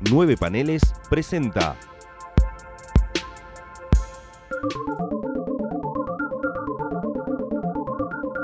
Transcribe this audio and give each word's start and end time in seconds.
Nueve 0.00 0.36
Paneles 0.36 0.82
presenta. 1.08 1.76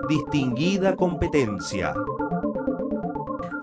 Distinguida 0.09 0.95
competencia. 0.95 1.95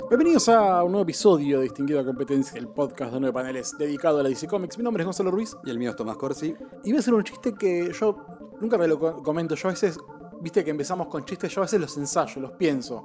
Bienvenidos 0.09 0.50
a 0.50 0.84
un 0.84 0.91
nuevo 0.91 1.04
episodio 1.04 1.57
de 1.59 1.64
Distinguida 1.66 2.04
Competencia, 2.04 2.57
el 2.57 2.68
podcast 2.68 3.14
de 3.14 3.20
nueve 3.20 3.34
paneles 3.34 3.75
dedicado 3.77 4.20
a 4.20 4.23
la 4.23 4.30
DC 4.30 4.48
Comics. 4.48 4.78
Mi 4.78 4.84
nombre 4.84 5.04
es 5.04 5.05
Gonzalo 5.05 5.30
Ruiz 5.32 5.55
Y 5.64 5.70
el 5.70 5.78
mío 5.78 5.92
es 5.92 5.96
Tomás 5.96 6.18
Corsi. 6.18 6.55
y 6.84 6.89
voy 6.89 6.98
a 6.98 7.00
hacer 7.00 7.14
un 7.14 7.23
chiste 7.23 7.54
que 7.54 7.92
yo 7.94 8.18
nunca 8.60 8.78
me 8.78 8.88
lo 8.88 8.98
co- 9.00 9.21
comento. 9.21 9.54
Yo 9.55 9.68
a 9.70 9.71
veces, 9.71 10.00
viste 10.42 10.64
que 10.64 10.71
empezamos 10.71 11.08
con 11.08 11.23
chistes, 11.23 11.54
yo 11.54 11.62
a 11.62 11.66
veces 11.66 11.80
los 11.80 11.96
ensayo, 11.98 12.42
los 12.42 12.52
pienso. 12.54 13.04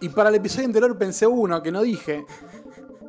Y 0.00 0.08
para 0.10 0.28
el 0.28 0.36
episodio 0.36 0.66
anterior 0.66 0.96
pensé 0.96 1.26
uno 1.26 1.60
que 1.62 1.72
no 1.72 1.82
dije, 1.82 2.24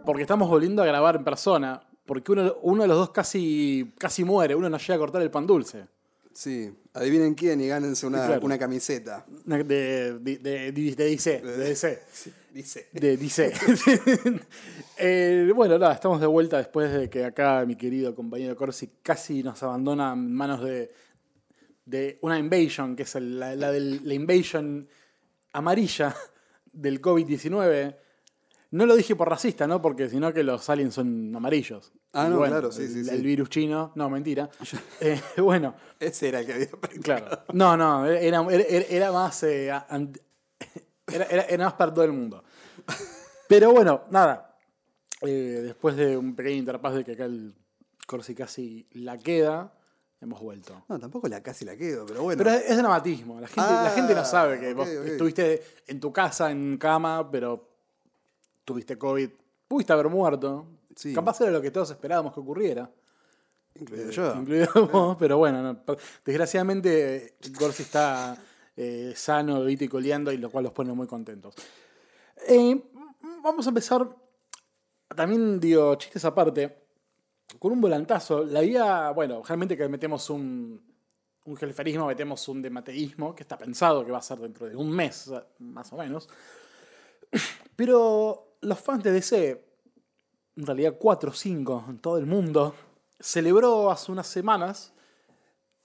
porque 0.07 0.23
estamos 0.23 0.49
volviendo 0.49 0.81
a 0.81 0.85
grabar 0.87 1.17
en 1.17 1.23
persona. 1.23 1.81
Porque 2.05 2.31
uno, 2.31 2.55
uno 2.63 2.81
de 2.83 2.87
los 2.87 2.97
dos 2.97 3.09
casi, 3.11 3.93
casi 3.99 4.23
muere, 4.23 4.55
uno 4.55 4.69
no 4.69 4.77
llega 4.79 4.95
a 4.95 4.97
cortar 4.97 5.21
el 5.21 5.29
pan 5.29 5.45
dulce. 5.45 5.85
Sí, 6.33 6.71
adivinen 6.93 7.33
quién 7.35 7.59
y 7.61 7.67
gánense 7.67 8.05
una, 8.07 8.25
Claro. 8.27 8.45
una 8.45 8.57
camiseta. 8.57 9.25
De, 9.45 9.63
de, 9.63 10.19
de, 10.19 10.71
de. 10.71 11.05
Dice. 11.05 11.41
De 12.93 13.17
dice. 13.17 13.51
Eh, 14.99 15.51
bueno, 15.55 15.77
nada, 15.77 15.93
estamos 15.93 16.19
de 16.19 16.25
vuelta 16.27 16.57
después 16.57 16.91
de 16.91 17.07
que 17.09 17.23
acá 17.23 17.63
mi 17.67 17.75
querido 17.75 18.15
compañero 18.15 18.55
Corsi 18.55 18.89
casi 19.03 19.43
nos 19.43 19.61
abandona 19.61 20.13
en 20.13 20.33
manos 20.33 20.63
de, 20.63 20.91
de 21.85 22.17
una 22.21 22.39
invasion, 22.39 22.95
que 22.95 23.03
es 23.03 23.13
el- 23.15 23.39
la, 23.39 23.55
la 23.55 23.71
del- 23.71 24.01
la 24.07 24.13
invasion 24.15 24.87
amarilla 25.53 26.15
del 26.73 26.99
COVID-19. 27.01 27.95
No 28.71 28.85
lo 28.85 28.95
dije 28.95 29.15
por 29.15 29.29
racista, 29.29 29.65
¿no? 29.67 29.81
Porque 29.81 30.09
sino 30.09 30.33
que 30.33 30.43
los 30.43 30.69
aliens 30.69 30.93
son 30.93 31.33
amarillos. 31.35 31.93
Ah, 32.13 32.27
no, 32.27 32.39
claro, 32.43 32.71
sí, 32.71 32.83
el, 32.83 33.05
sí. 33.05 33.09
El 33.09 33.21
virus 33.23 33.49
chino, 33.49 33.91
no, 33.95 34.09
mentira. 34.09 34.49
Eh, 34.99 35.21
bueno, 35.37 35.75
Ese 35.99 36.29
era 36.29 36.39
el 36.41 36.45
que 36.45 36.53
había 36.53 36.67
Claro. 37.01 37.43
No, 37.53 37.77
no, 37.77 38.05
era, 38.05 38.41
era, 38.51 38.85
era 38.89 39.11
más. 39.11 39.43
eh, 39.43 39.67
era, 41.07 41.63
más 41.65 41.73
para 41.73 41.93
todo 41.93 42.03
el 42.05 42.11
mundo. 42.13 42.43
Pero 43.47 43.71
bueno, 43.71 44.03
nada. 44.11 44.57
eh, 45.21 45.61
después 45.63 45.95
de 45.95 46.17
un 46.17 46.35
pequeño 46.35 46.57
interpaz 46.57 46.93
de 46.95 47.03
que 47.03 47.13
acá 47.13 47.25
el 47.25 47.55
Corsi 48.05 48.35
casi 48.35 48.87
la 48.91 49.17
queda, 49.17 49.73
hemos 50.21 50.41
vuelto. 50.41 50.83
No, 50.89 50.99
tampoco 50.99 51.27
la 51.27 51.41
casi 51.41 51.63
la 51.65 51.75
quedo, 51.77 52.05
pero 52.05 52.23
bueno. 52.23 52.43
Pero 52.43 52.55
es, 52.55 52.77
dramatismo. 52.77 53.39
La 53.39 53.47
gente, 53.47 53.61
la 53.71 53.91
gente 53.91 54.15
no 54.15 54.25
sabe 54.25 54.59
que 54.59 54.69
Ah, 54.71 54.73
vos 54.73 54.87
estuviste 54.87 55.61
en 55.87 55.99
tu 55.99 56.11
casa, 56.11 56.51
en 56.51 56.77
cama, 56.77 57.29
pero 57.31 57.76
tuviste 58.67 58.97
COVID. 58.97 59.29
Pudiste 59.67 59.93
haber 59.93 60.09
muerto. 60.09 60.67
Sí. 60.93 61.13
Capaz 61.13 61.39
era 61.41 61.51
lo 61.51 61.61
que 61.61 61.71
todos 61.71 61.89
esperábamos 61.89 62.33
que 62.33 62.41
ocurriera. 62.41 62.91
incluido 63.75 64.11
yo. 64.11 64.35
Incluido 64.35 64.87
vos, 64.91 65.17
pero 65.17 65.37
bueno, 65.37 65.63
no, 65.63 65.95
desgraciadamente 66.25 67.37
Corsi 67.57 67.83
está 67.83 68.37
eh, 68.75 69.13
sano, 69.15 69.61
vivito 69.61 69.85
y 69.85 69.87
coleando, 69.87 70.31
y 70.33 70.37
lo 70.37 70.51
cual 70.51 70.65
los 70.65 70.73
pone 70.73 70.91
muy 70.91 71.07
contentos. 71.07 71.55
Eh, 72.45 72.77
vamos 73.41 73.65
a 73.65 73.69
empezar, 73.69 74.07
también 75.15 75.59
digo, 75.59 75.95
chistes 75.95 76.25
aparte, 76.25 76.87
con 77.57 77.71
un 77.71 77.79
volantazo. 77.79 78.43
La 78.43 78.63
idea, 78.63 79.11
bueno, 79.11 79.41
realmente 79.43 79.77
que 79.77 79.87
metemos 79.87 80.29
un, 80.29 80.81
un 81.45 81.55
gelferismo, 81.55 82.05
metemos 82.05 82.45
un 82.49 82.61
demateísmo, 82.61 83.33
que 83.33 83.43
está 83.43 83.57
pensado 83.57 84.05
que 84.05 84.11
va 84.11 84.17
a 84.17 84.21
ser 84.21 84.39
dentro 84.39 84.67
de 84.67 84.75
un 84.75 84.91
mes, 84.91 85.31
más 85.59 85.93
o 85.93 85.97
menos. 85.97 86.27
Pero 87.75 88.46
los 88.67 88.79
fans 88.79 89.01
de 89.03 89.13
DC, 89.13 89.63
en 90.57 90.65
realidad 90.65 90.95
4 90.99 91.29
o 91.29 91.33
5 91.33 91.85
en 91.87 91.99
todo 91.99 92.17
el 92.17 92.25
mundo, 92.25 92.75
celebró 93.17 93.89
hace 93.89 94.11
unas 94.11 94.27
semanas 94.27 94.93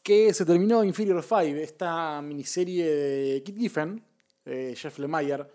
que 0.03 0.35
se 0.35 0.45
terminó 0.45 0.83
Inferior 0.83 1.23
5, 1.23 1.39
esta 1.59 2.21
miniserie 2.21 2.85
de 2.85 3.43
Kit 3.45 3.57
Giffen, 3.57 4.05
eh, 4.45 4.75
Jeff 4.77 4.99
Lemire, 4.99 5.47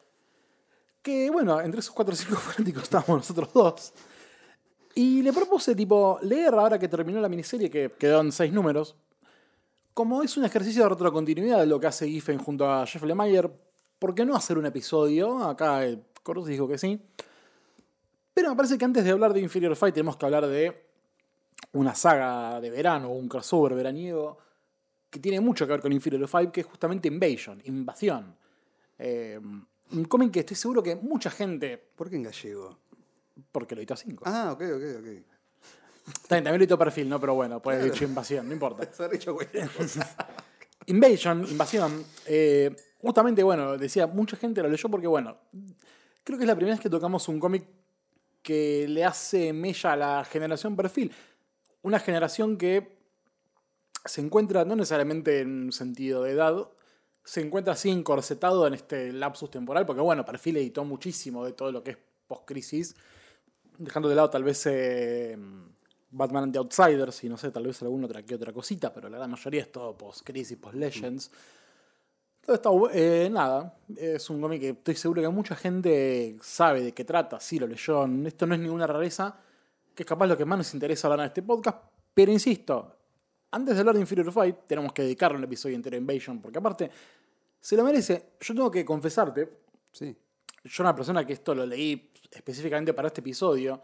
que 1.02 1.30
bueno, 1.30 1.60
entre 1.60 1.82
esos 1.82 1.94
4 1.94 2.14
o 2.14 2.18
5 2.18 2.36
fanáticos 2.38 2.84
estábamos 2.84 3.18
nosotros 3.18 3.52
dos. 3.54 3.94
Y 4.96 5.22
le 5.22 5.34
propuse, 5.34 5.76
tipo, 5.76 6.18
leer 6.24 6.54
ahora 6.54 6.80
que 6.80 6.88
terminó 6.88 7.20
la 7.20 7.30
miniserie, 7.30 7.70
que 7.70 7.92
quedó 8.00 8.22
en 8.22 8.32
6 8.32 8.54
números, 8.54 8.96
como 9.94 10.24
es 10.24 10.38
un 10.38 10.46
ejercicio 10.46 10.84
de 10.84 10.90
retrocontinuidad 10.90 11.60
de 11.60 11.66
lo 11.66 11.78
que 11.78 11.88
hace 11.88 12.08
Giffen 12.08 12.38
junto 12.38 12.72
a 12.72 12.88
Jeff 12.88 13.04
Lemire, 13.04 13.50
¿por 14.00 14.16
qué 14.16 14.26
no 14.26 14.34
hacer 14.34 14.58
un 14.58 14.66
episodio? 14.66 15.44
Acá 15.44 15.84
Corus 16.28 16.48
dijo 16.48 16.68
que 16.68 16.78
sí. 16.78 17.02
Pero 18.38 18.52
me 18.52 18.56
parece 18.56 18.78
que 18.78 18.86
antes 18.86 19.04
de 19.04 19.10
hablar 19.10 19.34
de 19.34 19.42
Inferior 19.42 19.76
Fight 19.76 19.96
tenemos 19.96 20.16
que 20.16 20.24
hablar 20.24 20.46
de 20.46 20.84
una 21.72 21.96
saga 21.96 22.62
de 22.62 22.70
verano, 22.70 23.10
un 23.10 23.28
crossover 23.28 23.74
veraniego, 23.74 24.38
que 25.10 25.18
tiene 25.18 25.42
mucho 25.42 25.66
que 25.66 25.72
ver 25.72 25.82
con 25.82 25.92
Inferior 25.92 26.28
Fight, 26.28 26.52
que 26.52 26.62
es 26.62 26.68
justamente 26.68 27.08
Invasion, 27.08 27.60
Invasión. 27.66 28.36
Eh, 29.00 29.40
un 29.92 30.06
cómic 30.06 30.30
que 30.34 30.42
estoy 30.42 30.56
seguro 30.56 30.84
que 30.84 30.96
mucha 30.96 31.32
gente, 31.32 31.84
¿Por 31.96 32.12
qué 32.12 32.18
en 32.18 32.22
gallego? 32.22 32.78
porque 33.52 33.74
lo 33.74 33.82
editó 33.82 33.96
a 33.96 33.98
5. 33.98 34.24
Ah, 34.28 34.52
ok, 34.54 34.62
ok, 34.62 34.84
ok. 35.00 35.04
También, 36.28 36.44
también 36.44 36.46
lo 36.46 36.56
editó 36.58 36.78
perfil, 36.78 37.10
¿no? 37.10 37.20
Pero 37.20 37.34
bueno, 37.34 37.60
puede 37.60 37.80
haber 37.80 37.92
dicho 37.92 38.06
Invasión, 38.06 38.48
no 38.48 38.54
importa. 38.54 38.88
Se 38.94 39.04
ha 39.04 39.08
dicho 39.08 39.34
cualquier 39.34 39.68
cosa. 39.68 40.16
Invasion, 40.86 41.44
invasión. 41.50 42.06
eh, 42.28 42.76
justamente, 43.02 43.42
bueno, 43.42 43.80
decía, 43.80 44.06
mucha 44.06 44.38
gente 44.38 44.62
lo 44.62 44.70
leyó 44.70 44.90
porque, 44.90 45.08
bueno, 45.08 45.38
creo 46.24 46.38
que 46.38 46.44
es 46.44 46.48
la 46.48 46.56
primera 46.56 46.76
vez 46.76 46.84
que 46.84 46.90
tocamos 46.92 47.28
un 47.30 47.40
cómic 47.40 47.66
que 48.48 48.88
le 48.88 49.04
hace 49.04 49.52
mella 49.52 49.92
a 49.92 49.98
la 49.98 50.24
generación 50.24 50.78
perfil. 50.78 51.12
Una 51.82 52.00
generación 52.00 52.58
que 52.58 52.98
se 54.06 54.22
encuentra, 54.22 54.64
no 54.64 54.78
necesariamente 54.78 55.42
en 55.42 55.66
un 55.66 55.72
sentido 55.74 56.24
de 56.24 56.32
edad, 56.32 56.70
se 57.26 57.42
encuentra 57.42 57.74
así 57.74 57.90
encorsetado 57.90 58.66
en 58.66 58.76
este 58.76 59.12
lapsus 59.12 59.52
temporal, 59.52 59.86
porque, 59.86 60.02
bueno, 60.02 60.24
perfil 60.24 60.56
editó 60.56 60.86
muchísimo 60.86 61.44
de 61.44 61.52
todo 61.52 61.74
lo 61.74 61.84
que 61.84 61.92
es 61.92 61.98
post-crisis, 62.26 62.96
dejando 63.78 64.08
de 64.08 64.16
lado 64.16 64.30
tal 64.30 64.46
vez 64.46 64.66
eh, 64.66 65.38
Batman 66.10 66.46
and 66.46 66.54
the 66.54 66.60
Outsiders 66.60 67.26
y 67.26 67.28
no 67.28 67.36
sé, 67.36 67.52
tal 67.52 67.68
vez 67.68 67.82
alguna 67.82 68.06
otra 68.06 68.24
otra 68.34 68.54
cosita, 68.54 68.94
pero 68.94 69.10
la 69.10 69.18
gran 69.18 69.30
mayoría 69.30 69.64
es 69.64 69.74
todo 69.74 69.98
post-crisis, 69.98 70.58
post-legends. 70.58 71.32
Eh, 72.94 73.30
nada, 73.32 73.78
es 73.96 74.30
un 74.30 74.42
cómic 74.42 74.62
que 74.62 74.70
estoy 74.70 74.96
seguro 74.96 75.22
que 75.22 75.30
mucha 75.30 75.56
gente 75.56 76.38
sabe 76.42 76.82
de 76.82 76.94
qué 76.94 77.04
trata, 77.04 77.40
sí 77.40 77.60
lo 77.60 77.68
leyó, 77.68 78.06
esto 78.26 78.46
no 78.46 78.56
es 78.56 78.62
ninguna 78.62 78.88
rareza, 78.88 79.38
que 79.94 80.04
es 80.04 80.08
capaz 80.08 80.28
lo 80.28 80.38
que 80.38 80.46
más 80.46 80.58
nos 80.58 80.74
interesa 80.74 81.08
hablar 81.08 81.26
en 81.26 81.28
este 81.28 81.42
podcast, 81.44 81.78
pero 82.14 82.32
insisto, 82.32 82.96
antes 83.52 83.76
de 83.76 83.80
hablar 83.80 83.96
de 83.96 84.02
Inferior 84.02 84.32
Fight, 84.32 84.56
tenemos 84.68 84.94
que 84.94 85.02
dedicarle 85.02 85.38
un 85.38 85.44
episodio 85.44 85.76
entero 85.76 85.96
a 85.96 86.00
Invasion, 86.00 86.42
porque 86.42 86.58
aparte, 86.58 86.90
se 87.60 87.76
lo 87.76 87.84
merece. 87.84 88.34
Yo 88.40 88.54
tengo 88.54 88.72
que 88.72 88.86
confesarte, 88.86 89.50
Sí. 89.92 90.16
yo 90.64 90.84
una 90.84 90.96
persona 90.96 91.26
que 91.26 91.34
esto 91.34 91.56
lo 91.56 91.66
leí 91.66 92.12
específicamente 92.32 92.94
para 92.94 93.08
este 93.08 93.22
episodio, 93.22 93.82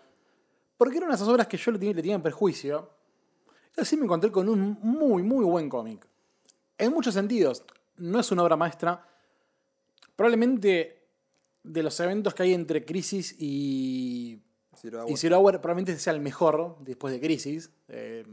porque 0.77 0.97
era 0.97 1.05
una 1.05 1.13
de 1.13 1.17
esas 1.17 1.27
obras 1.27 1.47
que 1.47 1.57
yo 1.57 1.71
le 1.71 1.79
tenía, 1.79 1.93
le 1.93 2.01
tenía 2.01 2.15
en 2.15 2.21
perjuicio. 2.21 2.89
Y 3.75 3.81
así 3.81 3.97
me 3.97 4.03
encontré 4.03 4.31
con 4.31 4.47
un 4.47 4.77
muy, 4.81 5.23
muy 5.23 5.43
buen 5.43 5.69
cómic. 5.69 6.05
En 6.77 6.91
muchos 6.91 7.13
sentidos, 7.13 7.63
no 7.97 8.19
es 8.19 8.31
una 8.31 8.43
obra 8.43 8.55
maestra. 8.55 9.07
Probablemente 10.15 11.03
de 11.63 11.83
los 11.83 11.99
eventos 11.99 12.33
que 12.33 12.43
hay 12.43 12.53
entre 12.53 12.85
Crisis 12.85 13.35
y, 13.39 14.41
Zero 14.75 15.01
Hour. 15.01 15.11
y 15.11 15.17
Zero 15.17 15.39
Hour, 15.39 15.61
probablemente 15.61 15.97
sea 15.99 16.13
el 16.13 16.19
mejor 16.19 16.77
después 16.81 17.13
de 17.13 17.19
Crisis. 17.19 17.71
Eh, 17.87 18.25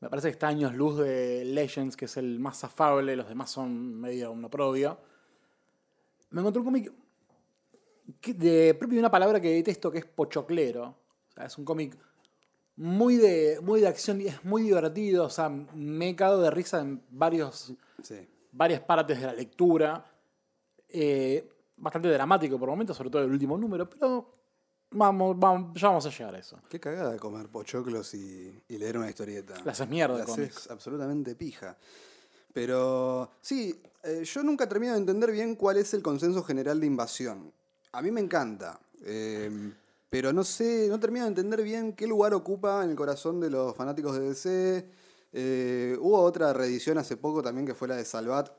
me 0.00 0.08
parece 0.08 0.28
que 0.28 0.32
está 0.32 0.48
años 0.48 0.74
luz 0.74 0.98
de 0.98 1.44
Legends, 1.44 1.96
que 1.96 2.06
es 2.06 2.16
el 2.16 2.38
más 2.40 2.64
afable, 2.64 3.14
los 3.14 3.28
demás 3.28 3.50
son 3.50 4.00
medio 4.00 4.32
un 4.32 4.44
oprobio. 4.44 4.98
Me 6.30 6.40
encontré 6.40 6.60
un 6.60 6.64
cómic 6.64 6.92
de 8.34 8.74
propio 8.74 8.96
de 8.96 9.00
una 9.00 9.10
palabra 9.10 9.40
que 9.40 9.50
detesto, 9.50 9.90
que 9.90 9.98
es 9.98 10.06
pochoclero. 10.06 10.96
O 11.30 11.32
sea, 11.34 11.46
es 11.46 11.56
un 11.58 11.64
cómic 11.64 11.96
muy 12.76 13.16
de, 13.16 13.60
muy 13.62 13.80
de 13.80 13.88
acción 13.88 14.20
y 14.20 14.26
es 14.26 14.44
muy 14.44 14.62
divertido. 14.62 15.26
O 15.26 15.30
sea, 15.30 15.48
me 15.48 16.08
he 16.08 16.16
cagado 16.16 16.42
de 16.42 16.50
risa 16.50 16.80
en 16.80 17.02
varios, 17.10 17.72
Sí. 18.02 18.26
Varias 18.52 18.80
partes 18.80 19.18
de 19.20 19.26
la 19.26 19.32
lectura. 19.34 20.04
Eh, 20.88 21.48
bastante 21.76 22.08
dramático 22.08 22.58
por 22.58 22.68
momentos, 22.68 22.96
sobre 22.96 23.10
todo 23.10 23.22
el 23.22 23.30
último 23.30 23.56
número, 23.58 23.88
pero 23.88 24.28
vamos, 24.92 25.36
vamos, 25.38 25.72
ya 25.80 25.88
vamos 25.88 26.06
a 26.06 26.10
llegar 26.10 26.34
a 26.34 26.38
eso. 26.38 26.58
Qué 26.68 26.78
cagada 26.78 27.16
comer 27.16 27.48
pochoclos 27.48 28.14
y, 28.14 28.62
y 28.68 28.78
leer 28.78 28.98
una 28.98 29.08
historieta. 29.08 29.54
La 29.64 29.72
haces 29.72 29.88
mierda 29.88 30.14
de 30.14 30.20
La 30.20 30.26
cómics. 30.26 30.56
haces 30.58 30.70
absolutamente 30.70 31.34
pija. 31.34 31.76
Pero 32.52 33.30
sí, 33.40 33.74
eh, 34.04 34.22
yo 34.24 34.42
nunca 34.42 34.68
termino 34.68 34.92
de 34.92 34.98
entender 34.98 35.32
bien 35.32 35.56
cuál 35.56 35.78
es 35.78 35.94
el 35.94 36.02
consenso 36.02 36.42
general 36.42 36.78
de 36.80 36.86
invasión. 36.86 37.52
A 37.92 38.02
mí 38.02 38.10
me 38.10 38.20
encanta. 38.20 38.78
eh, 39.04 39.72
pero 40.10 40.30
no 40.30 40.44
sé, 40.44 40.88
no 40.90 41.00
termino 41.00 41.24
de 41.24 41.30
entender 41.30 41.62
bien 41.62 41.94
qué 41.94 42.06
lugar 42.06 42.34
ocupa 42.34 42.84
en 42.84 42.90
el 42.90 42.96
corazón 42.96 43.40
de 43.40 43.48
los 43.48 43.74
fanáticos 43.74 44.14
de 44.14 44.28
DC. 44.28 44.86
Eh, 45.32 45.96
hubo 46.00 46.20
otra 46.20 46.52
reedición 46.52 46.98
hace 46.98 47.16
poco 47.16 47.42
también 47.42 47.66
que 47.66 47.74
fue 47.74 47.88
la 47.88 47.96
de 47.96 48.04
Salvat, 48.04 48.50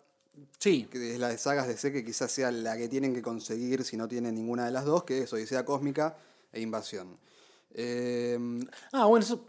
Sí, 0.58 0.88
que 0.90 1.14
es 1.14 1.20
la 1.20 1.30
de 1.30 1.38
sagas 1.38 1.68
de 1.68 1.78
C 1.78 1.92
que 1.92 2.04
quizás 2.04 2.32
sea 2.32 2.50
la 2.52 2.76
que 2.76 2.88
tienen 2.90 3.14
que 3.14 3.22
conseguir 3.22 3.84
si 3.84 3.98
no 3.98 4.08
tienen 4.08 4.34
ninguna 4.34 4.66
de 4.66 4.72
las 4.72 4.84
dos, 4.84 5.04
que 5.04 5.20
es 5.22 5.32
Odisea 5.34 5.64
Cósmica 5.64 6.18
e 6.52 6.60
Invasión. 6.60 7.18
Eh, 7.76 8.40
Ah, 8.92 9.06
bueno, 9.06 9.24
eso. 9.24 9.46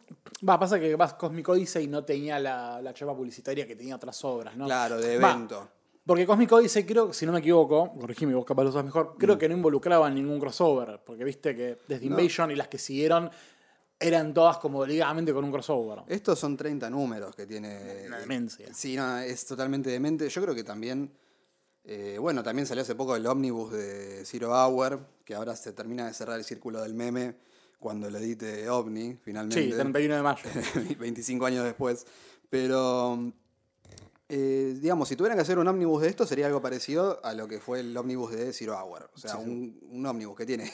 Va, 0.47 0.59
pasa 0.59 0.79
que 0.79 0.95
vas 0.97 1.15
Cosmic 1.15 1.49
Odyssey 1.49 1.87
no 1.87 2.05
tenía 2.05 2.39
la, 2.39 2.83
la 2.83 2.93
chapa 2.93 3.15
publicitaria 3.17 3.67
que 3.67 3.77
tenía 3.77 3.97
otras 3.97 4.23
obras, 4.25 4.57
¿no? 4.57 4.67
Claro, 4.67 5.01
de 5.01 5.19
Va, 5.19 5.33
evento. 5.33 5.69
porque 6.05 6.27
Cosmic 6.27 6.53
Odyssey, 6.53 6.85
creo, 6.85 7.13
si 7.15 7.25
no 7.25 7.33
me 7.33 7.39
equivoco, 7.39 7.91
corregime, 7.99 8.35
vos 8.35 8.45
capaz 8.45 8.65
lo 8.65 8.73
sabes 8.73 8.85
mejor, 8.87 9.15
Mm. 9.15 9.19
creo 9.19 9.39
que 9.39 9.49
no 9.49 9.55
involucraba 9.57 10.11
ningún 10.11 10.39
crossover. 10.39 11.01
Porque 11.05 11.25
viste 11.25 11.57
que 11.57 11.79
desde 11.89 12.07
No. 12.11 12.19
Invasion 12.19 12.51
y 12.51 12.57
las 12.57 12.69
que 12.69 12.77
siguieron 12.79 13.31
eran 14.01 14.35
todas 14.35 14.59
como 14.59 14.85
ligadamente 14.85 15.33
con 15.33 15.45
un 15.45 15.53
crossover. 15.53 16.01
Estos 16.09 16.39
son 16.39 16.57
30 16.57 16.91
números 16.91 17.35
que 17.35 17.47
tiene. 17.47 18.05
Una 18.07 18.19
demencia. 18.19 18.73
Sí, 18.75 18.97
no, 18.97 19.19
es 19.19 19.47
totalmente 19.47 19.91
demente. 19.91 20.29
Yo 20.29 20.43
creo 20.43 20.55
que 20.55 20.65
también. 20.65 21.11
eh, 21.85 22.17
bueno, 22.21 22.43
también 22.43 22.67
salió 22.67 22.83
hace 22.83 22.95
poco 22.95 23.15
el 23.17 23.27
ómnibus 23.27 23.73
de 23.73 24.25
Zero 24.25 24.51
Hour, 24.53 25.07
que 25.25 25.35
ahora 25.35 25.55
se 25.57 25.73
termina 25.73 26.07
de 26.07 26.15
cerrar 26.15 26.39
el 26.39 26.45
círculo 26.45 26.81
del 26.83 26.95
meme 26.95 27.37
cuando 27.79 28.11
lo 28.11 28.19
edite 28.19 28.69
OVNI, 28.69 29.19
finalmente. 29.23 29.63
Sí, 29.63 29.71
31 29.71 30.17
de 30.17 30.23
mayo. 30.23 30.43
25 30.99 31.45
años 31.47 31.65
después. 31.65 32.07
Pero, 32.49 33.33
eh, 34.29 34.75
digamos, 34.81 35.09
si 35.09 35.17
tuvieran 35.17 35.37
que 35.37 35.43
hacer 35.43 35.59
un 35.59 35.69
ómnibus 35.69 36.03
de 36.03 36.09
esto, 36.09 36.27
sería 36.27 36.47
algo 36.47 36.63
parecido 36.63 37.21
a 37.25 37.35
lo 37.35 37.47
que 37.47 37.61
fue 37.61 37.81
el 37.81 37.97
ómnibus 37.97 38.33
de 38.33 38.53
Zero 38.53 38.79
Hour. 38.79 39.11
O 39.15 39.19
sea, 39.19 39.33
Sí, 39.33 39.39
sí. 39.45 39.51
un, 39.51 39.79
un 39.91 40.07
ómnibus 40.07 40.37
que 40.37 40.47
tiene, 40.47 40.73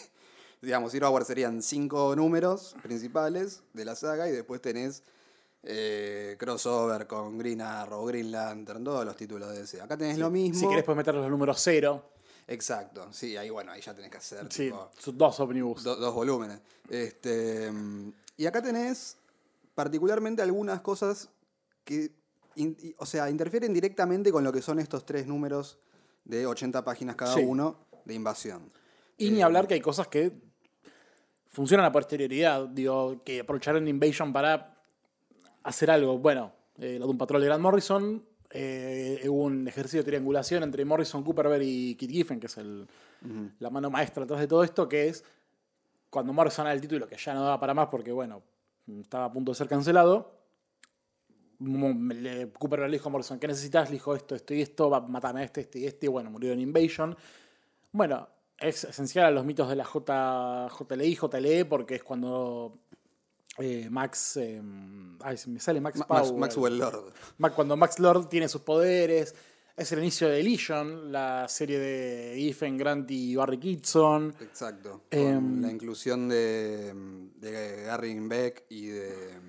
digamos, 0.63 0.93
Zero 0.93 1.09
Hour 1.11 1.25
serían 1.25 1.63
cinco 1.63 2.15
números 2.17 2.75
principales 2.83 3.63
de 3.73 3.85
la 3.85 3.97
saga 3.97 4.29
y 4.29 4.33
después 4.33 4.61
tenés 4.61 5.03
eh, 5.63 6.37
crossover 6.39 7.07
con 7.07 7.39
Green 7.39 7.61
Arrow, 7.61 8.05
Green 8.07 8.31
Lantern, 8.33 8.83
todos 8.85 9.05
los 9.05 9.17
títulos 9.17 9.53
de 9.55 9.63
ese. 9.63 9.81
Acá 9.81 9.97
tenés 9.97 10.19
lo 10.19 10.31
mismo. 10.31 10.59
Si 10.59 10.67
querés, 10.69 10.85
puedes 10.85 10.97
meter 10.99 11.15
los 11.15 11.31
números 11.31 11.61
cero. 11.63 12.11
Exacto, 12.47 13.13
sí, 13.13 13.37
ahí 13.37 13.49
bueno, 13.49 13.71
ahí 13.71 13.81
ya 13.81 13.95
tenés 13.95 14.11
que 14.11 14.17
hacer 14.17 14.47
Sí, 14.53 14.65
tipo, 14.65 14.91
dos 15.13 15.39
ómnibus. 15.41 15.85
do- 15.85 15.97
dos 15.97 16.15
volúmenes. 16.15 16.59
Este, 16.89 17.71
y 18.37 18.47
acá 18.47 18.61
tenés 18.61 19.17
particularmente 19.75 20.43
algunas 20.43 20.81
cosas 20.81 21.29
que, 21.85 22.11
in- 22.57 22.77
o 22.99 23.07
sea, 23.07 23.31
interfieren 23.31 23.73
directamente 23.73 24.33
con 24.33 24.43
lo 24.43 24.53
que 24.53 24.63
son 24.63 24.81
estos 24.81 25.07
tres 25.07 25.27
números 25.27 25.79
de 26.25 26.45
80 26.47 26.85
páginas 26.85 27.15
cada 27.17 27.35
Sí. 27.35 27.43
uno 27.45 27.87
de 28.05 28.15
invasión. 28.15 28.73
Y 29.17 29.29
Eh, 29.29 29.31
ni 29.31 29.43
hablar 29.43 29.69
que 29.69 29.75
hay 29.75 29.81
cosas 29.81 30.09
que 30.09 30.33
funcionan 31.51 31.87
a 31.87 31.93
posterioridad, 31.93 32.69
digo, 32.69 33.23
que 33.25 33.41
aprovecharon 33.41 33.87
Invasion 33.89 34.33
para 34.33 34.75
hacer 35.65 35.91
algo. 35.91 36.19
Bueno, 36.19 36.53
eh, 36.79 36.97
lo 36.99 37.07
de 37.07 37.11
un 37.13 37.19
patrón 37.19 37.41
de 37.41 37.47
Grant 37.47 37.63
Morrison, 37.63 38.25
eh, 38.51 39.23
hubo 39.29 39.45
un 39.45 39.69
ejercicio 39.69 40.01
de 40.01 40.05
triangulación 40.05 40.63
entre 40.63 40.85
Morrison, 40.85 41.23
Cooperberg 41.23 41.63
y 41.63 41.95
Kit 41.97 42.11
Giffen, 42.11 42.41
que 42.41 42.47
es 42.47 42.57
el, 42.57 42.87
la 43.59 43.71
mano 43.71 43.91
maestra 43.91 44.23
detrás 44.25 44.41
de 44.41 44.47
todo 44.49 44.65
esto, 44.65 44.89
que 44.89 45.09
es 45.09 45.25
cuando 46.09 46.33
Morrison 46.33 46.65
da 46.65 46.73
el 46.73 46.81
título, 46.81 47.07
que 47.07 47.17
ya 47.17 47.35
no 47.35 47.43
daba 47.45 47.61
para 47.61 47.75
más 47.75 47.89
porque, 47.89 48.11
bueno, 48.13 48.43
estaba 49.01 49.27
a 49.27 49.33
punto 49.33 49.53
de 49.53 49.57
ser 49.57 49.69
cancelado. 49.69 50.39
Mo- 51.59 51.93
le- 52.15 52.47
dijo 52.91 53.09
a 53.09 53.13
Morrison, 53.13 53.39
¿qué 53.39 53.47
necesitas? 53.47 53.91
Le 53.91 53.95
dijo 53.97 54.17
esto, 54.17 54.35
esto 54.35 54.55
y 54.55 54.63
esto, 54.63 54.89
va, 54.89 55.01
matame 55.01 55.43
a 55.43 55.45
este, 55.45 55.61
este 55.61 55.79
y 55.79 55.87
este, 55.87 56.07
y 56.07 56.09
bueno, 56.09 56.31
murió 56.31 56.53
en 56.53 56.61
Invasion. 56.61 57.15
Bueno, 57.93 58.27
es 58.61 58.85
esencial 58.85 59.27
a 59.27 59.31
los 59.31 59.45
mitos 59.45 59.69
de 59.69 59.77
la 59.77 59.85
J, 59.85 60.69
JLI, 60.69 61.17
JLE, 61.17 61.65
porque 61.65 61.97
es 61.97 62.03
cuando 62.05 62.79
eh, 63.59 63.89
Max. 63.91 64.37
eh, 64.37 64.61
ay, 65.23 65.37
se 65.37 65.51
me 65.51 65.61
sale 65.61 65.81
Max 65.81 65.99
Ma- 65.99 66.07
Max- 66.09 66.29
Power. 66.29 66.41
Maxwell 66.41 66.79
Lord. 66.79 67.13
Cuando 67.55 67.77
Max 67.77 67.99
Lord 67.99 68.29
tiene 68.29 68.49
sus 68.49 68.61
poderes. 68.63 69.35
Es 69.77 69.93
el 69.93 70.01
inicio 70.01 70.29
de 70.29 70.43
Legion, 70.43 71.11
la 71.11 71.49
serie 71.49 71.79
de 71.79 72.49
Ethan 72.51 72.77
Grant 72.77 73.11
y 73.11 73.35
Barry 73.37 73.59
Kitson. 73.59 74.35
Exacto. 74.41 75.05
Con 75.11 75.19
Em, 75.19 75.63
la 75.63 75.71
inclusión 75.71 76.29
de, 76.29 76.93
de 77.37 77.85
Gary 77.85 78.19
Beck 78.21 78.65
y 78.69 78.89
de, 78.89 79.41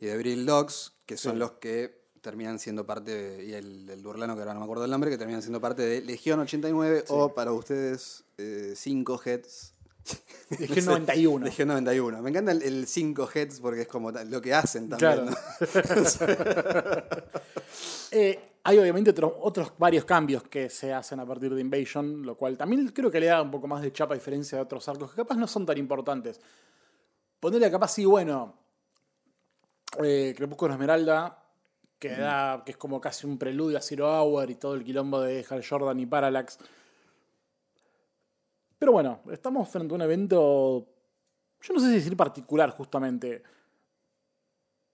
y 0.00 0.06
de 0.06 0.16
Brill 0.18 0.44
Dogs, 0.44 0.94
que 1.06 1.16
son 1.16 1.32
Sí. 1.34 1.38
los 1.38 1.52
que 1.52 1.99
terminan 2.20 2.58
siendo 2.58 2.86
parte, 2.86 3.44
y 3.44 3.52
el, 3.52 3.88
el 3.88 4.02
Durlano, 4.02 4.34
que 4.34 4.40
ahora 4.40 4.54
no 4.54 4.60
me 4.60 4.64
acuerdo 4.64 4.84
el 4.84 4.90
nombre, 4.90 5.10
que 5.10 5.18
terminan 5.18 5.42
siendo 5.42 5.60
parte 5.60 5.82
de 5.82 6.00
Legión 6.02 6.40
89 6.40 7.04
o 7.08 7.34
para 7.34 7.52
ustedes 7.52 8.24
5 8.74 9.20
Heads. 9.24 9.74
Legión 10.58 10.86
91. 10.86 11.44
Legión 11.44 11.68
91. 11.68 12.22
Me 12.22 12.30
encanta 12.30 12.52
el 12.52 12.86
5 12.86 13.28
Heads 13.34 13.60
porque 13.60 13.82
es 13.82 13.88
como 13.88 14.10
lo 14.10 14.40
que 14.40 14.54
hacen 14.54 14.88
también. 14.88 15.26
Claro. 15.26 15.30
¿no? 15.30 15.36
Eh, 18.12 18.56
hay 18.64 18.76
obviamente 18.76 19.10
otros, 19.10 19.32
otros 19.40 19.72
varios 19.78 20.04
cambios 20.04 20.42
que 20.42 20.68
se 20.68 20.92
hacen 20.92 21.20
a 21.20 21.26
partir 21.26 21.54
de 21.54 21.60
Invasion, 21.60 22.26
lo 22.26 22.36
cual 22.36 22.56
también 22.56 22.88
creo 22.88 23.08
que 23.08 23.20
le 23.20 23.26
da 23.26 23.40
un 23.40 23.52
poco 23.52 23.68
más 23.68 23.82
de 23.82 23.92
chapa 23.92 24.14
a 24.14 24.16
diferencia 24.16 24.58
de 24.58 24.62
otros 24.62 24.88
arcos 24.88 25.10
que 25.10 25.16
capaz 25.18 25.36
no 25.36 25.46
son 25.46 25.64
tan 25.64 25.78
importantes. 25.78 26.40
Ponerle 27.38 27.70
capaz 27.70 27.92
sí, 27.92 28.04
bueno, 28.04 28.54
eh, 30.02 30.34
Crepúsculo 30.36 30.74
Esmeralda, 30.74 31.39
que, 32.00 32.08
da, 32.08 32.62
que 32.64 32.72
es 32.72 32.76
como 32.76 33.00
casi 33.00 33.26
un 33.26 33.38
preludio 33.38 33.78
a 33.78 33.80
Zero 33.82 34.08
Hour 34.10 34.50
y 34.50 34.56
todo 34.56 34.74
el 34.74 34.82
quilombo 34.82 35.20
de 35.20 35.44
Hal 35.48 35.64
Jordan 35.64 36.00
y 36.00 36.06
Parallax. 36.06 36.58
Pero 38.78 38.92
bueno, 38.92 39.20
estamos 39.30 39.68
frente 39.68 39.92
a 39.92 39.96
un 39.96 40.02
evento, 40.02 40.88
yo 41.60 41.74
no 41.74 41.80
sé 41.80 41.88
si 41.88 41.94
decir 41.96 42.16
particular 42.16 42.70
justamente, 42.70 43.42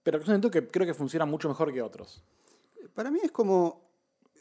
pero 0.02 0.18
es 0.18 0.24
un 0.24 0.32
evento 0.32 0.50
que 0.50 0.66
creo 0.68 0.86
que 0.86 0.94
funciona 0.94 1.24
mucho 1.24 1.48
mejor 1.48 1.72
que 1.72 1.80
otros. 1.80 2.22
Para 2.94 3.10
mí 3.10 3.20
es 3.22 3.30
como. 3.30 3.86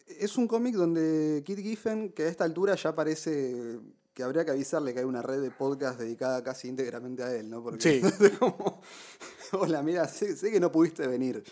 Es 0.08 0.38
un 0.38 0.48
cómic 0.48 0.76
donde 0.76 1.42
Kit 1.46 1.60
Giffen, 1.60 2.12
que 2.12 2.24
a 2.24 2.28
esta 2.28 2.44
altura 2.44 2.76
ya 2.76 2.94
parece 2.94 3.80
que 4.14 4.24
habría 4.24 4.46
que 4.46 4.52
avisarle 4.52 4.94
que 4.94 5.00
hay 5.00 5.06
una 5.06 5.22
red 5.22 5.42
de 5.42 5.52
podcast 5.52 6.00
dedicada 6.00 6.44
casi 6.44 6.68
íntegramente 6.70 7.22
a 7.24 7.36
él, 7.36 7.50
¿no? 7.50 7.62
Porque 7.62 7.82
Sí. 7.82 8.02
es 8.26 8.38
como. 8.38 8.82
Hola, 9.60 9.82
mira, 9.82 10.08
sé, 10.08 10.36
sé 10.36 10.52
que 10.52 10.60
no 10.60 10.72
pudiste 10.72 11.08
venir, 11.08 11.44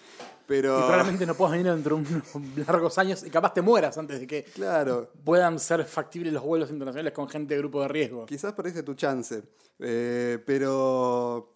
pero. 0.46 0.78
Y 0.78 0.82
probablemente 0.84 1.26
no 1.26 1.36
puedas 1.36 1.54
venir 1.54 1.72
dentro 1.72 1.98
de 1.98 2.04
unos 2.04 2.68
largos 2.68 2.98
años 2.98 3.24
y 3.24 3.30
capaz 3.30 3.54
te 3.54 3.62
mueras 3.62 3.98
antes 3.98 4.20
de 4.20 4.28
que 4.28 4.44
Claro, 4.44 5.10
puedan 5.24 5.60
ser 5.60 5.86
factibles 5.86 6.34
los 6.34 6.44
vuelos 6.44 6.70
internacionales 6.70 7.14
con 7.14 7.30
gente 7.30 7.54
de 7.54 7.60
grupo 7.60 7.82
de 7.82 7.88
riesgo. 7.88 8.26
quizás 8.26 8.54
perdiste 8.54 8.84
tu 8.84 8.94
chance. 8.94 9.44
Eh, 9.80 10.42
pero. 10.46 11.54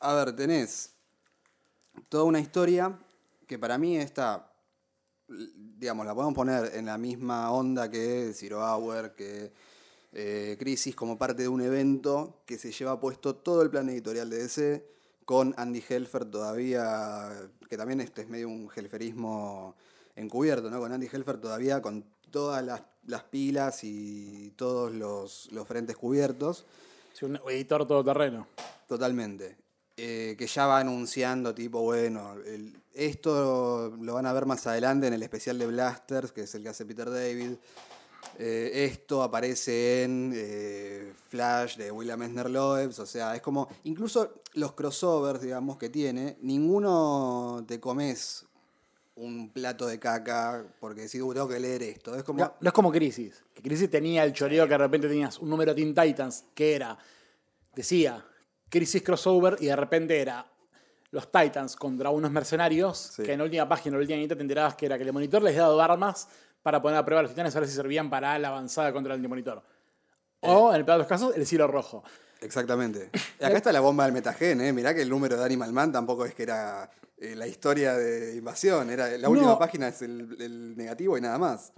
A 0.00 0.14
ver, 0.14 0.36
tenés 0.36 0.94
toda 2.08 2.24
una 2.24 2.38
historia 2.38 2.96
que 3.46 3.58
para 3.58 3.78
mí 3.78 3.96
está. 3.96 4.52
Digamos, 5.26 6.06
la 6.06 6.14
podemos 6.14 6.34
poner 6.34 6.74
en 6.74 6.86
la 6.86 6.96
misma 6.96 7.50
onda 7.52 7.90
que 7.90 8.32
Zero 8.34 8.60
Hour, 8.64 9.14
que 9.14 9.52
eh, 10.12 10.56
Crisis, 10.58 10.94
como 10.94 11.18
parte 11.18 11.42
de 11.42 11.48
un 11.48 11.60
evento 11.60 12.42
que 12.46 12.56
se 12.56 12.72
lleva 12.72 12.98
puesto 12.98 13.36
todo 13.36 13.62
el 13.62 13.70
plan 13.70 13.88
editorial 13.90 14.30
de 14.30 14.38
DC, 14.38 14.97
con 15.28 15.52
Andy 15.58 15.84
Helfer 15.86 16.24
todavía, 16.24 17.28
que 17.68 17.76
también 17.76 18.00
este 18.00 18.22
es 18.22 18.28
medio 18.30 18.48
un 18.48 18.70
helferismo 18.74 19.76
encubierto, 20.16 20.70
¿no? 20.70 20.80
Con 20.80 20.90
Andy 20.90 21.06
Helfer 21.12 21.36
todavía 21.36 21.82
con 21.82 22.02
todas 22.30 22.64
las, 22.64 22.80
las 23.04 23.24
pilas 23.24 23.84
y 23.84 24.54
todos 24.56 24.90
los, 24.94 25.52
los 25.52 25.68
frentes 25.68 25.98
cubiertos. 25.98 26.64
Sí, 27.12 27.26
un 27.26 27.36
editor 27.50 27.86
todoterreno. 27.86 28.46
Totalmente. 28.86 29.58
Eh, 29.98 30.34
que 30.38 30.46
ya 30.46 30.66
va 30.66 30.78
anunciando, 30.78 31.54
tipo, 31.54 31.82
bueno, 31.82 32.32
el- 32.46 32.80
esto 32.94 33.94
lo 34.00 34.14
van 34.14 34.24
a 34.24 34.32
ver 34.32 34.46
más 34.46 34.66
adelante 34.66 35.08
en 35.08 35.12
el 35.12 35.22
especial 35.22 35.58
de 35.58 35.66
Blasters, 35.66 36.32
que 36.32 36.44
es 36.44 36.54
el 36.54 36.62
que 36.62 36.70
hace 36.70 36.86
Peter 36.86 37.10
David. 37.10 37.56
Eh, 38.38 38.84
esto 38.90 39.22
aparece 39.22 40.04
en 40.04 40.32
eh, 40.34 41.12
Flash 41.28 41.76
de 41.76 41.90
William 41.90 42.22
Esner 42.22 42.48
Loebs, 42.50 42.98
o 42.98 43.06
sea, 43.06 43.34
es 43.34 43.42
como, 43.42 43.68
incluso 43.84 44.40
los 44.54 44.72
crossovers, 44.72 45.40
digamos, 45.40 45.76
que 45.78 45.88
tiene, 45.88 46.36
ninguno 46.42 47.64
te 47.66 47.80
comes 47.80 48.44
un 49.16 49.50
plato 49.50 49.86
de 49.86 49.98
caca 49.98 50.64
porque 50.78 51.02
decís, 51.02 51.20
"Uh, 51.20 51.34
tengo 51.34 51.48
que 51.48 51.58
leer 51.58 51.82
esto. 51.82 52.14
Es 52.14 52.22
como, 52.22 52.38
No, 52.38 52.54
no 52.60 52.68
es 52.68 52.72
como 52.72 52.92
Crisis. 52.92 53.42
Que 53.52 53.62
Crisis 53.62 53.90
tenía 53.90 54.22
el 54.22 54.32
choreo 54.32 54.64
que 54.66 54.70
de 54.74 54.78
repente 54.78 55.08
tenías 55.08 55.38
un 55.40 55.50
número 55.50 55.74
de 55.74 55.82
Teen 55.82 55.92
Titans 55.94 56.44
que 56.54 56.76
era, 56.76 56.96
decía, 57.74 58.24
Crisis 58.68 59.02
crossover 59.02 59.56
y 59.60 59.66
de 59.66 59.74
repente 59.74 60.20
era 60.20 60.46
los 61.10 61.32
Titans 61.32 61.74
contra 61.74 62.10
unos 62.10 62.30
mercenarios 62.30 62.96
Sí. 63.16 63.22
que 63.24 63.32
en 63.32 63.38
la 63.38 63.44
última 63.44 63.68
página, 63.68 63.96
en 63.96 64.00
la 64.08 64.14
última 64.14 64.36
te 64.36 64.40
enterabas 64.42 64.76
que 64.76 64.86
era 64.86 64.96
que 64.98 65.04
el 65.04 65.12
monitor 65.12 65.42
les 65.42 65.52
había 65.54 65.62
dado 65.62 65.80
armas 65.82 66.28
para 66.68 66.82
poner 66.82 66.98
a 66.98 67.04
prueba 67.06 67.20
a 67.20 67.22
los 67.22 67.30
titanes 67.32 67.56
a 67.56 67.60
ver 67.60 67.68
si 67.68 67.74
servían 67.74 68.10
para 68.10 68.38
la 68.38 68.48
avanzada 68.48 68.92
contra 68.92 69.14
el 69.14 69.26
monitor. 69.26 69.62
O, 70.40 70.68
en 70.70 70.76
el 70.76 70.84
peor 70.84 70.96
de 70.96 70.98
los 70.98 71.06
casos, 71.08 71.34
el 71.34 71.46
cielo 71.46 71.66
rojo. 71.66 72.04
Exactamente. 72.42 73.08
Y 73.40 73.44
acá 73.44 73.56
está 73.56 73.72
la 73.72 73.80
bomba 73.80 74.04
del 74.04 74.12
metagen, 74.12 74.60
¿eh? 74.60 74.72
Mirá 74.74 74.92
que 74.94 75.00
el 75.00 75.08
número 75.08 75.38
de 75.38 75.44
Animal 75.46 75.72
Man 75.72 75.92
tampoco 75.92 76.26
es 76.26 76.34
que 76.34 76.42
era 76.42 76.90
eh, 77.16 77.34
la 77.34 77.46
historia 77.46 77.94
de 77.94 78.36
invasión. 78.36 78.90
Era, 78.90 79.08
la 79.16 79.30
última 79.30 79.52
No. 79.52 79.58
página 79.58 79.88
es 79.88 80.02
el, 80.02 80.36
el 80.38 80.76
negativo 80.76 81.16
y 81.16 81.22
nada 81.22 81.38
más. 81.38 81.72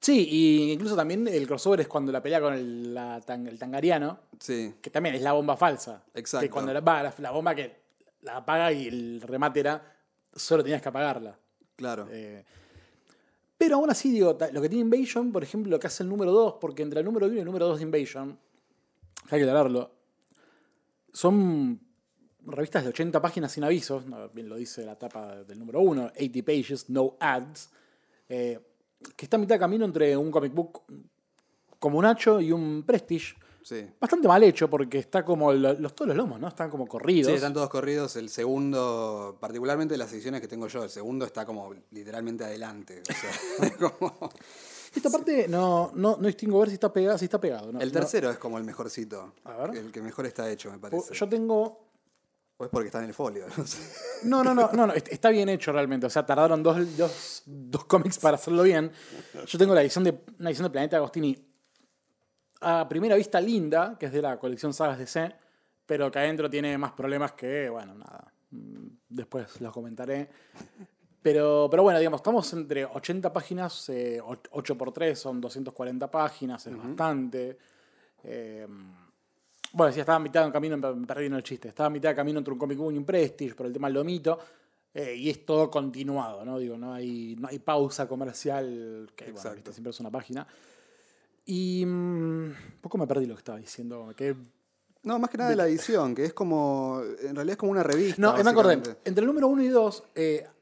Sí, 0.00 0.28
y 0.30 0.70
incluso 0.72 0.94
también 0.94 1.26
el 1.26 1.44
crossover 1.48 1.80
es 1.80 1.88
cuando 1.88 2.12
la 2.12 2.22
pelea 2.22 2.40
con 2.40 2.54
el, 2.54 2.94
la 2.94 3.16
el 3.26 3.58
tangariano, 3.58 4.20
Sí, 4.38 4.72
que 4.80 4.90
también 4.90 5.16
es 5.16 5.22
la 5.22 5.32
bomba 5.32 5.56
falsa. 5.56 6.04
Exacto. 6.14 6.46
Que 6.46 6.50
cuando 6.50 6.72
la, 6.72 6.78
va, 6.80 7.02
la, 7.02 7.12
la 7.18 7.30
bomba 7.32 7.54
que 7.56 7.76
la 8.22 8.36
apaga 8.36 8.70
y 8.70 8.86
el 8.86 9.20
remate 9.20 9.58
era, 9.60 9.82
solo 10.32 10.62
tenías 10.62 10.80
que 10.80 10.88
apagarla. 10.90 11.36
claro. 11.76 12.06
Eh, 12.12 12.44
pero 13.58 13.76
aún 13.76 13.90
así, 13.90 14.10
digo, 14.10 14.38
lo 14.52 14.62
que 14.62 14.68
tiene 14.68 14.84
Invasion, 14.84 15.32
por 15.32 15.42
ejemplo, 15.42 15.70
lo 15.70 15.80
que 15.80 15.88
hace 15.88 16.04
el 16.04 16.08
número 16.08 16.30
2, 16.32 16.54
porque 16.60 16.82
entre 16.82 17.00
el 17.00 17.04
número 17.04 17.26
1 17.26 17.34
y 17.34 17.38
el 17.40 17.44
número 17.44 17.66
2 17.66 17.78
de 17.78 17.84
Invasion, 17.84 18.38
hay 19.30 19.38
que 19.40 19.44
aclararlo, 19.44 19.90
son 21.12 21.80
revistas 22.46 22.84
de 22.84 22.90
80 22.90 23.20
páginas 23.20 23.52
sin 23.52 23.64
avisos, 23.64 24.04
bien 24.32 24.48
lo 24.48 24.56
dice 24.56 24.84
la 24.84 24.96
tapa 24.96 25.42
del 25.42 25.58
número 25.58 25.80
1, 25.80 26.12
80 26.14 26.44
pages, 26.44 26.88
no 26.88 27.16
ads, 27.18 27.70
eh, 28.28 28.60
que 29.16 29.26
está 29.26 29.36
a 29.36 29.40
mitad 29.40 29.56
de 29.56 29.60
camino 29.60 29.84
entre 29.84 30.16
un 30.16 30.30
comic 30.30 30.54
book 30.54 30.82
como 31.78 31.98
un 31.98 32.04
Hacho 32.04 32.40
y 32.40 32.52
un 32.52 32.84
Prestige. 32.84 33.34
Sí. 33.68 33.86
Bastante 34.00 34.26
mal 34.26 34.42
hecho 34.44 34.70
porque 34.70 34.96
está 34.98 35.22
como 35.26 35.52
lo- 35.52 35.74
los, 35.74 35.94
todos 35.94 36.08
los 36.08 36.16
lomos, 36.16 36.40
¿no? 36.40 36.48
Están 36.48 36.70
como 36.70 36.86
corridos. 36.86 37.28
Sí, 37.28 37.34
están 37.34 37.52
todos 37.52 37.68
corridos. 37.68 38.16
El 38.16 38.30
segundo, 38.30 39.36
particularmente 39.38 39.94
las 39.98 40.10
ediciones 40.10 40.40
que 40.40 40.48
tengo 40.48 40.68
yo, 40.68 40.84
el 40.84 40.88
segundo 40.88 41.26
está 41.26 41.44
como 41.44 41.74
literalmente 41.90 42.44
adelante. 42.44 43.02
O 43.02 43.12
sea, 43.12 43.76
como- 43.78 44.30
Esta 44.94 45.10
parte 45.10 45.48
no, 45.48 45.90
no, 45.94 46.16
no 46.18 46.26
distingo 46.26 46.58
ver 46.60 46.68
si 46.68 46.74
está 46.74 46.90
pegado, 46.90 47.18
si 47.18 47.26
está 47.26 47.38
pegado. 47.38 47.70
¿no? 47.70 47.78
El 47.80 47.88
No- 47.88 47.92
tercero 48.00 48.30
es 48.30 48.38
como 48.38 48.56
el 48.56 48.64
mejorcito. 48.64 49.34
A 49.44 49.66
ver. 49.66 49.76
El 49.76 49.92
que 49.92 50.00
mejor 50.00 50.24
está 50.24 50.50
hecho, 50.50 50.70
me 50.70 50.78
parece. 50.78 51.12
yo 51.12 51.28
tengo 51.28 51.90
O 52.56 52.64
es 52.64 52.70
porque 52.70 52.86
está 52.86 53.00
en 53.00 53.04
el 53.04 53.14
folio. 53.14 53.44
no 53.54 53.66
sé. 53.66 53.78
No, 54.22 54.42
no, 54.42 54.54
no, 54.54 54.70
no, 54.72 54.86
no, 54.86 54.94
est- 54.94 55.08
está 55.12 55.28
bien 55.28 55.50
hecho 55.50 55.72
realmente. 55.72 56.06
O 56.06 56.10
sea, 56.10 56.24
tardaron 56.24 56.62
dos, 56.62 56.96
dos, 56.96 57.42
dos 57.44 57.84
cómics 57.84 58.18
para 58.18 58.36
hacerlo 58.36 58.62
bien. 58.62 58.90
Yo 59.46 59.58
tengo 59.58 59.74
la 59.74 59.82
edición 59.82 60.04
de, 60.04 60.18
una 60.40 60.48
edición 60.48 60.64
de 60.64 60.70
Planeta 60.70 60.96
Agostini 60.96 61.36
a 62.60 62.88
primera 62.88 63.16
vista 63.16 63.40
linda, 63.40 63.96
que 63.98 64.06
es 64.06 64.12
de 64.12 64.22
la 64.22 64.38
colección 64.38 64.72
Sagas 64.72 64.98
DC, 64.98 65.32
pero 65.86 66.10
que 66.10 66.18
adentro 66.18 66.48
tiene 66.50 66.76
más 66.78 66.92
problemas 66.92 67.32
que, 67.32 67.68
bueno, 67.68 67.94
nada. 67.94 68.32
mm, 68.50 68.86
Después 69.08 69.60
los 69.60 69.72
comentaré. 69.72 70.28
Pero, 71.22 71.68
pero 71.70 71.82
bueno, 71.82 71.98
digamos, 71.98 72.20
estamos 72.20 72.52
entre 72.52 72.84
80 72.84 73.32
páginas, 73.32 73.88
eh, 73.88 74.20
8 74.22 74.78
por 74.78 74.92
3 74.92 75.18
son 75.18 75.40
240 75.40 76.10
páginas, 76.10 76.66
es 76.66 76.76
bastante. 76.76 77.58
Eh, 78.22 78.66
bueno, 79.72 79.92
sí, 79.92 80.00
estaba 80.00 80.16
a 80.16 80.20
mitad 80.20 80.46
de 80.46 80.52
camino, 80.52 80.74
en 80.76 81.34
el 81.34 81.42
chiste. 81.42 81.68
Estaba 81.68 81.88
a 81.88 81.90
mitad 81.90 82.10
de 82.10 82.14
camino 82.14 82.38
entre 82.38 82.52
un 82.52 82.58
Comic 82.58 82.78
Book 82.78 82.92
y 82.92 82.98
un 82.98 83.04
Prestige 83.04 83.54
por 83.54 83.66
el 83.66 83.72
tema 83.72 83.88
del 83.88 83.94
lomito. 83.94 84.38
eh, 84.94 85.14
y 85.14 85.28
es 85.28 85.44
todo 85.44 85.70
continuado, 85.70 86.44
¿no? 86.44 86.58
Digo, 86.58 86.78
no 86.78 86.94
hay, 86.94 87.36
no 87.38 87.48
hay 87.48 87.58
pausa 87.58 88.08
comercial, 88.08 89.10
que 89.14 89.32
bueno, 89.32 89.50
siempre 89.70 89.90
es 89.90 90.00
una 90.00 90.10
página. 90.10 90.46
Y 91.50 91.82
mm, 91.86 91.88
un 92.44 92.54
poco 92.82 92.98
me 92.98 93.06
perdí 93.06 93.24
lo 93.24 93.34
que 93.34 93.38
estaba 93.38 93.58
diciendo. 93.58 94.12
quedé- 94.14 94.36
No, 95.02 95.18
más 95.18 95.30
que 95.30 95.38
nada 95.38 95.48
de 95.48 95.56
la 95.56 95.66
edición, 95.66 96.14
que 96.14 96.26
es 96.26 96.34
como. 96.34 97.00
En 97.22 97.34
realidad 97.34 97.52
es 97.52 97.56
como 97.56 97.72
una 97.72 97.82
revista. 97.82 98.20
No, 98.20 98.34
me 98.44 98.50
acordé. 98.50 98.74
Entre 99.04 99.22
el 99.22 99.26
número 99.26 99.48
1 99.48 99.62
y 99.64 99.68
2 99.68 100.02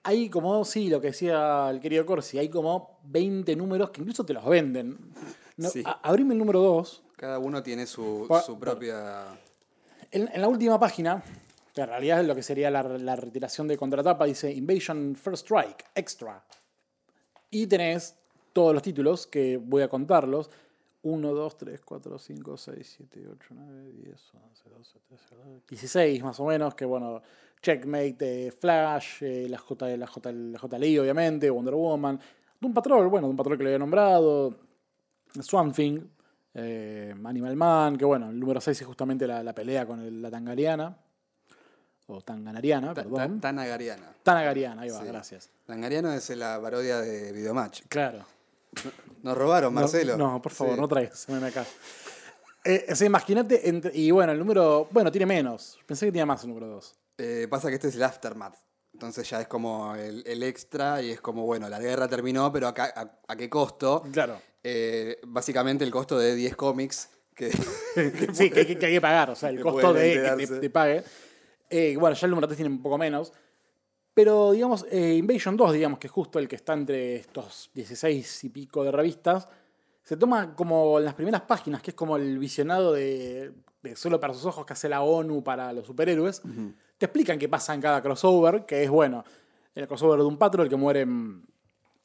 hay 0.04 0.30
como, 0.30 0.64
sí, 0.64 0.88
lo 0.88 1.00
que 1.00 1.08
decía 1.08 1.68
el 1.70 1.80
querido 1.80 2.06
Corsi, 2.06 2.38
hay 2.38 2.48
como 2.48 3.00
20 3.04 3.56
números 3.56 3.90
que 3.90 4.00
incluso 4.00 4.24
te 4.24 4.32
los 4.32 4.44
venden. 4.46 4.96
No, 5.56 5.68
Sí. 5.70 5.82
a- 5.84 6.00
abrime 6.08 6.34
el 6.34 6.38
número 6.38 6.60
2. 6.60 7.02
Cada 7.16 7.40
uno 7.40 7.62
tiene 7.64 7.86
su, 7.86 8.28
su 8.46 8.56
propia. 8.58 9.24
En, 10.12 10.28
en 10.32 10.40
la 10.40 10.46
última 10.46 10.78
página, 10.78 11.20
que 11.74 11.80
en 11.80 11.88
realidad 11.88 12.20
es 12.20 12.28
lo 12.28 12.34
que 12.36 12.44
sería 12.44 12.70
la, 12.70 12.82
la 12.84 13.16
retiración 13.16 13.66
de 13.66 13.76
contratapa, 13.76 14.26
dice 14.26 14.52
Invasion 14.52 15.16
First 15.16 15.46
Strike, 15.46 15.84
Extra. 15.96 16.44
Y 17.50 17.66
tenés 17.66 18.14
todos 18.52 18.72
los 18.74 18.82
títulos, 18.82 19.26
que 19.26 19.56
voy 19.56 19.82
a 19.82 19.88
contarlos. 19.88 20.48
1, 21.08 21.32
2, 21.32 21.56
3, 21.56 21.80
4, 21.84 22.18
5, 22.18 22.56
6, 22.56 22.94
7, 22.98 23.28
8, 23.32 23.48
9, 23.54 23.92
10, 23.92 24.32
11, 24.34 24.70
12, 24.70 24.98
13, 25.08 25.24
14, 25.36 25.62
16 25.68 26.22
más 26.24 26.40
o 26.40 26.46
menos, 26.46 26.74
que 26.74 26.84
bueno, 26.84 27.22
Checkmate, 27.62 28.46
eh, 28.48 28.52
Flash, 28.52 29.22
eh, 29.22 29.46
la, 29.48 29.58
J, 29.58 29.96
la, 29.96 30.06
J, 30.06 30.32
la 30.32 30.58
JLI 30.58 30.98
obviamente, 30.98 31.48
Wonder 31.48 31.74
Woman, 31.74 32.18
Doom 32.60 32.74
Patrol, 32.74 33.06
bueno, 33.08 33.28
Doom 33.28 33.36
Patrol 33.36 33.56
que 33.56 33.62
le 33.64 33.70
había 33.70 33.78
nombrado, 33.78 34.56
Swamp 35.40 35.74
Thing, 35.74 36.00
eh, 36.54 37.14
Animal 37.24 37.54
Man, 37.56 37.96
que 37.96 38.04
bueno, 38.04 38.30
el 38.30 38.40
número 38.40 38.60
6 38.60 38.80
es 38.80 38.86
justamente 38.86 39.26
la, 39.26 39.42
la 39.42 39.54
pelea 39.54 39.86
con 39.86 40.00
el- 40.00 40.20
la 40.22 40.30
tangariana, 40.30 40.96
o 42.08 42.20
tanganariana, 42.20 42.94
ta- 42.94 43.02
perdón. 43.02 43.40
ta- 43.40 43.48
Tanagariana. 43.48 44.12
Tanagariana, 44.22 44.82
ahí 44.82 44.90
va, 44.90 45.00
Sí. 45.00 45.06
gracias. 45.06 45.50
Tangariano 45.66 46.12
es 46.12 46.30
la 46.36 46.60
parodia 46.60 47.00
de 47.00 47.32
Videomatch. 47.32 47.82
Claro. 47.88 48.24
Nos 49.22 49.36
robaron, 49.36 49.72
Marcelo. 49.74 50.16
No, 50.16 50.40
por 50.40 50.52
favor, 50.52 50.74
Sí. 50.74 50.80
no 50.80 50.88
traigas, 50.88 51.28
acá. 51.28 51.64
Eh, 52.64 52.86
o 52.90 52.94
sea, 52.96 53.06
imagínate, 53.06 53.62
y 53.94 54.10
bueno, 54.10 54.32
el 54.32 54.38
número, 54.38 54.88
bueno, 54.90 55.10
tiene 55.12 55.26
menos. 55.26 55.78
Pensé 55.86 56.06
que 56.06 56.12
tenía 56.12 56.26
más 56.26 56.42
el 56.42 56.48
número 56.48 56.66
2. 56.68 56.94
Eh, 57.18 57.46
pasa 57.48 57.68
que 57.68 57.76
este 57.76 57.88
es 57.88 57.94
el 57.94 58.02
aftermath. 58.02 58.56
Entonces 58.92 59.28
ya 59.28 59.40
es 59.42 59.46
como 59.46 59.94
el, 59.94 60.24
el 60.26 60.42
extra 60.42 61.02
y 61.02 61.10
es 61.10 61.20
como, 61.20 61.44
bueno, 61.44 61.68
la 61.68 61.78
guerra 61.78 62.08
terminó, 62.08 62.50
pero 62.52 62.66
acá, 62.66 62.92
a, 62.96 63.32
a 63.32 63.36
qué 63.36 63.48
costo? 63.50 64.02
Claro. 64.12 64.40
Eh, 64.64 65.18
básicamente 65.26 65.84
el 65.84 65.90
costo 65.90 66.18
de 66.18 66.34
10 66.34 66.56
cómics 66.56 67.10
que 67.34 67.50
sí, 68.32 68.50
que, 68.50 68.66
que- 68.66 68.78
que 68.78 68.86
hay 68.86 68.92
que 68.94 69.00
pagar, 69.00 69.30
o 69.30 69.34
sea, 69.36 69.50
el 69.50 69.60
costo 69.60 69.92
de 69.92 70.36
que 70.38 70.46
te 70.46 70.70
pague. 70.70 71.04
Eh, 71.68 71.96
bueno, 71.98 72.16
ya 72.16 72.26
el 72.26 72.30
número 72.30 72.48
3 72.48 72.56
tiene 72.56 72.70
un 72.74 72.82
poco 72.82 72.96
menos. 72.98 73.32
Pero, 74.16 74.52
digamos, 74.52 74.86
eh, 74.90 75.12
Invasion 75.16 75.58
2, 75.58 75.74
digamos, 75.74 75.98
que 75.98 76.06
es 76.06 76.10
justo 76.10 76.38
el 76.38 76.48
que 76.48 76.56
está 76.56 76.72
entre 76.72 77.16
estos 77.16 77.70
16 77.74 78.44
y 78.44 78.48
pico 78.48 78.82
de 78.82 78.90
revistas, 78.90 79.46
se 80.02 80.16
toma 80.16 80.56
como 80.56 80.98
en 80.98 81.04
las 81.04 81.12
primeras 81.12 81.42
páginas, 81.42 81.82
que 81.82 81.90
es 81.90 81.94
como 81.94 82.16
el 82.16 82.38
visionado 82.38 82.94
de, 82.94 83.52
de 83.82 83.94
Solo 83.94 84.18
para 84.18 84.32
sus 84.32 84.46
ojos 84.46 84.64
que 84.64 84.72
hace 84.72 84.88
la 84.88 85.02
ONU 85.02 85.44
para 85.44 85.70
los 85.74 85.86
superhéroes. 85.86 86.40
Te 86.96 87.04
explican 87.04 87.38
qué 87.38 87.46
pasa 87.50 87.74
en 87.74 87.82
cada 87.82 88.00
crossover, 88.00 88.64
que 88.64 88.84
es, 88.84 88.88
bueno, 88.88 89.22
en 89.74 89.82
el 89.82 89.86
crossover 89.86 90.20
de 90.20 90.24
un 90.24 90.38
Patrol 90.38 90.70
que 90.70 90.76
mueren 90.76 91.44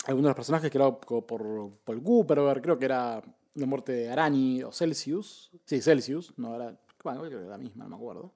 algunos 0.05 0.25
de 0.25 0.29
los 0.31 0.35
personajes 0.35 0.69
creados 0.69 0.97
por, 0.97 1.25
por 1.25 1.71
Paul 1.85 2.03
Cooper, 2.03 2.61
creo 2.61 2.77
que 2.77 2.85
era 2.85 3.21
la 3.53 3.65
muerte 3.65 3.93
de 3.93 4.09
Arani 4.09 4.63
o 4.63 4.73
Celsius. 4.73 5.49
Sí, 5.63 5.81
Celsius, 5.81 6.33
no 6.35 6.55
era. 6.55 6.77
Bueno, 7.05 7.21
creo 7.21 7.39
que 7.39 7.45
era 7.45 7.51
la 7.51 7.57
misma, 7.57 7.85
no 7.85 7.91
me 7.91 7.95
acuerdo. 7.95 8.33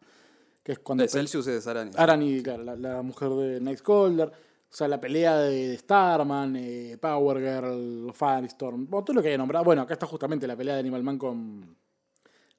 Que 0.65 0.72
es 0.72 0.79
cuando. 0.79 1.03
de 1.03 1.07
Celsius 1.07 1.45
es 1.45 1.67
Arani. 1.67 1.91
Arani, 1.95 2.41
claro, 2.41 2.63
la, 2.63 2.75
la 2.75 3.01
mujer 3.03 3.29
de 3.29 3.62
Nightcrawler. 3.62 4.31
O 4.75 4.77
sea, 4.77 4.89
la 4.89 5.00
pelea 5.00 5.38
de, 5.38 5.77
Starman, 5.77 6.55
eh, 6.57 6.98
Power 7.00 7.38
Girl, 7.38 8.12
Firestorm, 8.13 8.88
bueno, 8.88 9.05
todo 9.05 9.13
lo 9.13 9.22
que 9.22 9.29
haya 9.29 9.38
nombrado. 9.38 9.63
Bueno, 9.63 9.84
acá 9.84 9.93
está 9.93 10.05
justamente 10.05 10.45
la 10.45 10.57
pelea 10.57 10.74
de 10.74 10.81
Animal 10.81 11.01
Man 11.01 11.17
con, 11.17 11.77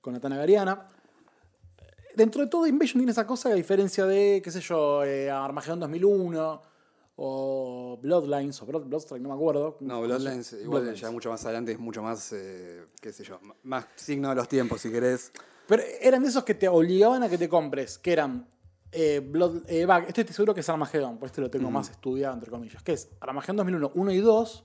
con 0.00 0.14
la 0.14 0.20
Tanagariana. 0.20 0.88
Dentro 2.14 2.42
de 2.42 2.48
todo, 2.48 2.66
Invasion 2.66 3.00
tiene 3.00 3.12
esa 3.12 3.26
cosa, 3.26 3.50
a 3.50 3.54
diferencia 3.54 4.06
de, 4.06 4.40
qué 4.42 4.50
sé 4.50 4.62
yo, 4.62 5.04
eh, 5.04 5.30
Armageddon 5.30 5.80
2001 5.80 6.62
o 7.16 7.98
Bloodlines 8.00 8.62
o 8.62 8.66
Blood, 8.66 8.84
Bloodstrike, 8.84 9.22
no 9.22 9.28
me 9.28 9.34
acuerdo. 9.34 9.76
No, 9.80 10.00
Bloodlines, 10.00 10.54
igual 10.54 10.82
Bloodlines. 10.82 11.00
ya 11.00 11.10
mucho 11.10 11.28
más 11.28 11.44
adelante 11.44 11.72
es 11.72 11.78
mucho 11.78 12.02
más, 12.02 12.32
eh, 12.32 12.86
qué 13.02 13.12
sé 13.12 13.24
yo, 13.24 13.38
más 13.64 13.86
signo 13.96 14.30
de 14.30 14.36
los 14.36 14.48
tiempos, 14.48 14.80
si 14.80 14.90
querés. 14.90 15.32
Pero 15.66 15.82
eran 16.00 16.22
de 16.22 16.28
esos 16.28 16.44
que 16.44 16.54
te 16.54 16.68
obligaban 16.68 17.22
a 17.22 17.28
que 17.28 17.38
te 17.38 17.48
compres, 17.48 17.98
que 17.98 18.12
eran. 18.12 18.48
Eh, 18.92 19.20
Blood, 19.20 19.62
eh, 19.68 19.86
estoy 20.06 20.24
seguro 20.28 20.54
que 20.54 20.60
es 20.60 20.68
Armageddon, 20.68 21.18
pues 21.18 21.30
este 21.32 21.40
lo 21.42 21.50
tengo 21.50 21.70
más 21.70 21.90
estudiado, 21.90 22.34
entre 22.34 22.50
comillas. 22.50 22.82
Que 22.82 22.92
es 22.92 23.08
Armageddon 23.20 23.56
2001, 23.56 23.90
1 23.94 24.12
y 24.12 24.18
2, 24.20 24.64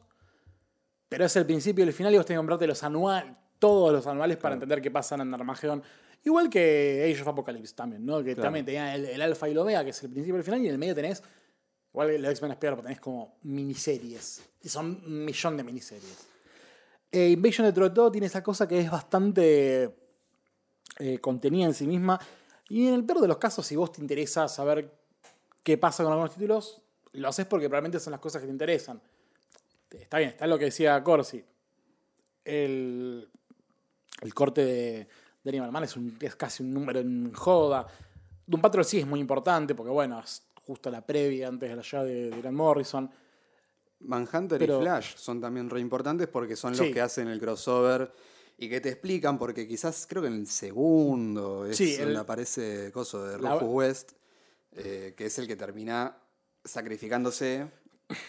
pero 1.09 1.25
es 1.25 1.35
el 1.35 1.45
principio 1.45 1.83
y 1.83 1.87
el 1.87 1.93
final 1.93 2.13
y 2.13 2.17
vos 2.17 2.25
tenés 2.25 2.37
que 2.37 2.39
comprarte 2.39 2.67
los 2.67 2.83
anuales, 2.83 3.33
todos 3.59 3.91
los 3.91 4.05
anuales 4.07 4.37
para 4.37 4.53
entender 4.53 4.81
qué 4.81 4.91
pasa 4.91 5.15
en 5.15 5.33
Armageddon. 5.33 5.81
Igual 6.23 6.49
que 6.51 7.11
Age 7.11 7.21
of 7.23 7.27
Apocalypse 7.29 7.73
también, 7.75 8.05
¿no? 8.05 8.19
Que 8.19 8.35
Claro. 8.35 8.43
también 8.43 8.63
tenía 8.65 8.93
el, 8.93 9.05
el 9.05 9.21
Alfa 9.21 9.49
y 9.49 9.51
el 9.53 9.57
Omega, 9.57 9.83
que 9.83 9.89
es 9.89 10.03
el 10.03 10.11
principio 10.11 10.35
y 10.35 10.39
el 10.39 10.43
final, 10.43 10.61
y 10.61 10.67
en 10.67 10.73
el 10.73 10.77
medio 10.77 10.93
tenés. 10.95 11.23
Igual 11.91 12.09
que 12.11 12.19
los 12.19 12.31
X-Men 12.31 12.51
es 12.51 12.57
peor, 12.57 12.73
pero 12.75 12.83
tenés 12.83 12.99
como 13.01 13.37
miniseries. 13.41 14.41
Y 14.63 14.69
son 14.69 15.01
un 15.05 15.25
millón 15.25 15.57
de 15.57 15.63
miniseries. 15.63 16.27
Eh, 17.11 17.29
Invasion 17.31 17.65
de 17.73 17.89
todo 17.89 18.09
tiene 18.11 18.27
esa 18.27 18.41
cosa 18.43 18.67
que 18.67 18.79
es 18.79 18.89
bastante 18.89 20.00
eh, 20.99 21.19
contenida 21.19 21.65
en 21.65 21.73
sí 21.73 21.87
misma. 21.87 22.19
Y 22.69 22.87
en 22.87 22.93
el 22.93 23.03
peor 23.05 23.19
de 23.21 23.27
los 23.27 23.37
casos, 23.37 23.65
si 23.65 23.75
vos 23.75 23.91
te 23.91 24.01
interesa 24.01 24.47
saber 24.47 24.93
qué 25.63 25.77
pasa 25.77 26.03
con 26.03 26.11
algunos 26.13 26.33
títulos, 26.33 26.81
lo 27.13 27.27
haces 27.27 27.45
porque 27.45 27.67
probablemente 27.67 27.99
son 27.99 28.11
las 28.11 28.19
cosas 28.21 28.41
que 28.41 28.47
te 28.47 28.51
interesan. 28.53 29.01
Está 29.89 30.19
bien, 30.19 30.29
está 30.29 30.47
lo 30.47 30.57
que 30.57 30.65
decía 30.65 31.03
Corsi. 31.03 31.43
El, 32.45 33.27
el 34.21 34.33
corte 34.33 34.63
de, 34.65 35.07
de 35.43 35.49
Animal 35.49 35.71
Man 35.71 35.83
es, 35.83 35.95
un- 35.95 36.17
es 36.21 36.35
casi 36.35 36.63
un 36.63 36.73
número 36.73 36.99
en 36.99 37.33
joda. 37.33 37.85
Doom 38.47 38.61
Patrol 38.61 38.85
sí 38.85 38.99
es 38.99 39.05
muy 39.07 39.19
importante 39.19 39.75
porque, 39.75 39.91
bueno, 39.91 40.19
es 40.19 40.43
justo 40.65 40.89
la 40.89 41.05
previa 41.05 41.47
antes 41.47 41.69
de 41.69 41.75
la 41.75 41.81
llegada 41.81 42.05
de, 42.05 42.29
de 42.29 42.41
Grant 42.41 42.55
Morrison. 42.57 43.11
Manhunter 43.99 44.57
Pero- 44.57 44.79
y 44.79 44.81
Flash 44.81 45.15
son 45.17 45.39
también 45.41 45.69
re 45.69 45.79
importantes 45.79 46.27
porque 46.27 46.55
son 46.55 46.73
Sí. 46.73 46.85
los 46.85 46.93
que 46.93 47.01
hacen 47.01 47.27
el 47.27 47.39
crossover 47.39 48.11
y 48.61 48.69
que 48.69 48.79
te 48.79 48.89
explican, 48.89 49.39
porque 49.39 49.67
quizás 49.67 50.05
creo 50.07 50.21
que 50.21 50.27
en 50.27 50.35
el 50.35 50.47
segundo 50.47 51.65
es 51.65 51.75
Sí, 51.77 51.97
donde 51.97 52.11
el- 52.13 52.17
aparece 52.19 52.91
coso 52.93 53.25
de 53.25 53.39
La- 53.39 53.55
Rufus 53.55 53.67
West, 53.69 54.11
eh, 54.73 55.13
que 55.17 55.25
es 55.25 55.37
el 55.39 55.47
que 55.47 55.55
termina 55.55 56.15
sacrificándose. 56.63 57.67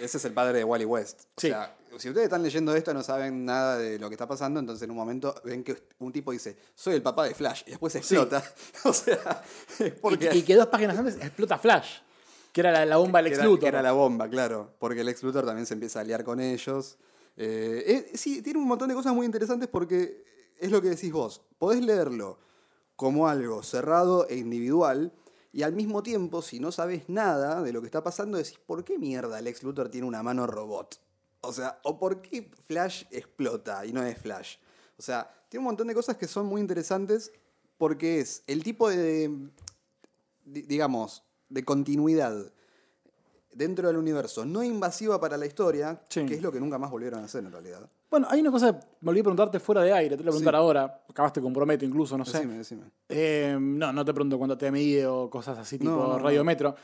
Ese 0.00 0.16
es 0.16 0.24
el 0.24 0.32
padre 0.32 0.58
de 0.58 0.64
Wally 0.64 0.84
West. 0.84 1.22
O 1.36 1.40
Sí. 1.40 1.48
sea, 1.48 1.76
si 1.98 2.08
ustedes 2.08 2.24
están 2.26 2.42
leyendo 2.42 2.74
esto 2.74 2.94
no 2.94 3.02
saben 3.02 3.44
nada 3.44 3.76
de 3.78 3.98
lo 3.98 4.08
que 4.08 4.14
está 4.14 4.26
pasando, 4.28 4.60
entonces 4.60 4.82
en 4.84 4.90
un 4.90 4.96
momento 4.96 5.34
ven 5.44 5.62
que 5.64 5.76
un 5.98 6.12
tipo 6.12 6.30
dice, 6.32 6.56
soy 6.74 6.94
el 6.94 7.02
papá 7.02 7.24
de 7.26 7.34
Flash, 7.34 7.62
y 7.66 7.70
después 7.70 7.94
explota. 7.96 8.42
o 8.84 8.92
sea, 8.92 9.42
porque... 10.00 10.30
Y, 10.32 10.38
y 10.38 10.42
que 10.42 10.54
dos 10.54 10.68
páginas 10.68 10.96
antes 10.96 11.16
explota 11.16 11.58
Flash, 11.58 11.98
que 12.52 12.60
era 12.60 12.70
la, 12.70 12.86
la 12.86 12.96
bomba 12.96 13.20
del 13.22 13.32
ex 13.32 13.42
Luthor. 13.44 13.60
que 13.60 13.66
era 13.66 13.82
la 13.82 13.92
bomba, 13.92 14.28
claro. 14.30 14.72
Porque 14.78 15.00
el 15.00 15.08
ex 15.08 15.22
Luthor 15.24 15.44
también 15.44 15.66
se 15.66 15.74
empieza 15.74 16.00
a 16.00 16.04
liar 16.04 16.22
con 16.24 16.38
ellos. 16.40 16.96
Eh, 17.36 18.08
eh, 18.12 18.16
sí, 18.16 18.42
tiene 18.42 18.58
un 18.58 18.68
montón 18.68 18.88
de 18.88 18.94
cosas 18.94 19.14
muy 19.14 19.26
interesantes 19.26 19.68
porque 19.68 20.24
es 20.58 20.70
lo 20.70 20.80
que 20.82 20.90
decís 20.90 21.12
vos. 21.12 21.42
Podés 21.58 21.82
leerlo 21.84 22.38
como 22.96 23.28
algo 23.28 23.62
cerrado 23.62 24.28
e 24.28 24.36
individual. 24.36 25.12
Y 25.54 25.64
al 25.64 25.74
mismo 25.74 26.02
tiempo, 26.02 26.40
si 26.40 26.60
no 26.60 26.72
sabes 26.72 27.08
nada 27.08 27.62
de 27.62 27.72
lo 27.72 27.80
que 27.82 27.86
está 27.86 28.02
pasando, 28.02 28.38
decís, 28.38 28.58
¿por 28.64 28.84
qué 28.84 28.98
mierda 28.98 29.40
Lex 29.40 29.62
Luthor 29.62 29.90
tiene 29.90 30.06
una 30.06 30.22
mano 30.22 30.46
robot? 30.46 30.98
O 31.42 31.52
sea, 31.52 31.78
¿o 31.84 31.98
por 31.98 32.22
qué 32.22 32.50
Flash 32.66 33.04
explota 33.10 33.84
y 33.84 33.92
no 33.92 34.02
es 34.02 34.16
Flash? 34.16 34.56
O 34.96 35.02
sea, 35.02 35.30
tiene 35.50 35.60
un 35.60 35.66
montón 35.66 35.88
de 35.88 35.94
cosas 35.94 36.16
que 36.16 36.26
son 36.26 36.46
muy 36.46 36.60
interesantes 36.60 37.32
porque 37.76 38.20
es 38.20 38.44
el 38.46 38.62
tipo 38.62 38.88
de, 38.88 39.50
di- 40.44 40.62
digamos, 40.62 41.22
de 41.50 41.64
continuidad 41.64 42.50
dentro 43.52 43.86
del 43.88 43.96
universo 43.96 44.44
no 44.44 44.62
invasiva 44.62 45.20
para 45.20 45.36
la 45.36 45.46
historia, 45.46 46.00
Sí. 46.08 46.24
que 46.26 46.34
es 46.34 46.42
lo 46.42 46.50
que 46.50 46.58
nunca 46.60 46.78
más 46.78 46.90
volvieron 46.90 47.20
a 47.20 47.24
hacer 47.24 47.44
en 47.44 47.52
realidad. 47.52 47.88
Bueno, 48.10 48.26
hay 48.30 48.40
una 48.40 48.50
cosa 48.50 48.78
que 48.78 48.86
me 49.00 49.10
olvidé 49.10 49.22
preguntarte 49.24 49.60
fuera 49.60 49.82
de 49.82 49.92
aire, 49.92 50.16
te 50.16 50.22
lo 50.24 50.30
voy 50.32 50.38
a 50.38 50.40
preguntar 50.40 50.54
Sí. 50.54 50.58
ahora, 50.58 51.04
acabaste 51.08 51.40
comprometo 51.40 51.84
incluso, 51.84 52.16
no 52.18 52.24
sé. 52.24 52.38
Decime, 52.38 52.58
decime. 52.58 52.82
Eh, 53.08 53.56
no, 53.60 53.92
no 53.92 54.04
te 54.04 54.12
pregunto 54.14 54.38
cuánto 54.38 54.56
te 54.58 54.70
mide 54.70 55.06
o 55.06 55.28
cosas 55.30 55.58
así 55.58 55.78
tipo 55.78 55.90
No, 55.90 55.96
no, 55.96 56.08
no. 56.14 56.18
radiometro. 56.18 56.74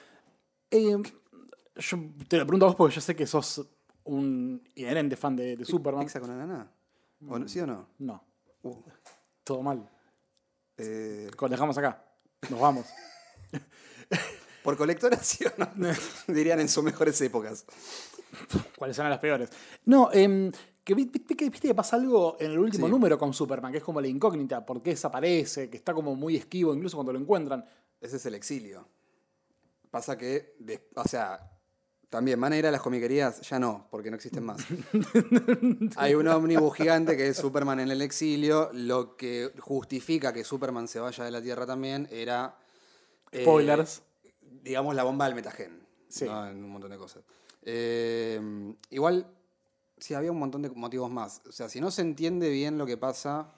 Eh, 0.70 0.96
yo 1.76 1.98
te 2.28 2.36
lo 2.38 2.44
pregunto 2.46 2.66
a 2.66 2.68
vos 2.68 2.76
porque 2.76 2.94
yo 2.94 3.00
sé 3.00 3.14
que 3.16 3.26
sos 3.26 3.66
un 4.04 4.62
inherente 4.74 5.16
fan 5.16 5.36
de, 5.36 5.56
de 5.56 5.64
Superman. 5.64 6.04
¿Pizza 6.04 6.20
con 6.20 6.30
ananá? 6.30 6.70
¿O 7.28 7.38
no- 7.38 7.48
¿Sí 7.48 7.60
o 7.60 7.66
no? 7.66 7.88
No, 7.98 8.24
Uh, 8.62 8.74
todo 9.44 9.62
mal. 9.62 9.88
eh, 10.76 11.30
dejamos 11.50 11.76
acá. 11.78 12.04
Nos 12.50 12.60
vamos. 12.60 12.86
¿Por 14.68 14.76
colectora 14.76 15.16
sí 15.22 15.46
o 15.46 15.50
no? 15.56 15.70
Dirían 16.26 16.60
en 16.60 16.68
sus 16.68 16.84
mejores 16.84 17.18
épocas. 17.22 17.64
¿Cuáles 18.76 18.94
serán 18.96 19.10
las 19.10 19.18
peores? 19.18 19.48
No, 19.86 20.10
que 20.10 20.52
que- 20.84 20.94
viste 20.94 21.34
que 21.68 21.74
pasa 21.74 21.96
algo 21.96 22.36
en 22.38 22.50
el 22.50 22.58
último 22.58 22.84
Sí. 22.86 22.90
número 22.90 23.18
con 23.18 23.32
Superman, 23.32 23.72
que 23.72 23.78
es 23.78 23.84
como 23.84 23.98
la 24.02 24.08
incógnita, 24.08 24.66
por 24.66 24.82
qué 24.82 24.90
desaparece, 24.90 25.70
que 25.70 25.78
está 25.78 25.94
como 25.94 26.14
muy 26.14 26.36
esquivo, 26.36 26.74
incluso 26.74 26.98
cuando 26.98 27.14
lo 27.14 27.18
encuentran. 27.18 27.64
Ese 27.98 28.16
es 28.16 28.26
el 28.26 28.34
exilio. 28.34 28.86
Pasa 29.90 30.18
que, 30.18 30.58
o 30.96 31.04
sea, 31.08 31.50
también 32.10 32.38
van 32.38 32.52
a 32.52 32.58
ir 32.58 32.66
a 32.66 32.70
las 32.70 32.82
comiquerías, 32.82 33.40
ya 33.48 33.58
no, 33.58 33.88
porque 33.90 34.10
no 34.10 34.16
existen 34.16 34.44
más. 34.44 34.58
Hay 35.96 36.14
un 36.14 36.28
ómnibus 36.28 36.76
gigante 36.76 37.16
que 37.16 37.28
es 37.28 37.38
Superman 37.38 37.80
en 37.80 37.90
el 37.90 38.02
exilio. 38.02 38.68
Lo 38.74 39.16
que 39.16 39.50
justifica 39.60 40.34
que 40.34 40.44
Superman 40.44 40.88
se 40.88 41.00
vaya 41.00 41.24
de 41.24 41.30
la 41.30 41.40
Tierra 41.40 41.64
también 41.64 42.06
era. 42.10 42.58
eh, 43.32 43.42
Spoilers. 43.44 44.02
Digamos 44.68 44.94
la 44.94 45.02
bomba 45.04 45.24
del 45.26 45.34
metagen. 45.34 45.80
Sí. 46.08 46.24
¿no? 46.26 46.46
En 46.46 46.62
un 46.62 46.70
montón 46.70 46.90
de 46.90 46.96
cosas. 46.98 47.22
Eh, 47.62 48.40
igual, 48.90 49.26
sí, 49.96 50.14
había 50.14 50.30
un 50.32 50.38
montón 50.38 50.62
de 50.62 50.70
motivos 50.70 51.10
más. 51.10 51.42
O 51.48 51.52
sea, 51.52 51.68
si 51.68 51.80
no 51.80 51.90
se 51.90 52.02
entiende 52.02 52.48
bien 52.50 52.78
lo 52.78 52.86
que 52.86 52.96
pasa. 52.96 53.48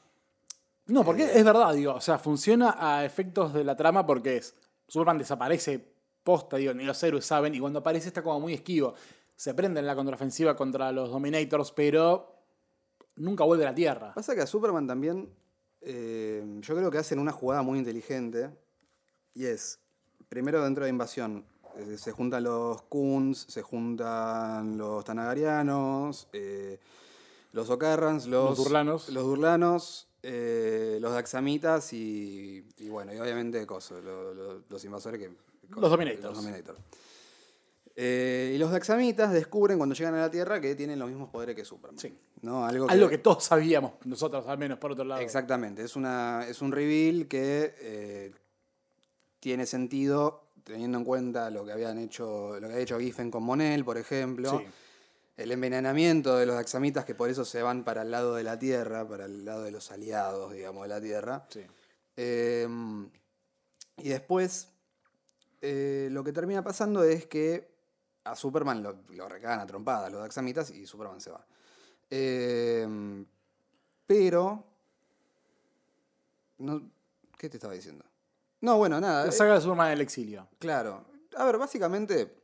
No, 0.86 1.04
porque 1.04 1.24
Eh. 1.24 1.32
es 1.38 1.44
verdad, 1.44 1.72
digo, 1.74 1.94
o 1.94 2.00
sea, 2.00 2.18
funciona 2.18 2.76
a 2.78 3.04
efectos 3.04 3.52
de 3.54 3.62
la 3.64 3.76
trama 3.76 4.04
porque 4.06 4.38
es 4.38 4.54
Superman 4.88 5.18
desaparece 5.18 5.84
posta, 6.24 6.56
digo, 6.56 6.74
ni 6.74 6.84
los 6.84 7.00
héroes 7.02 7.24
saben, 7.24 7.54
y 7.54 7.60
cuando 7.60 7.78
aparece 7.78 8.08
está 8.08 8.22
como 8.22 8.40
muy 8.40 8.54
esquivo. 8.54 8.94
Se 9.36 9.54
prende 9.54 9.80
en 9.80 9.86
la 9.86 9.94
contraofensiva 9.94 10.54
contra 10.56 10.92
los 10.92 11.10
Dominators, 11.10 11.72
pero 11.72 12.34
nunca 13.16 13.44
vuelve 13.44 13.64
a 13.64 13.70
la 13.70 13.74
Tierra. 13.74 14.12
Pasa 14.14 14.34
que 14.34 14.42
a 14.42 14.46
Superman 14.46 14.86
también, 14.86 15.32
eh, 15.80 16.44
yo 16.60 16.74
creo 16.76 16.90
que 16.90 16.98
hacen 16.98 17.18
una 17.18 17.32
jugada 17.32 17.62
muy 17.62 17.78
inteligente. 17.78 18.50
Y 19.32 19.46
es, 19.46 19.78
primero 20.30 20.64
dentro 20.64 20.84
de 20.84 20.90
Invasión, 20.90 21.44
eh, 21.76 21.98
se 21.98 22.12
juntan 22.12 22.44
los 22.44 22.80
Kuns, 22.82 23.44
se 23.48 23.60
juntan 23.60 24.78
los 24.78 25.04
Tanagarianos, 25.04 26.28
eh, 26.32 26.78
los 27.52 27.68
Ocarrans, 27.68 28.26
los, 28.26 28.50
Los 28.50 28.58
Durlanos. 28.64 29.08
los, 29.10 29.24
Durlanos, 29.24 30.08
eh, 30.22 30.98
los 31.00 31.12
Daxamitas 31.12 31.92
y, 31.92 32.64
y 32.78 32.88
bueno, 32.88 33.12
y 33.12 33.18
obviamente 33.18 33.66
coso, 33.66 34.00
lo- 34.00 34.32
lo- 34.32 34.62
los 34.68 34.84
invasores 34.84 35.20
que... 35.20 35.30
Los 35.76 35.90
Dominators. 35.90 36.22
Los 36.24 36.36
Dominators. 36.36 36.78
Eh, 37.96 38.52
y 38.54 38.58
los 38.58 38.70
Daxamitas 38.70 39.32
descubren 39.32 39.76
cuando 39.78 39.94
llegan 39.94 40.14
a 40.14 40.20
la 40.20 40.30
Tierra 40.30 40.60
que 40.60 40.74
tienen 40.74 40.98
los 40.98 41.08
mismos 41.08 41.28
poderes 41.28 41.54
que 41.56 41.64
Superman. 41.64 41.98
Sí. 41.98 42.16
¿no? 42.42 42.64
Algo, 42.64 42.88
Algo 42.88 43.08
que 43.08 43.18
todos 43.18 43.44
sabíamos, 43.44 43.92
nosotros 44.04 44.46
al 44.46 44.56
menos, 44.58 44.78
por 44.78 44.92
otro 44.92 45.04
lado. 45.04 45.20
Exactamente, 45.20 45.82
es, 45.82 45.96
una, 45.96 46.46
es 46.48 46.62
un 46.62 46.72
reveal 46.72 47.26
que 47.28 47.74
eh, 47.80 48.32
tiene 49.40 49.66
sentido 49.66 50.44
teniendo 50.64 50.98
en 50.98 51.04
cuenta 51.04 51.50
lo 51.50 51.64
que 51.64 51.72
habían 51.72 51.98
hecho, 51.98 52.54
lo 52.60 52.68
que 52.68 52.74
había 52.74 52.84
hecho 52.84 53.00
Giffen 53.00 53.30
con 53.30 53.42
Monel, 53.42 53.84
por 53.84 53.98
ejemplo. 53.98 54.58
Sí. 54.58 54.66
El 55.36 55.52
envenenamiento 55.52 56.36
de 56.36 56.44
los 56.44 56.56
axamitas 56.56 57.04
que 57.04 57.14
por 57.14 57.30
eso 57.30 57.44
se 57.44 57.62
van 57.62 57.82
para 57.82 58.02
el 58.02 58.10
lado 58.10 58.34
de 58.34 58.44
la 58.44 58.58
Tierra, 58.58 59.08
para 59.08 59.24
el 59.24 59.44
lado 59.44 59.62
de 59.62 59.70
los 59.70 59.90
aliados, 59.90 60.52
digamos, 60.52 60.82
de 60.82 60.88
la 60.88 61.00
Tierra. 61.00 61.46
Sí. 61.48 61.62
Eh, 62.16 62.68
y 63.96 64.08
después, 64.08 64.68
eh, 65.62 66.08
lo 66.10 66.22
que 66.22 66.32
termina 66.32 66.62
pasando 66.62 67.02
es 67.02 67.26
que 67.26 67.70
a 68.24 68.36
Superman 68.36 68.82
lo, 68.82 69.02
lo 69.14 69.28
recagan 69.28 69.60
a 69.60 69.66
trompadas 69.66 70.12
los 70.12 70.20
Daxamitas 70.20 70.70
y 70.70 70.86
Superman 70.86 71.20
se 71.20 71.30
va. 71.30 71.46
Eh, 72.10 73.24
pero. 74.06 74.64
No, 76.58 76.82
¿Qué 77.38 77.48
te 77.48 77.56
estaba 77.56 77.72
diciendo? 77.72 78.04
No, 78.60 78.76
bueno, 78.78 79.00
nada. 79.00 79.24
La 79.24 79.28
eh, 79.30 79.32
saga 79.32 79.54
de 79.54 79.60
Superman 79.60 79.88
en 79.88 79.92
el 79.94 80.00
exilio. 80.02 80.48
Claro. 80.58 81.04
A 81.36 81.44
ver, 81.44 81.58
básicamente, 81.58 82.42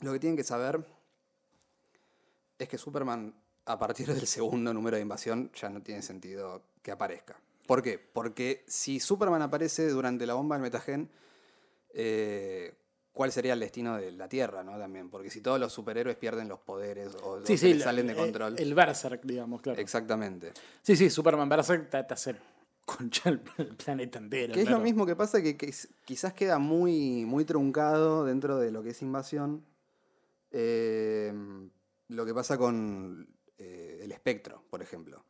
lo 0.00 0.12
que 0.12 0.18
tienen 0.18 0.36
que 0.36 0.44
saber 0.44 0.84
es 2.58 2.68
que 2.68 2.78
Superman, 2.78 3.34
a 3.66 3.78
partir 3.78 4.06
del 4.14 4.26
segundo 4.26 4.72
número 4.72 4.96
de 4.96 5.02
invasión, 5.02 5.50
ya 5.52 5.68
no 5.68 5.82
tiene 5.82 6.02
sentido 6.02 6.62
que 6.82 6.90
aparezca. 6.90 7.36
¿Por 7.66 7.82
qué? 7.82 7.98
Porque 7.98 8.64
si 8.68 9.00
Superman 9.00 9.42
aparece 9.42 9.88
durante 9.88 10.24
la 10.26 10.34
bomba 10.34 10.54
del 10.56 10.62
metagen, 10.62 11.10
eh, 11.92 12.74
¿cuál 13.12 13.32
sería 13.32 13.54
el 13.54 13.60
destino 13.60 13.96
de 13.96 14.12
la 14.12 14.28
Tierra, 14.28 14.62
no? 14.62 14.78
También, 14.78 15.10
porque 15.10 15.30
si 15.30 15.40
todos 15.40 15.58
los 15.58 15.72
superhéroes 15.72 16.16
pierden 16.16 16.48
los 16.48 16.60
poderes 16.60 17.14
o, 17.22 17.32
o 17.32 17.46
Sí, 17.46 17.58
se 17.58 17.74
les 17.74 17.82
salen 17.82 18.06
de 18.06 18.12
el- 18.12 18.18
control. 18.18 18.54
El, 18.58 18.74
Berserk, 18.74 19.22
digamos, 19.24 19.60
claro. 19.62 19.80
Exactamente. 19.80 20.52
Sí, 20.82 20.94
sí, 20.96 21.10
Superman 21.10 21.48
Berserk 21.48 21.90
te, 21.90 22.04
te 22.04 22.14
hace 22.14 22.36
concha 22.86 23.28
el, 23.28 23.40
planeta 23.76 24.18
entero. 24.18 24.54
Que 24.54 24.60
es 24.60 24.66
claro. 24.66 24.78
lo 24.78 24.84
mismo 24.84 25.04
que 25.04 25.14
pasa 25.16 25.42
que, 25.42 25.56
quizás 26.04 26.32
queda 26.32 26.58
muy, 26.58 27.26
muy 27.26 27.44
truncado 27.44 28.24
dentro 28.24 28.56
de 28.58 28.70
lo 28.70 28.82
que 28.82 28.90
es 28.90 29.02
invasión. 29.02 29.62
eh, 30.52 31.34
lo 32.08 32.24
que 32.24 32.32
pasa 32.32 32.56
con 32.56 33.28
eh, 33.58 33.98
el 34.02 34.12
espectro, 34.12 34.62
por 34.70 34.80
ejemplo. 34.80 35.24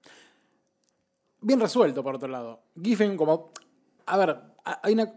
Bien 1.41 1.59
resuelto, 1.59 2.03
por 2.05 2.15
otro 2.17 2.29
lado. 2.29 2.61
Giffen, 2.81 3.17
como. 3.17 3.51
A 4.07 4.19
ver, 4.19 4.31
ha- 4.65 4.81
hay 4.83 4.93
una. 4.95 5.11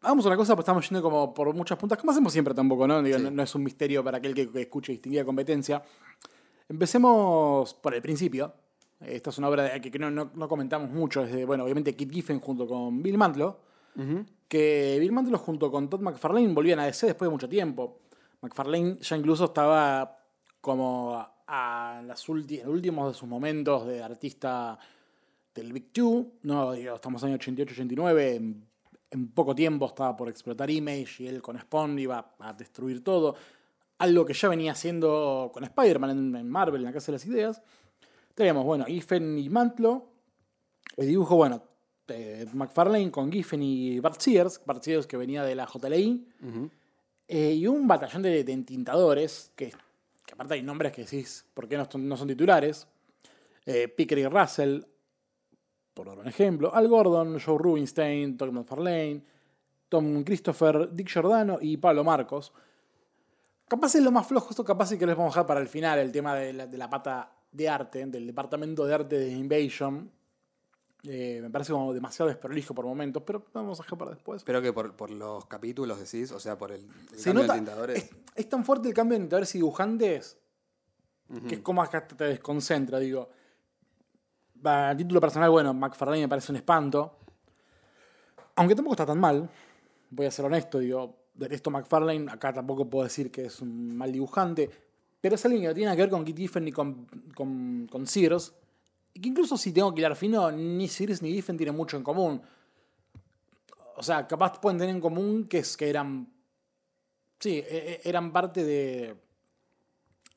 Hagamos 0.00 0.26
una 0.26 0.36
cosa, 0.36 0.54
pues 0.54 0.64
estamos 0.64 0.86
yendo 0.90 1.02
como 1.02 1.32
por 1.32 1.54
muchas 1.54 1.78
puntas, 1.78 1.96
como 1.98 2.10
hacemos 2.12 2.32
siempre 2.32 2.52
tampoco, 2.52 2.86
¿no? 2.86 3.02
Digo, 3.02 3.16
Sí. 3.18 3.24
no, 3.24 3.30
no 3.30 3.42
es 3.42 3.54
un 3.54 3.62
misterio 3.62 4.04
para 4.04 4.18
aquel 4.18 4.34
que, 4.34 4.50
que 4.50 4.62
escuche 4.62 4.92
distinguida 4.92 5.24
competencia. 5.24 5.82
Empecemos 6.68 7.72
por 7.74 7.94
el 7.94 8.02
principio. 8.02 8.52
Esta 9.00 9.30
es 9.30 9.38
una 9.38 9.48
obra 9.48 9.64
de- 9.64 9.80
que, 9.80 9.98
no, 9.98 10.10
no- 10.10 10.30
no 10.34 10.48
comentamos 10.48 10.90
mucho. 10.90 11.22
Es 11.24 11.32
de, 11.32 11.44
bueno, 11.44 11.64
obviamente 11.64 11.94
Kit 11.94 12.10
Giffen 12.12 12.40
junto 12.40 12.66
con 12.66 13.02
Bill 13.02 13.18
Mantlo. 13.18 13.60
Que 14.48 14.96
Bill 15.00 15.12
Mantlo 15.12 15.38
junto 15.38 15.70
con 15.70 15.88
Todd 15.88 16.00
McFarlane 16.00 16.52
volvían 16.52 16.80
a 16.80 16.86
DC 16.86 17.06
después 17.06 17.28
de 17.28 17.32
mucho 17.32 17.48
tiempo. 17.48 18.00
McFarlane 18.42 18.96
ya 19.00 19.16
incluso 19.16 19.44
estaba 19.46 20.18
como 20.60 21.24
a, 21.46 22.02
los 22.06 22.28
últimos 22.28 23.12
de 23.12 23.18
sus 23.18 23.28
momentos 23.28 23.86
de 23.86 24.02
artista 24.02 24.78
del 25.54 25.72
Big 25.72 25.92
Two. 25.92 26.26
No, 26.42 26.72
digo, 26.72 26.94
estamos 26.96 27.22
en 27.22 27.28
el 27.30 27.34
año 27.34 27.40
88-89. 27.66 28.34
En, 28.36 28.66
en 29.10 29.28
poco 29.28 29.54
tiempo 29.54 29.86
estaba 29.86 30.16
por 30.16 30.28
explotar 30.28 30.70
Image 30.70 31.22
y 31.22 31.26
él 31.28 31.40
con 31.40 31.58
Spawn 31.58 31.98
iba 31.98 32.34
a 32.40 32.52
destruir 32.52 33.04
todo. 33.04 33.36
Algo 33.98 34.24
que 34.26 34.34
ya 34.34 34.48
venía 34.48 34.72
haciendo 34.72 35.50
con 35.54 35.62
Spider-Man 35.62 36.10
en, 36.10 36.36
en 36.36 36.48
Marvel, 36.50 36.80
en 36.80 36.86
la 36.86 36.92
Casa 36.92 37.06
de 37.06 37.12
las 37.12 37.26
Ideas. 37.26 37.62
Tenemos, 38.34 38.64
bueno, 38.64 38.84
Giffen 38.86 39.38
y 39.38 39.48
Mantlo. 39.48 40.06
El 40.96 41.08
dibujo, 41.08 41.36
bueno, 41.36 41.62
McFarlane 42.52 43.10
con 43.10 43.30
Giffen 43.32 43.62
y 43.62 44.00
Bart 44.00 44.20
Sears. 44.20 44.60
Bart 44.64 44.82
Sears 44.82 45.06
que 45.06 45.16
venía 45.16 45.42
de 45.44 45.54
la 45.54 45.66
JLI. 45.66 46.26
Eh, 47.28 47.52
y 47.54 47.66
un 47.66 47.86
batallón 47.88 48.22
de, 48.22 48.44
de 48.44 48.52
entintadores, 48.52 49.50
que, 49.56 49.70
que 50.26 50.32
aparte 50.34 50.54
hay 50.54 50.62
nombres 50.62 50.92
que 50.92 51.02
decís, 51.04 51.44
¿por 51.54 51.66
qué 51.68 51.76
no, 51.78 51.90
son- 51.90 52.06
no 52.08 52.16
son 52.16 52.28
titulares? 52.28 52.86
Eh, 53.66 53.88
Picker 53.88 54.18
y 54.18 54.26
Russell, 54.26 54.82
por 55.94 56.06
dar 56.08 56.18
un 56.18 56.28
ejemplo. 56.28 56.74
Al 56.74 56.86
Gordon, 56.88 57.38
Joe 57.40 57.56
Rubinstein, 57.58 58.36
Todd 58.36 58.50
McFarlane, 58.50 59.22
Tom 59.88 60.22
Christopher, 60.22 60.90
Dick 60.92 61.08
Giordano 61.08 61.58
y 61.60 61.76
Pablo 61.78 62.04
Marcos. 62.04 62.52
Capaz 63.68 63.94
es 63.94 64.02
lo 64.02 64.10
más 64.12 64.26
flojo, 64.26 64.50
esto 64.50 64.62
capaz 64.64 64.86
sí 64.88 64.98
que 64.98 65.06
les 65.06 65.16
vamos 65.16 65.30
a 65.32 65.40
dejar 65.40 65.46
para 65.46 65.60
el 65.60 65.68
final, 65.68 65.98
el 65.98 66.12
tema 66.12 66.34
de 66.34 66.52
la, 66.52 66.66
de 66.66 66.76
la 66.76 66.90
pata 66.90 67.32
de 67.54 67.68
arte, 67.70 68.04
del 68.04 68.26
departamento 68.26 68.84
de 68.84 68.94
arte 68.94 69.18
de 69.18 69.30
Invasion. 69.32 70.10
Eh, 71.06 71.38
me 71.42 71.50
parece 71.50 71.72
como 71.72 71.92
demasiado 71.94 72.28
desprolijo 72.28 72.74
por 72.74 72.84
momentos, 72.86 73.22
pero 73.26 73.44
vamos 73.52 73.78
a 73.78 73.82
dejar 73.82 73.98
para 73.98 74.10
después. 74.12 74.42
Pero 74.44 74.60
que 74.60 74.72
por, 74.72 74.94
por 74.96 75.10
los 75.10 75.44
capítulos 75.46 75.98
decís, 75.98 76.32
o 76.32 76.40
sea, 76.40 76.56
por 76.58 76.72
el, 76.72 76.80
el 77.12 77.18
Se 77.18 77.24
cambio 77.24 77.42
nota- 77.42 77.52
de 77.54 77.58
tintadores. 77.60 77.96
es, 78.04 78.10
es 78.34 78.48
tan 78.48 78.64
fuerte 78.64 78.88
el 78.88 78.94
cambio 78.94 79.16
de 79.18 79.24
tintadores 79.24 79.54
y 79.54 79.58
dibujantes 79.58 80.36
que 81.48 81.54
es 81.56 81.60
como 81.62 81.82
acá 81.82 82.06
te 82.06 82.22
desconcentra, 82.24 82.98
digo. 82.98 83.28
A 84.62 84.94
título 84.96 85.20
personal, 85.20 85.50
bueno, 85.50 85.74
McFarlane 85.74 86.20
me 86.22 86.28
parece 86.28 86.52
un 86.52 86.56
espanto. 86.56 87.18
Aunque 88.56 88.74
tampoco 88.74 88.94
está 88.94 89.06
tan 89.06 89.18
mal, 89.18 89.48
voy 90.10 90.26
a 90.26 90.30
ser 90.30 90.44
honesto, 90.44 90.78
digo, 90.78 91.16
detesto 91.34 91.70
McFarlane, 91.70 92.30
acá 92.30 92.52
tampoco 92.52 92.88
puedo 92.88 93.04
decir 93.04 93.30
que 93.32 93.46
es 93.46 93.60
un 93.60 93.96
mal 93.96 94.12
dibujante, 94.12 94.70
pero 95.24 95.36
es 95.36 95.44
alguien 95.46 95.62
que 95.62 95.68
no 95.68 95.74
tiene 95.74 95.90
que 95.96 96.02
ver 96.02 96.10
con 96.10 96.22
Kit 96.22 96.36
Giffen 96.36 96.66
ni 96.66 96.70
con, 96.70 97.06
con, 97.34 97.86
con 97.90 98.06
Sears, 98.06 98.52
y 99.14 99.20
que 99.22 99.30
incluso 99.30 99.56
si 99.56 99.72
tengo 99.72 99.94
que 99.94 100.02
hilar 100.02 100.14
fino, 100.16 100.52
ni 100.52 100.86
Sears 100.86 101.22
ni 101.22 101.32
Giffen 101.32 101.56
tienen 101.56 101.74
mucho 101.74 101.96
en 101.96 102.02
común. 102.02 102.42
O 103.96 104.02
sea, 104.02 104.26
capaz 104.26 104.60
pueden 104.60 104.78
tener 104.78 104.94
en 104.94 105.00
común 105.00 105.48
que 105.48 105.60
es 105.60 105.78
que 105.78 105.88
eran. 105.88 106.28
Sí, 107.40 107.52
e- 107.56 108.00
e- 108.04 108.08
eran 108.08 108.32
parte 108.34 108.62
de. 108.64 109.16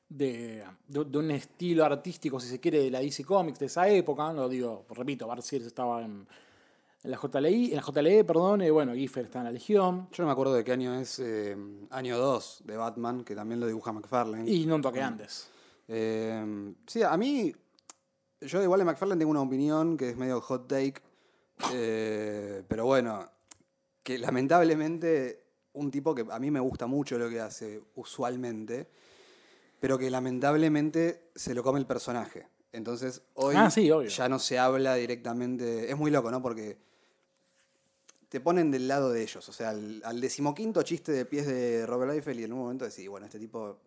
De, 0.08 0.64
de- 0.88 1.04
de 1.04 1.18
un 1.18 1.32
estilo 1.32 1.84
artístico, 1.84 2.40
si 2.40 2.48
se 2.48 2.62
quiere, 2.62 2.80
de 2.80 2.90
la 2.90 3.02
DC 3.02 3.26
Comics 3.26 3.60
de 3.60 3.66
esa 3.66 3.90
época. 3.90 4.32
Lo 4.32 4.48
digo, 4.48 4.86
repito, 4.92 5.28
Bart 5.28 5.42
Sears 5.42 5.66
estaba 5.66 6.02
en, 6.02 6.26
en 7.08 7.12
la 7.12 7.18
JLI, 7.18 7.72
en 7.72 7.78
la 7.78 7.82
JLE, 7.82 8.24
perdón, 8.26 8.62
y 8.62 8.70
bueno, 8.70 8.94
Giffen 8.94 9.26
está 9.26 9.40
en 9.40 9.46
la 9.46 9.52
Legión. 9.52 10.10
Yo 10.12 10.24
no 10.24 10.28
me 10.28 10.34
acuerdo 10.34 10.54
de 10.54 10.64
qué 10.66 10.74
año 10.74 10.94
es 11.00 11.20
eh, 11.20 11.56
año 11.90 12.18
2 12.18 12.64
de 12.66 12.76
Batman, 12.76 13.24
que 13.24 13.34
también 13.34 13.62
lo 13.62 13.68
dibuja 13.68 13.94
McFarlane. 13.94 14.50
Y 14.50 14.66
no 14.66 14.76
un 14.76 14.82
toque 14.82 15.02
antes. 15.02 15.48
Eh, 15.88 16.74
sí, 16.86 17.04
a 17.04 17.16
mí, 17.16 17.56
yo 18.42 18.62
igual 18.62 18.80
de 18.80 18.86
McFarlane 18.86 19.20
tengo 19.20 19.32
una 19.32 19.42
opinión 19.42 19.96
que 19.96 20.10
es 20.10 20.18
medio 20.18 20.42
hot 20.42 20.68
take, 20.68 21.02
eh, 21.74 22.64
pero 22.68 22.86
bueno, 22.86 23.26
que 24.04 24.18
lamentablemente 24.18 25.46
un 25.74 25.90
tipo 25.90 26.14
que 26.14 26.26
a 26.30 26.40
mí 26.40 26.52
me 26.52 26.60
gusta 26.60 26.88
mucho 26.88 27.18
lo 27.18 27.30
que 27.30 27.40
hace 27.40 27.82
usualmente, 27.96 28.90
pero 29.80 29.98
que 29.98 30.10
lamentablemente 30.10 31.30
se 31.36 31.56
lo 31.56 31.64
come 31.64 31.80
el 31.80 31.86
personaje. 31.86 32.48
Entonces 32.74 33.22
hoy 33.36 33.56
Ah, 33.58 33.72
sí, 33.72 33.90
ya 34.10 34.28
no 34.28 34.40
se 34.40 34.60
habla 34.60 34.96
directamente, 34.96 35.90
es 35.90 35.98
muy 35.98 36.12
loco, 36.12 36.30
¿no? 36.30 36.42
Porque 36.42 36.87
te 38.30 38.40
ponen 38.40 38.72
del 38.72 38.88
lado 38.88 39.12
de 39.12 39.22
ellos, 39.22 39.48
o 39.48 39.54
sea, 39.54 39.70
al, 39.70 40.02
al 40.04 40.20
decimoquinto 40.20 40.82
chiste 40.84 41.12
de 41.12 41.26
pies 41.26 41.48
de 41.48 41.86
Robert 41.86 42.12
Liefeld 42.12 42.40
y 42.40 42.44
en 42.44 42.54
un 42.54 42.60
momento 42.60 42.86
decís, 42.86 43.08
bueno, 43.08 43.26
este 43.26 43.40
tipo 43.40 43.80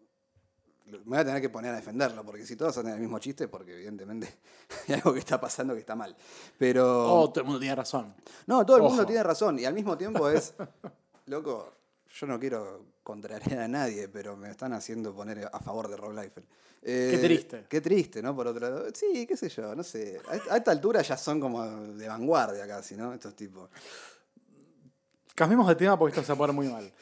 me 0.90 1.02
voy 1.04 1.18
a 1.18 1.24
tener 1.24 1.40
que 1.40 1.50
poner 1.50 1.72
a 1.72 1.76
defenderlo, 1.76 2.24
porque 2.24 2.44
si 2.46 2.56
todos 2.56 2.76
hacen 2.76 2.92
el 2.92 3.00
mismo 3.00 3.18
chiste, 3.18 3.48
porque 3.48 3.74
evidentemente 3.74 4.38
hay 4.88 4.94
algo 4.94 5.12
que 5.12 5.20
está 5.20 5.40
pasando 5.40 5.74
que 5.74 5.80
está 5.80 5.94
mal. 5.94 6.16
Pero. 6.58 7.12
Oh, 7.12 7.30
todo 7.30 7.40
el 7.40 7.46
mundo 7.46 7.60
tiene 7.60 7.74
razón. 7.74 8.14
no, 8.46 8.64
todo 8.64 8.76
el 8.78 8.82
mundo 8.82 9.06
tiene 9.06 9.22
razón. 9.22 9.58
Y 9.58 9.64
al 9.64 9.74
mismo 9.74 9.96
tiempo 9.96 10.28
es. 10.28 10.54
loco, 11.26 11.72
yo 12.12 12.26
no 12.26 12.38
quiero 12.38 12.84
contrariar 13.02 13.60
a 13.60 13.68
nadie, 13.68 14.08
pero 14.08 14.36
me 14.36 14.50
están 14.50 14.72
haciendo 14.72 15.14
poner 15.14 15.48
a 15.52 15.60
favor 15.60 15.88
de 15.88 15.96
Rob 15.96 16.12
Liefeld. 16.12 16.46
Eh, 16.82 17.08
Qué 17.12 17.18
triste. 17.18 17.66
Qué 17.68 17.80
triste, 17.80 18.22
¿no? 18.22 18.34
Por 18.34 18.46
otro 18.46 18.60
lado. 18.60 18.86
Sí, 18.94 19.26
qué 19.26 19.36
sé 19.36 19.48
yo, 19.48 19.74
no 19.74 19.82
sé. 19.82 20.18
A 20.48 20.56
esta 20.56 20.70
altura 20.70 21.02
ya 21.02 21.16
son 21.16 21.38
como 21.38 21.64
de 21.66 22.08
vanguardia 22.08 22.66
casi, 22.66 22.96
¿no? 22.96 23.12
Estos 23.12 23.34
tipos. 23.36 23.68
Cambiemos 25.40 25.66
de 25.68 25.74
tema 25.74 25.98
porque 25.98 26.10
esto 26.20 26.22
se 26.22 26.32
va 26.32 26.34
a 26.34 26.38
poner 26.38 26.54
muy 26.54 26.68
mal. 26.68 26.92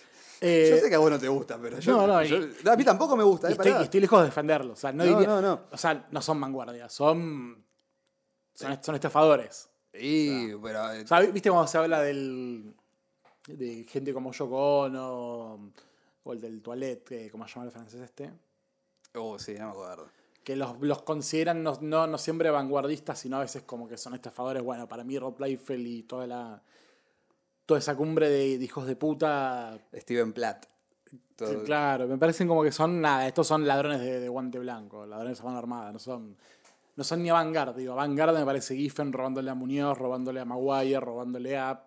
Eh, 0.41 0.69
yo 0.71 0.77
sé 0.77 0.89
que 0.89 0.95
a 0.95 0.99
vos 0.99 1.11
no 1.11 1.19
te 1.19 1.27
gusta, 1.27 1.59
pero 1.61 1.81
yo. 1.81 1.97
no, 1.97 2.07
no, 2.07 2.23
y- 2.23 2.29
yo- 2.29 2.71
a 2.73 2.77
mí 2.77 2.85
tampoco 2.85 3.17
me 3.17 3.25
gusta, 3.25 3.49
y 3.49 3.51
¿eh? 3.51 3.57
estoy, 3.59 3.73
y 3.73 3.83
estoy 3.83 4.01
lejos 4.01 4.21
de 4.21 4.27
defenderlo. 4.27 4.75
O 4.75 4.77
sea, 4.77 4.93
no, 4.93 5.05
No, 5.05 5.19
diría- 5.19 5.41
no. 5.41 5.61
O 5.73 5.77
sea, 5.77 6.07
no 6.13 6.23
son 6.23 6.41
vanguardia, 6.41 6.89
son. 6.89 7.65
Son, 8.55 8.79
son 8.85 8.95
estafadores. 8.95 9.69
Sí, 9.93 10.53
pero. 10.63 10.93
eh, 10.93 11.03
O 11.03 11.07
sea, 11.09 11.21
¿viste 11.21 11.51
cuando 11.51 11.67
se 11.67 11.79
habla 11.79 12.01
del. 12.03 12.73
de 13.49 13.85
gente 13.89 14.13
como 14.15 14.31
Yoko 14.33 14.81
Ono 14.83 15.73
o 16.23 16.33
el 16.33 16.41
del 16.41 16.63
toilet, 16.63 17.11
eh, 17.11 17.29
¿cómo 17.33 17.49
se 17.49 17.55
llama 17.55 17.67
el 17.67 17.73
francés 17.73 18.01
este? 18.03 18.31
Oh, 19.15 19.37
sí, 19.41 19.55
no 19.59 19.65
me 19.67 19.71
acuerdo. 19.73 20.07
Que 20.45 20.55
los, 20.55 20.81
los 20.81 21.03
consideran 21.03 21.63
no, 21.65 21.77
no, 21.81 22.07
no 22.07 22.17
siempre 22.17 22.49
vanguardistas, 22.51 23.19
sino 23.19 23.39
a 23.39 23.41
veces 23.41 23.63
como 23.65 23.89
que 23.89 23.97
son 23.97 24.15
estafadores. 24.15 24.63
Bueno, 24.63 24.87
para 24.87 25.03
mí 25.03 25.19
Rob 25.19 25.41
Liefeld 25.41 25.85
y 25.87 26.03
toda 26.05 26.27
la. 26.29 26.63
Toda 27.69 27.81
esa 27.81 27.95
cumbre 27.95 28.31
de, 28.31 28.57
de 28.57 28.65
hijos 28.65 28.87
de 28.87 28.97
puta. 28.97 29.79
Steven 29.95 30.33
Platt. 30.33 30.65
Todo- 31.37 31.63
Claro, 31.65 32.09
me 32.09 32.17
parecen 32.17 32.49
como 32.49 32.63
que 32.63 32.73
son 32.73 32.99
nada, 33.03 33.27
estos 33.29 33.47
son 33.47 33.67
ladrones 33.67 34.01
de, 34.01 34.21
de 34.21 34.29
guante 34.31 34.59
blanco, 34.59 35.05
ladrones 35.05 35.39
a 35.39 35.45
mano 35.45 35.59
armada, 35.59 35.93
no 35.93 35.99
son. 35.99 36.35
No 36.97 37.05
son 37.05 37.23
ni 37.23 37.29
avant 37.29 37.77
digo. 37.77 37.93
avant 37.93 38.17
me 38.17 38.45
parece 38.47 38.75
Giffen 38.75 39.13
robándole 39.13 39.51
a 39.51 39.55
Muñoz, 39.55 39.99
robándole 39.99 40.41
a 40.41 40.47
Maguire, 40.47 40.99
robándole 40.99 41.59
a 41.59 41.85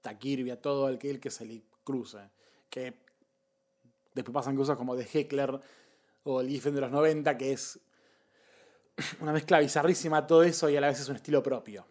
Takirby, 0.00 0.50
a 0.50 0.60
todo 0.60 0.88
el 0.88 0.98
que, 0.98 1.10
el 1.10 1.20
que 1.20 1.30
se 1.30 1.44
le 1.44 1.62
cruce. 1.84 2.30
Que 2.70 2.94
después 4.14 4.32
pasan 4.34 4.56
cosas 4.56 4.78
como 4.78 4.96
de 4.96 5.04
Heckler 5.12 5.60
o 6.24 6.40
el 6.40 6.48
Giffen 6.48 6.74
de 6.74 6.80
los 6.80 6.90
90, 6.90 7.36
que 7.36 7.52
es 7.52 7.78
una 9.20 9.32
mezcla 9.32 9.60
bizarrísima 9.60 10.26
todo 10.26 10.42
eso 10.42 10.70
y 10.70 10.76
a 10.76 10.80
la 10.80 10.88
vez 10.88 11.00
es 11.00 11.08
un 11.10 11.16
estilo 11.16 11.42
propio. 11.42 11.84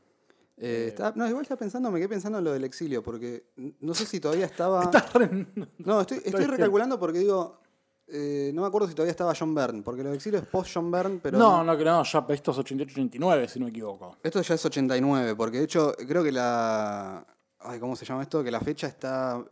Eh, 0.64 0.86
estaba- 0.90 1.14
no, 1.16 1.28
igual 1.28 1.42
estaba 1.42 1.58
pensando, 1.58 1.90
me 1.90 1.98
quedé 1.98 2.08
pensando 2.10 2.38
en 2.38 2.44
lo 2.44 2.52
del 2.54 2.64
exilio, 2.64 3.02
porque 3.02 3.48
no 3.80 3.96
sé 3.96 4.06
si 4.06 4.20
todavía 4.20 4.46
estaba. 4.46 4.82
Re- 5.16 5.48
No, 5.80 6.02
estoy, 6.02 6.22
estoy 6.24 6.46
recalculando 6.46 7.00
porque 7.00 7.18
digo. 7.20 7.60
eh, 8.08 8.52
no 8.54 8.62
me 8.62 8.68
acuerdo 8.68 8.88
si 8.88 8.94
todavía 8.94 9.12
estaba 9.12 9.34
John 9.38 9.56
Byrne, 9.56 9.82
porque 9.82 10.04
lo 10.04 10.10
del 10.10 10.18
exilio 10.18 10.40
es 10.40 10.46
post 10.46 10.70
John 10.74 10.92
Byrne, 10.92 11.20
pero. 11.24 11.38
no, 11.40 11.64
no, 11.64 11.76
que 11.78 11.84
no, 11.84 12.04
ya 12.04 12.26
esto 12.30 12.52
es 12.52 12.58
88-89, 12.58 13.48
si 13.48 13.60
no 13.60 13.66
me 13.66 13.70
equivoco. 13.72 14.18
Esto 14.22 14.40
ya 14.42 14.54
es 14.54 14.64
89, 14.66 15.36
porque 15.36 15.58
de 15.58 15.64
hecho 15.64 15.94
creo 16.08 16.24
que 16.24 16.32
la. 16.32 17.26
Ay, 17.60 17.80
¿cómo 17.80 17.96
se 17.96 18.06
llama 18.06 18.22
esto? 18.22 18.44
Que 18.44 18.52
la 18.52 18.60
fecha 18.60 18.86
está 18.88 19.44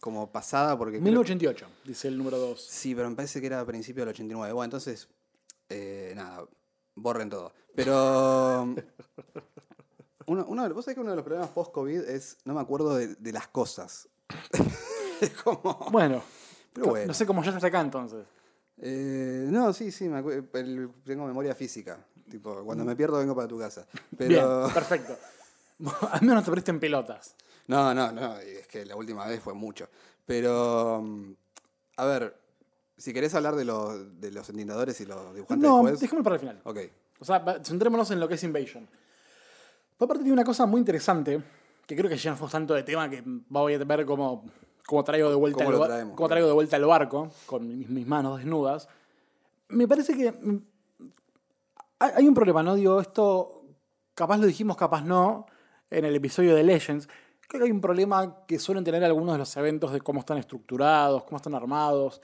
como 0.00 0.30
pasada 0.30 0.76
porque. 0.76 0.98
creo- 0.98 1.04
1988, 1.04 1.66
dice 1.86 2.08
el 2.08 2.18
número 2.18 2.36
2. 2.38 2.60
Sí, 2.68 2.94
pero 2.94 3.08
me 3.08 3.16
parece 3.16 3.40
que 3.40 3.46
era 3.46 3.60
a 3.60 3.64
principio 3.64 4.02
del 4.02 4.10
89. 4.10 4.52
Bueno, 4.52 4.64
entonces. 4.66 5.08
eh, 5.70 6.12
nada, 6.14 6.44
borren 6.96 7.30
todo. 7.30 7.52
Pero. 7.74 8.74
Uno, 10.28 10.44
uno 10.48 10.74
vos 10.74 10.84
sabés 10.84 10.94
que 10.94 11.00
uno 11.00 11.10
de 11.10 11.16
los 11.16 11.24
problemas 11.24 11.50
post-COVID 11.50 12.00
es. 12.08 12.36
No 12.44 12.54
me 12.54 12.60
acuerdo 12.60 12.94
de, 12.94 13.14
de 13.16 13.32
las 13.32 13.48
cosas. 13.48 14.08
es 15.20 15.30
como. 15.42 15.88
Bueno, 15.90 16.22
Pero 16.72 16.88
bueno. 16.88 17.06
no 17.08 17.14
sé 17.14 17.26
cómo 17.26 17.42
ya 17.42 17.50
hasta 17.52 17.66
acá 17.66 17.80
entonces. 17.80 18.24
Eh, 18.80 19.46
no, 19.50 19.72
sí, 19.72 19.90
sí, 19.90 20.08
me 20.08 20.18
el- 20.20 20.90
tengo 21.04 21.26
memoria 21.26 21.54
física. 21.54 21.98
Tipo, 22.30 22.62
cuando 22.64 22.84
me 22.84 22.94
pierdo 22.94 23.18
vengo 23.18 23.34
para 23.34 23.48
tu 23.48 23.58
casa. 23.58 23.86
Pero. 24.16 24.60
Bien, 24.64 24.74
perfecto. 24.74 25.16
Al 26.12 26.20
menos 26.20 26.36
no 26.36 26.42
te 26.44 26.50
presten 26.50 26.78
pelotas. 26.78 27.34
No, 27.66 27.92
no, 27.94 28.12
no, 28.12 28.36
es 28.38 28.66
que 28.66 28.84
la 28.84 28.96
última 28.96 29.26
vez 29.26 29.40
fue 29.40 29.54
mucho. 29.54 29.88
Pero, 30.26 31.02
mm, 31.02 31.32
a 31.96 32.04
ver, 32.04 32.36
si 32.96 33.12
querés 33.12 33.34
hablar 33.34 33.56
de 33.56 33.64
los, 33.64 34.20
de 34.20 34.30
los 34.30 34.48
y 34.50 34.64
los 34.64 35.34
dibujantes 35.34 35.58
No, 35.68 35.76
después. 35.82 36.00
dejémoslo 36.00 36.24
para 36.24 36.34
el 36.36 36.40
final. 36.40 36.60
Ok. 36.64 36.78
O 37.20 37.24
sea, 37.24 37.44
centrémonos 37.64 38.10
en 38.10 38.20
lo 38.20 38.28
que 38.28 38.34
es 38.34 38.42
Invasion. 38.44 38.88
Por 39.98 40.06
aparte 40.06 40.22
tiene 40.22 40.34
una 40.34 40.44
cosa 40.44 40.64
muy 40.64 40.78
interesante, 40.78 41.42
que 41.84 41.96
creo 41.96 42.08
que 42.08 42.16
ya 42.16 42.30
no 42.30 42.36
fue 42.36 42.48
tanto 42.48 42.72
de 42.72 42.84
tema, 42.84 43.10
que 43.10 43.20
voy 43.24 43.74
a 43.74 43.78
ver 43.78 44.06
cómo, 44.06 44.44
cómo 44.86 45.02
traigo 45.02 45.28
de 45.28 45.34
vuelta 45.34 45.58
¿Cómo 45.64 45.70
el 45.70 45.74
lo 45.74 45.80
ba- 45.80 45.86
traemos? 45.88 46.14
cómo 46.16 46.28
traigo 46.28 46.46
de 46.46 46.54
vuelta 46.54 46.76
el 46.76 46.84
barco, 46.84 47.30
con 47.46 47.66
mis, 47.66 47.88
mis 47.88 48.06
manos 48.06 48.38
desnudas. 48.38 48.88
Me 49.70 49.88
parece 49.88 50.16
que 50.16 50.30
mm, 50.30 50.58
hay, 51.98 52.28
un 52.28 52.34
problema, 52.34 52.62
¿no? 52.62 52.76
Digo, 52.76 53.00
esto 53.00 53.64
capaz 54.14 54.38
lo 54.38 54.46
dijimos, 54.46 54.76
capaz 54.76 55.02
no, 55.02 55.46
en 55.90 56.04
el 56.04 56.14
episodio 56.14 56.54
de 56.54 56.62
Legends. 56.62 57.08
Creo 57.48 57.60
que 57.60 57.64
hay 57.66 57.72
un 57.72 57.80
problema 57.80 58.46
que 58.46 58.58
suelen 58.60 58.84
tener 58.84 59.02
algunos 59.02 59.34
de 59.34 59.38
los 59.38 59.56
eventos 59.56 59.92
de 59.92 60.00
cómo 60.00 60.20
están 60.20 60.38
estructurados, 60.38 61.24
cómo 61.24 61.38
están 61.38 61.54
armados, 61.56 62.20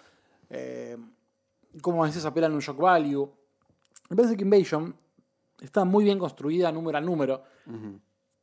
eh, 0.48 0.96
cómo 1.82 2.04
a 2.04 2.06
veces 2.06 2.24
apelan 2.24 2.52
un 2.52 2.60
shock 2.60 2.78
value. 2.78 3.28
Me 4.10 4.16
parece 4.16 4.36
que 4.36 4.44
Invasion 4.44 4.94
está 5.66 5.84
muy 5.84 6.04
bien 6.04 6.18
construida 6.18 6.70
número 6.72 6.98
a 6.98 7.00
número, 7.00 7.42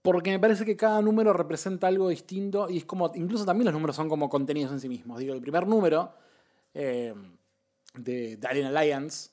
porque 0.02 0.32
me 0.32 0.40
parece 0.40 0.66
que 0.66 0.76
cada 0.76 1.02
número 1.02 1.32
representa 1.34 1.88
algo 1.88 2.10
distinto 2.10 2.70
y 2.70 2.78
es 2.78 2.86
como, 2.86 3.12
incluso 3.16 3.46
también 3.46 3.66
los 3.66 3.74
números 3.74 3.96
son 3.96 4.10
como 4.10 4.30
contenidos 4.30 4.72
en 4.72 4.80
sí 4.80 4.90
mismos. 4.90 5.20
Digo, 5.20 5.34
el 5.34 5.42
primer 5.42 5.68
número 5.68 6.12
eh, 6.74 7.14
de, 7.94 8.38
de 8.38 8.48
Alien 8.48 8.68
Alliance 8.68 9.30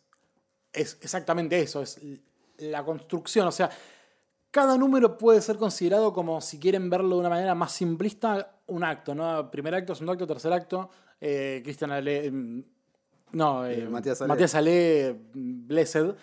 es 0.73 0.99
exactamente 1.01 1.59
eso, 1.61 1.83
es 1.83 2.01
la 2.59 2.85
construcción, 2.85 3.47
o 3.47 3.53
sea, 3.53 3.71
cada 4.51 4.77
número 4.79 5.19
puede 5.19 5.41
ser 5.43 5.57
considerado 5.57 6.13
como, 6.13 6.41
si 6.41 6.59
quieren 6.59 6.89
verlo 6.91 7.17
de 7.17 7.21
una 7.21 7.29
manera 7.29 7.55
más 7.55 7.73
simplista, 7.73 8.57
un 8.67 8.83
acto, 8.83 9.15
¿no? 9.15 9.51
Primer 9.51 9.75
acto, 9.75 9.95
segundo 9.95 10.13
acto, 10.13 10.27
tercer 10.27 10.53
acto. 10.53 10.89
Eh, 11.21 11.61
Christian 11.63 11.91
Ale. 11.91 12.31
mm, 12.31 12.63
No, 13.33 13.67
eh, 13.67 13.81
Eh, 13.83 13.89
Matías 13.89 14.21
Ale. 14.23 14.29
Matías 14.29 14.55
Ale, 14.55 15.21
mm, 15.35 15.67
Blessed. 15.69 16.15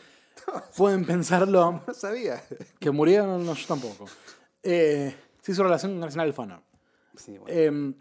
Pueden 0.78 1.06
pensarlo. 1.06 1.82
No 1.88 1.94
sabía. 1.94 2.42
Que 2.80 2.92
murieron, 2.92 3.46
no, 3.46 3.54
yo 3.54 3.68
tampoco. 3.68 4.06
Eh, 4.64 5.16
se 5.42 5.52
hizo 5.52 5.64
relación 5.64 5.94
con 5.94 6.04
Arsenal 6.04 6.28
Alfano. 6.28 6.62
Sí, 7.16 7.38
bueno. 7.38 7.48
Eh, 7.50 7.94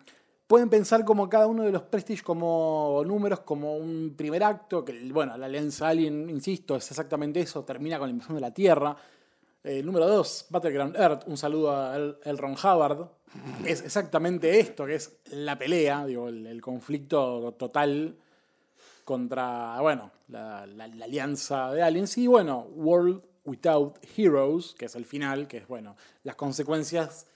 pueden 0.47 0.69
pensar 0.69 1.05
como 1.05 1.29
cada 1.29 1.47
uno 1.47 1.63
de 1.63 1.73
los 1.73 1.83
Prestige 1.83 2.23
como 2.23 3.03
números, 3.07 3.41
como 3.41 3.77
un 3.77 4.15
primer 4.17 4.43
acto, 4.43 4.85
que 4.85 4.93
bueno, 5.13 5.37
la 5.37 5.47
Alianza 5.47 5.89
Alien, 5.89 6.29
insisto, 6.31 6.77
es 6.77 6.91
exactamente 6.91 7.41
eso, 7.41 7.65
termina 7.65 7.99
con 7.99 8.09
la 8.09 8.13
invasión 8.13 8.37
de 8.37 8.41
la 8.41 8.53
Tierra. 8.53 8.97
Eh, 9.63 9.83
número 9.83 10.07
2, 10.07 10.47
Battleground 10.51 10.97
Earth, 10.97 11.23
un 11.27 11.39
saludo 11.39 11.75
a 11.75 11.97
El, 11.97 12.19
El 12.25 12.39
Ron 12.39 12.53
Hubbard. 12.53 13.09
Es 13.65 13.83
exactamente 13.83 14.61
esto, 14.61 14.85
que 14.85 14.97
es 14.97 15.17
la 15.31 15.57
pelea, 15.59 16.05
digo, 16.05 16.29
el, 16.29 16.47
el 16.47 16.61
conflicto 16.61 17.53
total 17.59 18.17
contra, 19.05 19.81
bueno, 19.81 20.11
la, 20.29 20.67
la- 20.67 20.89
la 20.89 21.05
alianza 21.05 21.71
de 21.73 21.83
aliens. 21.83 22.17
Y 22.19 22.27
bueno, 22.27 22.61
World 22.75 23.23
Without 23.45 23.99
Heroes, 24.17 24.75
que 24.79 24.87
es 24.87 24.95
el 24.97 25.05
final, 25.05 25.47
que 25.47 25.59
es, 25.59 25.69
bueno, 25.69 25.97
las 26.23 26.35
consecuencias 26.37 27.27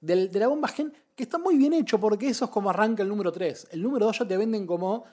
del- 0.00 0.30
de 0.30 0.40
la 0.40 0.48
bomba 0.48 0.68
gen, 0.68 0.92
que 1.14 1.22
está 1.22 1.38
muy 1.38 1.56
bien 1.56 1.72
hecho 1.72 1.98
porque 2.00 2.28
eso 2.28 2.44
es 2.46 2.50
como 2.50 2.68
arranca 2.70 3.02
el 3.02 3.08
número 3.08 3.30
3. 3.32 3.68
El 3.70 3.82
número 3.82 4.06
2 4.06 4.18
ya 4.18 4.28
te 4.28 4.36
venden 4.36 4.66
como 4.66 5.04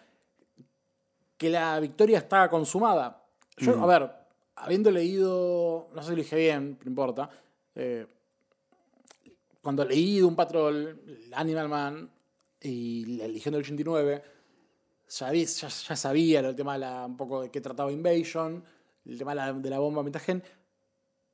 que 1.38 1.50
la 1.50 1.80
victoria 1.80 2.18
está 2.18 2.50
consumada. 2.50 3.24
Yo, 3.58 3.74
a 3.82 3.86
ver, 3.86 4.12
habiendo 4.56 4.90
leído, 4.92 5.90
no 5.94 6.02
sé 6.02 6.10
si 6.10 6.16
lo 6.16 6.22
dije 6.24 6.36
bien, 6.36 6.78
no 6.84 6.90
importa, 6.90 7.30
eh, 7.76 8.08
cuando 9.62 9.86
leí 9.86 10.20
Doom 10.20 10.36
Patrol, 10.36 11.30
Animal 11.34 11.70
Man 11.70 12.10
y 12.62 13.06
la 13.18 13.28
Legión 13.28 13.54
del 13.54 13.62
89, 13.62 14.24
ya, 15.20 15.32
ya 15.68 15.96
sabía 15.96 16.40
el 16.40 16.56
tema 16.56 16.74
de 16.74 16.80
la, 16.80 17.06
un 17.06 17.18
poco 17.18 17.42
de 17.42 17.52
qué 17.52 17.62
trataba 17.62 17.92
Invasion, 17.92 18.64
el 19.06 19.18
tema 19.18 19.36
de 19.54 19.70
la, 19.70 19.80
bomba 19.80 20.04
metagen, 20.04 20.42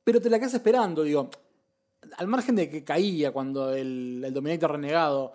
pero 0.04 0.20
te 0.20 0.28
la 0.30 0.38
quedas 0.38 0.54
esperando, 0.54 1.02
digo, 1.02 1.30
al 2.16 2.26
margen 2.26 2.56
de 2.56 2.68
que 2.70 2.82
caía 2.84 3.30
cuando 3.32 3.72
el, 3.74 4.22
el 4.24 4.32
Dominator 4.34 4.72
renegado 4.72 5.34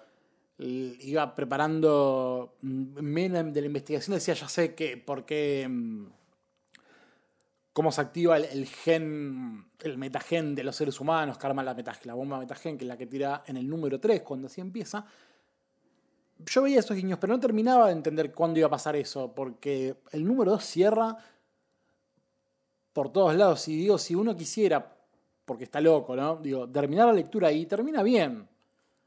l- 0.57 0.97
iba 1.01 1.33
preparando 1.35 2.55
mm, 2.61 2.99
Menem 3.01 3.53
de 3.53 3.61
la 3.61 3.67
investigación, 3.67 4.15
decía, 4.15 4.33
ya 4.33 4.49
sé 4.49 4.73
que, 4.75 4.97
por 4.97 5.25
qué, 5.25 5.67
mm, 5.69 6.07
cómo 7.73 7.91
se 7.91 8.01
activa 8.01 8.37
el, 8.37 8.45
el 8.45 8.65
gen, 8.67 9.65
el 9.81 9.97
metagen 9.97 10.55
de 10.55 10.63
los 10.63 10.75
seres 10.75 10.99
humanos, 10.99 11.37
que 11.37 11.47
arma 11.47 11.63
la, 11.63 11.73
meta- 11.73 11.99
la 12.03 12.13
bomba 12.13 12.39
metagen, 12.39 12.77
que 12.77 12.85
es 12.85 12.87
la 12.87 12.97
que 12.97 13.05
tira 13.07 13.43
en 13.47 13.57
el 13.57 13.67
número 13.67 13.99
3, 13.99 14.21
cuando 14.21 14.47
así 14.47 14.61
empieza. 14.61 15.05
Yo 16.39 16.61
veía 16.63 16.79
esos 16.79 16.95
guiños, 16.97 17.17
pero 17.19 17.33
no 17.33 17.39
terminaba 17.39 17.87
de 17.87 17.93
entender 17.93 18.33
cuándo 18.33 18.59
iba 18.59 18.67
a 18.67 18.71
pasar 18.71 18.95
eso, 18.95 19.33
porque 19.33 19.95
el 20.11 20.25
número 20.25 20.51
2 20.51 20.63
cierra 20.65 21.17
por 22.93 23.11
todos 23.11 23.35
lados. 23.35 23.67
Y 23.67 23.77
digo, 23.77 23.97
si 23.97 24.15
uno 24.15 24.35
quisiera, 24.35 24.95
porque 25.45 25.63
está 25.65 25.81
loco, 25.81 26.15
¿no? 26.15 26.37
Digo, 26.37 26.69
terminar 26.69 27.07
la 27.07 27.13
lectura 27.13 27.49
ahí, 27.49 27.65
termina 27.65 28.03
bien. 28.03 28.47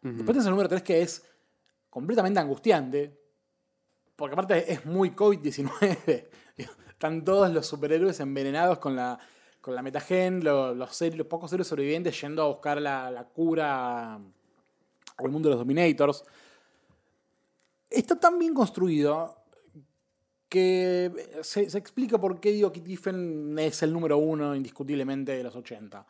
Después 0.00 0.26
tenés 0.28 0.44
el 0.44 0.50
número 0.52 0.68
3 0.68 0.82
que 0.82 1.02
es 1.02 1.24
completamente 1.90 2.38
angustiante, 2.40 3.18
porque 4.16 4.32
aparte 4.34 4.72
es 4.72 4.84
muy 4.86 5.10
COVID-19. 5.10 6.28
Digo, 6.56 6.72
Están 6.88 7.24
todos 7.24 7.50
los 7.52 7.66
superhéroes 7.66 8.20
envenenados 8.20 8.78
con 8.78 8.94
la, 8.96 9.18
con 9.60 9.74
la 9.74 9.82
metagen, 9.82 10.42
lo- 10.42 10.74
los, 10.74 11.00
los 11.00 11.26
pocos 11.26 11.50
seres 11.50 11.66
sobrevivientes 11.66 12.18
yendo 12.20 12.42
a 12.42 12.48
buscar 12.48 12.80
la, 12.80 13.10
la 13.10 13.24
cura 13.24 14.14
al 14.14 15.28
mundo 15.30 15.48
de 15.48 15.54
los 15.56 15.58
Dominators. 15.60 16.24
Está 17.90 18.18
tan 18.18 18.38
bien 18.38 18.54
construido 18.54 19.36
que 20.48 21.12
se, 21.42 21.68
se 21.68 21.78
explica 21.78 22.18
por 22.18 22.40
qué 22.40 22.52
digo 22.52 22.72
que 22.72 22.80
Tiffen 22.80 23.58
es 23.58 23.82
el 23.82 23.92
número 23.92 24.18
uno 24.18 24.54
indiscutiblemente 24.54 25.32
de 25.36 25.42
los 25.42 25.54
80. 25.54 26.06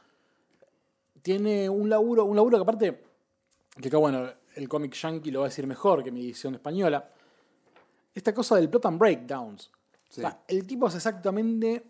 Tiene 1.23 1.69
un 1.69 1.89
laburo, 1.89 2.25
un 2.25 2.37
laburo 2.37 2.57
que 2.59 2.63
aparte, 2.63 3.05
que 3.81 3.89
acá 3.89 3.97
bueno, 3.99 4.31
el 4.55 4.69
cómic 4.69 4.95
yankee 4.95 5.31
lo 5.31 5.41
va 5.41 5.47
a 5.47 5.49
decir 5.49 5.67
mejor 5.67 6.05
que 6.05 6.11
mi 6.13 6.21
edición 6.25 6.55
española, 6.55 7.11
esta 8.15 8.33
cosa 8.33 8.57
del 8.57 8.69
plot 8.69 8.87
and 8.87 8.99
breakdowns. 8.99 9.71
Sí. 10.09 10.21
O 10.21 10.23
sea, 10.23 10.43
el 10.49 10.67
tipo 10.67 10.87
es 10.89 10.95
exactamente 10.95 11.85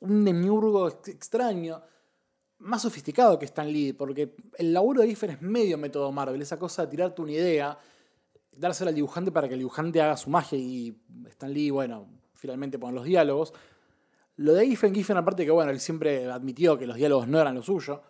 un 0.00 0.24
demiurgo 0.24 0.88
ex- 0.88 1.08
extraño, 1.08 1.82
más 2.58 2.82
sofisticado 2.82 3.38
que 3.38 3.44
Stan 3.46 3.66
Lee, 3.70 3.92
porque 3.92 4.34
el 4.58 4.72
laburo 4.72 5.02
de 5.02 5.08
Giffen 5.08 5.30
es 5.30 5.42
medio 5.42 5.76
método 5.78 6.10
Marvel, 6.12 6.40
esa 6.40 6.58
cosa 6.58 6.82
de 6.82 6.88
tirarte 6.92 7.20
una 7.20 7.32
idea, 7.32 7.76
dársela 8.56 8.90
al 8.90 8.94
dibujante 8.94 9.32
para 9.32 9.48
que 9.48 9.54
el 9.54 9.60
dibujante 9.60 10.00
haga 10.00 10.16
su 10.16 10.30
magia 10.30 10.58
y 10.58 10.96
Stan 11.28 11.52
Lee, 11.52 11.70
bueno, 11.70 12.06
finalmente 12.34 12.78
poner 12.78 12.94
los 12.94 13.04
diálogos. 13.04 13.52
Lo 14.36 14.54
de 14.54 14.66
Giffen, 14.66 14.94
Giffen 14.94 15.16
aparte 15.16 15.44
que, 15.44 15.50
bueno, 15.50 15.70
él 15.70 15.80
siempre 15.80 16.30
admitió 16.30 16.78
que 16.78 16.86
los 16.86 16.96
diálogos 16.96 17.28
no 17.28 17.40
eran 17.40 17.54
lo 17.54 17.62
suyo, 17.62 18.02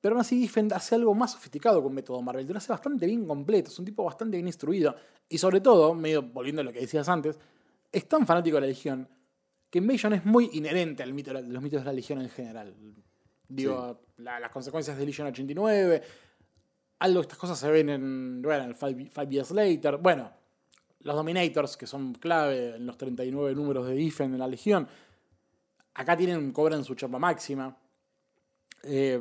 pero 0.00 0.14
aún 0.14 0.20
así 0.20 0.38
Giffen 0.40 0.72
hace 0.72 0.94
algo 0.94 1.14
más 1.14 1.32
sofisticado 1.32 1.82
con 1.82 1.92
método 1.94 2.20
Marvel, 2.22 2.46
te 2.46 2.52
lo 2.52 2.58
hace 2.58 2.70
bastante 2.72 3.06
bien 3.06 3.26
completo, 3.26 3.70
es 3.70 3.78
un 3.78 3.84
tipo 3.84 4.04
bastante 4.04 4.36
bien 4.36 4.46
instruido, 4.46 4.94
y 5.28 5.38
sobre 5.38 5.60
todo, 5.60 5.94
medio 5.94 6.22
volviendo 6.22 6.60
a 6.60 6.64
lo 6.64 6.72
que 6.72 6.80
decías 6.80 7.08
antes, 7.08 7.38
es 7.90 8.08
tan 8.08 8.26
fanático 8.26 8.56
de 8.56 8.60
la 8.62 8.66
Legión 8.68 9.08
que 9.70 9.78
Invasion 9.78 10.12
es 10.12 10.24
muy 10.24 10.50
inherente 10.52 11.02
al 11.02 11.12
mito 11.12 11.32
de 11.32 11.42
los 11.42 11.62
mitos 11.62 11.80
de 11.80 11.86
la 11.86 11.92
Legión 11.92 12.20
en 12.20 12.28
general. 12.30 12.74
Digo, 13.48 14.00
la- 14.18 14.38
las 14.38 14.50
consecuencias 14.50 14.96
de 14.96 15.06
Legion 15.06 15.26
89, 15.28 16.02
algo 16.98 17.20
estas 17.20 17.38
cosas 17.38 17.58
se 17.58 17.70
ven 17.70 17.88
en, 17.88 18.42
bueno, 18.42 18.64
en 18.64 18.74
Five, 18.74 19.28
Years 19.28 19.50
Later. 19.50 19.98
Bueno, 19.98 20.30
los 21.00 21.14
Dominators, 21.14 21.76
que 21.76 21.86
son 21.86 22.14
clave 22.14 22.76
en 22.76 22.86
los 22.86 22.96
39 22.96 23.54
números 23.54 23.86
de 23.86 23.96
Giffen 23.96 24.32
en 24.32 24.38
la 24.38 24.48
Legión, 24.48 24.88
acá 25.94 26.16
tienen, 26.16 26.52
cobran 26.52 26.84
su 26.84 26.94
chapa 26.94 27.18
máxima. 27.18 27.76
Eh, 28.82 29.20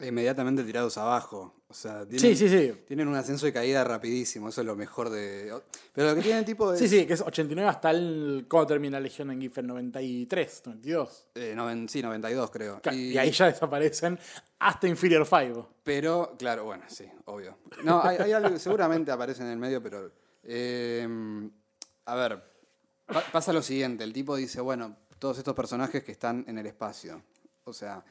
Inmediatamente 0.00 0.64
tirados 0.64 0.98
abajo. 0.98 1.54
O 1.72 1.74
sea, 1.74 2.04
tienen, 2.06 2.36
sí, 2.36 2.36
sí, 2.36 2.48
sí. 2.50 2.72
tienen 2.86 3.08
un 3.08 3.14
ascenso 3.14 3.46
y 3.48 3.52
caída 3.52 3.82
rapidísimo. 3.82 4.50
Eso 4.50 4.60
es 4.60 4.66
lo 4.66 4.76
mejor 4.76 5.08
de. 5.08 5.50
Pero 5.94 6.10
lo 6.10 6.14
que 6.14 6.20
tiene 6.20 6.40
el 6.40 6.44
tipo 6.44 6.70
es. 6.70 6.78
Sí, 6.78 6.86
sí, 6.86 7.06
que 7.06 7.14
es 7.14 7.22
89 7.22 7.66
hasta 7.66 7.90
el. 7.90 8.44
¿Cómo 8.46 8.66
termina 8.66 8.98
la 8.98 9.04
Legión 9.04 9.30
en 9.30 9.40
Giffen? 9.40 9.66
93, 9.66 10.62
92. 10.66 11.26
eh, 11.34 11.54
noven- 11.56 11.88
sí, 11.88 12.02
92 12.02 12.50
creo. 12.50 12.80
Y, 12.92 13.16
ahí 13.16 13.30
ya 13.30 13.46
desaparecen 13.46 14.18
hasta 14.58 14.86
Inferior 14.86 15.26
5. 15.26 15.68
Pero, 15.82 16.36
claro, 16.38 16.64
bueno, 16.64 16.84
sí, 16.88 17.06
obvio. 17.24 17.56
No, 17.82 18.02
hay, 18.04 18.18
hay 18.18 18.32
algo 18.32 18.50
que 18.50 18.58
seguramente 18.58 19.10
aparece 19.10 19.42
en 19.42 19.48
el 19.48 19.58
medio, 19.58 19.82
pero. 19.82 20.12
eh, 20.42 21.08
a 22.04 22.14
ver, 22.14 22.42
pa- 23.06 23.24
pasa 23.32 23.52
lo 23.54 23.62
siguiente: 23.62 24.04
el 24.04 24.12
tipo 24.12 24.36
dice, 24.36 24.60
bueno, 24.60 24.94
todos 25.18 25.38
estos 25.38 25.54
personajes 25.54 26.04
que 26.04 26.12
están 26.12 26.44
en 26.46 26.58
el 26.58 26.66
espacio. 26.66 27.22
O 27.64 27.72
sea, 27.72 28.04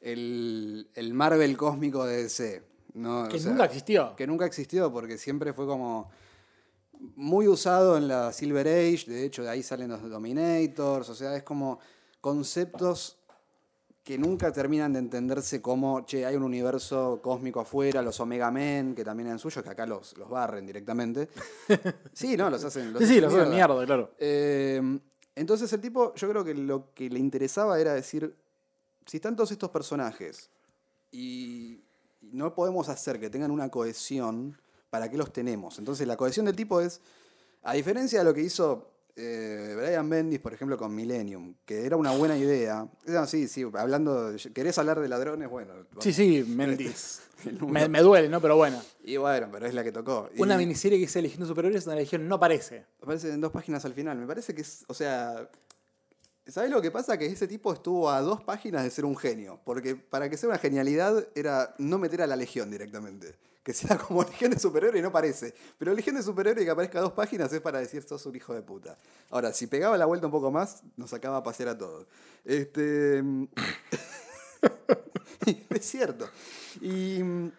el, 0.00 0.90
el 0.94 1.14
Marvel 1.14 1.56
cósmico 1.56 2.04
de 2.04 2.24
DC. 2.24 2.73
¿No? 2.94 3.28
Que 3.28 3.36
O 3.36 3.40
sea, 3.40 3.50
nunca 3.50 3.64
existió. 3.66 4.16
Que 4.16 4.26
nunca 4.26 4.46
existió 4.46 4.92
porque 4.92 5.18
siempre 5.18 5.52
fue 5.52 5.66
como 5.66 6.10
muy 7.16 7.48
usado 7.48 7.96
en 7.96 8.08
la 8.08 8.32
Silver 8.32 8.66
Age, 8.66 9.04
de 9.06 9.24
hecho 9.24 9.42
de 9.42 9.50
ahí 9.50 9.62
salen 9.62 9.90
los 9.90 10.08
Dominators, 10.08 11.08
o 11.08 11.14
sea, 11.14 11.36
es 11.36 11.42
como 11.42 11.78
conceptos 12.20 13.18
que 14.02 14.18
nunca 14.18 14.52
terminan 14.52 14.92
de 14.92 14.98
entenderse 14.98 15.62
como, 15.62 16.04
che, 16.04 16.26
hay 16.26 16.36
un 16.36 16.42
universo 16.42 17.20
cósmico 17.22 17.60
afuera, 17.60 18.02
los 18.02 18.20
Omega 18.20 18.50
Men, 18.50 18.94
que 18.94 19.02
también 19.02 19.28
eran 19.28 19.38
suyos, 19.38 19.64
que 19.64 19.70
acá 19.70 19.86
los, 19.86 20.16
los 20.18 20.28
barren 20.28 20.66
directamente. 20.66 21.28
Sí, 22.12 22.36
no, 22.36 22.50
los 22.50 22.62
hacen... 22.64 22.92
Los 22.92 23.02
Sí, 23.04 23.20
los 23.20 23.32
hacen 23.32 23.50
mierda, 23.50 23.84
claro. 23.86 24.12
eh, 24.18 24.98
entonces 25.34 25.72
el 25.72 25.80
tipo, 25.80 26.14
yo 26.14 26.28
creo 26.28 26.44
que 26.44 26.54
lo 26.54 26.92
que 26.94 27.08
le 27.10 27.18
interesaba 27.18 27.80
era 27.80 27.94
decir, 27.94 28.36
si 29.06 29.16
están 29.16 29.36
todos 29.36 29.50
estos 29.52 29.70
personajes 29.70 30.50
y 31.10 31.83
no 32.32 32.54
podemos 32.54 32.88
hacer 32.88 33.18
que 33.20 33.30
tengan 33.30 33.50
una 33.50 33.68
cohesión, 33.70 34.56
¿para 34.90 35.10
qué 35.10 35.16
los 35.16 35.32
tenemos? 35.32 35.78
Entonces 35.78 36.06
la 36.06 36.16
cohesión 36.16 36.46
del 36.46 36.56
tipo 36.56 36.80
es, 36.80 37.00
a 37.62 37.74
diferencia 37.74 38.18
de 38.20 38.24
lo 38.24 38.34
que 38.34 38.42
hizo 38.42 38.90
eh, 39.16 39.74
Brian 39.76 40.08
Bendis, 40.10 40.40
por 40.40 40.52
ejemplo, 40.52 40.76
con 40.76 40.92
Millennium, 40.94 41.54
que 41.64 41.86
era 41.86 41.96
una 41.96 42.10
buena 42.10 42.36
idea. 42.36 42.88
No, 43.06 43.26
sí, 43.26 43.46
sí, 43.46 43.64
hablando, 43.74 44.32
de- 44.32 44.52
¿querés 44.52 44.76
hablar 44.78 44.98
de 45.00 45.08
ladrones? 45.08 45.48
Bueno. 45.48 45.72
Sí, 46.00 46.12
sí. 46.12 46.38
El 46.38 47.58
número. 47.58 47.72
me, 47.72 47.88
me 47.88 48.00
duele, 48.00 48.28
¿no? 48.28 48.40
Pero 48.40 48.56
bueno. 48.56 48.80
Y 49.04 49.16
bueno, 49.16 49.48
pero 49.52 49.66
es 49.66 49.74
la 49.74 49.84
que 49.84 49.92
tocó. 49.92 50.30
Y- 50.34 50.40
Una 50.42 50.56
miniserie 50.56 50.98
que 50.98 51.02
dice 51.06 51.22
Legión 51.22 51.42
de 51.42 51.46
Superiores, 51.46 51.86
una 51.86 51.94
Legión 51.94 52.26
no 52.26 52.36
aparece. 52.36 52.86
Aparece 53.02 53.30
en 53.32 53.40
dos 53.40 53.52
páginas 53.52 53.84
al 53.84 53.92
final. 53.94 54.18
Me 54.18 54.26
parece 54.26 54.54
que 54.54 54.62
es, 54.62 54.84
o 54.88 54.94
sea, 54.94 55.48
¿sabes 56.46 56.70
lo 56.70 56.82
que 56.82 56.90
pasa? 56.90 57.18
Que 57.18 57.26
ese 57.26 57.46
tipo 57.46 57.72
estuvo 57.72 58.10
a 58.10 58.20
dos 58.20 58.42
páginas 58.42 58.84
de 58.84 58.90
ser 58.90 59.04
un 59.04 59.16
genio. 59.16 59.60
Porque 59.64 59.96
para 59.96 60.28
que 60.28 60.36
sea 60.36 60.48
una 60.48 60.58
genialidad 60.58 61.26
era 61.34 61.74
no 61.78 61.98
meter 61.98 62.22
a 62.22 62.26
la 62.26 62.36
Legión 62.36 62.70
directamente. 62.70 63.34
Que 63.62 63.72
sea 63.72 63.96
como 63.96 64.22
Legión 64.22 64.50
de 64.50 64.58
Superhéroe 64.58 64.98
y 64.98 65.02
no 65.02 65.10
parece. 65.10 65.54
Pero 65.78 65.94
Legión 65.94 66.16
de 66.16 66.22
Superhéroe 66.22 66.62
y 66.62 66.66
que 66.66 66.70
aparezca 66.70 66.98
a 66.98 67.02
dos 67.02 67.12
páginas 67.12 67.52
es 67.52 67.60
para 67.60 67.78
decir 67.78 68.02
sos 68.02 68.26
un 68.26 68.36
hijo 68.36 68.54
de 68.54 68.62
puta. 68.62 68.98
Ahora, 69.30 69.52
si 69.52 69.66
pegaba 69.66 69.96
la 69.96 70.04
vuelta 70.04 70.26
un 70.26 70.32
poco 70.32 70.50
más, 70.50 70.82
nos 70.96 71.10
sacaba 71.10 71.38
a 71.38 71.42
pasear 71.42 71.70
a 71.70 71.78
todos. 71.78 72.06
Este. 72.44 73.20
es 75.70 75.84
cierto. 75.84 76.28
Y. 76.82 77.22
mm, 77.22 77.52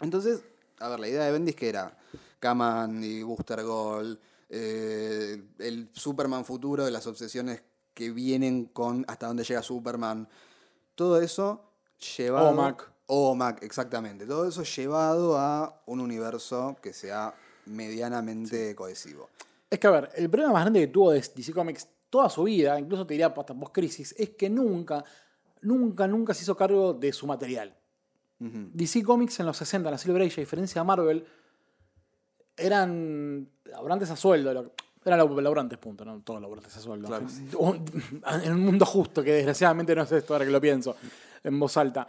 Entonces, 0.00 0.40
a 0.78 0.88
ver, 0.88 1.00
la 1.00 1.08
idea 1.08 1.24
de 1.24 1.32
Bendis 1.32 1.54
que 1.54 1.68
era 1.68 1.96
Kaman 2.40 3.04
y 3.04 3.22
Booster 3.22 3.62
Gold, 3.62 4.18
eh, 4.48 5.42
el 5.58 5.90
Superman 5.92 6.44
futuro 6.44 6.84
de 6.84 6.90
las 6.90 7.06
obsesiones 7.06 7.62
que 7.96 8.10
vienen 8.10 8.66
con 8.66 9.06
hasta 9.08 9.26
dónde 9.26 9.42
llega 9.42 9.62
Superman, 9.62 10.28
todo 10.94 11.18
eso 11.18 11.72
llevado... 12.16 12.50
OMAC. 12.50 12.92
OMAC, 13.06 13.62
exactamente. 13.62 14.26
Todo 14.26 14.46
eso 14.46 14.62
llevado 14.64 15.38
a 15.38 15.82
un 15.86 16.00
universo 16.00 16.76
que 16.82 16.92
sea 16.92 17.34
medianamente 17.64 18.74
cohesivo. 18.74 19.30
Es 19.70 19.78
que, 19.78 19.86
a 19.86 19.92
ver, 19.92 20.10
el 20.14 20.28
problema 20.28 20.52
más 20.52 20.64
grande 20.64 20.80
que 20.80 20.88
tuvo 20.88 21.12
DC 21.12 21.54
Comics 21.54 21.88
toda 22.10 22.28
su 22.28 22.42
vida, 22.42 22.78
incluso 22.78 23.06
te 23.06 23.14
diría 23.14 23.28
hasta 23.28 23.54
post-crisis, 23.54 24.14
es 24.18 24.30
que 24.30 24.50
nunca, 24.50 25.02
nunca, 25.62 26.06
nunca 26.06 26.34
se 26.34 26.42
hizo 26.42 26.54
cargo 26.54 26.92
de 26.92 27.14
su 27.14 27.26
material. 27.26 27.74
DC 28.38 29.02
Comics 29.04 29.40
en 29.40 29.46
los 29.46 29.56
60, 29.56 29.88
en 29.88 29.92
la 29.92 29.98
Silver 29.98 30.20
Age, 30.20 30.40
a 30.40 30.44
diferencia 30.44 30.82
de 30.82 30.86
Marvel, 30.86 31.26
eran 32.58 33.48
laburantes 33.64 34.10
a 34.10 34.16
sueldo. 34.16 34.74
Eran 35.06 35.20
lab- 35.20 35.40
laburantes, 35.40 35.78
punto, 35.78 36.04
¿no? 36.04 36.20
Todos 36.20 36.40
laburantes 36.42 36.76
a 36.76 36.80
sueldo. 36.80 37.06
Claro. 37.08 37.26
En 38.44 38.52
un 38.52 38.60
mundo 38.60 38.84
justo, 38.84 39.22
que 39.22 39.32
desgraciadamente 39.32 39.94
no 39.94 40.02
es 40.02 40.12
esto 40.12 40.34
ahora 40.34 40.44
que 40.44 40.50
lo 40.50 40.60
pienso 40.60 40.96
en 41.44 41.58
voz 41.58 41.76
alta. 41.76 42.06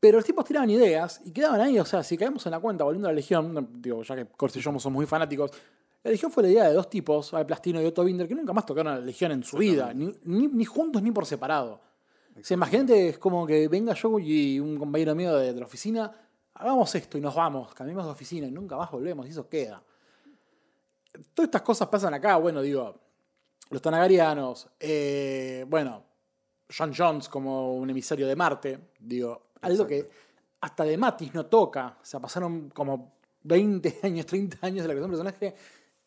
Pero 0.00 0.18
los 0.18 0.24
tipos 0.24 0.44
tiraban 0.44 0.70
ideas 0.70 1.20
y 1.24 1.32
quedaban 1.32 1.60
ahí. 1.60 1.78
O 1.78 1.84
sea, 1.84 2.02
si 2.04 2.16
caemos 2.16 2.46
en 2.46 2.52
la 2.52 2.60
cuenta, 2.60 2.84
volviendo 2.84 3.08
a 3.08 3.10
la 3.10 3.16
Legión, 3.16 3.68
digo, 3.82 4.02
ya 4.04 4.14
que 4.14 4.26
Corsi 4.26 4.60
y 4.60 4.62
yo 4.62 4.70
somos 4.70 4.86
muy 4.92 5.06
fanáticos, 5.06 5.50
la 6.04 6.12
Legión 6.12 6.30
fue 6.30 6.44
la 6.44 6.48
idea 6.50 6.68
de 6.68 6.74
dos 6.74 6.88
tipos, 6.88 7.34
Al 7.34 7.44
Plastino 7.44 7.82
y 7.82 7.84
Otto 7.84 8.04
Binder, 8.04 8.28
que 8.28 8.34
nunca 8.36 8.52
más 8.52 8.64
tocaron 8.64 8.92
a 8.92 8.98
la 9.00 9.04
Legión 9.04 9.32
en 9.32 9.42
su 9.42 9.56
vida, 9.56 9.92
ni, 9.92 10.14
ni- 10.24 10.46
ni 10.46 10.64
juntos 10.64 11.02
ni 11.02 11.10
por 11.10 11.26
separado. 11.26 11.80
O 12.40 12.44
sea, 12.44 12.54
imagínate, 12.54 13.08
es 13.08 13.18
como 13.18 13.44
que 13.44 13.66
venga 13.66 13.92
yo 13.94 14.16
y 14.20 14.60
un 14.60 14.78
compañero 14.78 15.16
mío 15.16 15.34
de, 15.36 15.52
de 15.52 15.58
la 15.58 15.66
oficina, 15.66 16.12
hagamos 16.54 16.94
esto 16.94 17.18
y 17.18 17.20
nos 17.20 17.34
vamos, 17.34 17.74
cambiemos 17.74 18.04
de 18.04 18.12
oficina 18.12 18.46
y 18.46 18.52
nunca 18.52 18.76
más 18.76 18.88
volvemos 18.92 19.26
y 19.26 19.30
eso 19.30 19.48
queda. 19.48 19.82
Todas 21.34 21.48
estas 21.48 21.62
cosas 21.62 21.88
pasan 21.88 22.14
acá, 22.14 22.36
bueno, 22.36 22.62
digo, 22.62 22.94
los 23.70 23.82
Tanagarianos, 23.82 24.68
eh, 24.78 25.64
bueno, 25.68 26.04
John 26.76 26.92
Jones 26.96 27.28
como 27.28 27.74
un 27.74 27.90
emisario 27.90 28.26
de 28.26 28.36
Marte, 28.36 28.92
digo, 28.98 29.50
algo 29.62 29.86
que 29.86 30.08
hasta 30.60 30.84
de 30.84 30.96
Matis 30.96 31.34
no 31.34 31.46
toca, 31.46 31.98
o 32.00 32.04
sea, 32.04 32.20
pasaron 32.20 32.70
como 32.70 33.14
20 33.42 34.00
años, 34.04 34.26
30 34.26 34.58
años 34.62 34.82
de 34.82 34.88
la 34.88 34.94
creación 34.94 35.10
del 35.10 35.20
personaje 35.22 35.54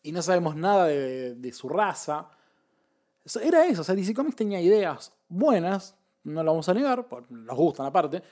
y 0.02 0.12
no 0.12 0.22
sabemos 0.22 0.56
nada 0.56 0.86
de, 0.86 1.34
de 1.34 1.52
su 1.52 1.68
raza. 1.68 2.30
Era 3.40 3.66
eso, 3.66 3.82
o 3.82 3.84
sea, 3.84 3.94
DC 3.94 4.14
Comics 4.14 4.36
tenía 4.36 4.60
ideas 4.60 5.12
buenas, 5.28 5.94
no 6.24 6.42
lo 6.42 6.52
vamos 6.52 6.68
a 6.68 6.74
negar, 6.74 7.06
nos 7.30 7.56
gustan 7.56 7.86
aparte, 7.86 8.22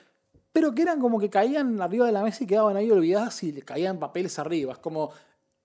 pero 0.51 0.73
que 0.73 0.81
eran 0.81 0.99
como 0.99 1.19
que 1.19 1.29
caían 1.29 1.81
arriba 1.81 2.05
de 2.05 2.11
la 2.11 2.23
mesa 2.23 2.43
y 2.43 2.47
quedaban 2.47 2.75
ahí 2.75 2.91
olvidadas 2.91 3.41
y 3.43 3.51
le 3.51 3.61
caían 3.61 3.99
papeles 3.99 4.37
arriba. 4.37 4.73
Es 4.73 4.79
como 4.79 5.11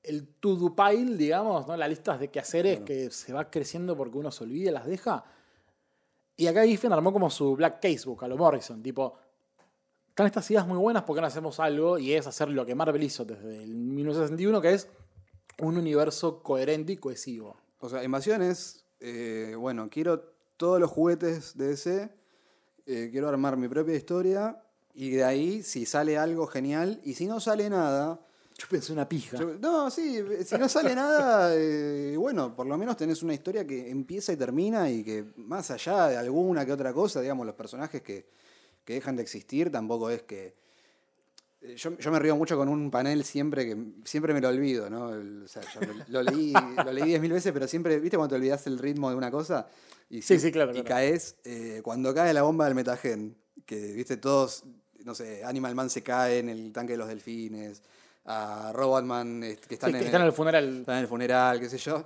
el 0.07 0.27
to-do 0.41 0.75
pile, 0.75 1.17
digamos, 1.17 1.67
¿no? 1.67 1.77
la 1.77 1.89
lista 1.89 2.17
de 2.17 2.29
quehaceres 2.29 2.81
que 2.81 3.11
se 3.11 3.33
va 3.33 3.51
creciendo 3.51 3.97
porque 3.97 4.19
uno 4.19 4.31
se 4.31 4.45
olvida 4.45 4.71
y 4.71 4.73
las 4.73 4.87
deja. 4.87 5.25
Y 6.37 6.47
acá 6.47 6.65
Giffen 6.65 6.93
armó 6.93 7.13
como 7.13 7.31
su 7.31 7.57
Black 7.57 7.81
Casebook 7.81 8.23
a 8.23 8.29
lo 8.29 8.37
Morrison, 8.37 8.83
tipo, 8.83 9.19
están 10.09 10.27
estas 10.27 10.51
ideas 10.51 10.67
muy 10.67 10.79
buenas 10.79 11.03
porque 11.03 11.21
no 11.21 11.27
hacemos 11.27 11.61
algo 11.61 11.99
y 11.99 12.15
es 12.15 12.27
hacer 12.27 12.49
lo 12.49 12.65
que 12.65 12.75
Marvel 12.75 13.03
hizo 13.03 13.25
desde 13.25 13.63
el 13.63 13.75
1961, 13.75 14.61
que 14.61 14.75
es 14.75 14.89
un 15.59 15.77
universo 15.77 16.43
coherente 16.43 16.93
y 16.93 16.97
cohesivo. 16.97 17.57
O 17.81 17.89
sea, 17.89 18.03
Invasión 18.05 18.43
es, 18.43 18.85
eh, 19.01 19.55
bueno, 19.59 19.89
quiero 19.91 20.21
todos 20.57 20.81
los 20.81 20.91
juguetes 20.91 21.57
de 21.57 21.69
DC, 21.69 22.11
eh, 22.87 23.09
quiero 23.11 23.29
armar 23.29 23.57
mi 23.57 23.69
propia 23.69 23.95
historia 23.95 24.63
y 24.95 25.11
de 25.11 25.25
ahí, 25.25 25.63
si 25.63 25.85
sale 25.85 26.17
algo 26.17 26.47
genial, 26.47 27.01
y 27.05 27.15
si 27.15 27.27
no 27.27 27.39
sale 27.39 27.69
nada, 27.69 28.26
Yo 28.59 28.67
pensé 28.71 28.93
una 28.93 29.07
pija. 29.09 29.39
no, 29.61 29.91
sí, 29.91 30.19
si 30.45 30.57
no 30.57 30.69
sale 30.69 30.95
nada, 30.95 31.55
eh, 31.55 32.15
bueno, 32.17 32.57
por 32.57 32.67
lo 32.67 32.79
menos 32.79 32.97
tenés 32.97 33.23
una 33.23 33.35
historia 33.35 33.67
que 33.67 33.91
empieza 33.91 34.33
y 34.33 34.37
termina 34.37 34.91
y 34.91 35.05
que 35.05 35.25
más 35.37 35.71
allá 35.71 36.09
de 36.09 36.17
alguna 36.17 36.65
que 36.65 36.73
otra 36.73 36.93
cosa, 36.95 37.21
digamos, 37.21 37.45
los 37.45 37.55
personajes 37.55 38.01
que, 38.01 38.27
que 38.85 38.95
dejan 38.95 39.15
de 39.17 39.23
existir, 39.23 39.71
tampoco 39.71 40.09
es 40.09 40.23
que... 40.23 40.55
eh, 41.61 41.75
Yo, 41.77 41.99
yo 41.99 42.11
me 42.11 42.19
río 42.19 42.35
mucho 42.35 42.57
con 42.57 42.71
un 42.71 42.91
panel 42.91 43.25
siempre 43.25 43.67
que 43.67 43.77
siempre 44.05 44.33
me 44.33 44.41
lo 44.41 44.49
olvido, 44.49 44.89
¿no? 44.89 45.09
O 45.45 45.49
sea, 45.49 45.63
yo 45.75 45.81
lo, 45.83 45.93
lo 46.09 46.23
leí 46.23 46.55
lo 46.83 46.93
leí 46.93 47.05
diez 47.05 47.21
mil 47.21 47.33
veces, 47.33 47.53
pero 47.53 47.69
siempre, 47.69 48.01
¿viste 48.01 48.17
cuando 48.17 48.35
te 48.37 48.37
olvidas 48.37 48.67
el 48.67 48.79
ritmo 48.79 49.11
de 49.11 49.17
una 49.17 49.31
cosa? 49.31 49.69
Y 50.09 50.23
Sí, 50.23 50.39
sí, 50.39 50.51
claro, 50.51 50.71
Y 50.71 50.75
claro. 50.77 50.89
caes, 50.89 51.37
eh, 51.45 51.81
cuando 51.85 52.15
cae 52.15 52.33
la 52.33 52.41
bomba 52.43 52.65
del 52.65 52.75
metagen, 52.75 53.37
que, 53.67 53.93
viste, 53.93 54.17
todos, 54.17 54.65
no 55.05 55.15
sé, 55.15 55.45
Animal 55.45 55.75
Man 55.75 55.91
se 55.91 56.03
cae 56.03 56.39
en 56.39 56.49
el 56.49 56.73
tanque 56.73 56.93
de 56.95 56.99
los 56.99 57.09
delfines, 57.09 57.83
a 58.27 58.73
Robotman, 58.75 59.43
eh, 59.45 59.57
que 59.67 59.75
están, 59.75 59.91
Sí, 59.91 59.93
que 59.95 59.99
en, 60.01 60.05
están 60.07 60.21
en 60.23 60.27
el, 60.27 60.33
funeral. 60.33 60.81
están 60.81 60.97
en 60.97 61.03
el 61.03 61.09
funeral, 61.09 61.61
qué 61.61 61.69
sé 61.69 61.79
yo. 61.79 62.05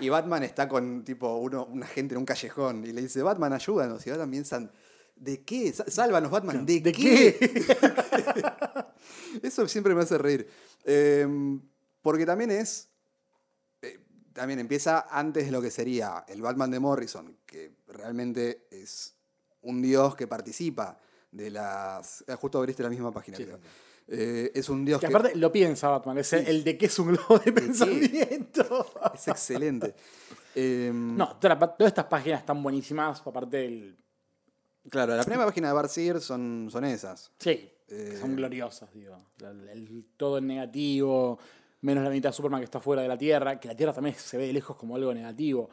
Y 0.00 0.08
Batman 0.08 0.42
está 0.42 0.68
con, 0.68 1.04
tipo, 1.04 1.36
uno, 1.36 1.66
una 1.66 1.86
gente 1.86 2.14
en 2.14 2.18
un 2.18 2.24
callejón 2.24 2.84
y 2.84 2.92
le 2.92 3.02
dice, 3.02 3.22
Batman, 3.22 3.52
ayúdanos. 3.52 4.06
Y 4.06 4.10
Batman 4.10 4.30
piensan, 4.30 4.70
¿de 5.16 5.42
qué? 5.44 5.72
Sálvanos, 5.72 6.30
Batman, 6.30 6.64
¿de, 6.64 6.80
¿De 6.80 6.92
qué? 6.92 7.36
qué? 7.38 8.42
Eso 9.42 9.66
siempre 9.68 9.94
me 9.94 10.02
hace 10.02 10.16
reír. 10.18 10.48
Eh, 10.84 11.26
porque 12.02 12.24
también 12.24 12.50
es. 12.50 12.88
eh, 13.82 13.98
también 14.32 14.58
empieza 14.60 15.06
antes 15.10 15.44
de 15.46 15.52
lo 15.52 15.60
que 15.60 15.70
sería 15.70 16.24
el 16.28 16.40
Batman 16.40 16.70
de 16.70 16.80
Morrison, 16.80 17.36
que 17.44 17.72
realmente 17.88 18.66
es 18.70 19.14
un 19.62 19.82
dios 19.82 20.16
que 20.16 20.26
participa 20.26 20.98
de 21.32 21.50
las. 21.50 22.24
eh, 22.26 22.34
Justo 22.36 22.58
abriste 22.58 22.82
la 22.82 22.88
misma 22.90 23.12
página, 23.12 23.36
Sí, 23.36 23.44
creo. 23.44 23.58
Eh, 24.12 24.50
es 24.54 24.68
un 24.68 24.84
dios 24.84 25.00
Que 25.00 25.06
que. 25.06 25.14
aparte 25.14 25.36
lo 25.36 25.52
piensa 25.52 25.88
Batman, 25.88 26.18
es 26.18 26.32
el, 26.32 26.46
el 26.48 26.64
de 26.64 26.76
que 26.76 26.86
es 26.86 26.98
un 26.98 27.08
globo 27.14 27.38
de 27.38 27.52
pensamiento. 27.52 28.86
Es 29.14 29.28
excelente. 29.28 29.94
Eh, 30.52 30.90
No, 30.92 31.36
toda 31.36 31.54
la- 31.54 31.60
todas 31.76 31.90
estas 31.92 32.06
páginas 32.06 32.40
están 32.40 32.60
buenísimas, 32.60 33.22
aparte 33.24 33.56
del... 33.58 33.96
Claro, 34.90 35.14
la 35.14 35.22
primera 35.22 35.46
página 35.46 35.72
de 35.72 35.88
Sears 35.88 36.24
son, 36.24 36.66
son 36.72 36.84
esas. 36.84 37.30
Sí, 37.38 37.70
Eh, 37.86 38.18
son 38.20 38.34
gloriosas, 38.34 38.92
digo. 38.92 39.16
El- 39.38 39.68
el- 39.68 40.06
todo 40.16 40.38
en 40.38 40.48
negativo, 40.48 41.38
menos 41.82 42.02
la 42.02 42.10
mitad 42.10 42.30
de 42.30 42.32
Superman 42.32 42.60
que 42.62 42.64
está 42.64 42.80
fuera 42.80 43.00
de 43.02 43.06
la 43.06 43.16
Tierra, 43.16 43.60
que 43.60 43.68
la 43.68 43.76
Tierra 43.76 43.92
también 43.92 44.16
se 44.16 44.36
ve 44.38 44.48
de 44.48 44.52
lejos 44.52 44.76
como 44.76 44.96
algo 44.96 45.14
negativo. 45.14 45.70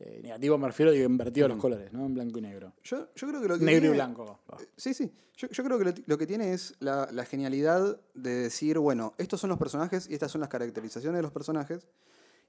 Eh, 0.00 0.20
negativo 0.22 0.58
me 0.58 0.66
refiero 0.66 0.90
a 0.92 0.96
invertido 0.96 1.46
los 1.48 1.58
colores, 1.58 1.92
¿no? 1.92 2.04
En 2.06 2.14
blanco 2.14 2.38
y 2.38 2.42
negro. 2.42 2.72
Yo, 2.82 3.08
yo 3.14 3.28
creo 3.28 3.40
que 3.40 3.48
lo 3.48 3.58
que. 3.58 3.64
Negro 3.64 3.86
y 3.86 3.90
blanco. 3.90 4.40
Sí, 4.76 4.92
sí. 4.92 5.12
Yo, 5.36 5.48
yo 5.48 5.64
creo 5.64 5.78
que 5.78 5.84
lo, 5.84 5.92
lo 6.06 6.18
que 6.18 6.26
tiene 6.26 6.52
es 6.52 6.74
la, 6.80 7.08
la 7.12 7.24
genialidad 7.24 8.00
de 8.14 8.30
decir, 8.34 8.78
bueno, 8.78 9.14
estos 9.18 9.40
son 9.40 9.50
los 9.50 9.58
personajes 9.58 10.08
y 10.08 10.14
estas 10.14 10.30
son 10.32 10.40
las 10.40 10.50
caracterizaciones 10.50 11.18
de 11.18 11.22
los 11.22 11.32
personajes. 11.32 11.86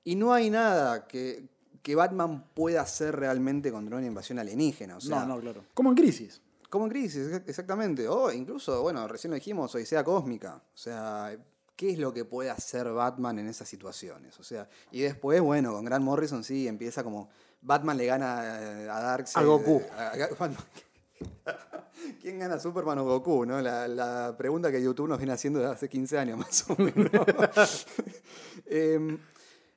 Y 0.03 0.15
no 0.15 0.33
hay 0.33 0.49
nada 0.49 1.07
que, 1.07 1.47
que 1.81 1.95
Batman 1.95 2.45
pueda 2.53 2.81
hacer 2.81 3.15
realmente 3.15 3.71
contra 3.71 3.97
una 3.97 4.05
invasión 4.05 4.37
alienígena. 4.39 4.97
O 4.97 5.01
sea, 5.01 5.21
no, 5.25 5.35
no, 5.35 5.41
claro. 5.41 5.63
Como 5.73 5.89
en 5.89 5.95
Crisis. 5.95 6.41
Como 6.69 6.85
en 6.85 6.91
Crisis, 6.91 7.27
exa- 7.27 7.43
exactamente. 7.47 8.07
O 8.07 8.31
incluso, 8.31 8.81
bueno, 8.81 9.07
recién 9.07 9.31
lo 9.31 9.35
dijimos, 9.35 9.73
Odisea 9.73 10.03
Cósmica. 10.03 10.55
O 10.57 10.77
sea, 10.77 11.35
¿qué 11.75 11.91
es 11.91 11.99
lo 11.99 12.13
que 12.13 12.25
puede 12.25 12.49
hacer 12.49 12.89
Batman 12.91 13.39
en 13.39 13.47
esas 13.47 13.67
situaciones? 13.67 14.39
O 14.39 14.43
sea, 14.43 14.67
y 14.91 15.01
después, 15.01 15.41
bueno, 15.41 15.73
con 15.73 15.85
Grant 15.85 16.03
Morrison 16.05 16.43
sí, 16.43 16.67
empieza 16.67 17.03
como. 17.03 17.29
Batman 17.61 17.97
le 17.97 18.05
gana 18.05 18.59
eh, 18.61 18.89
a 18.89 18.99
Darkseid. 19.01 19.43
A 19.43 19.45
Goku. 19.45 19.81
eh, 19.81 19.89
a- 19.97 20.07
a- 20.11 20.27
Batman- 20.39 20.57
¿Quién 22.21 22.39
gana 22.39 22.59
Superman 22.59 22.99
o 22.99 23.05
Goku? 23.05 23.45
¿no? 23.45 23.61
La, 23.61 23.87
la 23.87 24.35
pregunta 24.37 24.71
que 24.71 24.81
YouTube 24.83 25.07
nos 25.07 25.17
viene 25.17 25.33
haciendo 25.33 25.59
desde 25.59 25.73
hace 25.73 25.89
15 25.89 26.17
años 26.19 26.37
más 26.39 26.65
o 26.69 26.75
menos. 26.77 27.87
Em, 28.67 29.17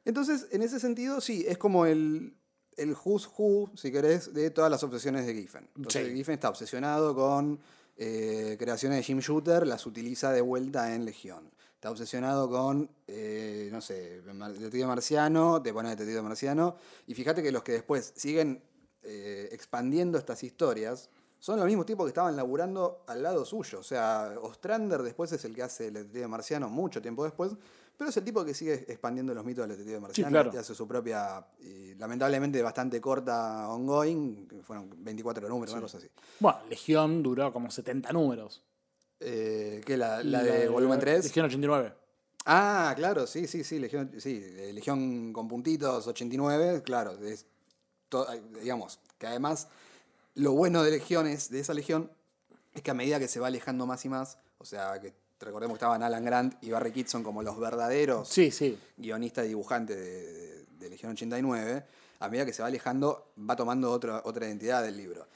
entonces, 0.05 0.47
en 0.51 0.63
ese 0.63 0.81
sentido, 0.81 1.21
sí, 1.21 1.45
es 1.47 1.59
como 1.59 1.85
el, 1.87 2.35
el 2.77 2.95
who's 3.05 3.29
who, 3.37 3.71
si 3.77 3.91
querés, 3.93 4.33
de 4.33 4.51
todas 4.51 4.71
las 4.71 4.83
obsesiones 4.83 5.27
de 5.27 5.35
Giffen. 5.35 5.69
Entonces, 5.77 6.07
Sí. 6.09 6.15
Giffen 6.15 6.35
está 6.35 6.49
obsesionado 6.49 7.15
con 7.15 7.61
eh, 7.97 8.57
creaciones 8.59 8.99
de 8.99 9.03
Jim 9.03 9.19
Shooter, 9.19 9.67
las 9.67 9.85
utiliza 9.87 10.33
de 10.33 10.41
vuelta 10.41 10.95
en 10.95 11.05
Legión. 11.05 11.51
Está 11.79 11.93
obsesionado 11.93 12.51
con, 12.51 12.91
eh, 13.07 13.69
no 13.71 13.81
sé, 13.81 14.21
Detective 14.21 14.85
Marciano, 14.85 15.63
te 15.63 15.73
pone 15.73 15.91
Detective 15.91 16.23
Marciano. 16.23 16.75
Y 17.07 17.15
fíjate 17.15 17.41
que 17.41 17.53
los 17.53 17.63
que 17.63 17.71
después 17.71 18.13
siguen 18.17 18.61
eh, 19.05 19.49
expandiendo 19.53 20.19
estas 20.19 20.43
historias 20.43 21.09
son 21.39 21.57
los 21.57 21.67
mismos 21.67 21.87
tipos 21.87 22.05
que 22.05 22.09
estaban 22.09 22.35
laburando 22.35 23.05
al 23.07 23.23
lado 23.23 23.45
suyo. 23.45 23.79
O 23.79 23.85
sea, 23.85 24.35
Ostrander 24.43 25.05
después 25.05 25.31
es 25.31 25.45
el 25.45 25.55
que 25.55 25.63
hace 25.63 25.87
el 25.87 25.95
Detective 25.95 26.27
Marciano 26.27 26.69
mucho 26.69 27.01
tiempo 27.01 27.23
después, 27.23 27.53
pero 27.97 28.11
es 28.11 28.17
el 28.17 28.25
tipo 28.25 28.45
que 28.45 28.55
sigue 28.55 28.75
expandiendo 28.89 29.33
los 29.33 29.45
mitos 29.45 29.63
del 29.63 29.77
Detective 29.77 30.01
Marciano 30.01 30.31
claro. 30.31 30.51
y 30.53 30.57
hace 30.57 30.75
su 30.75 30.89
propia, 30.89 31.47
y 31.61 31.95
lamentablemente 31.95 32.61
bastante 32.61 33.01
corta 33.01 33.69
ongoing, 33.69 34.49
que 34.49 34.65
fueron 34.65 34.93
24 34.99 35.49
números, 35.49 35.75
una 35.75 35.83
cosa 35.83 35.99
así. 35.99 36.09
Bueno, 36.41 36.59
Legión 36.69 37.23
duró 37.23 37.53
como 37.53 37.71
70 37.71 38.13
números. 38.13 38.65
Eh, 39.21 39.83
¿Qué? 39.85 39.97
La, 39.97 40.23
la 40.23 40.43
de 40.43 40.69
volumen 40.69 40.99
3. 41.01 41.25
Legión 41.25 41.47
89. 41.47 41.93
Ah, 42.47 42.93
claro, 42.97 43.27
sí, 43.27 43.47
sí, 43.47 43.63
sí, 43.65 43.79
Legión, 43.79 44.11
sí, 44.19 44.41
Legión 44.73 45.33
con 45.35 45.49
puntitos 45.49 46.07
89, 46.07 46.83
claro, 46.83 47.13
es 47.23 47.45
to- 48.09 48.27
digamos, 48.63 49.01
que 49.19 49.27
además 49.27 49.69
lo 50.35 50.53
bueno 50.53 50.83
de 50.83 50.93
Legión 50.93 51.27
es, 51.27 51.51
de 51.51 51.61
esa 51.61 51.75
Legión, 51.75 52.11
es 52.75 52.81
que 52.81 52.91
a 52.91 52.95
medida 52.95 53.19
que 53.19 53.29
se 53.29 53.39
va 53.39 53.49
alejando 53.49 53.85
más 53.87 54.03
y 54.07 54.09
más, 54.09 54.39
o 54.59 54.65
sea, 54.65 54.99
que 54.99 55.13
recordemos 55.41 55.75
que 55.75 55.79
estaban 55.79 56.03
Alan 56.03 56.25
Grant 56.25 56.55
y 56.65 56.71
Barry 56.71 56.91
Kitson 56.93 57.23
como 57.23 57.43
los 57.43 57.59
verdaderos 57.59 58.29
Sí, 58.29 58.51
sí. 58.51 58.79
guionista 58.97 59.45
y 59.45 59.49
dibujante 59.49 59.95
de, 59.95 60.33
de- 60.33 60.65
de 60.79 60.89
Legión 60.91 61.13
89, 61.13 61.85
a 62.21 62.29
medida 62.31 62.47
que 62.47 62.53
se 62.55 62.63
va 62.63 62.69
alejando, 62.69 63.33
va 63.39 63.57
tomando 63.57 63.91
otra, 63.91 64.23
otra 64.25 64.47
identidad 64.47 64.83
del 64.83 64.97
libro. 64.97 65.27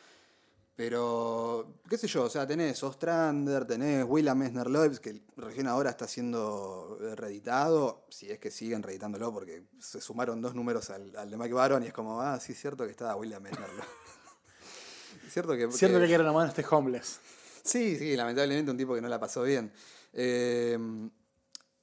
Pero, 0.85 1.75
qué 1.89 1.97
sé 1.97 2.09
yo, 2.09 2.25
o 2.25 2.29
sea, 2.29 2.45
tenés 2.45 2.83
Ostrander, 2.83 3.65
tenés 3.65 4.05
William 4.05 4.37
Messner 4.37 4.69
Loebs, 4.69 4.99
que 4.99 5.23
recién 5.37 5.69
ahora 5.69 5.91
está 5.91 6.09
siendo 6.09 6.99
reeditado, 7.15 8.05
si 8.11 8.29
es 8.33 8.41
que 8.41 8.51
siguen 8.51 8.83
reeditándolo, 8.83 9.33
porque 9.33 9.63
se 9.81 10.01
sumaron 10.01 10.43
dos 10.43 10.57
números 10.57 10.91
al, 10.91 11.15
al 11.17 11.31
de 11.31 11.37
Mike 11.37 11.55
Baron 11.55 11.85
y 11.85 11.87
es 11.87 11.93
como, 11.93 12.21
ah, 12.21 12.41
sí, 12.41 12.51
es 12.51 12.61
cierto 12.61 12.85
que 12.85 12.91
estaba 12.91 13.15
William 13.15 13.41
Messner 13.41 13.69
Loebs. 13.69 13.87
cierto 15.31 15.53
que... 15.53 15.71
Cierto 15.71 15.99
que- 15.99 16.03
que 16.03 16.09
quieren 16.09 16.27
nomás 16.27 16.49
este 16.49 16.65
homeless. 16.69 17.21
Sí, 17.63 17.97
sí, 17.97 18.17
lamentablemente 18.17 18.73
un 18.73 18.77
tipo 18.77 18.93
que 18.97 19.01
no 19.01 19.07
la 19.09 19.21
pasó 19.21 19.45
bien. 19.45 19.73
Eh, 20.13 20.77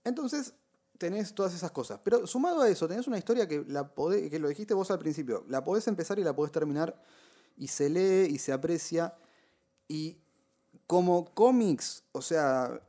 entonces, 0.03 0.53
tenés 0.97 1.33
todas 1.33 1.53
esas 1.53 1.71
cosas. 1.71 2.01
Pero 2.03 2.27
sumado 2.27 2.59
a 2.63 2.69
eso, 2.69 2.85
tenés 2.85 3.07
una 3.07 3.17
historia 3.17 3.47
que, 3.47 3.63
la 3.65 3.95
podés- 3.95 4.29
que 4.29 4.39
lo 4.39 4.49
dijiste 4.49 4.73
vos 4.73 4.91
al 4.91 4.99
principio, 4.99 5.45
la 5.47 5.63
podés 5.63 5.87
empezar 5.87 6.19
y 6.19 6.23
la 6.25 6.35
podés 6.35 6.51
terminar, 6.51 7.01
y 7.59 7.67
se 7.67 7.89
lee 7.89 8.33
y 8.33 8.39
se 8.39 8.51
aprecia, 8.53 9.13
y 9.87 10.17
como 10.87 11.31
cómics, 11.35 12.03
o 12.13 12.21
sea, 12.23 12.81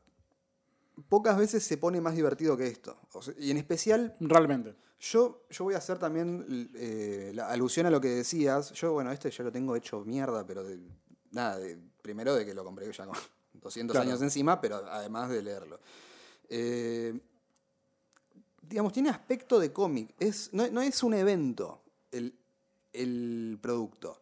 pocas 1.10 1.36
veces 1.36 1.62
se 1.62 1.76
pone 1.76 2.00
más 2.00 2.14
divertido 2.14 2.56
que 2.56 2.66
esto. 2.66 2.96
O 3.12 3.20
sea, 3.20 3.34
y 3.38 3.50
en 3.50 3.58
especial, 3.58 4.14
Realmente. 4.20 4.74
yo, 4.98 5.42
yo 5.50 5.64
voy 5.64 5.74
a 5.74 5.78
hacer 5.78 5.98
también 5.98 6.70
eh, 6.76 7.32
la 7.34 7.48
alusión 7.50 7.84
a 7.86 7.90
lo 7.90 8.00
que 8.00 8.08
decías. 8.08 8.72
Yo, 8.72 8.92
bueno, 8.94 9.12
este 9.12 9.30
ya 9.30 9.44
lo 9.44 9.52
tengo 9.52 9.76
hecho 9.76 10.02
mierda, 10.04 10.46
pero 10.46 10.62
de, 10.64 10.78
nada, 11.32 11.58
de- 11.58 11.78
primero 12.00 12.34
de 12.34 12.46
que 12.46 12.54
lo 12.54 12.64
compré 12.64 12.90
ya 12.92 13.04
con 13.06 13.16
200 13.54 13.94
Claro. 13.94 14.08
años 14.08 14.22
encima, 14.22 14.60
pero 14.60 14.76
además 14.76 15.28
de 15.30 15.42
leerlo. 15.42 15.80
Eh, 16.48 17.18
digamos, 18.62 18.92
tiene 18.92 19.10
aspecto 19.10 19.58
de 19.58 19.72
cómic. 19.72 20.14
Es, 20.18 20.52
no, 20.54 20.66
no 20.70 20.80
es 20.80 21.02
un 21.02 21.14
evento 21.14 21.82
el, 22.12 22.38
el 22.92 23.58
producto. 23.60 24.20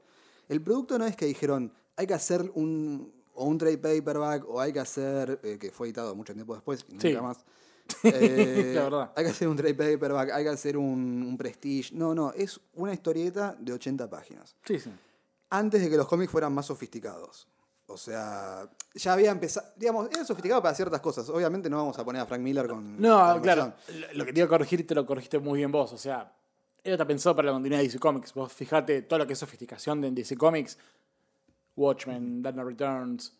El 0.48 0.62
producto 0.62 0.98
no 0.98 1.06
es 1.06 1.16
que 1.16 1.26
dijeron, 1.26 1.72
hay 1.96 2.06
que 2.06 2.14
hacer 2.14 2.50
un, 2.54 3.12
o 3.34 3.44
un 3.44 3.58
trade 3.58 3.78
paperback, 3.78 4.44
o 4.48 4.60
hay 4.60 4.72
que 4.72 4.80
hacer, 4.80 5.40
eh, 5.42 5.58
que 5.60 5.70
fue 5.70 5.88
editado 5.88 6.14
mucho 6.14 6.32
tiempo 6.34 6.54
después, 6.54 6.84
y 6.88 6.98
Sí. 7.00 7.08
nunca 7.08 7.22
más. 7.22 7.38
Eh, 8.04 8.72
La 8.74 8.82
verdad. 8.84 9.12
Hay 9.16 9.24
que 9.24 9.30
hacer 9.30 9.48
un 9.48 9.56
trade 9.56 9.74
paperback, 9.74 10.30
hay 10.32 10.44
que 10.44 10.50
hacer 10.50 10.76
un, 10.76 11.24
un 11.26 11.36
prestige. 11.38 11.94
No, 11.94 12.14
no, 12.14 12.32
es 12.32 12.60
una 12.74 12.92
historieta 12.92 13.56
de 13.58 13.72
80 13.72 14.08
páginas. 14.10 14.54
Sí, 14.64 14.78
sí. 14.78 14.90
Antes 15.50 15.80
de 15.80 15.88
que 15.88 15.96
los 15.96 16.06
cómics 16.06 16.30
fueran 16.30 16.52
más 16.52 16.66
sofisticados. 16.66 17.48
O 17.86 17.96
sea, 17.96 18.68
ya 18.94 19.14
había 19.14 19.30
empezado, 19.30 19.66
digamos, 19.76 20.10
era 20.10 20.22
sofisticado 20.26 20.62
para 20.62 20.74
ciertas 20.74 21.00
cosas. 21.00 21.26
Obviamente 21.30 21.70
no 21.70 21.78
vamos 21.78 21.98
a 21.98 22.04
poner 22.04 22.20
a 22.20 22.26
Frank 22.26 22.42
Miller 22.42 22.68
con... 22.68 23.00
No, 23.00 23.32
con 23.32 23.40
claro. 23.40 23.72
Lo 24.12 24.26
que 24.26 24.34
te 24.34 24.40
iba 24.40 24.44
a 24.44 24.48
corregir, 24.50 24.86
te 24.86 24.94
lo 24.94 25.06
corregiste 25.06 25.38
muy 25.38 25.56
bien 25.56 25.72
vos. 25.72 25.90
O 25.94 25.96
sea, 25.98 26.30
él 26.84 26.92
está 26.92 27.06
pensado 27.06 27.34
para 27.36 27.46
la 27.46 27.52
continuidad 27.52 27.78
de 27.80 27.84
DC 27.88 27.98
Comics. 27.98 28.32
Vos 28.34 28.52
fijate 28.52 29.02
todo 29.02 29.18
lo 29.20 29.26
que 29.26 29.32
es 29.34 29.38
sofisticación 29.38 30.00
de 30.00 30.10
DC 30.10 30.36
Comics. 30.36 30.78
Watchmen, 31.76 32.40
Knight 32.42 32.56
Returns, 32.56 33.32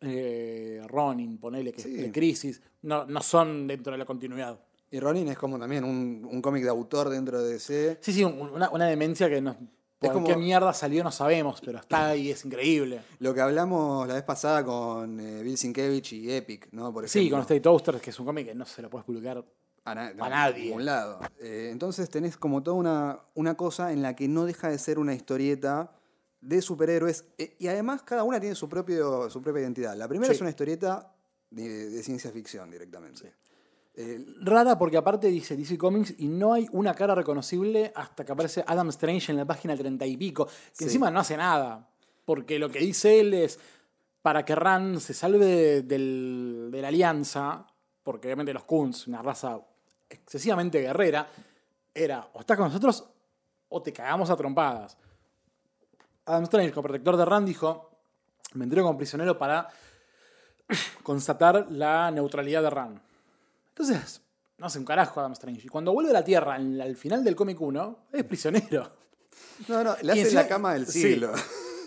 eh, 0.00 0.82
Ronin, 0.86 1.38
ponele 1.38 1.72
que 1.72 1.82
Sí. 1.82 1.92
de 1.92 2.10
Crisis. 2.12 2.60
No, 2.82 3.04
no 3.06 3.22
son 3.22 3.66
dentro 3.66 3.92
de 3.92 3.98
la 3.98 4.04
continuidad. 4.04 4.58
Y 4.90 4.98
Ronin 4.98 5.28
es 5.28 5.38
como 5.38 5.58
también 5.58 5.84
un, 5.84 6.26
un 6.30 6.42
cómic 6.42 6.62
de 6.64 6.70
autor 6.70 7.08
dentro 7.10 7.42
de 7.42 7.52
DC. 7.54 7.98
Sí, 8.00 8.12
sí, 8.12 8.24
un- 8.24 8.38
una, 8.40 8.70
una 8.70 8.86
demencia 8.86 9.28
que 9.28 9.40
no, 9.40 9.56
por 9.98 10.12
como- 10.14 10.26
qué 10.26 10.36
mierda 10.36 10.72
salió 10.72 11.04
no 11.04 11.12
sabemos, 11.12 11.60
pero 11.64 11.78
está 11.78 12.08
ahí, 12.08 12.30
es 12.30 12.44
increíble. 12.44 13.00
Lo 13.18 13.32
que 13.34 13.40
hablamos 13.40 14.08
la 14.08 14.14
vez 14.14 14.22
pasada 14.24 14.64
con 14.64 15.20
eh, 15.20 15.42
Bill 15.42 15.58
Sienkiewicz 15.58 16.12
y 16.14 16.32
Epic, 16.32 16.68
¿no? 16.72 16.92
Por 16.92 17.04
ejemplo. 17.04 17.22
Sí, 17.22 17.30
con 17.30 17.40
Stay 17.42 17.60
Toasters, 17.60 18.00
que 18.00 18.10
es 18.10 18.18
un 18.18 18.26
cómic 18.26 18.46
que 18.46 18.54
no 18.54 18.64
se 18.64 18.82
lo 18.82 18.88
puedes 18.90 19.04
publicar. 19.04 19.44
A, 19.90 19.94
na- 19.94 20.12
no, 20.14 20.24
a 20.24 20.28
nadie. 20.28 20.62
A 20.62 20.64
ningún 20.66 20.84
lado. 20.84 21.20
Eh, 21.40 21.68
entonces 21.72 22.08
tenés 22.10 22.36
como 22.36 22.62
toda 22.62 22.76
una, 22.76 23.20
una 23.34 23.56
cosa 23.56 23.92
en 23.92 24.02
la 24.02 24.14
que 24.16 24.28
no 24.28 24.44
deja 24.44 24.68
de 24.68 24.78
ser 24.78 24.98
una 24.98 25.14
historieta 25.14 25.92
de 26.40 26.62
superhéroes. 26.62 27.24
eh, 27.38 27.56
y 27.58 27.68
además 27.68 28.02
cada 28.02 28.24
una 28.24 28.40
tiene 28.40 28.54
su, 28.54 28.68
propio, 28.68 29.28
su 29.30 29.42
propia 29.42 29.62
identidad. 29.62 29.96
La 29.96 30.08
primera 30.08 30.30
Sí. 30.32 30.36
es 30.36 30.40
una 30.40 30.50
historieta 30.50 31.12
de, 31.50 31.90
de 31.90 32.02
ciencia 32.02 32.30
ficción 32.30 32.70
directamente. 32.70 33.34
Eh, 33.94 34.24
Rara 34.40 34.78
porque 34.78 34.96
aparte 34.96 35.26
dice 35.26 35.56
DC 35.56 35.76
Comics 35.76 36.14
y 36.18 36.28
no 36.28 36.52
hay 36.54 36.68
una 36.72 36.94
cara 36.94 37.14
reconocible 37.14 37.92
hasta 37.94 38.24
que 38.24 38.32
aparece 38.32 38.64
Adam 38.66 38.88
Strange 38.90 39.32
en 39.32 39.36
la 39.38 39.44
página 39.44 39.76
treinta 39.76 40.06
y 40.06 40.16
pico, 40.16 40.46
que 40.46 40.52
Sí. 40.72 40.84
encima 40.84 41.10
no 41.10 41.20
hace 41.20 41.36
nada. 41.36 41.90
Porque 42.24 42.58
lo 42.60 42.70
que 42.70 42.78
dice 42.78 43.18
él 43.20 43.34
es 43.34 43.58
para 44.22 44.44
que 44.44 44.54
Rand 44.54 45.00
se 45.00 45.12
salve 45.12 45.44
de, 45.44 45.82
del- 45.82 46.68
de 46.70 46.80
la 46.82 46.88
alianza, 46.88 47.66
porque 48.04 48.28
obviamente 48.28 48.54
los 48.54 48.64
Kunz, 48.64 49.08
una 49.08 49.20
raza 49.22 49.58
excesivamente 50.10 50.80
guerrera, 50.80 51.26
era 51.94 52.28
o 52.34 52.40
estás 52.40 52.56
con 52.56 52.66
nosotros 52.66 53.04
o 53.68 53.80
te 53.82 53.92
cagamos 53.92 54.28
a 54.30 54.36
trompadas. 54.36 54.98
Adam 56.26 56.42
Strange, 56.44 56.72
como 56.72 56.82
protector 56.82 57.16
de 57.16 57.24
Rand, 57.24 57.46
dijo: 57.46 57.90
Me 58.54 58.64
entrego 58.64 58.86
como 58.86 58.98
prisionero 58.98 59.38
para 59.38 59.68
constatar 61.02 61.66
la 61.70 62.10
neutralidad 62.10 62.62
de 62.62 62.70
Rand. 62.70 63.00
Entonces, 63.68 64.20
no 64.58 64.66
hace 64.66 64.78
un 64.78 64.84
carajo 64.84 65.20
Adam 65.20 65.32
Strange. 65.32 65.62
Y 65.64 65.68
cuando 65.68 65.92
vuelve 65.92 66.10
a 66.10 66.14
la 66.14 66.24
Tierra 66.24 66.54
al, 66.54 66.80
al 66.80 66.96
final 66.96 67.24
del 67.24 67.34
cómic 67.34 67.60
1, 67.60 68.08
es 68.12 68.24
prisionero. 68.24 68.90
no, 69.68 69.82
no, 69.84 69.96
le 70.02 70.12
hace 70.12 70.20
encima- 70.22 70.42
la 70.42 70.48
cama 70.48 70.74
del 70.74 70.86
sí. 70.86 71.00
siglo. 71.00 71.32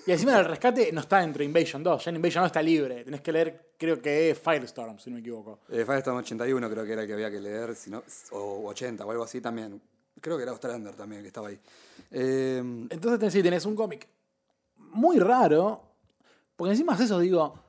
Y 0.06 0.12
encima 0.12 0.38
el 0.40 0.46
rescate 0.50 0.92
no 0.92 1.02
está 1.02 1.24
entre 1.24 1.46
Invasion 1.46 1.84
2. 1.84 2.04
Ya 2.06 2.10
en 2.10 2.16
Invasion 2.16 2.42
2 2.44 2.48
está 2.48 2.62
libre. 2.62 3.04
Tenés 3.04 3.22
que 3.22 3.32
leer, 3.32 3.73
creo 3.84 4.02
que 4.02 4.30
es 4.32 4.40
Firestorm, 4.40 4.98
si 4.98 5.10
no 5.10 5.16
me 5.16 5.20
equivoco. 5.20 5.60
Eh, 5.70 5.84
Firestorm 5.86 6.18
81 6.18 6.70
creo 6.70 6.86
que 6.86 6.94
era 6.94 7.02
el 7.02 7.08
que 7.08 7.14
había 7.14 7.30
que 7.30 7.40
leer, 7.42 7.76
si 7.76 7.90
no- 7.90 8.02
o 8.32 8.68
80 8.70 9.06
o 9.06 9.12
algo 9.12 9.24
así 9.24 9.42
también. 9.42 9.82
Creo 10.22 10.38
que 10.38 10.44
era 10.44 10.54
Ostrander 10.54 10.96
también 10.96 11.20
el 11.20 11.24
que 11.24 11.28
estaba 11.28 11.50
ahí. 11.50 11.60
Eh, 12.12 12.60
Entonces 12.90 13.20
tenés, 13.20 13.34
sí, 13.34 13.44
tenés 13.44 13.66
un 13.66 13.76
cómic 13.76 14.08
muy 14.78 15.20
raro. 15.20 15.82
Porque 16.56 16.72
encima 16.72 16.94
es 16.96 17.02
eso, 17.02 17.20
digo. 17.20 17.60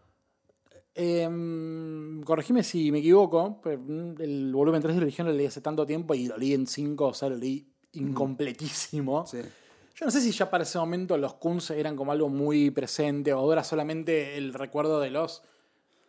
em, 0.95 2.23
corregime 2.23 2.63
si 2.63 2.93
me 2.93 2.99
equivoco. 3.01 3.61
pero, 3.63 3.81
El 4.21 4.53
volumen 4.53 4.81
3 4.81 4.95
de 4.95 5.01
la 5.01 5.07
Legión 5.07 5.27
lo 5.27 5.33
leí 5.33 5.47
hace 5.47 5.61
tanto 5.61 5.85
tiempo 5.85 6.15
y 6.15 6.29
lo 6.29 6.37
leí 6.37 6.55
en 6.55 6.67
5, 6.67 7.09
o 7.09 7.15
sea, 7.15 7.29
lo 7.29 7.37
leí 7.37 7.67
incompletísimo. 7.93 9.27
sí. 9.27 9.39
Yo 9.97 10.07
no 10.07 10.11
sé 10.11 10.21
si 10.21 10.33
ya 10.33 10.51
para 10.51 10.65
ese 10.65 10.77
momento 10.77 11.17
los 11.17 11.35
Kunz 11.35 11.71
eran 11.71 11.95
como 11.95 12.11
algo 12.11 12.29
muy 12.29 12.71
presente 12.73 13.33
o 13.33 13.39
ahora 13.39 13.63
solamente 13.63 14.37
el 14.37 14.53
recuerdo 14.53 14.99
de 14.99 15.11
los 15.11 15.43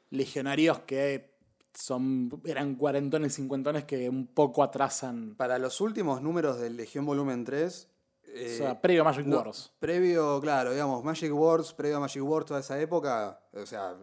legionarios 0.10 0.80
que 0.80 1.36
son 1.74 2.42
eran 2.46 2.76
cuarentones, 2.76 3.36
cincuentones 3.36 3.84
que 3.86 4.10
un 4.10 4.28
poco 4.28 4.64
atrasan. 4.64 5.36
Para 5.36 5.60
los 5.60 5.82
últimos 5.82 6.22
números 6.22 6.60
del 6.60 6.78
Legión 6.78 7.06
Volumen 7.06 7.44
3. 7.44 7.88
o 7.88 8.30
eh, 8.30 8.58
sea, 8.58 8.82
previo 8.82 9.02
a 9.02 9.06
Magic 9.06 9.26
no, 9.26 9.38
Wars. 9.38 9.72
Previo, 9.80 10.40
claro, 10.42 10.72
digamos, 10.72 11.04
Magic 11.04 11.34
Wars, 11.34 11.74
previo 11.74 11.98
a 11.98 12.00
Magic 12.00 12.24
Wars, 12.24 12.46
toda 12.46 12.60
esa 12.62 12.80
época. 12.80 13.40
O 13.54 13.66
sea, 13.66 13.96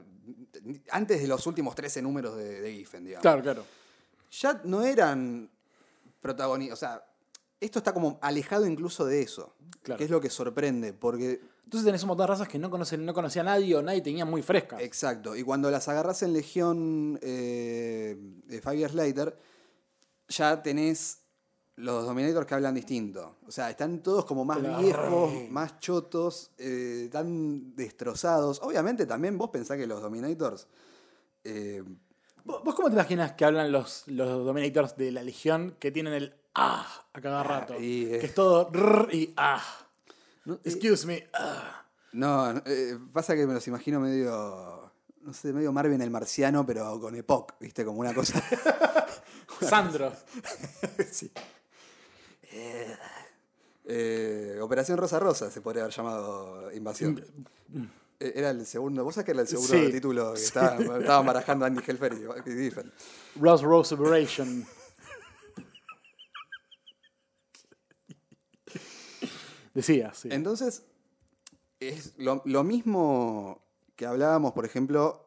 antes 0.91 1.21
de 1.21 1.29
los 1.29 1.47
últimos 1.47 1.75
13 1.75 2.03
números 2.03 2.37
de, 2.37 2.61
de 2.61 2.73
Giffen, 2.73 3.05
digamos. 3.05 3.23
Claro, 3.23 3.43
claro. 3.43 3.65
Ya 4.31 4.61
no 4.65 4.83
eran 4.83 5.51
protagonistas. 6.21 6.79
O 6.79 6.81
sea, 6.81 7.12
esto 7.65 7.79
está 7.79 7.93
como 7.95 8.19
alejado 8.21 8.67
incluso 8.67 9.05
de 9.05 9.23
eso. 9.23 9.55
Claro. 9.83 9.99
Que 9.99 10.05
es 10.05 10.11
lo 10.11 10.21
que 10.21 10.31
sorprende, 10.31 10.93
porque 10.93 11.41
Entonces 11.65 11.85
tenés 11.85 12.03
un 12.03 12.09
montón 12.09 12.25
de 12.25 12.29
razas 12.29 12.49
que 12.49 12.59
no 12.59 12.71
conocen, 12.71 13.05
no 13.05 13.13
conocía 13.15 13.43
a 13.43 13.47
nadie 13.47 13.75
o 13.75 13.83
nadie 13.83 14.01
tenía 14.01 14.25
muy 14.25 14.43
frescas. 14.43 14.81
Exacto. 14.81 15.35
Y 15.35 15.43
cuando 15.43 15.71
las 15.71 15.89
agarras 15.89 16.23
en 16.23 16.33
Legión 16.33 17.19
eh, 17.23 18.17
de 18.47 18.61
Five 18.61 18.77
Years 18.79 18.95
Later, 18.95 19.37
ya 20.29 20.63
tenés 20.63 21.19
los 21.77 22.05
Dominators 22.05 22.47
que 22.47 22.55
hablan 22.55 22.75
distinto. 22.75 23.37
O 23.47 23.51
sea, 23.51 23.71
están 23.71 24.03
todos 24.03 24.25
como 24.25 24.45
más 24.45 24.59
Claro. 24.59 24.79
viejos, 24.79 25.33
más 25.51 25.81
chotos, 25.81 26.51
eh, 26.59 27.09
tan 27.11 27.75
destrozados. 27.75 28.61
Obviamente 28.63 29.07
también 29.07 29.37
vos 29.39 29.51
pensás 29.51 29.79
que 29.79 29.87
los 29.87 30.01
Dominators... 30.03 30.69
eh, 31.45 31.83
¿Vos 32.45 32.63
vos 32.65 32.75
cómo 32.75 32.89
te 32.89 32.95
imaginas 32.95 33.33
que 33.35 33.45
hablan 33.45 33.71
los, 33.73 34.03
los 34.09 34.45
Dominators 34.45 34.97
de 34.97 35.13
la 35.13 35.23
Legión 35.23 35.77
que 35.79 35.91
tienen 35.93 36.13
el 36.13 36.35
ah 36.55 37.07
a 37.13 37.21
cada 37.21 37.43
rato? 37.43 37.79
y, 37.81 38.05
eh. 38.15 38.19
Que 38.19 38.27
es 38.27 38.35
todo 38.35 38.71
rrr 38.73 39.09
y 39.15 39.33
ah. 39.37 39.63
no, 40.45 40.55
eh, 40.55 40.61
Excuse 40.65 41.07
me. 41.07 41.29
ah. 41.35 41.85
no, 42.13 42.51
eh, 42.67 42.99
pasa 43.13 43.35
que 43.35 43.47
me 43.47 43.55
los 43.55 43.67
imagino 43.69 44.01
medio... 44.01 44.81
No 45.23 45.33
sé, 45.33 45.53
medio 45.53 45.71
Marvin 45.73 46.03
el 46.03 46.11
marciano, 46.11 46.67
pero 46.67 46.99
con 46.99 47.15
Epoch, 47.15 47.53
¿viste? 47.61 47.85
Como 47.85 48.01
una 48.01 48.13
cosa... 48.13 48.43
Sandro. 49.61 50.13
Sí. 51.13 51.31
Operación 54.61 54.99
Rosa 54.99 55.19
Rosa 55.19 55.51
se 55.51 55.61
podría 55.61 55.83
haber 55.83 55.95
llamado 55.95 56.73
Invasión. 56.73 57.25
Eh, 58.21 58.33
Era 58.37 58.51
el 58.51 58.65
segundo, 58.67 59.05
vos 59.05 59.15
sabés 59.15 59.27
que 59.27 59.31
era 59.33 59.41
el 59.43 59.49
segundo 59.49 59.73
Sí, 59.75 59.91
título 59.93 60.33
que 60.33 60.39
sí. 60.39 60.45
estaban, 60.47 60.81
estaban 61.01 61.27
barajando 61.27 61.67
Andy 61.67 61.83
Helfer 61.87 62.15
y, 62.47 62.51
y. 62.51 62.71
Rose 63.41 63.65
Rose 63.65 63.95
Operation. 63.95 64.65
Decía, 69.75 70.13
sí. 70.15 70.29
Entonces, 70.31 70.83
es 71.81 72.15
lo, 72.19 72.43
lo 72.45 72.63
mismo 72.65 73.61
que 73.97 74.07
hablábamos, 74.07 74.53
por 74.53 74.65
ejemplo, 74.65 75.27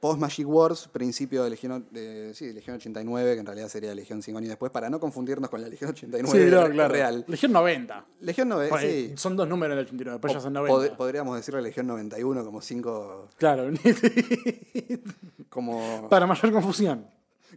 post 0.00 0.20
Magic 0.20 0.46
Wars, 0.48 0.88
principio 0.92 1.42
de 1.42 1.50
Legión, 1.50 1.86
de, 1.90 2.32
sí, 2.34 2.52
Legión 2.52 2.76
89, 2.76 3.34
que 3.34 3.40
en 3.40 3.46
realidad 3.46 3.68
sería 3.68 3.92
Legión 3.94 4.22
5 4.22 4.38
años 4.38 4.48
después, 4.50 4.70
para 4.70 4.88
no 4.88 5.00
confundirnos 5.00 5.50
con 5.50 5.60
la 5.60 5.68
Legión 5.68 5.90
89 5.90 6.44
sí, 6.44 6.48
claro. 6.48 6.88
real. 6.92 7.24
Legión 7.26 7.52
90. 7.52 8.06
Legión 8.20 8.48
90, 8.48 8.70
Porque 8.70 9.08
sí. 9.08 9.12
Son 9.16 9.34
dos 9.36 9.48
números 9.48 9.72
en 9.74 9.78
el 9.80 9.84
89, 9.86 10.14
después 10.18 10.32
ya 10.34 10.40
son 10.40 10.54
Pod- 10.54 10.68
90. 10.68 10.96
podríamos 10.96 11.36
decirle 11.36 11.62
Legión 11.62 11.86
91 11.88 12.44
como 12.44 12.60
cinco, 12.60 13.26
Claro. 13.38 13.70
como... 15.48 16.08
Para 16.08 16.26
mayor 16.26 16.52
confusión. 16.52 17.06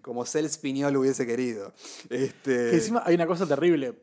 Como 0.02 0.26
Cel 0.26 0.50
Spiñol 0.50 0.96
hubiese 0.98 1.26
querido. 1.26 1.74
Este, 2.10 2.70
Que 2.70 2.76
encima 2.76 3.04
hay 3.06 3.16
una 3.16 3.28
cosa 3.28 3.46
terrible. 3.46 3.94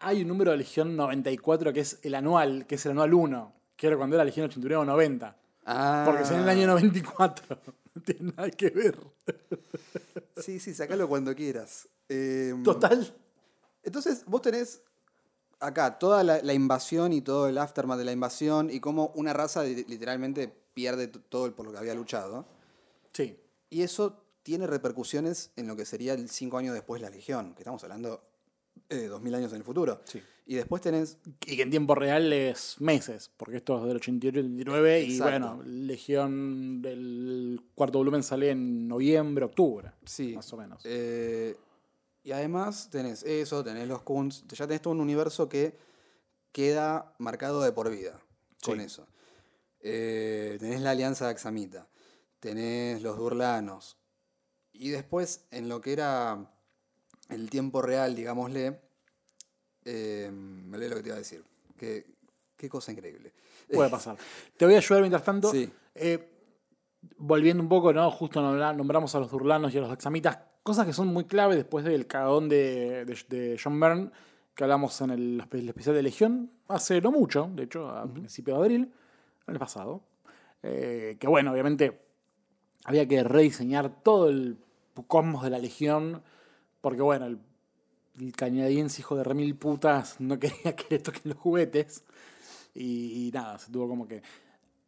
Hay 0.00 0.22
un 0.22 0.28
número 0.28 0.50
de 0.50 0.58
Legión 0.58 0.96
94 0.96 1.72
que 1.72 1.80
es 1.80 1.98
el 2.02 2.14
anual, 2.14 2.66
que 2.66 2.74
es 2.76 2.84
el 2.86 2.92
anual 2.92 3.14
1. 3.14 3.52
Que 3.76 3.86
era 3.88 3.96
cuando 3.96 4.16
era 4.16 4.24
Legión 4.24 4.46
89 4.46 4.82
o 4.82 4.84
90. 4.84 5.36
ah, 5.66 6.02
Porque 6.06 6.22
es 6.22 6.30
en 6.30 6.40
el 6.40 6.48
año 6.48 6.66
94. 6.66 7.58
No 7.94 8.00
tiene 8.00 8.32
nada 8.34 8.50
que 8.50 8.70
ver. 8.70 8.96
Sí, 10.38 10.58
sí, 10.60 10.72
sacalo 10.74 11.06
cuando 11.08 11.34
quieras. 11.34 11.88
Eh, 12.08 12.54
Total. 12.64 13.14
Entonces, 13.82 14.24
vos 14.26 14.40
tenés 14.40 14.80
acá 15.60 15.98
toda 15.98 16.24
la, 16.24 16.40
la 16.42 16.54
invasión 16.54 17.12
y 17.12 17.20
todo 17.20 17.48
el 17.48 17.58
aftermath 17.58 17.98
de 17.98 18.04
la 18.06 18.12
invasión 18.12 18.70
y 18.70 18.80
cómo 18.80 19.12
una 19.14 19.34
raza 19.34 19.62
li- 19.64 19.84
literalmente 19.86 20.48
pierde 20.72 21.06
todo 21.08 21.44
el 21.44 21.52
por 21.52 21.66
lo 21.66 21.72
que 21.72 21.78
había 21.78 21.94
luchado. 21.94 22.46
Sí. 23.12 23.36
Y 23.68 23.82
eso 23.82 24.21
tiene 24.42 24.66
repercusiones 24.66 25.52
en 25.56 25.66
lo 25.66 25.76
que 25.76 25.84
sería 25.84 26.14
el 26.14 26.28
cinco 26.28 26.58
años 26.58 26.74
después 26.74 27.00
la 27.00 27.10
Legión, 27.10 27.54
que 27.54 27.62
estamos 27.62 27.82
hablando 27.84 28.22
de 28.88 29.08
dos 29.08 29.22
mil 29.22 29.34
años 29.34 29.52
en 29.52 29.58
el 29.58 29.64
futuro. 29.64 30.00
Sí. 30.04 30.22
Y 30.44 30.56
después 30.56 30.82
tenés 30.82 31.18
Y 31.46 31.56
que 31.56 31.62
en 31.62 31.70
tiempo 31.70 31.94
real 31.94 32.32
es 32.32 32.80
meses, 32.80 33.30
porque 33.36 33.58
esto 33.58 33.78
es 33.78 33.84
del 33.86 33.96
88 33.96 34.38
y 34.38 34.42
89 34.42 35.02
y 35.02 35.20
bueno, 35.20 35.62
Legión 35.64 36.82
del 36.82 37.60
cuarto 37.74 37.98
volumen 37.98 38.22
sale 38.22 38.50
en 38.50 38.88
noviembre, 38.88 39.44
octubre. 39.44 39.92
Sí. 40.04 40.34
Más 40.34 40.52
o 40.52 40.56
menos. 40.56 40.82
Eh, 40.84 41.56
y 42.24 42.32
además 42.32 42.88
tenés 42.90 43.22
eso, 43.22 43.62
tenés 43.62 43.88
los 43.88 44.02
Kunz, 44.02 44.44
ya 44.48 44.66
tenés 44.66 44.82
todo 44.82 44.92
un 44.92 45.00
universo 45.00 45.48
que 45.48 45.76
queda 46.50 47.14
marcado 47.18 47.62
de 47.62 47.72
por 47.72 47.90
vida 47.90 48.20
con 48.62 48.80
eso. 48.80 49.06
Eh, 49.80 50.56
tenés 50.60 50.80
la 50.80 50.90
alianza 50.90 51.26
de 51.26 51.32
Axamita, 51.32 51.88
tenés 52.40 53.02
los 53.02 53.16
Durlanos. 53.16 53.96
Y 54.72 54.90
después, 54.90 55.46
en 55.50 55.68
lo 55.68 55.80
que 55.80 55.92
era 55.92 56.50
el 57.28 57.50
tiempo 57.50 57.82
real, 57.82 58.14
digámosle, 58.14 58.80
eh, 59.84 60.30
me 60.32 60.76
olvidé 60.76 60.90
lo 60.90 60.96
que 60.96 61.02
te 61.02 61.08
iba 61.08 61.16
a 61.16 61.20
decir. 61.20 61.44
Qué, 61.76 62.06
qué 62.56 62.68
cosa 62.68 62.92
increíble. 62.92 63.32
Puede 63.72 63.90
pasar. 63.90 64.16
Te 64.56 64.64
voy 64.64 64.74
a 64.74 64.78
ayudar 64.78 65.02
mientras 65.02 65.24
tanto. 65.24 65.50
Sí. 65.50 65.70
Eh, 65.94 66.28
volviendo 67.16 67.62
un 67.62 67.68
poco, 67.68 67.92
¿no? 67.92 68.10
Justo 68.10 68.40
nombra- 68.40 68.72
nombramos 68.74 69.14
a 69.14 69.20
los 69.20 69.30
Durlanos 69.30 69.74
y 69.74 69.78
a 69.78 69.80
los 69.80 69.90
Axamitas, 69.90 70.38
cosas 70.62 70.86
que 70.86 70.92
son 70.92 71.08
muy 71.08 71.24
clave 71.24 71.56
después 71.56 71.84
del 71.84 72.06
cagón 72.06 72.48
de, 72.48 73.04
de- 73.04 73.24
de 73.28 73.60
John 73.62 73.78
Byrne, 73.80 74.10
que 74.54 74.64
hablamos 74.64 75.00
en 75.00 75.10
el, 75.10 75.44
el 75.50 75.68
especial 75.68 75.94
de 75.96 76.02
Legión, 76.02 76.50
hace 76.68 77.00
no 77.00 77.10
mucho, 77.10 77.50
de 77.54 77.64
hecho, 77.64 77.88
a 77.88 78.06
principios 78.06 78.58
de 78.58 78.62
abril, 78.62 78.92
el 79.46 79.58
pasado. 79.58 80.02
Eh, 80.62 81.16
que 81.18 81.26
bueno, 81.26 81.50
obviamente 81.52 82.00
había 82.84 83.06
que 83.06 83.22
rediseñar 83.24 83.90
todo 84.02 84.28
el 84.28 84.58
cosmos 85.06 85.42
de 85.42 85.50
la 85.50 85.58
Legión, 85.58 86.22
porque 86.80 87.00
bueno, 87.02 87.26
el, 87.26 87.38
el 88.20 88.32
canadiense 88.32 89.00
hijo 89.00 89.16
de 89.16 89.24
remil 89.24 89.56
putas 89.56 90.16
no 90.20 90.38
quería 90.40 90.76
que 90.76 90.86
le 90.90 90.98
toquen 90.98 91.22
los 91.24 91.38
juguetes. 91.38 92.04
Y, 92.74 93.28
y 93.28 93.30
nada, 93.32 93.58
se 93.58 93.70
tuvo 93.70 93.88
como 93.88 94.06
que. 94.08 94.22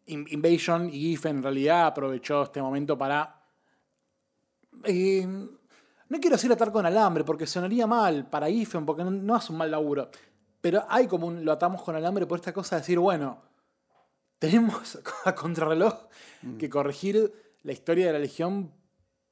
In- 0.06 0.26
Invasion 0.30 0.88
y 0.88 1.00
Giffen 1.00 1.36
en 1.38 1.42
realidad 1.42 1.86
aprovechó 1.86 2.42
este 2.42 2.60
momento 2.60 2.96
para. 2.98 3.42
eh, 4.84 5.26
no 5.26 6.20
quiero 6.20 6.36
decir 6.36 6.52
atar 6.52 6.70
con 6.70 6.84
alambre, 6.84 7.24
porque 7.24 7.46
sonaría 7.46 7.86
mal 7.86 8.28
para 8.28 8.48
Giffen, 8.48 8.84
porque 8.84 9.04
no, 9.04 9.10
no 9.10 9.34
hace 9.34 9.52
un 9.52 9.58
mal 9.58 9.70
laburo. 9.70 10.10
Pero 10.60 10.84
hay 10.88 11.06
como 11.06 11.26
un. 11.26 11.44
Lo 11.44 11.52
atamos 11.52 11.82
con 11.82 11.96
alambre 11.96 12.26
por 12.26 12.38
esta 12.38 12.52
cosa 12.52 12.76
de 12.76 12.82
decir, 12.82 12.98
bueno, 12.98 13.38
tenemos 14.38 14.98
a 15.24 15.34
contrarreloj 15.34 15.94
que 16.58 16.68
corregir 16.68 17.32
la 17.64 17.72
historia 17.72 18.06
de 18.06 18.12
la 18.12 18.18
Legión 18.20 18.70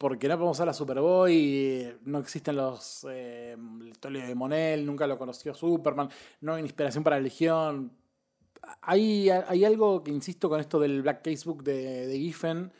porque 0.02 0.26
no 0.26 0.34
podemos 0.34 0.56
usar 0.56 0.66
la 0.66 0.72
Superboy, 0.72 1.96
no 2.06 2.18
existen 2.18 2.56
los 2.56 3.06
eh, 3.08 3.56
la 3.56 3.88
historia 3.88 4.26
de 4.26 4.34
Monel, 4.34 4.84
nunca 4.84 5.06
lo 5.06 5.16
conoció 5.16 5.54
Superman, 5.54 6.08
no 6.40 6.54
hay 6.54 6.62
inspiración 6.62 7.04
para 7.04 7.16
la 7.16 7.22
Legión. 7.22 7.92
Hay, 8.80 9.28
hay 9.30 9.64
algo 9.64 10.02
que 10.02 10.10
insisto 10.10 10.48
con 10.48 10.58
esto 10.58 10.80
del 10.80 11.02
Black 11.02 11.22
Casebook 11.22 11.62
de, 11.62 12.08
de 12.08 12.18
Giffen, 12.18 12.72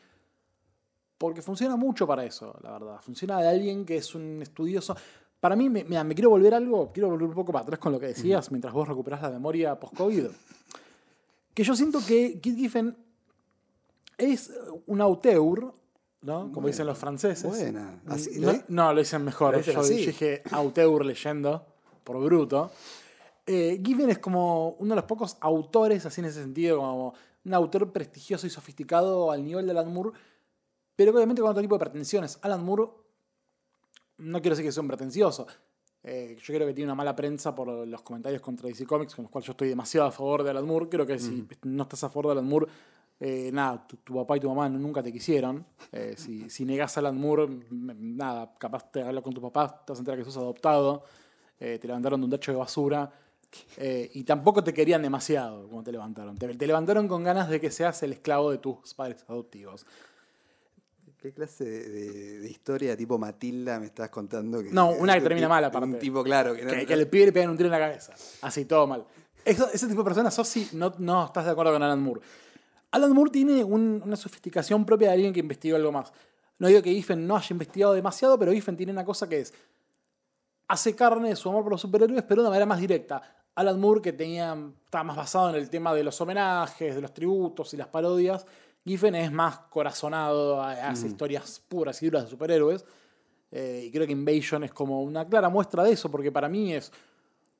porque 1.17 1.43
funciona 1.43 1.77
mucho 1.77 2.09
para 2.09 2.25
eso, 2.25 2.59
la 2.61 2.73
verdad. 2.73 3.01
Funciona 3.01 3.41
de 3.41 3.49
alguien 3.49 3.85
que 3.85 3.99
es 3.99 4.17
un 4.17 4.43
estudioso. 4.43 4.97
Para 5.39 5.55
mí, 5.55 5.71
me, 5.71 5.85
mira, 5.85 6.03
me 6.03 6.17
quiero 6.17 6.31
volver 6.31 6.55
algo, 6.55 6.91
quiero 6.93 7.09
volver 7.09 7.29
un 7.29 7.35
poco 7.35 7.53
para 7.53 7.63
atrás 7.63 7.79
con 7.79 7.93
lo 7.93 8.01
que 8.01 8.07
decías 8.07 8.51
mientras 8.51 8.75
vos 8.75 8.89
recuperás 8.89 9.23
la 9.23 9.31
memoria 9.31 9.79
post-COVID. 9.79 10.27
Que 11.55 11.63
yo 11.63 11.77
siento 11.77 12.01
que 12.05 12.41
Kit 12.41 12.57
Giffen 12.57 12.97
es 14.19 14.53
un 14.87 15.01
auteur, 15.01 15.73
¿no? 16.23 16.51
Como 16.53 16.67
dicen 16.69 16.87
los 16.87 16.99
franceses. 16.99 17.45
Buena. 17.49 18.01
Así- 18.07 18.39
no, 18.41 18.53
¿le- 18.53 18.65
no, 18.69 18.93
lo 18.93 18.99
dicen 19.01 19.25
mejor. 19.25 19.53
¿Lo 19.53 19.59
dicen 19.59 19.75
Yo, 19.75 19.81
así? 19.81 19.95
dije 20.07 20.43
auteur 20.51 21.05
leyendo, 21.05 21.67
por 22.05 22.23
bruto. 22.23 22.71
Eh, 23.47 23.81
Giffen 23.85 24.11
es 24.11 24.19
como 24.19 24.71
uno 24.79 24.91
de 24.91 24.97
los 25.01 25.05
pocos 25.05 25.37
autores, 25.41 26.07
así 26.07 26.21
en 26.21 26.27
ese 26.27 26.41
sentido, 26.41 26.77
como 26.79 27.15
un 27.45 27.55
autor 27.55 27.91
prestigioso 27.91 28.47
y 28.47 28.51
sofisticado 28.51 29.33
al 29.33 29.45
nivel 29.45 29.65
de 29.67 29.73
Alan 29.73 29.93
Moore, 29.93 30.11
pero 30.95 31.11
obviamente 31.13 31.43
con 31.43 31.51
otro 31.51 31.61
tipo 31.63 31.75
de 31.75 31.81
pretensiones. 31.81 32.39
Alan 32.43 32.65
Moore, 32.65 32.85
no 34.19 34.41
quiero 34.41 34.55
decir 34.55 34.65
que 34.69 34.73
sea 34.73 34.83
un 34.83 34.89
pretencioso. 34.89 35.47
eh, 36.05 36.37
yo 36.43 36.55
creo 36.55 36.67
que 36.67 36.75
tiene 36.75 36.89
una 36.91 36.97
mala 36.97 37.15
prensa 37.15 37.55
por 37.55 37.69
los 37.69 38.03
comentarios 38.03 38.43
contra 38.43 38.67
DC 38.69 38.85
Comics, 38.87 39.15
con 39.15 39.23
los 39.25 39.31
cuales 39.31 39.47
yo 39.47 39.53
estoy 39.53 39.69
demasiado 39.69 40.09
a 40.09 40.11
favor 40.13 40.43
de 40.43 40.51
Alan 40.51 40.67
Moore. 40.67 40.89
Creo 40.89 41.07
que 41.07 41.17
si 41.19 41.47
no 41.63 41.85
estás 41.85 42.03
a 42.05 42.09
favor 42.09 42.27
de 42.27 42.33
Alan 42.33 42.47
Moore, 42.49 42.67
eh, 43.25 43.51
nada, 43.53 43.87
tu, 43.87 43.97
tu 43.99 44.15
papá 44.17 44.37
y 44.37 44.41
tu 44.41 44.49
mamá 44.49 44.69
nunca 44.69 45.01
te 45.03 45.13
quisieron. 45.13 45.65
Eh, 45.93 46.15
si, 46.17 46.51
si 46.51 46.65
negás 46.65 46.97
a 46.97 47.01
Alan 47.01 47.17
Moore, 47.17 47.49
nada, 47.71 48.53
capaz 48.59 48.91
te 48.91 49.01
hablas 49.03 49.23
con 49.23 49.33
tu 49.33 49.41
papá, 49.41 49.85
te 49.87 49.93
vas 49.93 49.99
a 49.99 50.01
enterar 50.01 50.19
que 50.19 50.25
sos 50.25 50.37
adoptado, 50.39 51.05
eh, 51.61 51.79
te 51.81 51.87
levantaron 51.87 52.21
de 52.21 52.25
un 52.25 52.31
tacho 52.33 52.51
de 52.51 52.59
basura. 52.59 53.13
eh, 53.77 54.11
y 54.15 54.25
tampoco 54.25 54.65
te 54.65 54.73
querían 54.73 55.03
demasiado 55.03 55.69
como 55.69 55.83
te 55.85 55.93
levantaron. 55.93 56.37
Te, 56.39 56.55
te 56.57 56.67
levantaron 56.67 57.07
con 57.07 57.23
ganas 57.23 57.49
de 57.51 57.61
que 57.61 57.71
seas 57.71 58.03
el 58.03 58.13
esclavo 58.15 58.51
de 58.51 58.59
tus 58.59 58.95
padres 58.95 59.25
adoptivos. 59.29 59.87
¿Qué 61.21 61.33
clase 61.33 61.65
de, 61.65 61.89
de- 61.89 62.39
de 62.41 62.51
historia 62.51 62.97
tipo 62.97 63.17
Matilda 63.19 63.79
me 63.79 63.87
estás 63.87 64.09
contando? 64.09 64.61
Que, 64.63 64.71
No, 64.73 64.91
una 64.91 65.15
que 65.15 65.21
termina 65.21 65.49
mal, 65.49 65.63
aparte. 65.65 65.87
Un 65.87 65.99
tipo, 66.01 66.25
claro, 66.25 66.55
que, 66.55 66.65
no- 66.65 66.71
Que, 66.73 66.85
que 66.87 66.97
le 66.97 67.07
pide 67.07 67.23
y 67.23 67.27
le 67.27 67.33
pegan 67.33 67.51
un 67.51 67.57
tiro 67.57 67.69
en 67.69 67.73
la 67.73 67.79
cabeza. 67.79 68.13
Así, 68.41 68.65
todo 68.65 68.87
mal. 68.89 69.05
Eso- 69.45 69.69
ese 69.73 69.87
tipo 69.87 70.01
de 70.01 70.05
personas 70.05 70.35
sos 70.35 70.49
si 70.49 70.69
no, 70.73 70.93
no 70.99 71.27
estás 71.27 71.45
de 71.45 71.51
acuerdo 71.53 71.73
con 71.73 71.83
Alan 71.83 72.01
Moore. 72.03 72.21
Alan 72.93 73.13
Moore 73.13 73.31
tiene 73.31 73.65
un- 73.65 74.01
una 74.05 74.17
sofisticación 74.17 74.85
propia 74.85 75.09
de 75.09 75.15
alguien 75.15 75.33
que 75.33 75.41
investigó 75.41 75.77
algo 75.77 75.91
más. 75.93 76.13
No 76.59 76.69
digo 76.69 76.83
que 76.83 76.93
Giffen 76.93 77.27
no 77.27 77.37
haya 77.37 77.49
investigado 77.51 77.95
demasiado, 77.95 78.39
pero 78.39 78.53
Giffen 78.53 78.77
tiene 78.77 78.93
una 78.93 79.05
cosa 79.05 79.29
que 79.29 79.41
es. 79.41 79.53
Hace 80.69 80.95
carne 80.95 81.31
de 81.31 81.37
su 81.37 81.49
amor 81.49 81.63
por 81.65 81.73
los 81.73 81.81
superhéroes, 81.81 82.23
pero 82.23 82.43
de 82.43 82.47
una 82.47 82.51
manera 82.51 82.67
más 82.67 82.79
directa. 82.81 83.21
Alan 83.55 83.79
Moore, 83.81 84.01
que 84.01 84.13
tenía, 84.13 84.57
estaba 84.85 85.05
más 85.05 85.17
basado 85.17 85.51
en 85.51 85.57
el 85.57 85.69
tema 85.69 85.93
de 85.95 86.05
los 86.05 86.19
homenajes, 86.21 86.95
de 86.95 87.01
los 87.01 87.13
tributos 87.13 87.75
y 87.75 87.77
las 87.77 87.89
parodias. 87.89 88.47
Giffen 88.85 89.15
es 89.15 89.31
más 89.33 89.59
corazonado, 89.71 90.63
hace 90.63 91.07
historias 91.09 91.61
puras 91.69 92.03
y 92.03 92.07
duras 92.07 92.25
de 92.25 92.31
superhéroes. 92.31 92.85
Eh, 93.51 93.85
y 93.87 93.91
creo 93.93 94.07
que 94.07 94.13
Invasion 94.13 94.65
es 94.65 94.73
como 94.73 95.03
una 95.03 95.27
clara 95.29 95.49
muestra 95.51 95.83
de 95.83 95.93
eso, 95.93 96.11
porque 96.11 96.33
para 96.33 96.49
mí 96.49 96.73
es 96.73 96.91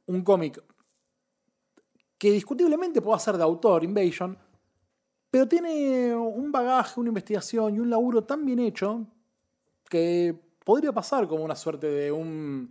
un 0.07 0.23
cómic 0.23 0.63
que 2.19 2.31
discutiblemente 2.31 3.03
puede 3.03 3.19
ser 3.21 3.37
de 3.37 3.43
autor, 3.43 3.85
Invasion, 3.85 4.39
pero 5.33 5.49
tiene 5.49 6.15
un 6.15 6.53
bagaje, 6.53 7.01
una 7.01 7.09
investigación 7.09 7.75
y 7.75 7.81
un 7.81 7.89
laburo 7.89 8.23
tan 8.23 8.45
bien 8.45 8.59
hecho 8.59 9.07
que 9.89 10.39
podría 10.63 10.93
pasar 10.93 11.27
como 11.27 11.43
una 11.43 11.57
suerte 11.57 11.87
de 11.87 12.13
un, 12.13 12.71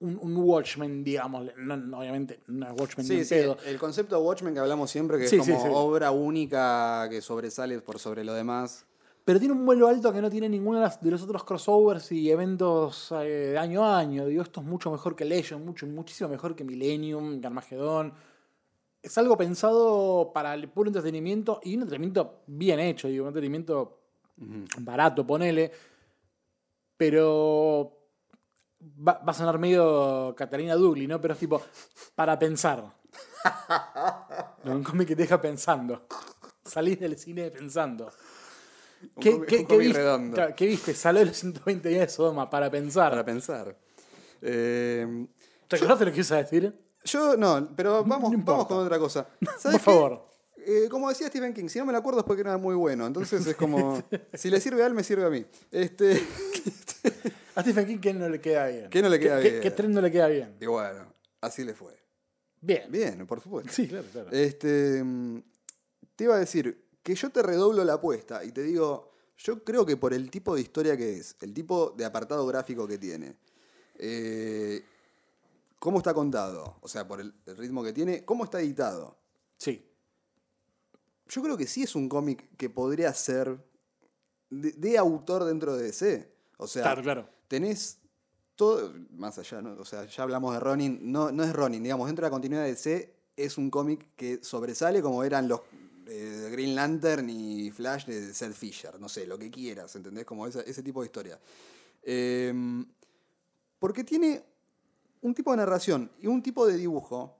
un, 0.00 0.18
un 0.20 0.36
Watchmen, 0.36 1.04
digamos. 1.04 1.46
No, 1.56 1.98
obviamente 2.00 2.40
no 2.48 2.66
es 2.66 2.72
Watchmen 2.80 3.06
Sí, 3.06 3.24
sí, 3.24 3.34
pedo. 3.36 3.56
el 3.64 3.78
concepto 3.78 4.16
de 4.16 4.22
Watchmen 4.22 4.54
que 4.54 4.60
hablamos 4.60 4.90
siempre, 4.90 5.18
que 5.18 5.28
Sí, 5.28 5.36
es 5.36 5.46
como 5.46 5.60
sí. 5.62 5.68
obra 5.72 6.10
única 6.10 7.06
que 7.08 7.20
sobresale 7.22 7.78
por 7.80 8.00
sobre 8.00 8.24
lo 8.24 8.34
demás. 8.34 8.84
Pero 9.24 9.38
tiene 9.38 9.54
un 9.54 9.64
vuelo 9.64 9.86
alto 9.86 10.12
que 10.12 10.20
no 10.20 10.28
tiene 10.28 10.48
ninguno 10.48 10.80
de 10.80 11.10
los 11.10 11.22
otros 11.22 11.44
crossovers 11.44 12.10
y 12.10 12.28
eventos 12.28 13.12
eh, 13.12 13.50
de 13.52 13.58
año 13.58 13.84
a 13.84 13.98
año. 13.98 14.26
Digo, 14.26 14.42
esto 14.42 14.60
es 14.60 14.66
mucho 14.66 14.90
mejor 14.90 15.14
que 15.14 15.24
Legion, 15.24 15.64
mucho, 15.64 15.86
muchísimo 15.86 16.28
mejor 16.28 16.56
que 16.56 16.64
Millennium, 16.64 17.40
que 17.40 17.46
Armagedón. 17.46 18.12
Es 19.06 19.16
algo 19.18 19.36
pensado 19.36 20.32
para 20.34 20.52
el 20.54 20.68
puro 20.68 20.88
entretenimiento 20.88 21.60
y 21.62 21.76
un 21.76 21.82
entretenimiento 21.82 22.40
bien 22.48 22.80
hecho, 22.80 23.06
digo, 23.06 23.22
un 23.24 23.28
entretenimiento 23.28 24.00
barato, 24.78 25.24
ponele. 25.24 25.70
Pero 26.96 27.98
va, 29.06 29.12
va 29.18 29.30
a 29.30 29.34
sonar 29.34 29.58
medio 29.58 30.34
Catalina 30.36 30.74
Douglas, 30.74 31.08
¿no? 31.08 31.20
Pero 31.20 31.34
es 31.34 31.40
tipo, 31.40 31.62
para 32.14 32.38
pensar. 32.38 32.82
No, 34.64 34.72
un 34.72 34.82
cómic 34.82 35.08
que 35.08 35.16
te 35.16 35.22
deja 35.22 35.40
pensando. 35.40 36.06
Salís 36.64 36.98
del 36.98 37.16
cine 37.16 37.50
pensando. 37.50 38.10
Un 39.14 39.22
¿Qué, 39.22 39.30
cómic- 39.32 39.46
qué- 39.48 39.56
un 39.58 39.62
qué 39.62 39.66
cómic 39.74 39.86
viste? 39.86 39.98
redondo. 40.02 40.34
Claro, 40.34 40.54
¿qué 40.56 40.66
viste? 40.66 40.94
Salió 40.94 41.20
de 41.20 41.26
los 41.26 41.36
120 41.36 41.88
días 41.88 42.00
de 42.00 42.08
Sodoma 42.08 42.50
para 42.50 42.70
pensar. 42.70 43.10
Para 43.10 43.24
pensar. 43.24 43.76
Eh, 44.42 45.26
¿Te 45.68 45.76
acordás 45.76 45.98
de 46.00 46.06
lo 46.06 46.10
que 46.10 46.16
ibas 46.18 46.32
a 46.32 46.36
decir? 46.38 46.76
Yo 47.06 47.36
no, 47.36 47.68
pero 47.74 48.04
vamos, 48.04 48.32
no 48.32 48.38
vamos 48.44 48.66
con 48.66 48.78
otra 48.78 48.98
cosa. 48.98 49.26
Por 49.40 49.58
¿Sabes 49.58 49.78
qué? 49.78 49.84
favor. 49.84 50.22
Eh, 50.68 50.88
como 50.90 51.08
decía 51.08 51.28
Stephen 51.28 51.54
King, 51.54 51.68
si 51.68 51.78
no 51.78 51.86
me 51.86 51.92
lo 51.92 51.98
acuerdo 51.98 52.20
es 52.20 52.26
porque 52.26 52.40
era 52.42 52.58
muy 52.58 52.74
bueno. 52.74 53.06
Entonces 53.06 53.46
es 53.46 53.54
como, 53.56 54.02
si 54.34 54.50
le 54.50 54.60
sirve 54.60 54.82
a 54.82 54.86
él, 54.86 54.94
me 54.94 55.04
sirve 55.04 55.24
a 55.24 55.30
mí. 55.30 55.44
Este, 55.70 56.20
A 57.54 57.62
Stephen 57.62 57.86
King, 57.86 57.98
¿qué 57.98 58.12
no 58.12 58.28
le 58.28 58.40
queda 58.40 58.66
bien? 58.66 58.90
¿Qué 58.90 59.00
no 59.00 59.08
le 59.08 59.18
queda 59.18 59.40
¿Qué- 59.40 59.50
bien? 59.50 59.62
¿Qué, 59.62 59.70
tren 59.70 59.92
no 59.92 60.00
le 60.02 60.10
queda 60.10 60.26
bien? 60.28 60.56
y 60.60 60.66
bueno, 60.66 61.06
así 61.40 61.64
le 61.64 61.72
fue. 61.74 61.96
Bien. 62.60 62.82
Bien, 62.90 63.26
por 63.26 63.40
supuesto. 63.40 63.72
Sí, 63.72 63.86
claro, 63.88 64.06
claro. 64.12 64.30
Este, 64.32 65.02
te 66.16 66.24
iba 66.24 66.34
a 66.34 66.38
decir 66.40 66.84
que 67.02 67.14
yo 67.14 67.30
te 67.30 67.42
redoblo 67.42 67.84
la 67.84 67.94
apuesta 67.94 68.44
y 68.44 68.50
te 68.50 68.62
digo, 68.62 69.12
yo 69.38 69.62
creo 69.62 69.86
que 69.86 69.96
por 69.96 70.12
el 70.12 70.30
tipo 70.30 70.54
de 70.54 70.62
historia 70.62 70.96
que 70.96 71.18
es, 71.18 71.36
el 71.40 71.54
tipo 71.54 71.94
de 71.96 72.04
apartado 72.04 72.44
gráfico 72.46 72.88
que 72.88 72.98
tiene, 72.98 73.36
eh, 73.98 74.82
cómo 75.78 75.98
está 75.98 76.14
contado, 76.14 76.78
o 76.80 76.88
sea, 76.88 77.06
por 77.06 77.20
el, 77.20 77.34
ritmo 77.56 77.82
que 77.84 77.92
tiene, 77.92 78.24
cómo 78.24 78.44
está 78.44 78.60
editado. 78.60 79.18
Sí. 79.58 79.84
yo 81.28 81.42
creo 81.42 81.56
que 81.56 81.66
sí 81.66 81.82
es 81.82 81.94
un 81.94 82.08
cómic 82.08 82.48
que 82.56 82.70
podría 82.70 83.12
ser 83.14 83.58
de, 84.50 84.72
de 84.72 84.98
autor 84.98 85.44
dentro 85.44 85.76
de 85.76 85.84
DC. 85.84 86.32
O 86.58 86.66
sea, 86.66 86.82
Claro, 86.82 87.02
claro. 87.02 87.28
tenés 87.48 87.98
todo, 88.54 88.92
más 89.10 89.38
allá, 89.38 89.60
¿no? 89.60 89.72
o 89.80 89.84
sea, 89.84 90.06
ya 90.06 90.22
hablamos 90.22 90.54
de 90.54 90.60
Ronin, 90.60 90.98
no, 91.12 91.30
no 91.32 91.42
es 91.44 91.52
Ronin, 91.52 91.82
digamos, 91.82 92.06
dentro 92.06 92.22
de 92.24 92.26
la 92.28 92.30
continuidad 92.30 92.62
de 92.64 92.70
DC 92.70 93.14
es 93.36 93.58
un 93.58 93.70
cómic 93.70 94.14
que 94.16 94.42
sobresale 94.42 95.02
como 95.02 95.22
eran 95.22 95.46
los 95.48 95.60
eh, 96.06 96.48
Green 96.52 96.74
Lantern 96.74 97.28
y 97.28 97.70
Flash 97.70 98.06
de 98.06 98.32
Seth 98.32 98.54
Fisher, 98.54 98.98
no 99.00 99.08
sé, 99.10 99.26
lo 99.26 99.36
que 99.38 99.50
quieras, 99.50 99.94
¿entendés? 99.96 100.24
Como 100.24 100.46
esa- 100.46 100.62
ese 100.62 100.82
tipo 100.82 101.00
de 101.02 101.06
historia. 101.06 101.38
Em, 102.02 102.86
porque 103.78 104.04
tiene 104.04 104.42
un 105.22 105.34
tipo 105.34 105.50
de 105.50 105.56
narración 105.58 106.10
y 106.20 106.26
un 106.26 106.42
tipo 106.42 106.66
de 106.66 106.76
dibujo 106.76 107.36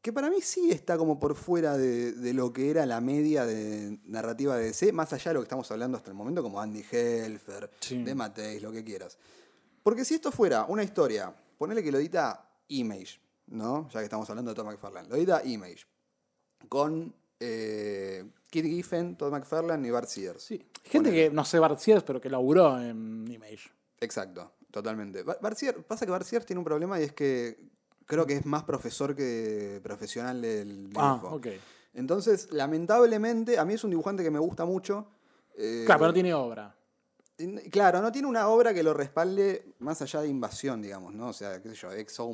que 0.00 0.12
para 0.12 0.30
mí 0.30 0.40
sí 0.40 0.70
está 0.70 0.96
como 0.96 1.18
por 1.18 1.34
fuera 1.34 1.76
de, 1.76 2.12
de 2.12 2.32
lo 2.32 2.52
que 2.52 2.70
era 2.70 2.86
la 2.86 3.00
media 3.00 3.44
de 3.44 3.98
narrativa 4.04 4.56
de 4.56 4.66
DC, 4.66 4.92
más 4.92 5.12
allá 5.12 5.30
de 5.30 5.34
lo 5.34 5.40
que 5.40 5.44
estamos 5.44 5.70
hablando 5.70 5.96
hasta 5.98 6.10
el 6.10 6.16
momento, 6.16 6.42
como 6.42 6.60
Andy 6.60 6.84
Helfer, 6.90 7.68
Sí. 7.80 8.02
de 8.04 8.14
Mateis, 8.14 8.62
lo 8.62 8.70
que 8.72 8.84
quieras. 8.84 9.18
Porque 9.82 10.04
si 10.04 10.14
esto 10.14 10.30
fuera 10.30 10.64
una 10.66 10.82
historia, 10.84 11.34
ponele 11.58 11.82
que 11.82 11.90
lo 11.92 11.98
edita 11.98 12.48
Image, 12.68 13.20
¿no? 13.48 13.88
Ya 13.90 13.98
que 14.00 14.04
estamos 14.04 14.28
hablando 14.30 14.52
de 14.52 14.54
Todd 14.54 14.66
McFarlane, 14.66 15.08
lo 15.08 15.16
edita 15.16 15.42
Image, 15.44 15.84
con 16.68 17.12
eh, 17.40 18.24
Kit 18.50 18.64
Giffen, 18.66 19.16
Todd 19.16 19.32
McFarlane 19.32 19.86
y 19.88 19.90
Bart 19.90 20.08
Sears. 20.08 20.42
Sí. 20.42 20.56
Gente 20.84 21.10
Ponele. 21.10 21.28
que, 21.28 21.34
no 21.34 21.44
sé, 21.44 21.58
Bart 21.58 21.78
Sears, 21.78 22.04
pero 22.04 22.20
que 22.20 22.30
laburó 22.30 22.80
en 22.80 23.30
Image. 23.30 23.68
Exacto, 24.00 24.52
totalmente. 24.70 25.22
Bar- 25.22 25.38
Bart 25.40 25.56
Sears- 25.56 25.82
pasa 25.84 26.04
que 26.04 26.10
Bart 26.12 26.24
Sears 26.26 26.46
tiene 26.46 26.58
un 26.58 26.64
problema 26.64 27.00
y 27.00 27.04
es 27.04 27.12
que 27.12 27.58
creo 28.06 28.26
que 28.26 28.34
es 28.34 28.46
más 28.46 28.64
profesor 28.64 29.14
que 29.14 29.80
profesional 29.82 30.40
del 30.40 30.90
Ah, 30.96 31.16
dibujo. 31.18 31.36
ok. 31.36 31.46
Entonces, 31.94 32.50
lamentablemente, 32.52 33.58
a 33.58 33.64
mí 33.64 33.74
es 33.74 33.84
un 33.84 33.90
dibujante 33.90 34.22
que 34.22 34.30
me 34.30 34.38
gusta 34.38 34.64
mucho. 34.64 35.06
eh, 35.56 35.82
Claro, 35.86 35.98
pero 36.00 36.08
no 36.08 36.14
tiene 36.14 36.34
obra. 36.34 36.74
Claro, 37.70 38.00
no 38.02 38.10
tiene 38.12 38.26
una 38.28 38.48
obra 38.48 38.72
que 38.74 38.82
lo 38.82 38.94
respalde 38.94 39.74
más 39.80 40.00
allá 40.02 40.20
de 40.22 40.28
invasión, 40.28 40.80
digamos, 40.82 41.14
¿no? 41.14 41.28
O 41.28 41.32
sea, 41.32 41.60
qué 41.62 41.68
sé 41.70 41.74
yo, 41.74 41.90
Exo 41.92 42.24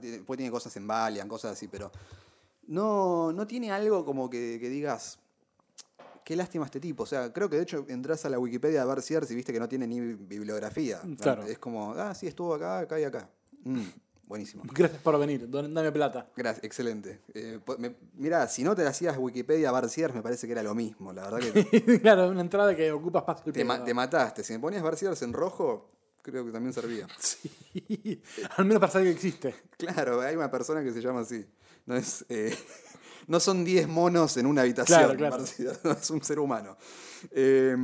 tiene- 0.00 0.18
después 0.18 0.36
tiene 0.36 0.50
cosas 0.50 0.74
en 0.76 0.86
Valiant, 0.86 1.28
cosas 1.30 1.52
así, 1.52 1.68
pero 1.68 1.90
no, 2.66 3.32
no 3.32 3.46
tiene 3.46 3.70
algo 3.72 4.04
como 4.04 4.28
que, 4.28 4.58
que 4.60 4.68
digas, 4.68 5.18
qué 6.30 6.36
lástima 6.36 6.64
este 6.64 6.78
tipo. 6.78 7.02
O 7.02 7.06
sea, 7.06 7.32
creo 7.32 7.50
que 7.50 7.56
de 7.56 7.62
hecho 7.64 7.84
entras 7.88 8.24
a 8.24 8.28
la 8.30 8.38
Wikipedia 8.38 8.84
Bart 8.84 9.02
Sears 9.02 9.28
y 9.32 9.34
viste 9.34 9.52
que 9.52 9.58
no 9.58 9.68
tiene 9.68 9.84
ni 9.88 9.98
bibliografía. 10.00 11.00
Claro. 11.20 11.42
Es 11.42 11.58
como, 11.58 11.92
ah, 11.94 12.14
sí, 12.14 12.28
estuvo 12.28 12.54
acá, 12.54 12.78
acá 12.78 13.00
y 13.00 13.02
acá. 13.02 13.28
Mm, 13.64 13.82
buenísimo. 14.28 14.62
Gracias 14.72 15.02
por 15.02 15.18
venir. 15.18 15.50
Dame 15.50 15.90
plata. 15.90 16.30
Gracias, 16.36 16.62
excelente. 16.64 17.18
Eh, 17.34 17.58
me- 17.78 17.96
mira, 18.14 18.46
si 18.46 18.62
no 18.62 18.76
te 18.76 18.86
hacías 18.86 19.18
Wikipedia 19.18 19.72
Bart 19.72 19.88
Sears, 19.88 20.14
me 20.14 20.22
parece 20.22 20.46
que 20.46 20.52
era 20.52 20.62
lo 20.62 20.72
mismo. 20.72 21.12
La 21.12 21.28
verdad 21.28 21.40
que 21.40 21.98
claro, 22.00 22.28
una 22.28 22.42
entrada 22.42 22.76
que 22.76 22.92
ocupa 22.92 23.18
espacio. 23.18 23.52
te, 23.52 23.64
ma- 23.64 23.82
te 23.82 23.92
mataste. 23.92 24.44
Si 24.44 24.52
me 24.52 24.60
ponías 24.60 24.84
Bart 24.84 24.98
Sears 24.98 25.20
en 25.22 25.32
rojo, 25.32 25.88
creo 26.22 26.46
que 26.46 26.52
también 26.52 26.72
servía. 26.72 27.08
Sí. 27.18 28.22
Al 28.56 28.66
menos 28.66 28.78
para 28.80 28.92
saber 28.92 29.08
que 29.08 29.14
existe. 29.14 29.52
Claro, 29.76 30.20
hay 30.20 30.36
una 30.36 30.48
persona 30.48 30.80
que 30.84 30.92
se 30.92 31.00
llama 31.00 31.22
así. 31.22 31.44
No 31.86 31.96
es. 31.96 32.24
eh, 32.28 32.56
no 33.26 33.40
son 33.40 33.64
10 33.64 33.88
monos 33.88 34.36
en 34.36 34.46
una 34.46 34.62
habitación. 34.62 35.16
Claro, 35.16 35.16
claro. 35.16 35.44
Es 36.00 36.10
un 36.10 36.22
ser 36.22 36.38
humano. 36.38 36.76
Eh, 37.30 37.76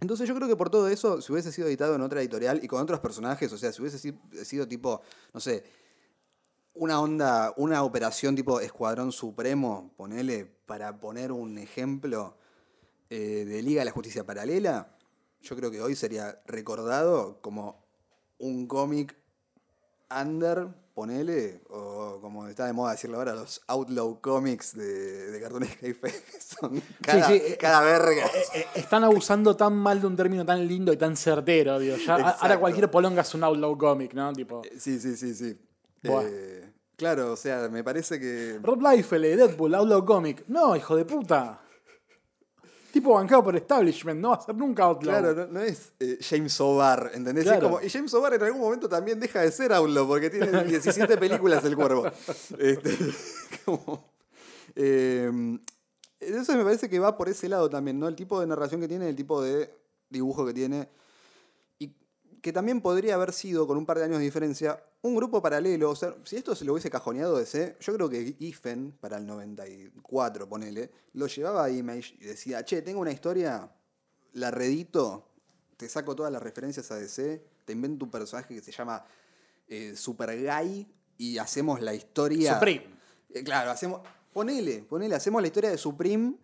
entonces 0.00 0.28
yo 0.28 0.34
creo 0.34 0.46
que 0.48 0.56
por 0.56 0.68
todo 0.70 0.88
eso, 0.88 1.20
si 1.22 1.32
hubiese 1.32 1.52
sido 1.52 1.68
editado 1.68 1.94
en 1.94 2.02
otra 2.02 2.20
editorial 2.20 2.62
y 2.62 2.68
con 2.68 2.82
otros 2.82 3.00
personajes, 3.00 3.50
o 3.52 3.58
sea, 3.58 3.72
si 3.72 3.80
hubiese 3.80 3.98
si- 3.98 4.14
sido 4.44 4.68
tipo, 4.68 5.00
no 5.32 5.40
sé, 5.40 5.64
una 6.74 7.00
onda, 7.00 7.54
una 7.56 7.82
operación 7.82 8.36
tipo 8.36 8.60
Escuadrón 8.60 9.10
Supremo, 9.10 9.94
ponele, 9.96 10.44
para 10.66 11.00
poner 11.00 11.32
un 11.32 11.56
ejemplo 11.56 12.36
eh, 13.08 13.44
de 13.46 13.62
Liga 13.62 13.80
de 13.80 13.86
la 13.86 13.92
Justicia 13.92 14.24
Paralela, 14.26 14.94
yo 15.40 15.56
creo 15.56 15.70
que 15.70 15.80
hoy 15.80 15.94
sería 15.96 16.38
recordado 16.46 17.40
como 17.40 17.82
un 18.38 18.66
cómic 18.66 19.16
under, 20.10 20.68
ponele, 20.96 21.60
o 21.68 22.18
como 22.22 22.48
está 22.48 22.64
de 22.64 22.72
moda 22.72 22.92
decirlo 22.92 23.18
ahora, 23.18 23.34
los 23.34 23.60
Outlaw 23.66 24.18
Comics 24.18 24.74
de, 24.74 25.30
de 25.30 25.40
Cartoon 25.42 25.62
Escape, 25.82 26.00
que 26.00 26.40
son 26.40 26.82
cada, 27.02 27.26
sí, 27.26 27.34
eh, 27.34 27.58
cada 27.60 27.82
verga. 27.82 28.24
Eh, 28.54 28.66
están 28.74 29.04
abusando 29.04 29.54
tan 29.54 29.76
mal 29.76 30.00
de 30.00 30.06
un 30.06 30.16
término 30.16 30.46
tan 30.46 30.66
lindo 30.66 30.94
y 30.94 30.96
tan 30.96 31.14
certero, 31.14 31.78
digo. 31.78 31.96
Ya, 31.98 32.14
ahora 32.14 32.58
cualquier 32.58 32.90
polonga 32.90 33.20
es 33.20 33.34
un 33.34 33.44
outlaw 33.44 33.76
comic, 33.76 34.14
¿no? 34.14 34.32
Tipo. 34.32 34.62
Sí, 34.78 34.98
sí, 34.98 35.18
sí, 35.18 35.34
sí. 35.34 35.54
Eh, 36.02 36.72
claro, 36.96 37.32
o 37.32 37.36
sea, 37.36 37.68
me 37.68 37.84
parece 37.84 38.18
que... 38.18 38.58
Rob 38.62 38.80
Liefeld, 38.80 39.22
de 39.22 39.36
Deadpool, 39.36 39.74
outlaw 39.74 40.02
comic. 40.02 40.44
No, 40.48 40.74
hijo 40.74 40.96
de 40.96 41.04
puta. 41.04 41.60
Tipo 42.96 43.12
bancado 43.12 43.44
por 43.44 43.54
establishment, 43.54 44.18
no 44.18 44.30
va 44.30 44.36
a 44.36 44.40
ser 44.40 44.54
nunca 44.54 44.84
outlaw. 44.84 45.18
Claro, 45.20 45.34
no, 45.34 45.46
no 45.48 45.60
es 45.60 45.92
eh, 46.00 46.16
James 46.18 46.58
O'Barr, 46.62 47.10
¿entendés? 47.12 47.44
Es 47.46 47.60
como- 47.60 47.78
y 47.82 47.90
James 47.90 48.14
O'Barr 48.14 48.32
en 48.36 48.42
algún 48.44 48.62
momento 48.62 48.88
también 48.88 49.20
deja 49.20 49.42
de 49.42 49.52
ser 49.52 49.70
Outlaw 49.74 50.06
porque 50.08 50.30
tiene 50.30 50.46
17 50.64 51.18
películas 51.18 51.62
el 51.66 51.76
cuervo. 51.76 52.06
Este, 52.58 52.96
como, 53.66 54.02
eh, 54.74 55.30
eso 56.20 56.56
me 56.56 56.64
parece 56.64 56.88
que 56.88 56.98
va 56.98 57.18
por 57.18 57.28
ese 57.28 57.50
lado 57.50 57.68
también, 57.68 58.00
¿no? 58.00 58.08
El 58.08 58.16
tipo 58.16 58.40
de 58.40 58.46
narración 58.46 58.80
que 58.80 58.88
tiene, 58.88 59.10
el 59.10 59.16
tipo 59.16 59.42
de 59.42 59.70
dibujo 60.08 60.46
que 60.46 60.54
tiene. 60.54 60.88
Que 62.42 62.52
también 62.52 62.80
podría 62.80 63.14
haber 63.14 63.32
sido, 63.32 63.66
con 63.66 63.76
un 63.76 63.86
par 63.86 63.98
de 63.98 64.04
años 64.04 64.18
de 64.18 64.24
diferencia, 64.24 64.82
un 65.02 65.14
grupo 65.14 65.42
paralelo. 65.42 65.90
O 65.90 65.96
sea, 65.96 66.14
si 66.24 66.36
esto 66.36 66.54
se 66.54 66.64
lo 66.64 66.72
hubiese 66.72 66.90
cajoneado 66.90 67.38
de 67.38 67.46
C, 67.46 67.76
yo 67.80 67.94
creo 67.94 68.08
que 68.08 68.36
Ifen, 68.38 68.92
para 69.00 69.18
el 69.18 69.26
94, 69.26 70.48
ponele, 70.48 70.90
lo 71.14 71.26
llevaba 71.26 71.64
a 71.64 71.70
Image 71.70 72.16
y 72.20 72.24
decía, 72.24 72.64
che, 72.64 72.82
tengo 72.82 73.00
una 73.00 73.12
historia, 73.12 73.70
la 74.34 74.50
redito, 74.50 75.28
te 75.76 75.88
saco 75.88 76.14
todas 76.14 76.32
las 76.32 76.42
referencias 76.42 76.90
a 76.90 76.96
DC, 76.96 77.44
te 77.64 77.72
invento 77.72 78.04
un 78.04 78.10
personaje 78.10 78.54
que 78.54 78.62
se 78.62 78.72
llama 78.72 79.04
eh, 79.68 79.94
Super 79.96 80.36
Guy 80.36 80.86
y 81.18 81.38
hacemos 81.38 81.80
la 81.80 81.94
historia. 81.94 82.54
Supreme. 82.54 82.86
Eh, 83.30 83.42
claro, 83.42 83.70
hacemos. 83.70 84.00
Ponele, 84.32 84.84
ponele, 84.88 85.14
hacemos 85.14 85.40
la 85.40 85.48
historia 85.48 85.70
de 85.70 85.78
Supreme 85.78 86.34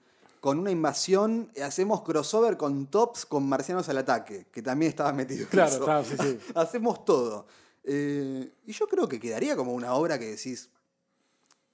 con 0.42 0.58
una 0.58 0.72
invasión, 0.72 1.52
hacemos 1.62 2.02
crossover 2.02 2.56
con 2.56 2.88
Tops 2.88 3.24
con 3.26 3.48
Marcianos 3.48 3.88
al 3.88 3.98
ataque, 3.98 4.48
que 4.50 4.60
también 4.60 4.90
estaba 4.90 5.12
metido 5.12 5.44
en 5.44 5.48
Claro, 5.50 5.70
eso. 5.70 5.80
estaba, 5.82 6.04
sí, 6.04 6.16
sí. 6.20 6.38
hacemos 6.56 7.04
todo. 7.04 7.46
Eh, 7.84 8.52
y 8.66 8.72
yo 8.72 8.88
creo 8.88 9.08
que 9.08 9.20
quedaría 9.20 9.54
como 9.54 9.72
una 9.72 9.94
obra 9.94 10.18
que 10.18 10.26
decís. 10.26 10.68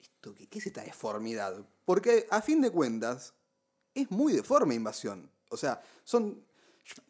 ¿Esto 0.02 0.34
qué, 0.34 0.46
qué 0.48 0.58
es 0.58 0.66
esta 0.66 0.82
deformidad? 0.82 1.64
Porque 1.86 2.26
a 2.30 2.42
fin 2.42 2.60
de 2.60 2.70
cuentas, 2.70 3.32
es 3.94 4.10
muy 4.10 4.34
deforme 4.34 4.74
invasión. 4.74 5.30
O 5.48 5.56
sea, 5.56 5.80
son. 6.04 6.44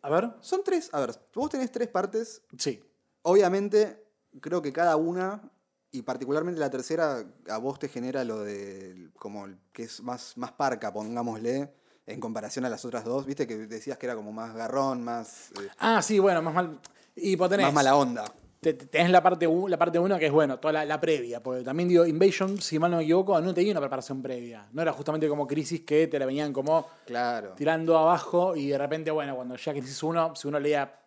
A 0.03 0.11
ver. 0.11 0.31
Son 0.43 0.63
tres. 0.63 0.89
A 0.93 1.01
ver, 1.01 1.13
vos 1.35 1.51
tenés 1.51 1.73
tres 1.73 1.89
partes 1.89 2.41
Sí. 2.57 2.81
Obviamente, 3.23 4.07
creo 4.41 4.63
que 4.63 4.73
cada 4.73 4.95
una, 4.95 5.43
y 5.91 6.03
particularmente 6.03 6.61
la 6.61 6.71
tercera, 6.71 7.25
a 7.49 7.59
vos 7.59 7.79
te 7.79 7.89
genera 7.89 8.25
lo 8.25 8.41
de 8.41 9.09
como 9.19 9.47
que 9.73 9.85
es 9.85 10.03
más, 10.03 10.37
más 10.37 10.53
parca, 10.53 10.93
pongámosle, 10.93 11.73
en 12.07 12.21
comparación 12.21 12.65
a 12.65 12.69
las 12.69 12.85
otras 12.85 13.05
dos. 13.05 13.25
Viste 13.27 13.47
que 13.47 13.57
decías 13.57 13.97
que 13.99 14.07
era 14.07 14.15
como 14.17 14.33
más 14.33 14.55
garrón, 14.55 15.03
más, 15.03 15.51
eh, 15.53 15.69
Ah, 15.79 16.03
sí, 16.03 16.19
bueno, 16.19 16.43
más 16.43 16.55
mal. 16.55 16.79
Y 17.17 17.37
pues 17.37 17.51
tenés, 17.51 17.67
más 17.67 17.75
mala 17.75 17.97
onda. 17.97 18.25
te- 18.61 18.75
te- 18.75 18.87
tenés 18.87 19.11
la 19.11 19.23
parte 19.23 19.47
1, 19.47 19.69
la 19.69 19.77
parte 19.79 19.99
uno 19.99 20.19
que 20.19 20.27
es 20.27 20.33
bueno, 20.33 20.59
toda 20.59 20.73
la, 20.73 20.85
la 20.85 21.01
previa. 21.01 21.43
Porque 21.43 21.63
también 21.65 21.89
digo, 21.89 22.05
Invasion, 22.07 22.61
si 22.61 22.79
mal 22.79 22.91
no 22.91 22.99
me 22.99 23.03
equivoco, 23.05 23.41
no 23.41 23.53
tenía 23.55 23.73
una 23.73 23.81
preparación 23.81 24.21
previa. 24.23 24.69
No 24.73 24.83
era 24.83 24.93
justamente 24.93 25.27
como 25.29 25.47
Crisis 25.47 25.81
que 25.83 26.07
te 26.07 26.19
la 26.19 26.27
venían 26.27 26.53
como 26.53 26.87
Claro. 27.07 27.55
tirando 27.57 27.97
abajo 27.99 28.55
y 28.57 28.69
de 28.69 28.79
repente, 28.79 29.11
bueno, 29.11 29.35
cuando 29.37 29.57
ya 29.57 29.73
Crisis 29.73 30.03
1, 30.03 30.35
si 30.37 30.49
uno 30.49 30.61
leía 30.61 31.01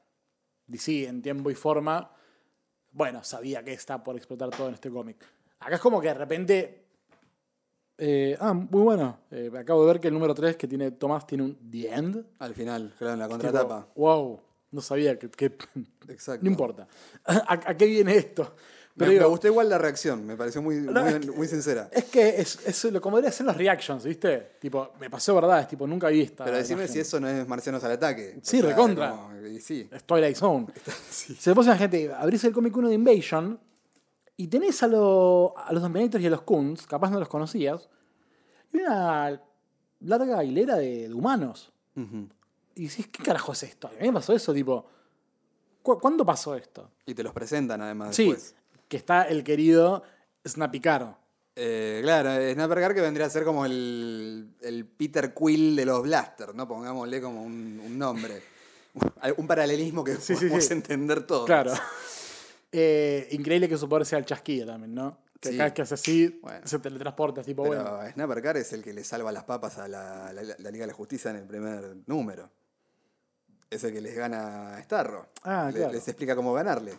DC 0.68 1.08
en 1.08 1.22
tiempo 1.22 1.50
y 1.52 1.56
forma, 1.56 2.12
bueno, 2.92 3.24
sabía 3.24 3.64
que 3.64 3.74
está 3.74 4.04
por 4.04 4.16
explotar 4.16 4.50
todo 4.50 4.68
en 4.68 4.74
este 4.76 4.90
cómic. 4.90 5.24
Acá 5.60 5.76
es 5.76 5.82
como 5.82 6.02
que 6.02 6.08
de 6.08 6.14
repente. 6.14 6.84
eh, 7.98 8.36
ah, 8.40 8.54
muy 8.54 8.82
bueno. 8.82 9.18
Eh, 9.32 9.52
acabo 9.58 9.82
de 9.86 9.94
ver 9.94 10.02
que 10.02 10.08
el 10.08 10.14
número 10.14 10.34
3 10.34 10.56
que 10.58 10.68
tiene 10.68 10.92
Tomás 10.92 11.26
tiene 11.28 11.44
un 11.44 11.70
The 11.70 11.94
End. 11.94 12.26
Al 12.40 12.54
final, 12.56 12.94
claro, 12.98 13.14
en 13.14 13.20
la 13.20 13.26
Tipo, 13.28 13.40
contratapa. 13.40 13.88
wow, 13.96 14.40
no 14.72 14.82
sabía 14.82 15.18
que. 15.20 15.30
que- 15.30 15.56
Exacto. 16.10 16.44
no 16.44 16.50
importa. 16.50 16.88
¿A, 17.26 17.54
a 17.54 17.78
qué 17.78 17.86
viene 17.86 18.16
esto? 18.16 18.56
Me, 18.94 19.06
Pero 19.06 19.12
digo, 19.12 19.24
me 19.24 19.30
gustó 19.30 19.48
igual 19.48 19.70
la 19.70 19.78
reacción, 19.78 20.26
me 20.26 20.36
pareció 20.36 20.62
muy, 20.62 20.76
No, 20.76 21.02
muy, 21.04 21.14
es 21.14 21.20
que- 21.20 21.32
muy 21.32 21.48
sincera. 21.48 21.90
Es 21.94 22.06
que 22.06 22.42
es, 22.42 22.60
es 22.68 22.84
lo 22.92 23.00
como 23.00 23.18
deberían 23.18 23.34
ser 23.34 23.46
los 23.46 23.56
reactions, 23.56 24.04
¿viste? 24.04 24.58
Tipo, 24.60 24.92
me 25.00 25.10
pasó 25.10 25.34
verdad, 25.34 25.62
es 25.62 25.68
tipo, 25.70 25.88
nunca 25.88 26.10
vi 26.10 26.22
esta. 26.22 26.44
Pero 26.44 26.58
decime 26.58 26.88
si 26.90 27.00
eso 27.00 27.20
no 27.20 27.30
es 27.30 27.48
Marcianos 27.48 27.82
al 27.86 27.92
ataque. 27.94 28.36
O 28.38 28.40
Sí, 28.44 28.60
sea, 28.60 28.70
recontra. 28.70 29.12
como- 29.12 29.48
y 29.48 29.62
sí. 29.62 29.88
Es 29.92 30.04
Twilight 30.04 30.36
Zone. 30.36 30.68
sí. 31.10 31.36
Se 31.36 31.52
a 31.52 31.54
la 31.56 31.78
gente, 31.78 32.12
abrís 32.14 32.44
el 32.44 32.52
cómic 32.52 32.76
1 32.76 32.90
de 32.90 32.96
Invasion 32.96 33.60
y 34.36 34.48
tenés 34.48 34.84
a, 34.84 34.88
lo- 34.88 35.54
a 35.58 35.72
los 35.72 35.82
Dominators 35.82 36.22
y 36.24 36.28
a 36.28 36.30
los 36.30 36.42
Coons, 36.42 36.86
capaz 36.86 37.10
no 37.12 37.20
los 37.20 37.30
conocías, 37.30 37.90
y 38.74 38.78
una 38.78 39.42
larga 40.02 40.44
hilera 40.44 40.76
de, 40.76 41.08
de 41.08 41.14
humanos. 41.14 41.72
Y 42.76 42.88
decís, 42.88 43.08
¿qué 43.08 43.24
carajo 43.24 43.52
es 43.54 43.64
esto? 43.64 43.88
A 43.88 43.92
mí 43.92 43.98
me 44.08 44.14
pasó 44.14 44.34
eso, 44.34 44.54
tipo, 44.54 44.86
¿cu- 45.82 46.00
¿cuándo 46.00 46.26
pasó 46.26 46.56
esto? 46.56 46.92
Y 47.06 47.14
te 47.14 47.22
los 47.24 47.34
presentan 47.34 47.82
además 47.82 48.16
Sí, 48.16 48.26
después. 48.30 48.56
Que 48.92 48.98
está 48.98 49.24
el 49.24 49.46
querido 49.46 50.04
Snappy 50.46 50.82
Caro. 50.82 51.18
Eh, 51.56 52.00
claro, 52.04 52.30
Snappercar 52.54 52.94
que 52.94 53.00
vendría 53.00 53.26
a 53.26 53.30
ser 53.30 53.46
como 53.46 53.66
el, 53.66 54.54
el 54.62 54.86
Peter 54.86 55.34
Quill 55.34 55.78
de 55.78 55.86
los 55.86 56.04
Blasters, 56.04 56.54
¿no? 56.54 56.68
Pongámosle 56.68 57.22
como 57.22 57.42
un, 57.42 57.82
un 57.86 57.98
nombre. 57.98 58.42
Un 59.38 59.48
paralelismo 59.48 60.04
que 60.04 60.16
Sí, 60.18 60.34
podemos 60.34 60.66
sí. 60.66 60.74
entender 60.74 61.26
todos. 61.26 61.46
Claro. 61.46 61.72
Eh, 62.74 63.30
increíble 63.32 63.70
que 63.70 63.78
su 63.78 63.88
poder 63.88 64.06
sea 64.06 64.20
el 64.20 64.26
chasquido 64.26 64.68
también, 64.68 64.94
¿no? 64.94 65.20
Que 65.40 65.50
Sí. 65.52 65.56
cada 65.58 65.70
vez 65.70 65.74
que 65.74 65.82
hace 65.84 65.94
así, 65.94 66.40
Bueno. 66.42 66.68
se 66.68 66.80
teletransporta, 66.80 67.40
es 67.40 67.48
tipo, 67.48 67.64
Pero 67.64 67.82
bueno. 67.96 68.12
Snappercar 68.12 68.58
es 68.58 68.74
el 68.74 68.84
que 68.84 68.92
le 68.92 69.06
salva 69.06 69.32
las 69.32 69.46
papas 69.46 69.78
a 69.78 69.88
la, 69.88 70.34
la- 70.34 70.44
la 70.58 70.72
Liga 70.72 70.84
de 70.84 70.88
la 70.88 70.94
Justicia 70.94 71.32
en 71.32 71.38
el 71.38 71.46
primer 71.46 71.96
número. 72.08 72.50
Es 73.70 73.82
el 73.86 73.94
que 73.94 74.02
les 74.02 74.14
gana 74.18 74.76
a 74.76 74.84
Starro. 74.84 75.30
Ah, 75.44 75.70
Le- 75.72 75.78
claro. 75.80 75.94
Les 75.94 76.06
explica 76.10 76.36
cómo 76.36 76.52
ganarle. 76.54 76.94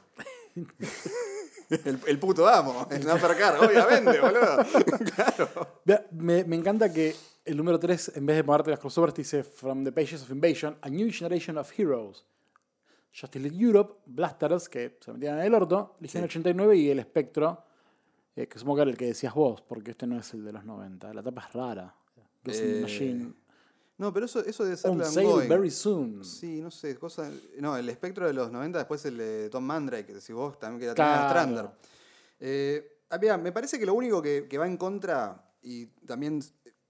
el, 1.85 2.01
el 2.07 2.19
puto 2.19 2.47
amo, 2.49 2.87
Snappercar, 2.91 3.57
obviamente, 3.65 4.21
boludo. 4.21 4.65
claro. 5.15 5.49
Me, 6.13 6.45
me 6.45 6.57
encanta 6.57 6.93
que 6.93 7.15
el 7.45 7.57
número 7.57 7.79
3, 7.79 8.13
en 8.17 8.27
vez 8.27 8.37
de 8.37 8.45
ponerte 8.45 8.71
las 8.71 8.79
crossovers, 8.81 9.15
te 9.15 9.23
dice 9.23 9.43
From 9.43 9.85
the 9.85 9.93
Pages 9.93 10.23
of 10.23 10.31
Invasion, 10.31 10.77
A 10.83 10.89
New 10.89 11.11
Generation 11.13 11.59
of 11.59 11.71
Heroes. 11.79 12.25
Justice 13.15 13.41
League 13.43 13.61
Europe, 13.63 13.95
Blasters, 14.07 14.69
que 14.69 14.97
se 15.01 15.13
metían 15.13 15.39
en 15.39 15.45
el 15.47 15.55
orto, 15.55 15.97
Legion 16.01 16.23
Sí. 16.23 16.25
89 16.39 16.77
y 16.77 16.91
el 16.91 16.99
Espectro, 16.99 17.63
eh, 18.35 18.47
que 18.47 18.59
supongo 18.59 18.77
que 18.77 18.83
era 18.83 18.91
el 18.91 18.97
que 18.97 19.07
decías 19.07 19.35
vos, 19.35 19.61
porque 19.61 19.91
este 19.91 20.07
no 20.07 20.19
es 20.19 20.33
el 20.33 20.45
de 20.45 20.53
los 20.53 20.65
90. 20.65 21.13
La 21.13 21.23
tapa 21.23 21.45
es 21.47 21.53
rara. 21.53 21.95
Eh, 22.47 22.79
Machine. 22.83 23.33
No, 24.03 24.13
pero 24.13 24.27
eso, 24.27 24.45
eso 24.45 24.65
debe 24.65 24.77
ser 24.77 24.91
On 24.91 24.99
la 24.99 25.05
sale 25.05 25.27
ongoing. 25.27 25.49
very 25.49 25.71
soon. 25.71 26.25
Sí, 26.25 26.61
no 26.61 26.73
sé, 26.73 26.97
cosa. 26.99 27.31
No, 27.61 27.77
el 27.77 27.89
espectro 27.89 28.27
de 28.27 28.33
los 28.33 28.51
90, 28.51 28.79
después 28.79 29.05
el 29.05 29.17
de 29.17 29.49
Tom 29.49 29.63
Mandrake, 29.65 30.07
que 30.07 30.15
decís 30.15 30.35
vos 30.35 30.59
también 30.59 30.81
que 30.81 30.87
la 30.89 30.95
Claro. 30.95 31.29
Strander. 31.29 31.69
Eh, 32.41 32.99
mira, 33.21 33.39
me 33.39 33.53
parece 33.53 33.79
que 33.79 33.87
lo 33.87 33.95
único 33.95 34.21
que, 34.21 34.49
que 34.51 34.59
va 34.59 34.67
en 34.67 34.77
contra, 34.77 35.53
y 35.63 35.87
también 36.05 36.43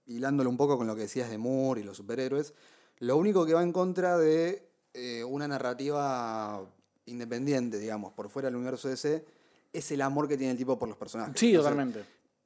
hilándolo 0.07 0.49
un 0.49 0.57
poco 0.57 0.75
con 0.75 0.87
lo 0.87 0.95
que 0.95 1.01
decías 1.03 1.29
de 1.29 1.37
Moore 1.37 1.81
y 1.81 1.83
los 1.83 1.97
superhéroes, 1.97 2.55
lo 2.97 3.15
único 3.17 3.45
que 3.45 3.53
va 3.53 3.61
en 3.61 3.71
contra 3.71 4.17
de 4.17 4.67
eh, 4.95 5.23
una 5.23 5.47
narrativa 5.47 6.65
independiente, 7.05 7.77
digamos, 7.77 8.11
por 8.13 8.27
fuera 8.27 8.47
del 8.47 8.55
universo 8.55 8.89
DC, 8.89 9.23
es 9.71 9.91
el 9.91 10.01
amor 10.01 10.27
que 10.27 10.35
tiene 10.37 10.51
el 10.53 10.57
tipo 10.57 10.79
por 10.79 10.89
los 10.89 10.97
personajes. 10.97 11.39
Sí, 11.39 11.53
totalmente. 11.53 12.03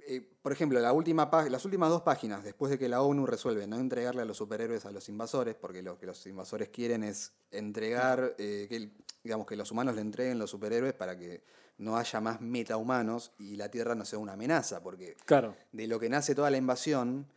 Eh, 0.08 0.22
por 0.42 0.52
ejemplo, 0.52 0.80
la 0.80 0.94
última 0.94 1.30
pá- 1.30 1.50
las 1.50 1.66
últimas 1.66 1.90
dos 1.90 2.02
páginas, 2.02 2.44
después 2.44 2.70
de 2.72 2.80
que 2.80 2.88
la 2.90 3.02
ONU 3.02 3.26
resuelve 3.26 3.68
no 3.68 3.78
entregarle 3.78 4.22
a 4.22 4.26
los 4.26 4.38
superhéroes 4.38 4.86
a 4.86 4.92
los 4.92 5.10
invasores, 5.10 5.56
porque 5.56 5.82
lo 5.84 5.98
que 6.00 6.06
los 6.06 6.26
invasores 6.26 6.70
quieren 6.70 7.04
es 7.04 7.34
entregar, 7.52 8.36
eh, 8.38 8.68
que, 8.70 8.92
digamos, 9.24 9.46
que 9.46 9.56
los 9.56 9.72
humanos 9.72 9.96
le 9.96 10.02
entreguen 10.02 10.40
los 10.40 10.50
superhéroes 10.50 10.94
para 10.94 11.18
que 11.18 11.44
no 11.80 11.98
haya 11.98 12.20
más 12.22 12.42
metahumanos 12.42 13.34
y 13.38 13.56
la 13.56 13.70
Tierra 13.70 13.94
no 13.94 14.06
sea 14.06 14.18
una 14.20 14.34
amenaza, 14.34 14.82
porque 14.82 15.16
Claro. 15.26 15.56
de 15.72 15.88
lo 15.88 16.00
que 16.00 16.10
nace 16.10 16.34
toda 16.34 16.50
la 16.50 16.58
invasión 16.58 17.28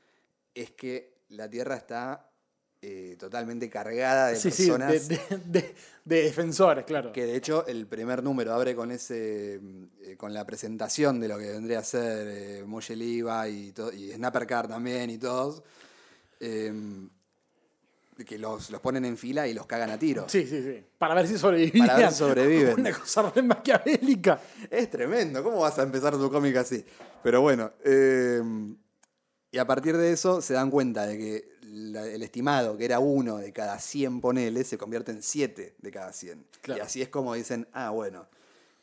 es 0.54 0.70
que 0.70 1.18
la 1.28 1.48
Tierra 1.50 1.76
está 1.76 2.29
eh, 2.82 3.16
totalmente 3.18 3.68
cargada 3.68 4.28
de 4.28 4.36
Sí, 4.36 4.48
personas. 4.48 5.08
de, 5.08 5.16
de- 5.16 5.38
de- 5.46 5.74
de 6.04 6.22
defensores, 6.22 6.84
claro. 6.86 7.12
Que 7.12 7.26
de 7.26 7.36
hecho 7.36 7.66
el 7.66 7.86
primer 7.86 8.22
número 8.22 8.52
abre 8.54 8.74
con 8.74 8.90
ese 8.90 9.60
eh, 10.02 10.16
con 10.16 10.32
la 10.32 10.46
presentación 10.46 11.20
de 11.20 11.28
lo 11.28 11.38
que 11.38 11.50
vendría 11.50 11.80
a 11.80 11.84
ser 11.84 12.26
eh, 12.26 12.64
Levi 12.96 13.22
y, 13.48 13.74
y 13.96 14.12
Snappercar 14.12 14.66
también 14.68 15.10
y 15.10 15.18
todos. 15.18 15.62
eh, 16.40 16.72
que 18.26 18.38
los, 18.38 18.68
los 18.70 18.80
ponen 18.82 19.06
en 19.06 19.16
fila 19.16 19.48
y 19.48 19.54
los 19.54 19.64
cagan 19.66 19.88
a 19.90 19.98
tiro. 19.98 20.26
Sí, 20.28 20.46
sí, 20.46 20.62
sí. 20.62 20.84
Para 20.98 21.14
ver 21.14 21.26
si 21.26 21.38
sobrevivían. 21.38 21.86
Para 21.86 21.98
ver 22.00 22.10
si 22.10 22.16
sobreviven. 22.18 22.80
Una 22.80 22.92
cosa 22.92 23.30
re 23.34 23.40
maquiavélica. 23.42 24.38
Es 24.70 24.90
tremendo, 24.90 25.42
¿cómo 25.42 25.60
vas 25.60 25.78
a 25.78 25.84
empezar 25.84 26.12
tu 26.18 26.30
cómic 26.30 26.54
así? 26.56 26.84
Pero 27.22 27.40
bueno, 27.40 27.72
eh, 27.82 28.42
y 29.52 29.56
a 29.58 29.66
partir 29.66 29.96
de 29.96 30.12
eso 30.12 30.42
se 30.42 30.52
dan 30.52 30.70
cuenta 30.70 31.06
de 31.06 31.16
que 31.16 31.48
la- 31.72 32.06
el 32.06 32.22
estimado, 32.22 32.76
que 32.76 32.84
era 32.84 32.98
uno 32.98 33.38
de 33.38 33.52
cada 33.52 33.78
100 33.78 34.20
poneles, 34.20 34.66
se 34.66 34.76
convierte 34.78 35.12
en 35.12 35.22
7 35.22 35.74
de 35.78 35.90
cada 35.90 36.12
100. 36.12 36.44
Claro. 36.62 36.78
Y 36.78 36.82
así 36.84 37.02
es 37.02 37.08
como 37.08 37.34
dicen, 37.34 37.66
ah, 37.72 37.90
bueno, 37.90 38.26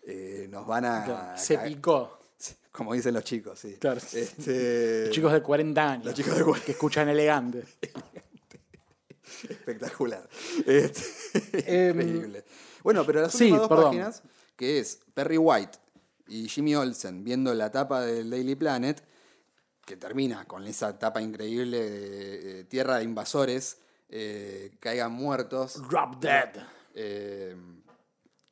eh, 0.03 0.47
nos 0.49 0.65
van 0.65 0.85
a... 0.85 1.03
Claro, 1.05 1.37
Se 1.37 1.57
picó. 1.59 2.17
Como 2.71 2.93
dicen 2.93 3.13
los 3.15 3.23
chicos, 3.23 3.57
sí. 3.59 3.75
Claro. 3.79 3.99
Este, 4.13 5.05
Los 5.07 5.09
chicos 5.15 5.33
de 5.33 5.41
40 5.41 5.91
años. 5.91 6.05
los 6.05 6.13
chicos 6.13 6.37
de 6.37 6.43
40. 6.43 6.65
Que 6.65 6.71
escuchan 6.73 7.09
elegante. 7.09 7.63
Espectacular. 9.49 10.27
Este, 10.65 11.03
Em, 11.89 11.99
increíble. 12.01 12.43
Bueno, 12.83 13.05
pero 13.05 13.21
las 13.21 13.31
sí, 13.33 13.45
últimas 13.45 13.59
dos 13.61 13.69
perdón. 13.69 13.85
páginas, 13.85 14.23
que 14.55 14.79
es 14.79 14.99
Perry 15.13 15.37
White 15.37 15.77
y 16.27 16.47
Jimmy 16.47 16.75
Olsen 16.75 17.23
viendo 17.23 17.53
la 17.53 17.71
tapa 17.71 18.01
del 18.01 18.29
Daily 18.29 18.55
Planet, 18.55 19.01
que 19.87 19.95
termina 19.95 20.43
con 20.43 20.67
esa 20.67 20.99
tapa 20.99 21.21
increíble 21.21 21.89
de 21.89 22.63
Tierra 22.65 22.97
de 22.97 23.05
Invasores, 23.05 23.77
eh, 24.09 24.71
caigan 24.81 25.13
muertos. 25.13 25.81
Drop 25.89 26.19
Dead. 26.19 26.49
Eh, 26.93 27.55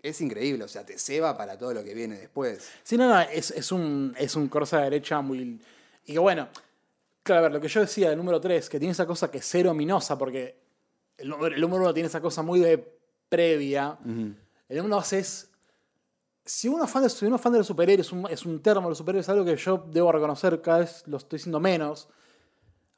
es 0.01 0.21
increíble, 0.21 0.63
o 0.63 0.67
sea, 0.69 0.85
te 0.85 0.97
ceba 0.97 1.35
para 1.35 1.57
todo 1.57 1.73
lo 1.73 1.83
que 1.83 1.93
viene 1.93 2.15
después. 2.15 2.65
Sí, 2.83 2.95
no, 2.95 3.09
no, 3.09 3.19
es, 3.19 3.51
es 3.51 3.73
un, 3.73 4.15
es 4.17 4.37
un 4.37 4.47
corsa 4.47 4.79
derecha 4.79 5.19
muy. 5.19 5.59
Y 6.05 6.13
que 6.13 6.19
bueno, 6.19 6.47
claro, 7.21 7.39
a 7.39 7.43
ver, 7.43 7.51
lo 7.51 7.59
que 7.59 7.67
yo 7.67 7.81
decía 7.81 8.09
del 8.09 8.17
número 8.17 8.39
3, 8.39 8.69
que 8.69 8.79
tiene 8.79 8.93
esa 8.93 9.05
cosa 9.05 9.29
que 9.29 9.39
es 9.39 9.45
cero 9.45 9.71
ominosa, 9.71 10.17
porque 10.17 10.55
el 11.17 11.27
número, 11.27 11.53
el 11.53 11.59
número 11.59 11.83
1 11.83 11.93
tiene 11.93 12.07
esa 12.07 12.21
cosa 12.21 12.43
muy 12.43 12.61
de 12.61 12.77
previa. 13.27 13.97
El 14.05 14.77
número 14.77 14.95
2 14.95 15.13
es. 15.13 15.49
Si 16.45 16.67
uno 16.67 16.83
es 16.85 16.91
fan 16.91 17.03
de, 17.03 17.09
si 17.09 17.25
uno 17.25 17.37
fan 17.39 17.51
de 17.53 17.57
los 17.59 17.67
superhéroes, 17.67 18.11
un- 18.11 18.27
es 18.29 18.45
un 18.45 18.61
termo 18.61 18.83
de 18.83 18.89
los 18.89 18.97
superhéroes, 18.99 19.25
es 19.25 19.29
algo 19.29 19.43
que 19.45 19.55
yo 19.55 19.77
debo 19.91 20.11
reconocer, 20.11 20.61
cada 20.61 20.79
vez 20.79 21.03
lo 21.07 21.17
estoy 21.17 21.37
diciendo 21.37 21.59
menos. 21.59 22.07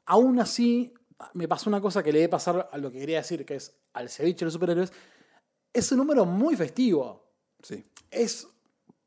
Aún 0.06 0.38
así, 0.40 0.92
me 1.34 1.48
pasó 1.48 1.70
una 1.70 1.80
cosa 1.80 2.02
que 2.02 2.12
le 2.12 2.20
debe 2.20 2.28
pasar 2.30 2.68
a 2.70 2.78
lo 2.78 2.90
que 2.92 2.98
quería 3.00 3.18
decir, 3.18 3.44
que 3.46 3.56
es 3.56 3.74
al 3.94 4.08
ceviche 4.10 4.40
de 4.40 4.44
los 4.46 4.54
superhéroes. 4.54 4.92
Es 5.72 5.90
un 5.92 5.98
número 5.98 6.24
muy 6.24 6.56
festivo 6.56 7.24
Sí. 7.62 7.84
es 8.10 8.46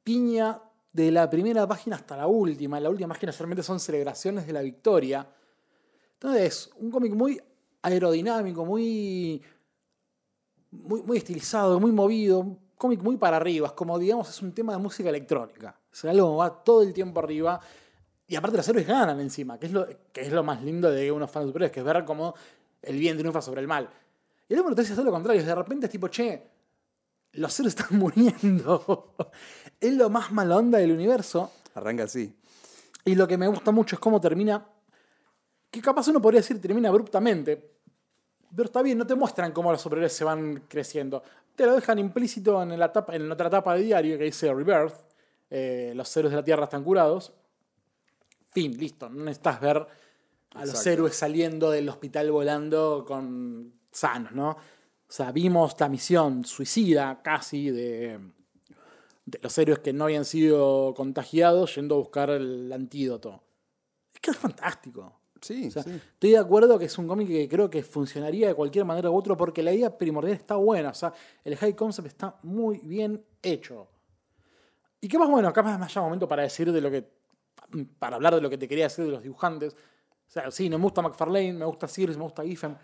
piña 0.03 0.61
de 0.91 1.11
la 1.11 1.29
primera 1.29 1.65
página 1.67 1.95
hasta 1.95 2.17
la 2.17 2.27
última. 2.27 2.79
La 2.79 2.89
última 2.89 3.09
página 3.09 3.31
solamente 3.31 3.63
son 3.63 3.79
celebraciones 3.79 4.45
de 4.45 4.53
la 4.53 4.61
victoria. 4.61 5.27
Entonces, 6.13 6.43
es 6.43 6.69
un 6.77 6.91
cómic 6.91 7.13
muy 7.13 7.41
aerodinámico, 7.81 8.65
muy, 8.65 9.41
muy, 10.71 11.01
muy 11.03 11.17
estilizado, 11.17 11.79
muy 11.79 11.91
movido. 11.91 12.57
Cómic 12.81 13.03
muy 13.03 13.15
para 13.15 13.37
arriba. 13.37 13.67
Es 13.67 13.73
como, 13.73 13.99
digamos, 13.99 14.27
es 14.27 14.41
un 14.41 14.53
tema 14.53 14.73
de 14.73 14.79
música 14.79 15.07
electrónica. 15.07 15.79
Es 15.93 16.03
algo 16.05 16.31
que 16.31 16.37
va 16.37 16.63
todo 16.63 16.81
el 16.81 16.95
tiempo 16.95 17.19
arriba. 17.19 17.61
Y 18.25 18.35
aparte 18.35 18.57
los 18.57 18.67
héroes 18.67 18.87
ganan 18.87 19.19
encima, 19.19 19.59
que 19.59 19.67
es 19.67 19.71
lo, 19.71 19.87
que 20.11 20.21
es 20.21 20.31
lo 20.31 20.41
más 20.41 20.63
lindo 20.63 20.89
de 20.89 21.03
que 21.03 21.11
uno 21.11 21.27
fan 21.27 21.43
de 21.43 21.49
superhéroes, 21.49 21.71
que 21.71 21.81
es 21.81 21.85
ver 21.85 22.03
cómo 22.05 22.33
el 22.81 22.97
bien 22.97 23.19
triunfa 23.19 23.39
sobre 23.39 23.61
el 23.61 23.67
mal. 23.67 23.87
Y 24.49 24.53
el 24.53 24.57
número 24.57 24.75
3 24.75 24.89
es 24.89 24.95
todo 24.95 25.05
lo 25.05 25.11
contrario. 25.11 25.43
De 25.43 25.53
repente 25.53 25.85
es 25.85 25.91
tipo, 25.91 26.07
che, 26.07 26.41
los 27.33 27.59
héroes 27.59 27.75
están 27.77 27.99
muriendo. 27.99 29.13
es 29.79 29.93
lo 29.93 30.09
más 30.09 30.31
mala 30.31 30.57
onda 30.57 30.79
del 30.79 30.91
universo. 30.91 31.51
Arranca 31.75 32.05
así. 32.05 32.35
Y 33.05 33.13
lo 33.13 33.27
que 33.27 33.37
me 33.37 33.47
gusta 33.47 33.69
mucho 33.69 33.95
es 33.95 33.99
cómo 33.99 34.19
termina. 34.19 34.65
Que 35.69 35.81
capaz 35.81 36.07
uno 36.07 36.19
podría 36.19 36.41
decir 36.41 36.59
termina 36.59 36.89
abruptamente. 36.89 37.77
Pero 38.55 38.65
está 38.65 38.81
bien, 38.81 38.97
no 38.97 39.05
te 39.05 39.13
muestran 39.13 39.51
cómo 39.51 39.71
los 39.71 39.79
superhéroes 39.79 40.13
se 40.13 40.23
van 40.23 40.63
creciendo. 40.67 41.21
Te 41.55 41.65
lo 41.65 41.75
dejan 41.75 41.99
implícito 41.99 42.61
en 42.61 42.77
la, 42.79 42.85
etapa, 42.85 43.15
en 43.15 43.31
otra 43.31 43.47
etapa 43.47 43.75
de 43.75 43.83
diario 43.83 44.17
que 44.17 44.25
dice 44.25 44.53
Rebirth. 44.53 44.95
eh, 45.49 45.93
los 45.95 46.15
héroes 46.15 46.31
de 46.31 46.37
la 46.37 46.43
Tierra 46.43 46.63
están 46.63 46.83
curados. 46.83 47.33
Fin, 48.51 48.77
listo. 48.77 49.09
No 49.09 49.25
necesitas 49.25 49.61
ver 49.61 49.87
a 50.53 50.65
los 50.65 50.85
héroes 50.85 51.15
saliendo 51.15 51.71
del 51.71 51.87
hospital 51.89 52.31
volando 52.31 53.05
con 53.07 53.73
sanos, 53.91 54.31
¿no? 54.33 54.49
O 54.51 55.13
sea, 55.13 55.31
vimos 55.31 55.75
la 55.79 55.89
misión 55.89 56.45
suicida 56.45 57.21
casi 57.21 57.69
de, 57.69 58.19
de 59.25 59.39
los 59.41 59.57
héroes 59.57 59.79
que 59.79 59.93
no 59.93 60.05
habían 60.05 60.25
sido 60.25 60.93
contagiados 60.95 61.75
yendo 61.75 61.95
a 61.95 61.99
buscar 61.99 62.29
el 62.29 62.71
antídoto. 62.71 63.43
Es 64.13 64.19
que 64.19 64.31
es 64.31 64.37
fantástico. 64.37 65.20
Sí, 65.41 65.67
O 65.67 65.71
sea, 65.71 65.81
sí. 65.81 65.89
Estoy 65.89 66.31
de 66.31 66.37
acuerdo 66.37 66.77
que 66.77 66.85
es 66.85 66.97
un 66.99 67.07
cómic 67.07 67.27
que 67.27 67.49
creo 67.49 67.67
que 67.69 67.81
funcionaría 67.81 68.47
de 68.47 68.53
cualquier 68.53 68.85
manera 68.85 69.09
u 69.09 69.15
otra 69.15 69.35
porque 69.35 69.63
la 69.63 69.73
idea 69.73 69.97
primordial 69.97 70.37
está 70.37 70.55
buena. 70.55 70.89
O 70.89 70.93
sea, 70.93 71.13
el 71.43 71.57
high 71.57 71.75
concept 71.75 72.07
está 72.07 72.35
muy 72.43 72.77
bien 72.83 73.25
hecho. 73.41 73.87
¿Y 75.01 75.07
qué 75.07 75.17
más 75.17 75.29
bueno? 75.29 75.51
Capaz 75.51 75.79
más 75.79 75.91
ya 75.91 76.01
momento 76.01 76.27
para 76.27 76.43
decir 76.43 76.71
de 76.71 76.79
lo 76.79 76.91
que. 76.91 77.09
Para 77.97 78.17
hablar 78.17 78.35
de 78.35 78.41
lo 78.41 78.49
que 78.49 78.57
te 78.57 78.67
quería 78.67 78.85
decir 78.85 79.05
de 79.05 79.11
los 79.11 79.23
dibujantes. 79.23 79.73
O 79.73 80.31
sea, 80.31 80.51
sí, 80.51 80.69
me 80.69 80.75
gusta 80.75 81.01
McFarlane, 81.01 81.53
me 81.53 81.65
gusta 81.65 81.87
Sears, 81.87 82.15
me 82.17 82.23
gusta 82.23 82.43
Giffen. 82.43 82.77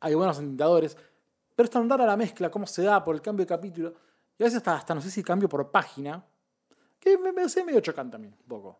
Hay 0.00 0.14
buenos 0.14 0.38
entendedores. 0.38 0.96
Pero 1.54 1.64
es 1.64 1.70
tan 1.70 1.88
rara 1.88 2.04
la 2.04 2.16
mezcla, 2.16 2.50
cómo 2.50 2.66
se 2.66 2.82
da 2.82 3.04
por 3.04 3.14
el 3.14 3.22
cambio 3.22 3.44
de 3.44 3.48
capítulo. 3.48 3.94
Y 4.36 4.42
a 4.42 4.46
veces 4.46 4.56
hasta, 4.56 4.74
hasta 4.74 4.94
no 4.94 5.00
sé 5.00 5.10
si 5.10 5.22
cambio 5.22 5.48
por 5.48 5.70
página. 5.70 6.24
Que 6.98 7.16
me, 7.16 7.32
me 7.32 7.42
hace 7.42 7.64
medio 7.64 7.80
chocante 7.80 8.12
también, 8.12 8.34
un 8.34 8.48
poco. 8.48 8.78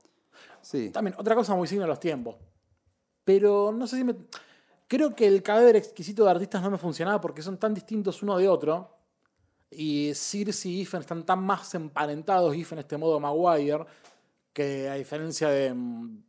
Sí. 0.61 0.91
También, 0.91 1.15
otra 1.19 1.35
cosa 1.35 1.55
muy 1.55 1.69
signo 1.69 1.85
de 1.85 1.89
los 1.89 2.01
tiempos. 2.01 2.37
Pero 3.25 3.73
no 3.73 3.87
sé 3.87 3.97
si 3.97 4.05
me. 4.05 4.15
Creo 4.89 5.15
que 5.15 5.27
el 5.27 5.43
cadáver 5.43 5.77
exquisito 5.77 6.25
de 6.25 6.31
artistas 6.33 6.63
no 6.63 6.71
me 6.71 6.79
funcionaba 6.79 7.21
porque 7.21 7.43
son 7.43 7.59
tan 7.59 7.73
distintos 7.75 8.23
uno 8.23 8.37
de 8.39 8.49
otro. 8.49 8.97
Y 9.71 10.13
Circe 10.15 10.69
y 10.69 10.79
Giffen 10.79 11.01
están 11.01 11.25
tan 11.25 11.45
más 11.45 11.75
emparentados, 11.77 12.53
Giffen 12.55 12.81
este 12.81 12.97
modo 12.97 13.21
Maguire, 13.21 13.85
que 14.53 14.89
a 14.89 14.95
diferencia 14.95 15.49
de, 15.49 15.73
mm, 15.73 16.23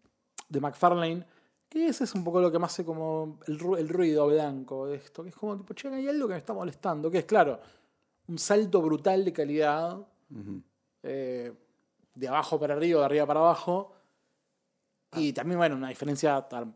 de 0.50 0.60
McFarlane, 0.62 1.26
que 1.68 1.88
ese 1.88 2.04
es 2.04 2.14
un 2.14 2.24
poco 2.24 2.39
lo 2.39 2.52
que 2.52 2.60
me 2.60 2.66
hace 2.66 2.86
como 2.86 3.39
el, 3.48 3.58
ru- 3.58 3.80
el 3.80 3.89
ruido 3.89 4.28
blanco 4.28 4.86
de 4.86 4.98
esto, 4.98 5.24
que 5.24 5.30
es 5.30 5.36
como 5.36 5.58
tipo, 5.58 5.74
che, 5.74 5.88
hay 5.88 6.08
algo 6.08 6.28
que 6.28 6.34
me 6.34 6.38
está 6.39 6.54
molestando, 6.54 7.10
que 7.10 7.18
es 7.20 7.26
claro, 7.26 7.60
un 8.28 8.38
salto 8.38 8.80
brutal 8.80 9.26
de 9.26 9.34
calidad, 9.34 9.98
eh, 11.02 11.52
de 12.14 12.28
abajo 12.28 12.60
para 12.60 12.76
arriba, 12.76 13.00
de 13.00 13.06
arriba 13.06 13.26
para 13.26 13.39
abajo, 13.39 13.94
y 15.16 15.34
también, 15.34 15.58
bueno, 15.58 15.76
una 15.78 15.89
diferencia 15.89 16.39
tan 16.48 16.76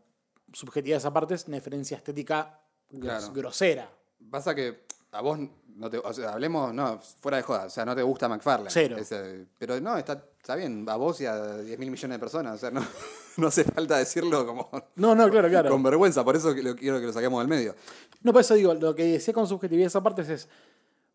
subjetiva 0.56 0.94
de 0.94 0.98
esa 0.98 1.12
parte 1.12 1.34
es 1.34 1.46
una 1.46 1.56
diferencia 1.56 1.96
estética 1.96 2.60
gros- 2.90 3.00
Claro. 3.02 3.32
grosera. 3.32 3.90
Pasa 4.30 4.54
que 4.54 4.86
a 5.12 5.20
vos 5.20 5.38
no 5.76 5.90
te. 5.90 5.98
O 5.98 6.12
sea, 6.12 6.32
hablemos, 6.32 6.72
no, 6.72 6.98
fuera 6.98 7.36
de 7.36 7.42
joda. 7.42 7.66
O 7.66 7.70
sea, 7.70 7.84
no 7.84 7.94
te 7.94 8.02
gusta 8.02 8.28
McFarlane. 8.28 8.70
Cero. 8.70 8.96
Ese- 8.98 9.46
pero 9.58 9.78
no, 9.80 9.96
está, 9.98 10.24
está 10.40 10.56
bien. 10.56 10.86
A 10.88 10.96
vos 10.96 11.20
y 11.20 11.26
a 11.26 11.58
10 11.58 11.78
mil 11.78 11.90
millones 11.90 12.14
de 12.16 12.18
personas. 12.18 12.54
O 12.54 12.58
sea, 12.58 12.70
no, 12.70 12.80
no 13.36 13.48
hace 13.48 13.64
falta 13.64 13.98
decirlo 13.98 14.46
como. 14.46 14.70
No, 14.96 15.14
no, 15.14 15.28
claro, 15.28 15.48
claro. 15.48 15.70
Con 15.70 15.82
vergüenza. 15.82 16.24
Por 16.24 16.36
eso 16.36 16.54
lo, 16.54 16.74
quiero 16.74 16.98
que 17.00 17.06
lo 17.06 17.12
saquemos 17.12 17.40
del 17.40 17.48
medio. 17.48 17.74
No, 18.22 18.32
por 18.32 18.40
eso 18.40 18.54
digo, 18.54 18.72
lo 18.74 18.94
que 18.94 19.04
decía 19.04 19.34
con 19.34 19.46
subjetividad 19.46 19.86
esa 19.88 20.02
parte 20.02 20.22
es, 20.22 20.48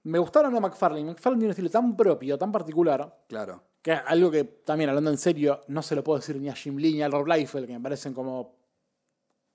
me 0.03 0.19
gustaron 0.19 0.55
a 0.55 0.59
McFarlane. 0.59 1.03
McFarlane 1.05 1.39
tiene 1.39 1.47
un 1.47 1.51
estilo 1.51 1.69
tan 1.71 1.97
propio, 1.97 2.37
tan 2.37 2.51
particular, 2.51 3.17
Claro. 3.27 3.63
que 3.81 3.91
algo 3.91 4.29
que 4.31 4.43
también, 4.43 4.89
hablando 4.91 5.09
en 5.09 5.17
serio, 5.17 5.61
no 5.67 5.81
se 5.81 5.95
lo 5.95 6.03
puedo 6.03 6.19
decir 6.19 6.35
ni 6.37 6.47
a 6.49 6.53
Jim 6.55 6.77
Lee 6.77 6.93
ni 6.93 7.01
a 7.01 7.09
Rob 7.09 7.25
Liefeld, 7.27 7.65
que 7.67 7.73
me 7.73 7.79
parecen 7.81 8.13
como... 8.13 8.60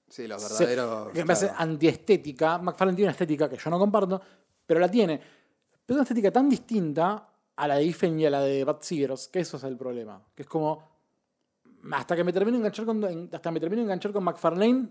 Sí, 0.08 0.26
los 0.26 0.42
se- 0.42 0.64
verdaderos. 0.66 1.12
que 1.12 1.20
me 1.20 1.26
parece 1.26 1.46
claro. 1.48 1.60
antiestética. 1.62 2.58
McFarlane 2.58 2.96
tiene 2.96 3.06
una 3.08 3.12
estética 3.12 3.48
que 3.48 3.56
yo 3.56 3.70
no 3.70 3.78
comparto, 3.78 4.20
pero 4.66 4.80
la 4.80 4.90
tiene. 4.90 5.20
Pero 5.84 5.96
una 5.96 6.02
estética 6.02 6.30
tan 6.30 6.48
distinta 6.48 7.28
a 7.56 7.68
la 7.68 7.76
de 7.76 7.84
Ifen 7.84 8.18
y 8.20 8.26
a 8.26 8.30
la 8.30 8.40
de 8.42 8.64
Bad 8.64 8.80
Seegers, 8.80 9.28
que 9.28 9.40
eso 9.40 9.56
es 9.56 9.64
el 9.64 9.76
problema. 9.76 10.22
Que 10.34 10.42
es 10.42 10.48
como... 10.48 10.96
Hasta 11.92 12.16
que 12.16 12.24
me 12.24 12.32
termino 12.32 12.56
de 12.56 12.58
enganchar 12.62 12.84
con, 12.84 13.28
hasta 13.32 13.50
me 13.50 13.60
termino 13.60 13.82
enganchar 13.82 14.12
con 14.12 14.24
McFarlane, 14.24 14.88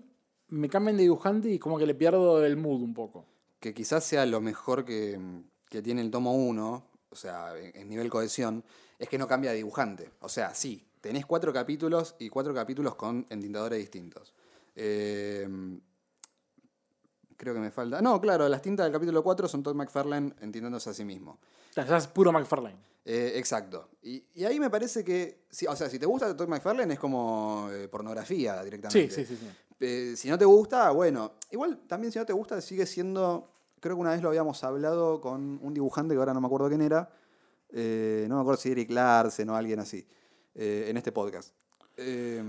me 0.50 0.70
cambian 0.70 0.96
de 0.96 1.04
dibujante 1.04 1.50
y 1.50 1.60
como 1.60 1.78
que 1.78 1.86
le 1.86 1.94
pierdo 1.96 2.44
el 2.46 2.56
mood 2.56 2.82
un 2.82 2.94
poco. 2.94 3.26
que 3.60 3.74
quizás 3.74 4.04
sea 4.06 4.26
lo 4.26 4.40
mejor 4.40 4.86
que, 4.86 5.20
que 5.70 5.82
tiene 5.82 6.02
el 6.02 6.10
tomo 6.12 6.34
1, 6.36 6.84
o 7.10 7.16
sea, 7.16 7.58
en, 7.58 7.76
en 7.76 7.90
nivel 7.90 8.10
cohesión, 8.10 8.64
es 8.98 9.10
que 9.10 9.18
no 9.18 9.28
cambia 9.28 9.52
de 9.52 9.58
dibujante. 9.58 10.10
O 10.22 10.30
sea, 10.30 10.54
sí, 10.56 10.86
tenés 11.02 11.26
cuatro 11.26 11.52
capítulos 11.52 12.16
y 12.20 12.30
cuatro 12.30 12.54
capítulos 12.54 12.96
con 12.96 13.26
entintadores 13.30 13.80
distintos. 13.80 14.34
Eh, 14.76 15.48
creo 17.38 17.54
que 17.54 17.60
me 17.60 17.72
falta. 17.72 18.02
No, 18.02 18.20
claro, 18.20 18.48
las 18.50 18.62
tintas 18.62 18.86
del 18.86 18.94
capítulo 18.94 19.24
4 19.24 19.48
son 19.48 19.64
Todd 19.64 19.76
McFarlane 19.76 20.34
entintándose 20.42 20.90
a 20.90 20.94
sí 20.94 21.06
mismo. 21.06 21.40
Es 21.76 22.08
puro 22.08 22.32
McFarlane. 22.32 22.78
Eh, 23.04 23.34
exacto. 23.36 23.90
Y, 24.02 24.24
y 24.34 24.46
ahí 24.46 24.60
me 24.60 24.70
parece 24.70 25.04
que, 25.04 25.46
sí, 25.50 25.68
o 25.68 25.76
sea, 25.76 25.90
si 25.90 26.00
te 26.00 26.06
gusta 26.06 26.36
Todd 26.36 26.48
McFarlane 26.48 26.94
es 26.94 27.00
como 27.00 27.70
eh, 27.72 27.88
pornografía 27.88 28.58
Sí, 28.60 28.64
directamente. 28.66 29.10
sí, 29.14 29.26
sí, 29.26 29.36
sí. 29.38 29.48
Eh, 29.80 30.14
si 30.16 30.30
no 30.30 30.38
te 30.38 30.46
gusta, 30.46 30.90
bueno. 30.92 31.34
Igual 31.52 31.80
también 31.88 32.12
si 32.12 32.18
no 32.20 32.26
te 32.26 32.34
gusta, 32.34 32.62
sigue 32.62 32.86
siendo. 32.86 33.52
Creo 33.80 33.96
que 33.96 34.02
una 34.02 34.12
vez 34.12 34.22
lo 34.22 34.30
habíamos 34.30 34.64
hablado 34.64 35.20
con 35.22 35.60
un 35.62 35.74
dibujante 35.74 36.16
que 36.16 36.20
ahora 36.20 36.34
no 36.34 36.42
me 36.42 36.48
acuerdo 36.48 36.70
quién 36.70 36.82
era. 36.82 37.10
no 37.72 38.36
me 38.36 38.42
acuerdo 38.42 38.58
si 38.60 38.72
Eric 38.72 38.90
Larsen 38.90 39.50
o 39.50 39.56
alguien 39.56 39.80
así. 39.80 40.08
en 40.56 40.96
este 40.98 41.12
podcast. 41.12 41.54
Eh, 41.98 42.44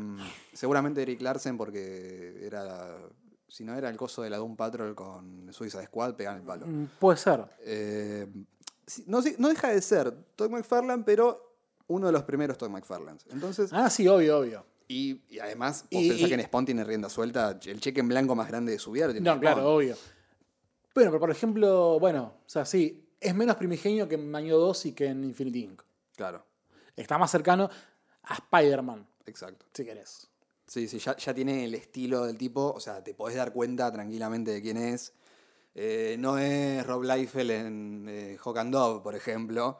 seguramente 0.53 1.03
Eric 1.03 1.21
Larsen, 1.21 1.57
porque 1.57 2.41
era. 2.45 2.97
Si 3.49 3.65
no 3.65 3.75
era 3.77 3.89
el 3.89 3.97
coso 3.97 4.23
de 4.23 4.31
la 4.31 4.39
Doom 4.39 4.57
Patrol 4.57 4.95
con 4.95 5.53
Suicide 5.53 5.87
Squad, 5.87 6.15
pegan 6.15 6.37
el 6.37 6.43
palo. 6.43 6.67
Mm, 6.67 6.87
Puede 6.99 7.17
ser. 7.17 7.45
Eh, 7.61 8.27
sí, 8.87 9.05
no, 9.07 9.21
deja 9.23 9.69
de 9.69 9.81
ser 9.81 10.13
Todd 10.35 10.51
McFarlane, 10.51 11.05
pero 11.05 11.57
uno 11.87 12.07
de 12.07 12.13
los 12.13 12.25
primeros 12.25 12.59
Todd 12.59 12.71
McFarlanes. 12.71 13.25
Entonces. 13.31 13.73
Ah, 13.73 13.89
sí, 13.89 14.09
obvio, 14.09 14.39
obvio. 14.41 14.67
Y, 14.89 15.23
y 15.29 15.39
además, 15.39 15.85
vos 15.91 16.03
Y- 16.03 16.09
pensás 16.09 16.27
y- 16.27 16.29
que 16.29 16.35
en 16.35 16.43
Spawn 16.45 16.65
tiene 16.67 16.85
rienda 16.85 17.09
suelta, 17.09 17.59
el 17.65 17.81
cheque 17.81 18.01
en 18.01 18.09
blanco 18.09 18.35
más 18.35 18.49
grande 18.49 18.73
de 18.73 18.79
su 18.81 18.91
vida. 18.91 19.07
lo 19.07 19.13
tiene 19.13 19.25
No, 19.25 19.37
Spawn. 19.37 19.41
claro, 19.41 19.75
obvio. 19.75 19.97
Bueno, 20.95 21.11
pero 21.11 21.21
por 21.21 21.31
ejemplo, 21.31 21.99
bueno, 22.01 22.35
o 22.45 22.49
sea, 22.49 22.65
sí, 22.65 23.09
es 23.21 23.35
menos 23.35 23.57
primigenio 23.57 24.09
que 24.09 24.17
en 24.17 24.35
Año 24.35 24.59
2 24.59 24.87
y 24.87 24.93
que 24.93 25.07
en 25.07 25.23
Infinity 25.25 25.65
Inc. 25.65 25.83
Claro, 26.17 26.45
Está 26.97 27.17
más 27.19 27.31
cercano 27.31 27.69
a 28.23 28.35
Spider-Man, 28.35 29.07
exacto. 29.27 29.67
si 29.75 29.85
querés. 29.85 30.29
Sí, 30.67 30.89
sí, 30.89 30.99
ya, 30.99 31.17
ya 31.17 31.33
tiene 31.33 31.65
el 31.65 31.75
estilo 31.77 32.25
del 32.27 32.37
tipo, 32.37 32.73
o 32.73 32.81
sea, 32.81 33.03
te 33.05 33.15
podés 33.15 33.37
dar 33.37 33.53
cuenta 33.53 33.93
tranquilamente 33.93 34.51
de 34.51 34.61
quién 34.63 34.77
es. 34.77 35.13
Eh, 35.75 36.17
no 36.19 36.39
es 36.39 36.85
Rob 36.87 37.05
Liefeld 37.05 37.51
en 37.51 38.07
eh, 38.09 38.39
Hawk 38.43 38.59
and 38.59 38.73
Dove, 38.73 39.01
por 39.03 39.15
ejemplo, 39.15 39.79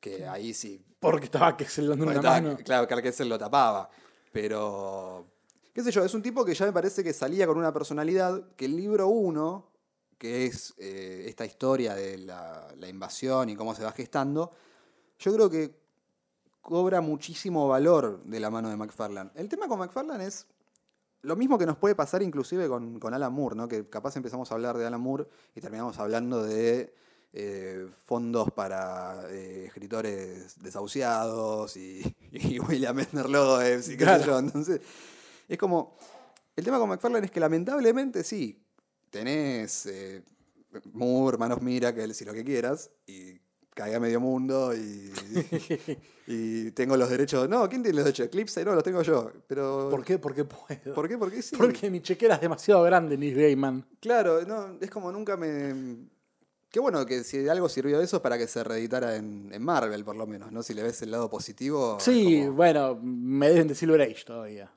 que 0.00 0.26
ahí 0.26 0.52
sí. 0.54 0.82
Porque 0.98 1.26
estaba 1.26 1.56
le 1.58 1.86
dando 1.86 2.04
una 2.04 2.14
estaba- 2.14 2.40
mano. 2.40 2.56
Claro, 2.64 2.88
Carl 2.88 3.02
Kessel 3.02 3.28
lo 3.28 3.38
tapaba. 3.38 3.88
Pero, 4.32 5.26
qué 5.72 5.82
sé 5.84 5.92
yo, 5.92 6.04
es 6.04 6.12
un 6.14 6.22
tipo 6.22 6.44
que 6.44 6.54
ya 6.54 6.66
me 6.66 6.72
parece 6.72 7.04
que 7.04 7.12
salía 7.12 7.46
con 7.46 7.56
una 7.56 7.72
personalidad 7.72 8.42
que 8.56 8.64
el 8.64 8.76
libro 8.76 9.06
1, 9.08 9.70
que 10.18 10.46
es 10.46 10.74
eh, 10.78 11.26
esta 11.28 11.46
historia 11.46 11.94
de 11.94 12.18
la, 12.18 12.66
la 12.76 12.88
invasión 12.88 13.48
y 13.50 13.54
cómo 13.54 13.74
se 13.74 13.84
va 13.84 13.92
gestando, 13.92 14.50
yo 15.20 15.32
creo 15.32 15.48
que 15.48 15.83
cobra 16.64 17.02
muchísimo 17.02 17.68
valor 17.68 18.24
de 18.24 18.40
la 18.40 18.48
mano 18.50 18.70
de 18.70 18.76
McFarlane. 18.76 19.30
El 19.34 19.50
tema 19.50 19.68
con 19.68 19.78
McFarlane 19.78 20.24
es 20.26 20.46
lo 21.20 21.36
mismo 21.36 21.58
que 21.58 21.66
nos 21.66 21.76
puede 21.76 21.94
pasar 21.94 22.22
inclusive 22.22 22.68
con, 22.68 22.98
con 22.98 23.12
Alan 23.12 23.32
Moore, 23.32 23.54
¿no? 23.54 23.68
que 23.68 23.86
capaz 23.88 24.16
empezamos 24.16 24.50
a 24.50 24.54
hablar 24.54 24.78
de 24.78 24.86
Alan 24.86 25.00
Moore 25.00 25.26
y 25.54 25.60
terminamos 25.60 25.98
hablando 25.98 26.42
de 26.42 26.94
eh, 27.34 27.86
fondos 28.06 28.50
para 28.50 29.28
eh, 29.30 29.66
escritores 29.66 30.62
desahuciados 30.62 31.76
y, 31.76 32.02
y 32.32 32.58
William 32.60 32.96
Loebs 33.12 33.90
y 33.90 33.96
Claro. 33.98 34.24
yo. 34.24 34.38
Entonces, 34.38 34.80
es 35.46 35.58
como. 35.58 35.94
El 36.56 36.64
tema 36.64 36.78
con 36.78 36.88
McFarlane 36.88 37.26
es 37.26 37.32
que 37.32 37.40
lamentablemente 37.40 38.22
sí, 38.22 38.64
tenés 39.10 39.86
eh, 39.86 40.22
Moore, 40.92 41.36
Manos 41.36 41.60
Miracle, 41.60 42.14
si 42.14 42.24
lo 42.24 42.32
que 42.32 42.44
quieras, 42.44 42.90
y 43.06 43.40
cae 43.74 43.94
a 43.94 44.00
medio 44.00 44.20
mundo 44.20 44.72
y, 44.74 45.12
y 46.26 46.70
tengo 46.70 46.96
los 46.96 47.10
derechos. 47.10 47.48
No, 47.48 47.68
¿quién 47.68 47.82
tiene 47.82 47.96
los 47.96 48.04
derechos? 48.04 48.26
Eclipse, 48.26 48.64
no, 48.64 48.74
los 48.74 48.82
tengo 48.84 49.02
yo. 49.02 49.30
Pero. 49.46 49.88
¿Por 49.90 50.04
qué? 50.04 50.18
Porque 50.18 50.44
puedo. 50.44 50.94
¿Por 50.94 51.08
qué? 51.08 51.18
Porque 51.18 51.42
sí. 51.42 51.56
Porque 51.56 51.90
mi 51.90 52.00
chequera 52.00 52.36
es 52.36 52.40
demasiado 52.40 52.82
grande, 52.84 53.18
Neil 53.18 53.34
Gaiman. 53.36 53.86
Claro, 54.00 54.42
no, 54.46 54.78
es 54.80 54.90
como 54.90 55.10
nunca 55.12 55.36
me. 55.36 56.08
Qué 56.70 56.80
bueno 56.80 57.06
que 57.06 57.22
si 57.22 57.38
de 57.38 57.50
algo 57.50 57.68
sirvió 57.68 58.00
eso 58.00 58.16
es 58.16 58.22
para 58.22 58.36
que 58.36 58.48
se 58.48 58.64
reeditara 58.64 59.14
en, 59.16 59.48
en 59.52 59.62
Marvel, 59.62 60.04
por 60.04 60.16
lo 60.16 60.26
menos, 60.26 60.50
¿no? 60.50 60.62
Si 60.64 60.74
le 60.74 60.82
ves 60.82 61.00
el 61.02 61.12
lado 61.12 61.30
positivo. 61.30 61.98
Sí, 62.00 62.40
como- 62.40 62.52
bueno, 62.56 62.98
me 63.00 63.48
deben 63.48 63.68
de 63.68 63.74
Silver 63.76 64.00
Age 64.02 64.24
todavía. 64.24 64.72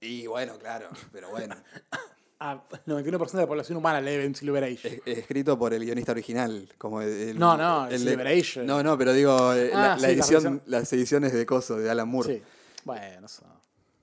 Y 0.00 0.26
bueno, 0.28 0.58
claro, 0.58 0.90
pero 1.12 1.30
bueno. 1.30 1.56
Ah, 2.46 2.62
91% 2.86 3.30
de 3.32 3.38
la 3.42 3.46
población 3.46 3.78
humana 3.78 4.00
le 4.02 4.10
deben 4.10 4.34
Silver 4.34 4.64
Age. 4.64 4.88
Es- 4.88 5.02
es 5.06 5.18
escrito 5.18 5.58
por 5.58 5.72
el 5.72 5.82
guionista 5.84 6.12
original. 6.12 6.68
Como 6.76 7.00
el, 7.00 7.08
el- 7.08 7.38
No, 7.38 7.56
no, 7.56 7.86
el 7.88 7.98
Silver 7.98 8.26
de- 8.28 8.38
Age. 8.40 8.62
No, 8.64 8.82
no, 8.82 8.98
pero 8.98 9.12
digo, 9.14 9.54
eh, 9.54 9.70
Ah, 9.72 9.88
la 9.88 9.96
sí, 9.96 10.02
la 10.02 10.08
edición, 10.10 10.62
las 10.66 10.92
ediciones 10.92 11.32
de 11.32 11.46
Coso, 11.46 11.78
de 11.78 11.90
Alan 11.90 12.08
Moore. 12.08 12.34
Sí. 12.36 12.42
Bueno, 12.84 13.26
eso. 13.26 13.42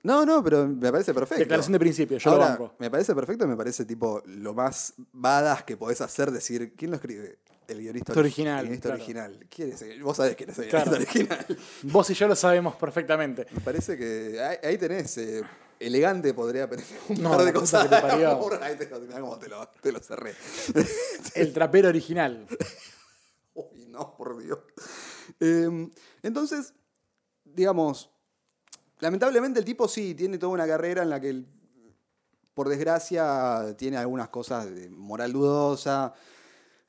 No, 0.02 0.26
no, 0.26 0.42
pero 0.42 0.66
me 0.66 0.90
parece 0.90 1.14
perfecto. 1.14 1.38
Declaración 1.38 1.72
de 1.74 1.78
principio, 1.78 2.18
yo 2.18 2.30
Ahora, 2.30 2.44
lo 2.44 2.50
banco. 2.50 2.74
Me 2.80 2.90
parece 2.90 3.14
perfecto, 3.14 3.46
me 3.46 3.56
parece 3.56 3.84
tipo 3.84 4.20
lo 4.26 4.52
más 4.54 4.94
badass 5.12 5.62
que 5.62 5.76
podés 5.76 6.00
hacer, 6.00 6.32
decir, 6.32 6.72
¿quién 6.76 6.90
lo 6.90 6.96
escribe? 6.96 7.38
El 7.68 7.78
guionista 7.78 8.12
original, 8.18 8.58
El 8.58 8.64
guionista 8.64 8.88
claro. 8.88 8.96
original. 9.04 9.46
¿Quién 9.48 9.70
es 9.70 9.82
el- 9.82 10.02
Vos 10.02 10.16
sabés 10.16 10.34
quién 10.34 10.50
es 10.50 10.58
el 10.58 10.68
Claro. 10.68 10.90
guionista 10.90 11.12
original. 11.20 11.46
Vos 11.84 12.10
y 12.10 12.14
yo 12.14 12.26
lo 12.26 12.34
sabemos 12.34 12.74
perfectamente. 12.74 13.46
Me 13.52 13.60
parece 13.60 13.96
que 13.96 14.40
ahí, 14.42 14.56
ahí 14.64 14.76
tenés. 14.78 15.16
eh, 15.18 15.42
elegante 15.86 16.32
podría 16.34 16.68
un 17.08 17.22
No, 17.22 17.30
par 17.30 17.44
de 17.44 17.52
cosas. 17.52 17.88
que 17.88 17.94
te 17.96 18.02
parió. 18.02 18.62
Ahí 18.62 18.76
te, 18.76 18.88
lo, 19.48 19.68
te 19.80 19.92
lo 19.92 20.00
cerré. 20.00 20.34
El 21.34 21.52
trapero 21.52 21.88
original. 21.88 22.46
Uy, 23.54 23.86
no, 23.88 24.16
por 24.16 24.38
Dios. 24.42 24.58
Eh, 25.40 25.90
entonces, 26.22 26.72
digamos, 27.44 28.10
lamentablemente 29.00 29.58
el 29.58 29.64
tipo 29.64 29.88
sí 29.88 30.14
tiene 30.14 30.38
toda 30.38 30.52
una 30.52 30.66
carrera 30.66 31.02
en 31.02 31.10
la 31.10 31.20
que, 31.20 31.44
por 32.54 32.68
desgracia, 32.68 33.74
tiene 33.76 33.96
algunas 33.98 34.28
cosas 34.28 34.72
de 34.74 34.88
moral 34.88 35.32
dudosa. 35.32 36.14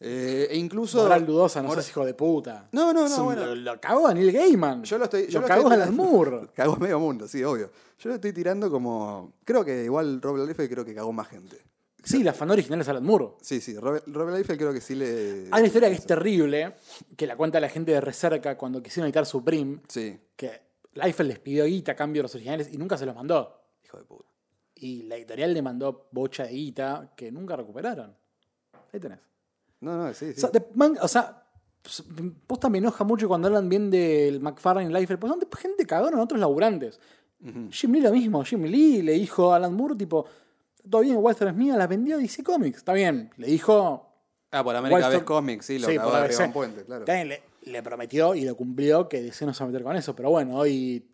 Eh, 0.04 0.48
e 0.52 0.58
incluso. 0.58 1.02
Moral 1.02 1.26
dudosa, 1.26 1.62
no 1.62 1.70
Moral- 1.70 1.84
seas 1.84 1.92
hijo 1.92 2.06
de 2.06 2.14
puta. 2.14 2.68
No, 2.72 2.92
no, 2.94 3.08
no, 3.08 3.18
un- 3.18 3.24
bueno. 3.26 3.46
Lo, 3.48 3.56
lo 3.56 3.80
cagó 3.82 4.08
a 4.08 4.14
Neil 4.14 4.32
Gaiman. 4.32 4.84
Yo 4.84 4.98
lo 4.98 5.06
estoy. 5.06 5.28
Yo 5.28 5.40
lo 5.40 5.42
lo 5.42 5.48
cagó 5.48 5.62
estoy 5.64 5.80
a 5.80 5.84
Alan 5.84 5.96
Moore. 5.96 6.48
Cagó 6.54 6.74
a 6.74 6.80
medio 6.80 7.00
mundo, 7.00 7.28
sí, 7.28 7.44
obvio. 7.44 7.72
Yo 8.00 8.10
lo 8.10 8.16
estoy 8.16 8.34
tirando 8.34 8.70
como. 8.70 9.34
Creo 9.46 9.64
que 9.64 9.84
igual 9.86 10.22
Robert 10.22 10.46
Liefeld 10.48 10.70
creo 10.70 10.86
que 10.86 10.94
cagó 10.94 11.12
más 11.14 11.28
gente. 11.30 11.58
Sí, 12.04 12.22
la 12.22 12.34
fan 12.34 12.52
original 12.52 12.82
es 12.82 12.90
Alan 12.90 13.04
Moore. 13.06 13.30
Sí, 13.42 13.62
sí, 13.62 13.78
Robert, 13.78 14.04
Robert 14.08 14.36
Liefeld 14.38 14.60
creo 14.60 14.74
que 14.74 14.82
sí 14.82 14.94
le. 14.94 15.44
Hay 15.52 15.62
una 15.62 15.68
historia 15.68 15.88
que 15.90 15.96
es 15.96 16.06
terrible, 16.06 16.74
que 17.16 17.26
la 17.26 17.38
cuenta 17.38 17.62
la 17.62 17.70
gente 17.70 17.94
de 17.94 18.02
Recerca 18.02 18.58
cuando 18.58 18.84
quisieron 18.84 19.08
editar 19.08 19.26
Supreme, 19.26 19.80
Sí, 19.88 20.20
que 20.36 20.62
Liefeld 20.96 21.30
les 21.30 21.40
pidió 21.40 21.64
guita 21.64 21.94
a 21.94 21.96
cambio 21.96 22.20
de 22.20 22.24
los 22.24 22.36
originales 22.36 22.68
y 22.74 22.78
nunca 22.78 22.98
se 22.98 23.06
los 23.06 23.16
mandó. 23.16 23.58
hijo 23.86 23.98
de 23.98 24.04
puta. 24.04 24.30
Y 24.76 25.04
la 25.04 25.16
editorial 25.16 25.54
le 25.54 25.62
mandó 25.62 26.10
bocha 26.12 26.44
de 26.44 26.52
guita 26.52 27.14
que 27.16 27.32
nunca 27.32 27.56
recuperaron. 27.56 28.14
Ahí 28.92 29.00
tenés. 29.00 29.20
No, 29.84 29.98
no, 29.98 30.14
sí, 30.14 30.28
sí. 30.28 30.34
O 30.38 30.40
sea, 30.40 30.50
de- 30.50 30.66
man- 30.76 30.98
o 31.02 31.08
sea, 31.08 31.44
pues, 31.82 32.04
posta 32.48 32.70
me 32.70 32.78
enoja 32.78 33.04
mucho 33.04 33.28
cuando 33.28 33.48
hablan 33.48 33.68
bien 33.70 33.90
del 33.92 34.40
McFarlane 34.40 34.90
y 34.90 34.94
Liefeld, 34.94 35.20
porque 35.20 35.34
son 35.40 35.62
gente 35.62 35.86
cagona 35.86 36.16
en 36.18 36.24
otros 36.24 36.40
laburantes. 36.40 37.00
Jim 37.72 37.92
Lee 37.92 38.00
lo 38.02 38.12
mismo, 38.14 38.44
Jim 38.46 38.64
Lee 38.64 39.02
le 39.02 39.12
dijo 39.14 39.52
a 39.52 39.58
Alan 39.58 39.74
Moore, 39.74 39.96
tipo, 39.96 40.26
todo 40.90 41.02
bien, 41.02 41.18
Walter 41.18 41.50
es 41.50 41.54
mía, 41.56 41.76
la 41.76 41.88
vendió 41.88 42.16
a 42.16 42.20
DC 42.20 42.42
Comics, 42.42 42.78
está 42.78 42.94
bien, 42.94 43.32
le 43.36 43.48
dijo... 43.48 44.10
Ah, 44.52 44.64
por 44.64 44.74
América 44.76 45.10
Best 45.10 45.26
Comics, 45.26 45.66
sí, 45.66 45.78
lo 45.78 45.88
Sí, 45.90 46.00
por 46.00 46.14
de 46.28 46.50
puente, 46.50 46.86
claro. 46.86 47.04
Bien, 47.04 47.28
le, 47.28 47.44
le 47.64 47.84
prometió 47.84 48.34
y 48.34 48.46
lo 48.46 48.56
cumplió 48.56 49.10
que 49.10 49.22
DC 49.22 49.46
no 49.46 49.54
se 49.54 49.60
va 49.62 49.66
a 49.66 49.72
meter 49.72 49.84
con 49.84 49.96
eso, 49.98 50.16
pero 50.16 50.30
bueno, 50.30 50.56
hoy 50.56 51.06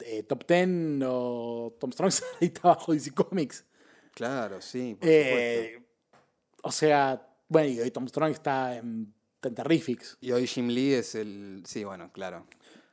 eh, 0.00 0.22
Top 0.24 0.44
Ten 0.44 1.00
o 1.06 1.76
Tom 1.78 1.92
Strong 1.92 2.12
está 2.40 2.68
bajo 2.68 2.92
DC 2.92 3.12
Comics. 3.12 3.64
Claro, 4.12 4.60
sí, 4.60 4.96
por. 4.98 5.08
Eh, 5.08 5.82
o 6.62 6.72
sea, 6.72 7.28
bueno, 7.48 7.68
y 7.68 7.80
hoy 7.80 7.90
Tom 7.90 8.06
Strong 8.08 8.32
está 8.32 8.76
en, 8.76 9.12
en 9.42 9.54
Terrifics. 9.54 10.18
Y 10.20 10.32
hoy 10.32 10.46
Jim 10.46 10.68
Lee 10.68 10.94
es 10.94 11.14
el. 11.14 11.62
Sí, 11.66 11.84
bueno, 11.84 12.10
claro. 12.12 12.46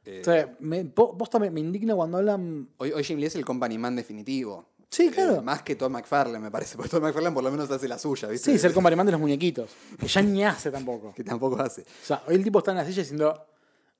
Eh, 0.06 0.20
O 0.22 0.24
sea, 0.26 0.56
me, 0.60 0.84
po- 0.86 1.18
posta 1.18 1.40
me, 1.40 1.50
me 1.50 1.60
indigna 1.62 1.96
cuando 1.96 2.18
hablan. 2.18 2.70
hoy, 2.78 2.92
hoy 2.92 3.04
Jim 3.04 3.18
Lee 3.20 3.28
es 3.28 3.36
el 3.36 3.46
company 3.46 3.78
man 3.78 3.96
definitivo. 3.96 4.70
Sí, 4.90 5.10
claro. 5.10 5.38
Eh, 5.38 5.42
más 5.42 5.64
que 5.64 5.76
Todd 5.76 5.90
McFarlane, 5.90 6.40
me 6.40 6.52
parece. 6.52 6.76
Porque 6.78 6.90
Todd 6.90 7.02
McFarlane 7.02 7.34
por 7.34 7.44
lo 7.44 7.50
menos 7.52 7.72
hace 7.72 7.88
la 7.88 7.98
suya, 7.98 8.28
¿viste? 8.28 8.52
Sí, 8.52 8.58
es 8.58 8.64
el 8.64 8.74
comparimán 8.74 9.06
de 9.08 9.12
los 9.14 9.22
muñequitos. 9.22 9.72
Que 10.00 10.08
ya 10.08 10.22
ni 10.22 10.44
hace 10.44 10.70
tampoco. 10.70 11.14
Que 11.16 11.24
tampoco 11.24 11.60
hace. 11.62 11.82
O 11.82 12.06
sea, 12.06 12.22
hoy 12.28 12.36
el 12.36 12.44
tipo 12.44 12.60
está 12.60 12.72
en 12.72 12.78
la 12.78 12.86
silla 12.86 13.02
diciendo. 13.02 13.46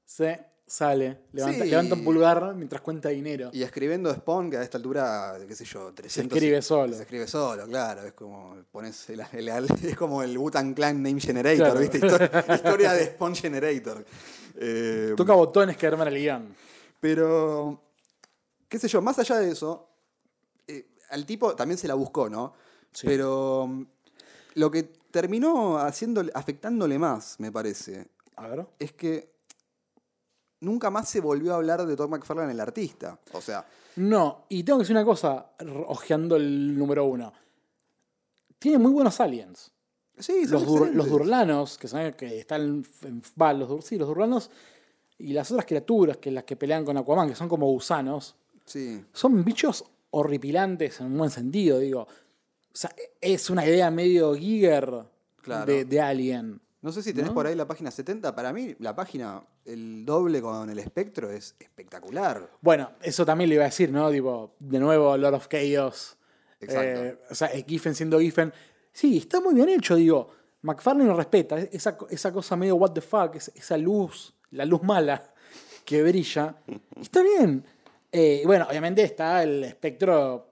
Se 0.06 0.46
sale, 0.66 1.20
levanta, 1.34 1.64
Sí. 1.64 1.70
levanta 1.70 1.96
un 1.96 2.04
pulgar 2.04 2.56
mientras 2.56 2.82
cuenta 2.82 3.10
dinero. 3.10 3.50
Y 3.54 3.64
escribiendo 3.64 4.14
Spawn, 4.14 4.50
que 4.50 4.58
a 4.58 4.64
esta 4.64 4.78
altura, 4.78 5.38
qué 5.48 5.56
sé 5.56 5.66
yo, 5.66 5.94
300... 5.94 6.36
escribe 6.36 6.62
solo. 6.62 6.94
Se 6.96 7.02
escribe 7.04 7.28
solo, 7.28 7.66
claro. 7.68 8.02
Es 8.04 8.14
como 8.14 8.56
pones 8.72 9.10
el- 9.10 9.24
el- 9.34 9.50
es 9.84 9.96
como 9.98 10.24
el 10.24 10.38
Wu-Tang 10.38 10.74
Clan 10.74 11.02
Name 11.04 11.20
Generator, 11.20 11.58
Claro. 11.58 11.80
¿viste? 11.80 11.98
Historia, 11.98 12.46
historia 12.56 12.94
de 12.94 13.06
Spawn 13.08 13.36
Generator. 13.36 14.06
Eh, 14.56 15.14
Toca 15.18 15.34
botones 15.34 15.78
que 15.78 15.88
arman 15.88 16.08
el 16.08 16.16
guion. 16.16 16.56
Pero, 17.00 17.82
qué 18.70 18.80
sé 18.80 18.88
yo, 18.88 19.02
más 19.02 19.20
allá 19.20 19.38
de 19.40 19.52
eso, 19.52 19.90
eh, 20.68 20.88
al 21.10 21.26
tipo 21.26 21.56
también 21.56 21.78
se 21.78 21.88
la 21.88 21.96
buscó, 21.96 22.30
¿no? 22.30 22.54
Sí. 22.92 23.06
Pero 23.08 23.86
lo 24.56 24.72
que 24.72 24.84
terminó 25.12 25.78
haciéndole, 25.80 26.32
afectándole 26.34 26.98
más, 26.98 27.40
me 27.40 27.52
parece, 27.52 28.08
A 28.38 28.48
ver. 28.48 28.66
es 28.80 28.94
que 28.94 29.33
nunca 30.64 30.90
más 30.90 31.08
se 31.10 31.20
volvió 31.22 31.54
a 31.54 31.58
hablar 31.58 31.86
de 31.86 31.96
Todd 31.96 32.10
McFarlane 32.10 32.52
el 32.52 32.60
artista. 32.60 33.20
O 33.34 33.42
sea, 33.42 33.66
No, 33.98 34.46
y 34.50 34.64
tengo 34.64 34.80
que 34.80 34.84
decir 34.84 34.96
una 34.96 35.06
cosa, 35.06 35.52
ojeando 35.88 36.36
el 36.36 36.78
número 36.78 37.06
uno. 37.06 37.32
Tiene 38.60 38.78
muy 38.78 38.92
buenos 38.92 39.20
aliens. 39.20 39.72
sí, 40.18 40.46
son 40.46 40.52
Los, 40.54 40.68
dur- 40.68 40.92
los 40.92 41.10
durlanos, 41.10 41.78
que 41.78 41.88
son 41.88 42.14
que 42.14 42.40
están 42.40 42.84
en, 43.04 43.22
va, 43.40 43.54
los, 43.54 43.84
sí, 43.86 43.98
los 43.98 44.08
durlanos 44.08 44.50
y 45.18 45.34
las 45.34 45.52
otras 45.52 45.66
criaturas 45.66 46.18
que 46.18 46.32
las 46.32 46.44
que 46.44 46.56
pelean 46.56 46.86
con 46.86 46.98
Aquaman, 46.98 47.30
que 47.30 47.36
son 47.36 47.48
como 47.50 47.68
gusanos, 47.68 48.36
Sí, 48.66 49.04
son 49.12 49.44
bichos 49.44 49.84
horripilantes 50.12 51.02
en 51.02 51.08
un 51.08 51.18
buen 51.18 51.30
sentido, 51.30 51.80
digo. 51.80 52.02
O 52.04 52.08
sea, 52.76 52.96
es 53.20 53.50
una 53.50 53.66
idea 53.66 53.92
medio 53.92 54.34
Giger 54.36 55.04
Claro. 55.42 55.66
de, 55.66 55.84
de 55.84 56.00
Alien. 56.00 56.62
no 56.82 56.92
sé 56.94 57.04
si 57.04 57.12
tenés 57.14 57.32
¿No? 57.32 57.34
por 57.34 57.46
ahí 57.46 57.56
la 57.56 57.68
página 57.68 57.92
70. 57.92 58.34
Para 58.34 58.54
mí, 58.54 58.74
la 58.80 58.96
página, 58.96 59.44
el 59.66 60.06
doble 60.06 60.42
con 60.42 60.70
el 60.70 60.80
espectro 60.80 61.30
es 61.32 61.56
espectacular. 61.60 62.50
Bueno, 62.62 62.92
eso 63.02 63.26
también 63.26 63.50
le 63.50 63.56
iba 63.56 63.64
a 63.64 63.68
decir, 63.68 63.92
¿no? 63.92 64.10
Tipo, 64.12 64.56
de 64.60 64.80
nuevo, 64.80 65.16
Lord 65.18 65.36
of 65.36 65.48
Chaos. 65.48 66.18
Exacto. 66.60 67.04
Eh, 67.04 67.20
o 67.30 67.36
sea, 67.36 67.48
Giffen 67.50 67.96
siendo 67.96 68.20
Giffen. 68.20 68.54
Sí, 68.92 69.18
está 69.18 69.40
muy 69.42 69.54
bien 69.54 69.70
hecho, 69.70 69.96
digo. 69.96 70.30
McFarlane 70.62 71.10
lo 71.10 71.16
respeta. 71.18 71.60
Esa, 71.60 71.98
esa 72.10 72.32
cosa 72.32 72.56
medio 72.56 72.76
what 72.76 72.92
the 72.92 73.02
fuck, 73.02 73.36
es- 73.36 73.52
esa 73.56 73.78
luz, 73.78 74.34
la 74.52 74.66
luz 74.66 74.82
mala 74.84 75.34
que 75.84 76.02
brilla. 76.04 76.56
Está 77.02 77.22
bien. 77.22 77.66
Eh, 78.12 78.44
bueno, 78.46 78.66
obviamente 78.70 79.02
está 79.04 79.44
el 79.44 79.64
espectro. 79.64 80.50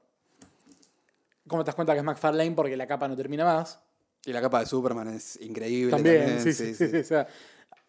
¿Cómo 1.47 1.63
te 1.63 1.67
das 1.67 1.75
cuenta 1.75 1.93
que 1.93 1.99
es 1.99 2.05
McFarlane? 2.05 2.51
Porque 2.51 2.75
la 2.77 2.87
capa 2.87 3.07
no 3.07 3.15
termina 3.15 3.45
más. 3.45 3.79
Y 4.25 4.33
la 4.33 4.41
capa 4.41 4.59
de 4.59 4.65
Superman 4.65 5.07
es 5.09 5.39
increíble. 5.41 5.91
También, 5.91 6.25
También, 6.25 6.41
sí, 6.43 6.53
sí, 6.53 6.73
sí, 6.75 6.87
sí, 6.89 6.97
O 6.97 7.03
sea, 7.03 7.27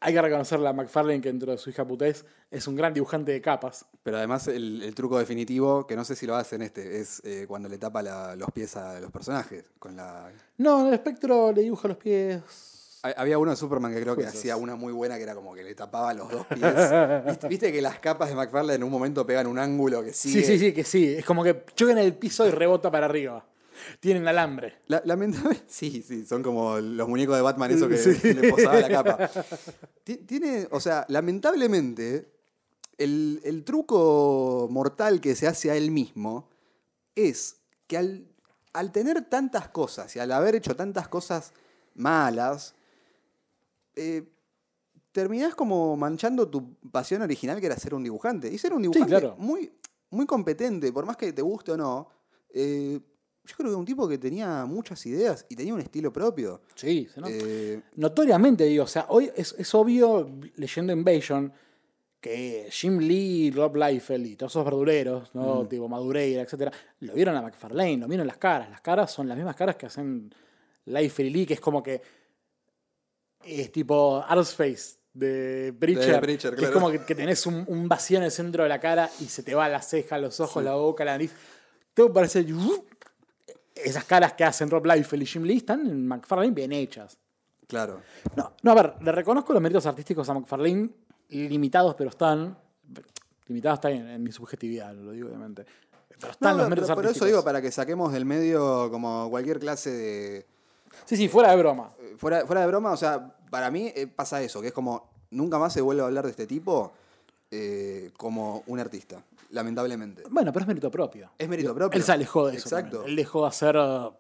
hay 0.03 0.13
que 0.15 0.21
reconocerle 0.23 0.69
a 0.69 0.73
McFarlane 0.73 1.21
que 1.21 1.29
dentro 1.29 1.53
de 1.53 1.59
su 1.59 1.71
hija 1.71 1.87
putés 1.87 2.25
es 2.51 2.67
un 2.67 2.77
gran 2.77 2.93
dibujante 2.93 3.33
de 3.33 3.41
capas. 3.41 3.87
Pero 4.03 4.17
además 4.19 4.49
el, 4.49 4.83
el 4.83 4.95
truco 4.95 5.19
definitivo, 5.19 5.87
que 5.87 5.97
no 5.97 6.05
sé 6.05 6.17
si 6.17 6.27
lo 6.27 6.37
hace 6.37 6.57
en 6.57 6.63
este, 6.63 7.01
es 7.01 7.21
eh, 7.25 7.47
cuando 7.49 7.69
le 7.69 7.79
tapa 7.79 8.03
la- 8.03 8.37
los 8.37 8.51
pies 8.51 8.77
a 8.77 9.01
los 9.01 9.11
personajes. 9.11 9.65
Con 9.79 9.97
la... 9.97 10.31
No, 10.59 10.81
en 10.83 10.89
el 10.89 10.95
espectro 10.95 11.53
le 11.53 11.63
dibuja 11.63 11.89
los 11.89 11.97
pies. 11.97 12.41
Ha- 13.05 13.21
Había 13.21 13.39
uno 13.39 13.51
de 13.51 13.57
Superman 13.57 13.93
que 13.95 14.01
creo 14.01 14.17
que 14.17 14.27
hacía 14.27 14.57
una 14.57 14.77
muy 14.77 14.93
buena 14.93 15.17
que 15.17 15.23
era 15.23 15.35
como 15.35 15.55
que 15.55 15.63
le 15.65 15.75
tapaba 15.75 16.13
los 16.15 16.31
dos 16.31 16.47
pies. 16.47 16.61
¿Viste, 17.27 17.49
viste 17.49 17.73
que 17.73 17.81
las 17.83 17.99
capas 17.99 18.29
de 18.29 18.35
McFarlane 18.35 18.75
en 18.77 18.85
un 18.85 18.91
momento 18.91 19.25
pegan 19.27 19.47
un 19.47 19.59
ángulo 19.59 20.03
que 20.05 20.13
sigue? 20.13 20.41
Sí, 20.41 20.45
sí, 20.47 20.59
sí, 20.59 20.73
que 20.73 20.85
sí. 20.85 21.15
Es 21.19 21.25
como 21.25 21.43
que 21.43 21.65
chocan 21.75 21.99
en 21.99 22.05
el 22.05 22.15
piso 22.15 22.47
y 22.47 22.51
rebota 22.51 22.91
para 22.91 23.07
arriba. 23.07 23.45
Tienen 24.01 24.27
alambre. 24.29 24.75
La- 24.87 25.03
lamentable- 25.05 25.63
sí, 25.69 26.03
sí, 26.07 26.25
son 26.27 26.43
como 26.43 26.79
los 26.79 27.09
muñecos 27.09 27.37
de 27.37 27.43
Batman, 27.43 27.71
eso 27.71 27.89
que 27.89 27.97
Sí. 27.99 28.35
le 28.35 28.51
posaba 28.51 28.81
la 28.81 28.89
capa. 28.89 29.31
Ti- 30.05 30.19
Tiene, 30.19 30.69
o 30.71 30.81
sea, 30.81 31.05
lamentablemente, 31.09 32.33
el, 32.99 33.41
el 33.45 33.65
truco 33.65 34.69
mortal 34.71 35.21
que 35.21 35.35
se 35.35 35.47
hace 35.47 35.71
a 35.71 35.77
él 35.77 35.91
mismo 35.91 36.49
es 37.15 37.57
que 37.87 37.97
al, 37.99 38.27
al 38.73 38.93
tener 38.93 39.23
tantas 39.29 39.69
cosas 39.69 40.15
y 40.17 40.19
al 40.19 40.31
haber 40.33 40.55
hecho 40.55 40.77
tantas 40.77 41.09
cosas 41.09 41.53
malas, 41.95 42.75
eh, 43.97 44.25
terminás 45.13 45.55
como 45.55 45.97
manchando 45.97 46.49
tu 46.49 46.75
pasión 46.91 47.21
original 47.23 47.61
que 47.61 47.67
era 47.67 47.77
ser 47.77 47.95
un 47.95 48.03
dibujante. 48.03 48.49
Y 48.53 48.57
ser 48.59 48.73
un 48.73 48.83
dibujante 48.83 49.11
claro. 49.11 49.35
muy, 49.39 49.71
muy 50.11 50.27
competente, 50.27 50.91
por 50.93 51.05
más 51.05 51.17
que 51.17 51.33
te 51.33 51.43
guste 51.43 51.73
o 51.73 51.77
no. 51.77 52.09
eh, 52.55 53.01
yo 53.45 53.57
creo 53.57 53.71
que 53.71 53.77
un 53.77 53.85
tipo 53.85 54.09
que 54.09 54.19
tenía 54.19 54.65
muchas 54.67 55.05
ideas 55.07 55.45
y 55.49 55.57
tenía 55.57 55.75
un 55.75 55.81
estilo 55.81 56.13
propio. 56.13 56.63
Sí, 56.75 57.09
se 57.13 57.21
nota. 57.21 57.33
Eh, 57.35 57.83
Notoriamente, 57.97 58.65
digo, 58.65 58.85
o 58.85 58.89
sea, 58.89 59.07
hoy 59.09 59.31
es, 59.37 59.55
es 59.59 59.75
obvio, 59.75 60.31
leyendo 60.57 60.93
Invasion, 60.93 61.53
que 62.21 62.69
Jim 62.71 62.99
Lee, 62.99 63.51
Rob 63.51 63.75
Liefeld 63.77 64.27
y 64.27 64.37
todos 64.37 64.53
esos 64.53 64.65
verdureros, 64.65 65.35
¿no? 65.35 65.67
Tipo 65.67 65.89
Madureira, 65.89 66.43
etcétera, 66.43 66.71
lo 67.01 67.15
vieron 67.15 67.35
a 67.35 67.43
McFarlane, 67.43 67.97
lo 67.97 68.07
vieron 68.07 68.29
las 68.29 68.37
caras. 68.37 68.71
Las 68.71 68.81
caras 68.81 69.11
son 69.11 69.27
las 69.27 69.37
mismas 69.37 69.57
caras 69.57 69.75
que 69.75 69.87
hacen 69.87 70.33
Liefeld 70.85 71.29
y 71.29 71.33
Lee, 71.33 71.47
que 71.47 71.55
es 71.55 71.61
como 71.61 71.83
que 71.83 72.01
es 73.45 73.73
tipo 73.73 74.25
Artsface 74.25 74.99
de 75.13 75.75
Preacher. 75.77 76.15
De 76.15 76.21
Preacher, 76.21 76.55
que 76.55 76.65
es 76.65 76.71
como 76.71 76.93
que, 76.93 77.05
que 77.05 77.17
tenés 77.17 77.45
un, 77.45 77.65
un 77.67 77.89
vacío 77.89 78.19
en 78.19 78.25
el 78.25 78.31
centro 78.31 78.63
de 78.63 78.69
la 78.69 78.79
cara 78.79 79.11
y 79.19 79.25
se 79.25 79.43
te 79.43 79.57
va 79.57 79.69
la 79.69 79.83
ceja, 79.83 80.17
los 80.19 80.39
ojos, 80.39 80.63
la 80.63 80.77
boca, 80.77 81.05
la 81.05 81.13
nariz. 81.13 81.33
Todo 81.93 82.13
parece. 82.13 82.47
Esas 83.85 84.05
caras 84.05 84.33
que 84.35 84.45
hacen 84.45 84.71
Rob 84.71 84.85
Liefeld 84.87 85.23
y 85.23 85.27
Jim 85.27 85.43
Lee 85.45 85.57
están 85.59 85.87
en 85.87 86.07
McFarlane 86.07 86.53
bien 86.53 86.73
hechas. 86.73 87.19
claro. 87.67 88.01
No, 88.37 88.53
no, 88.63 88.71
a 88.73 88.75
ver, 88.75 88.95
le 89.01 89.13
reconozco 89.13 89.53
los 89.53 89.63
méritos 89.63 89.87
artísticos 89.87 90.29
a 90.29 90.35
McFarlane, 90.35 90.91
limitados, 91.31 91.95
pero 91.95 92.11
están. 92.11 92.57
Limitados 93.47 93.79
está 93.79 93.91
en 93.91 94.23
mi 94.23 94.33
subjetividad, 94.33 94.95
lo 94.95 95.13
digo 95.13 95.29
obviamente. 95.29 95.65
Pero 96.21 96.33
están 96.33 96.53
No, 96.53 96.57
los 96.59 96.65
pero 96.65 96.71
méritos 96.71 96.91
por 96.91 96.99
eso 97.05 97.09
artísticos. 97.09 97.29
digo, 97.29 97.45
para 97.45 97.61
que 97.61 97.73
saquemos 97.73 98.13
del 98.13 98.25
medio 98.25 98.91
como 98.91 99.29
cualquier 99.31 99.59
clase 99.59 99.91
de, 99.91 100.47
Sí, 101.07 101.17
sí, 101.17 101.29
fuera 101.29 101.51
de 101.51 101.57
broma. 101.57 101.91
Eh, 102.01 102.15
Fuera, 102.17 102.47
fuera 102.47 102.61
de 102.61 102.67
broma, 102.69 102.93
o 102.93 102.97
sea, 102.97 103.35
para 103.51 103.71
mí 103.71 103.91
eh, 103.97 104.07
pasa 104.07 104.41
eso, 104.43 104.61
que 104.61 104.69
es 104.69 104.73
como 104.73 105.11
nunca 105.31 105.59
más 105.59 105.73
se 105.73 105.81
vuelve 105.81 106.03
a 106.03 106.07
hablar 106.07 106.25
de 106.25 106.31
este 106.31 106.47
tipo 106.47 106.93
eh, 107.51 108.11
como 108.17 108.63
un 108.67 108.79
artista, 108.79 109.23
lamentablemente. 109.53 110.23
Bueno, 110.31 110.53
pero 110.53 110.65
es 110.65 110.69
mérito 110.69 110.91
propio. 110.91 111.31
Es 111.39 111.49
mérito 111.49 111.75
propio. 111.75 111.97
Él 111.97 112.03
se 112.05 112.13
alejó 112.13 112.49
de 112.49 112.57
eso. 112.57 112.69
Exacto. 112.69 112.97
también. 112.99 113.11
Él 113.11 113.17
dejó 113.17 113.43
de 113.43 113.49
hacer. 113.49 113.77
uh, 113.77 114.13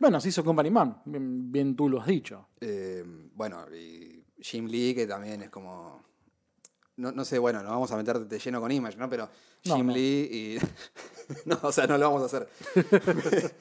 Bueno, 0.00 0.20
se 0.20 0.30
hizo 0.30 0.42
Company 0.44 0.70
Man. 0.70 1.02
Bien, 1.04 1.52
bien 1.52 1.76
tú 1.76 1.88
lo 1.88 2.00
has 2.00 2.06
dicho. 2.06 2.48
Eh, 2.60 3.04
bueno, 3.34 3.66
y 3.74 4.24
Jim 4.40 4.66
Lee, 4.66 4.94
que 4.94 5.06
también 5.06 5.42
es 5.42 5.50
como. 5.50 6.02
No, 6.96 7.12
no 7.12 7.24
sé, 7.24 7.38
bueno, 7.38 7.62
nos 7.62 7.70
vamos 7.70 7.92
a 7.92 7.96
meter 7.96 8.18
de 8.18 8.38
lleno 8.40 8.60
con 8.60 8.72
Image, 8.72 8.96
¿no? 8.96 9.08
Pero 9.08 9.28
No, 9.66 9.76
Jim 9.76 9.86
no. 9.86 9.92
Lee 9.92 10.28
y. 10.32 10.58
no, 11.48 11.58
o 11.62 11.70
sea, 11.70 11.86
no 11.86 11.96
lo 11.98 12.10
vamos 12.10 12.22
a 12.22 12.26
hacer. 12.26 12.48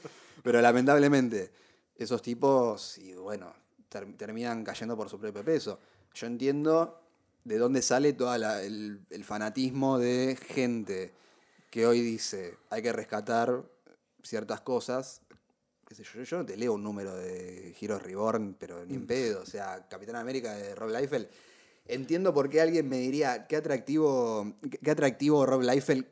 Pero 0.43 0.61
lamentablemente, 0.61 1.51
esos 1.95 2.21
tipos, 2.21 2.97
y 2.97 3.13
bueno, 3.13 3.51
ter- 3.89 4.15
terminan 4.17 4.63
cayendo 4.63 4.95
por 4.95 5.09
su 5.09 5.19
propio 5.19 5.43
peso. 5.43 5.79
Yo 6.13 6.25
entiendo 6.27 7.06
de 7.47 7.57
dónde 7.57 7.81
sale 7.81 8.13
todo 8.13 8.35
el, 8.35 8.99
el 9.09 9.23
fanatismo 9.23 9.97
de 9.97 10.37
gente 10.47 11.13
que 11.69 11.85
hoy 11.85 12.01
dice 12.01 12.57
hay 12.69 12.81
que 12.81 12.91
rescatar 12.91 13.63
ciertas 14.21 14.61
cosas. 14.61 15.21
Qué 15.87 15.95
sé 15.95 16.03
yo, 16.03 16.23
yo 16.23 16.37
no 16.39 16.45
te 16.45 16.57
leo 16.57 16.73
un 16.73 16.83
número 16.83 17.15
de 17.15 17.73
Heroes 17.79 18.03
Reborn, 18.03 18.57
pero 18.59 18.85
ni 18.85 18.95
en 18.95 19.07
pedo. 19.07 19.41
O 19.41 19.45
sea, 19.45 19.87
Capitán 19.87 20.17
América 20.17 20.53
de 20.53 20.75
Rob 20.75 20.89
Liefeld. 20.89 21.29
Entiendo 21.85 22.33
por 22.33 22.49
qué 22.49 22.59
alguien 22.59 22.89
me 22.89 22.97
diría 22.97 23.47
qué 23.47 23.55
atractivo, 23.55 24.55
qué 24.83 24.91
atractivo 24.91 25.45
Rob 25.45 25.61
Liefeld 25.61 26.05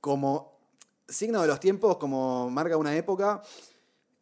como 0.00 0.58
signo 1.06 1.42
de 1.42 1.48
los 1.48 1.60
tiempos, 1.60 1.98
como 1.98 2.48
marca 2.48 2.78
una 2.78 2.96
época. 2.96 3.42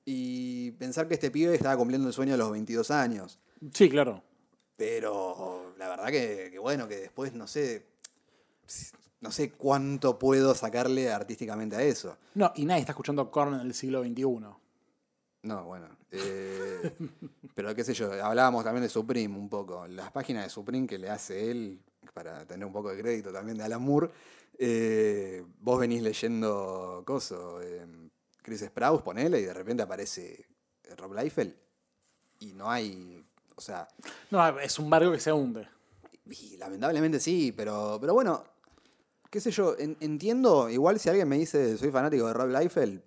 Y 0.05 0.73
pensar 0.73 1.07
que 1.07 1.15
este 1.15 1.31
pibe 1.31 1.55
estaba 1.55 1.77
cumpliendo 1.77 2.09
el 2.09 2.15
sueño 2.15 2.35
a 2.35 2.37
los 2.37 2.51
22 2.51 2.91
años. 2.91 3.39
Sí, 3.73 3.89
claro. 3.89 4.25
Pero 4.77 5.68
la 5.79 5.89
verdad 5.89 6.07
que, 6.09 6.49
que 6.51 6.59
bueno, 6.59 6.87
que 6.89 6.97
después 6.97 7.33
no 7.33 7.47
sé. 7.47 7.87
No 9.21 9.33
sé 9.33 9.51
cuánto 9.51 10.17
puedo 10.19 10.55
sacarle 10.55 11.11
artísticamente 11.11 11.75
a 11.75 11.83
eso. 11.83 12.17
No, 12.35 12.53
y 12.55 12.65
nadie 12.67 12.81
está 12.83 12.93
escuchando 12.93 13.31
Korn 13.33 13.55
en 13.55 13.61
el 13.67 13.75
siglo 13.75 14.03
XXI. 14.05 14.23
No, 15.43 15.65
bueno. 15.65 15.89
eh, 16.13 16.93
pero 17.55 17.75
qué 17.75 17.83
sé 17.83 17.95
yo, 17.95 18.13
hablábamos 18.25 18.63
también 18.63 18.83
de 18.85 18.89
Supreme 18.89 19.37
un 19.37 19.49
poco. 19.49 19.89
Las 19.89 20.13
páginas 20.13 20.45
de 20.45 20.51
Supreme 20.51 20.87
que 20.87 20.99
le 20.99 21.11
hace 21.11 21.51
él, 21.51 21.81
para 22.15 22.45
tener 22.47 22.65
un 22.65 22.73
poco 22.73 22.91
de 22.91 23.01
crédito 23.01 23.33
también 23.33 23.59
de 23.59 23.65
Alan 23.65 23.83
Moore, 23.83 24.11
eh, 24.57 25.45
vos 25.61 25.81
venís 25.81 26.03
leyendo 26.03 27.03
coso, 27.05 27.61
eh, 27.63 27.87
Chris 28.43 28.61
Sprouse, 28.61 29.03
ponele, 29.03 29.41
y 29.41 29.45
de 29.45 29.55
repente 29.55 29.83
aparece 29.83 30.47
Rob 30.97 31.15
Liefeld 31.15 31.55
y 32.41 32.53
no 32.53 32.71
hay. 32.71 33.25
O 33.59 33.61
sea, 33.61 33.89
No, 34.31 34.61
es 34.61 34.79
un 34.79 34.89
barco 34.89 35.11
que 35.11 35.19
se 35.19 35.33
hunde. 35.33 35.67
y 36.31 36.57
lamentablemente 36.59 37.19
sí, 37.19 37.51
pero, 37.51 37.99
pero 38.01 38.15
bueno, 38.15 38.45
qué 39.31 39.41
sé 39.41 39.51
yo, 39.51 39.75
en- 39.77 39.97
entiendo, 39.99 40.69
igual 40.71 41.01
si 41.01 41.09
alguien 41.09 41.29
me 41.29 41.37
dice 41.37 41.77
soy 41.77 41.91
fanático 41.91 42.29
de 42.29 42.33
Rob 42.35 42.51
Liefeld, 42.51 43.03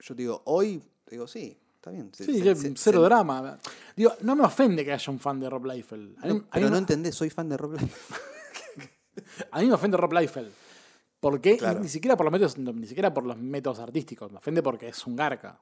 yo 0.00 0.14
te 0.16 0.22
digo, 0.22 0.40
hoy, 0.46 0.82
te 1.04 1.10
digo, 1.10 1.26
sí, 1.26 1.58
está 1.74 1.90
bien. 1.90 2.10
se- 2.14 2.24
Sí, 2.24 2.40
se- 2.42 2.72
cero 2.76 3.02
drama. 3.02 3.58
Digo, 3.94 4.12
no 4.22 4.34
me 4.34 4.44
ofende 4.44 4.82
que 4.82 4.94
haya 4.94 5.12
un 5.12 5.20
fan 5.20 5.38
de 5.38 5.50
Rob 5.50 5.66
Liefeld. 5.66 6.16
A 6.20 6.22
mí, 6.22 6.28
No, 6.28 6.34
mí 6.36 6.44
pero 6.50 6.66
no 6.66 6.72
me- 6.72 6.78
entendés, 6.78 7.14
soy 7.14 7.28
fan 7.28 7.50
de 7.50 7.58
Rob 7.58 7.72
Liefeld. 7.72 8.20
a 9.50 9.60
mí 9.60 9.66
me 9.66 9.74
ofende 9.74 9.96
Rob 9.98 10.12
Liefeld. 10.14 10.50
¿Por 11.20 11.38
qué? 11.40 11.58
Claro. 11.58 11.80
Ni 11.80 11.88
siquiera 11.90 12.16
por 12.16 12.24
los 12.24 12.32
métodos, 12.32 12.56
ni 12.56 12.86
siquiera 12.86 13.12
por 13.12 13.24
los 13.26 13.36
métodos 13.36 13.78
artísticos. 13.78 14.32
Me 14.32 14.38
ofende 14.38 14.62
porque 14.62 14.88
es 14.88 15.06
un 15.06 15.16
garca. 15.16 15.60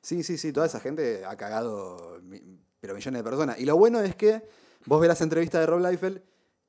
Sí, 0.00 0.22
sí, 0.22 0.38
sí, 0.38 0.52
toda 0.52 0.66
esa 0.66 0.78
gente 0.80 1.24
ha 1.24 1.36
cagado, 1.36 2.20
mi- 2.22 2.40
pero 2.82 2.96
millones 2.96 3.20
de 3.20 3.24
personas. 3.24 3.60
Y 3.60 3.64
lo 3.64 3.76
bueno 3.76 4.00
es 4.00 4.16
que 4.16 4.42
vos 4.86 5.00
ves 5.00 5.06
las 5.06 5.20
entrevistas 5.20 5.60
de 5.60 5.66
Rob 5.66 5.80
Liefeld 5.80 6.20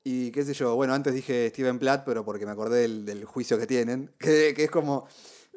y 0.03 0.31
qué 0.31 0.45
sé 0.45 0.53
yo, 0.53 0.75
bueno, 0.75 0.93
antes 0.93 1.11
dije 1.11 1.49
Steven 1.49 1.79
Platt, 1.79 2.03
pero 2.05 2.23
porque 2.23 2.45
me 2.45 2.51
acordé 2.51 2.87
del, 2.87 3.25
juicio 3.25 3.57
que 3.57 3.65
tienen, 3.65 4.13
que, 4.19 4.53
es 4.55 4.69
como... 4.69 5.07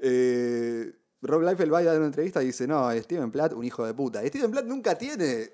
eh, 0.00 0.92
Rob 1.20 1.42
Liefeld 1.42 1.72
va 1.72 1.78
a 1.80 1.82
dar 1.82 1.98
una 1.98 2.06
entrevista 2.06 2.42
y 2.42 2.46
dice, 2.46 2.66
no, 2.66 2.90
Steven 2.90 3.30
Platt, 3.30 3.52
un 3.52 3.64
hijo 3.64 3.84
de 3.84 3.92
puta. 3.92 4.26
Steven 4.26 4.50
Platt 4.50 4.64
nunca 4.64 4.96
tiene 4.96 5.50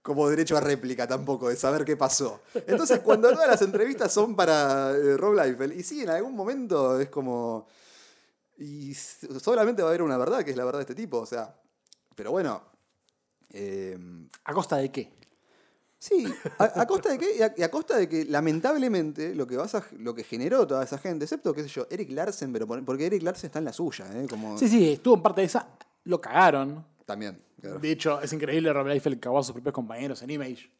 como 0.00 0.26
derecho 0.30 0.56
a 0.56 0.60
réplica 0.60 1.06
tampoco, 1.06 1.50
de 1.50 1.56
saber 1.56 1.84
qué 1.84 1.96
pasó. 1.96 2.40
Entonces, 2.66 3.00
cuando 3.00 3.30
todas 3.30 3.48
las 3.48 3.60
entrevistas 3.60 4.10
son 4.10 4.34
para 4.36 4.92
eh, 4.92 5.18
Rob 5.18 5.34
Liefeld, 5.34 5.74
y 5.74 5.82
sí, 5.82 6.02
en 6.02 6.08
algún 6.08 6.34
momento 6.34 6.98
es 6.98 7.10
como... 7.10 7.66
Y 8.56 8.94
solamente 8.94 9.82
va 9.82 9.88
a 9.88 9.90
haber 9.90 10.00
una 10.00 10.16
verdad, 10.16 10.42
que 10.42 10.52
es 10.52 10.56
la 10.56 10.64
verdad 10.64 10.78
de 10.78 10.84
este 10.84 10.94
tipo, 10.94 11.18
o 11.18 11.26
sea... 11.26 11.54
Pero 12.14 12.30
bueno... 12.30 12.75
eh, 13.52 13.98
¿A 14.44 14.52
costa 14.52 14.76
de 14.76 14.90
qué? 14.90 15.12
Sí, 15.98 16.26
a, 16.58 16.82
a 16.82 16.86
costa 16.86 17.08
de 17.10 17.18
qué? 17.18 17.36
Y 17.38 17.42
a, 17.42 17.54
y 17.56 17.62
a 17.62 17.70
costa 17.70 17.96
de 17.96 18.08
que 18.08 18.24
lamentablemente 18.26 19.34
lo 19.34 19.46
que 19.46 19.56
vas 19.56 19.74
a- 19.74 19.84
lo 19.98 20.14
que 20.14 20.24
generó 20.24 20.66
toda 20.66 20.84
esa 20.84 20.98
gente, 20.98 21.24
excepto, 21.24 21.54
qué 21.54 21.62
sé 21.62 21.68
yo, 21.68 21.86
Eric 21.90 22.10
Larsen, 22.10 22.52
pero 22.52 22.66
por- 22.66 22.84
porque 22.84 23.06
Eric 23.06 23.22
Larsen 23.22 23.48
está 23.48 23.58
en 23.60 23.64
la 23.64 23.72
suya, 23.72 24.06
¿eh? 24.14 24.26
Como 24.28 24.58
Sí, 24.58 24.68
sí, 24.68 24.92
estuvo 24.92 25.14
en 25.16 25.22
parte 25.22 25.40
de 25.40 25.46
esa. 25.46 25.66
Lo 26.04 26.20
cagaron. 26.20 26.84
también, 27.06 27.40
claro. 27.60 27.78
De 27.78 27.90
hecho, 27.90 28.20
es 28.20 28.32
increíble 28.32 28.72
Rob 28.72 28.86
Liefeld 28.88 29.18
cagó 29.20 29.38
a 29.38 29.42
sus 29.42 29.52
propios 29.52 29.72
compañeros 29.74 30.20
en 30.22 30.30
Image. 30.30 30.70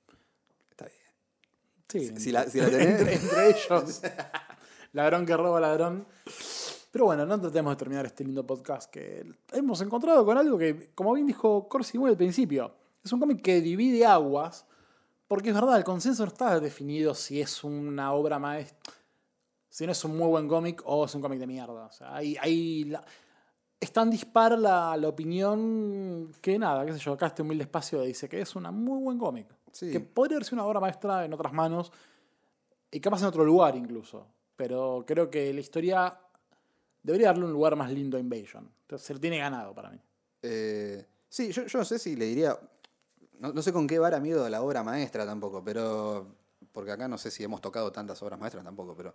Está 0.70 0.84
bien. 0.84 2.14
Sí, 2.14 2.20
Si 2.20 2.30
la, 2.32 2.44
si 2.48 2.60
la 2.60 2.68
tenés. 2.68 2.86
entre, 3.00 3.14
entre 3.14 3.48
ellos. 3.50 4.02
ladrón 4.92 5.24
que 5.24 5.36
roba 5.36 5.60
ladrón. 5.60 6.06
Pero 6.96 7.04
bueno, 7.04 7.26
no 7.26 7.38
tratemos 7.38 7.72
de 7.74 7.76
terminar 7.76 8.06
este 8.06 8.24
lindo 8.24 8.46
podcast 8.46 8.90
que 8.90 9.22
hemos 9.52 9.78
encontrado 9.82 10.24
con 10.24 10.38
algo 10.38 10.56
que, 10.56 10.92
como 10.94 11.12
bien 11.12 11.26
dijo 11.26 11.68
Corsi 11.68 11.98
muy 11.98 12.08
al 12.08 12.16
principio, 12.16 12.72
es 13.04 13.12
un 13.12 13.20
cómic 13.20 13.42
que 13.42 13.60
divide 13.60 14.06
aguas, 14.06 14.64
porque 15.28 15.50
es 15.50 15.54
verdad, 15.54 15.76
el 15.76 15.84
consenso 15.84 16.22
no 16.24 16.28
está 16.32 16.58
definido 16.58 17.12
si 17.12 17.38
es 17.38 17.62
una 17.64 18.14
obra 18.14 18.38
maestra, 18.38 18.94
si 19.68 19.84
no 19.84 19.92
es 19.92 20.02
un 20.06 20.16
muy 20.16 20.26
buen 20.28 20.48
cómic 20.48 20.80
o 20.86 21.04
es 21.04 21.14
un 21.14 21.20
cómic 21.20 21.38
de 21.38 21.46
mierda. 21.46 21.84
O 21.84 21.92
sea, 21.92 22.16
hay, 22.16 22.34
hay 22.40 22.84
la- 22.84 23.04
es 23.78 23.92
tan 23.92 24.08
dispar 24.08 24.58
la, 24.58 24.96
la 24.96 25.08
opinión 25.08 26.32
que 26.40 26.58
nada, 26.58 26.86
qué 26.86 26.94
sé 26.94 26.98
yo, 27.00 27.12
acá 27.12 27.26
este 27.26 27.42
humilde 27.42 27.64
espacio 27.64 28.00
dice 28.00 28.26
que 28.26 28.40
es 28.40 28.56
una 28.56 28.70
muy 28.70 29.02
buen 29.02 29.18
cómic. 29.18 29.54
Sí. 29.70 29.90
Que 29.92 30.00
podría 30.00 30.40
ser 30.42 30.54
una 30.54 30.64
obra 30.64 30.80
maestra 30.80 31.26
en 31.26 31.34
otras 31.34 31.52
manos 31.52 31.92
y 32.90 33.00
capaz 33.00 33.20
en 33.20 33.26
otro 33.26 33.44
lugar 33.44 33.76
incluso. 33.76 34.28
Pero 34.56 35.04
creo 35.06 35.28
que 35.28 35.52
la 35.52 35.60
historia 35.60 36.18
debería 37.06 37.28
darle 37.28 37.44
un 37.44 37.52
lugar 37.52 37.76
más 37.76 37.90
lindo 37.92 38.16
a 38.16 38.20
Invasion. 38.20 38.68
Entonces 38.82 39.06
se 39.06 39.14
lo 39.14 39.20
tiene 39.20 39.38
ganado 39.38 39.74
para 39.74 39.90
mí. 39.90 39.98
Eh, 40.42 41.04
sí, 41.28 41.50
yo, 41.52 41.64
yo 41.66 41.78
no 41.78 41.84
sé 41.84 41.98
si 41.98 42.16
le 42.16 42.26
diría. 42.26 42.58
No, 43.38 43.52
no 43.52 43.62
sé 43.62 43.72
con 43.72 43.86
qué 43.86 43.98
vara 43.98 44.18
miedo 44.20 44.48
la 44.48 44.62
obra 44.62 44.82
maestra 44.82 45.24
tampoco, 45.26 45.62
pero. 45.64 46.26
Porque 46.72 46.90
acá 46.92 47.08
no 47.08 47.16
sé 47.18 47.30
si 47.30 47.42
hemos 47.44 47.60
tocado 47.60 47.90
tantas 47.92 48.20
obras 48.22 48.38
maestras 48.38 48.64
tampoco, 48.64 48.94
pero. 48.96 49.14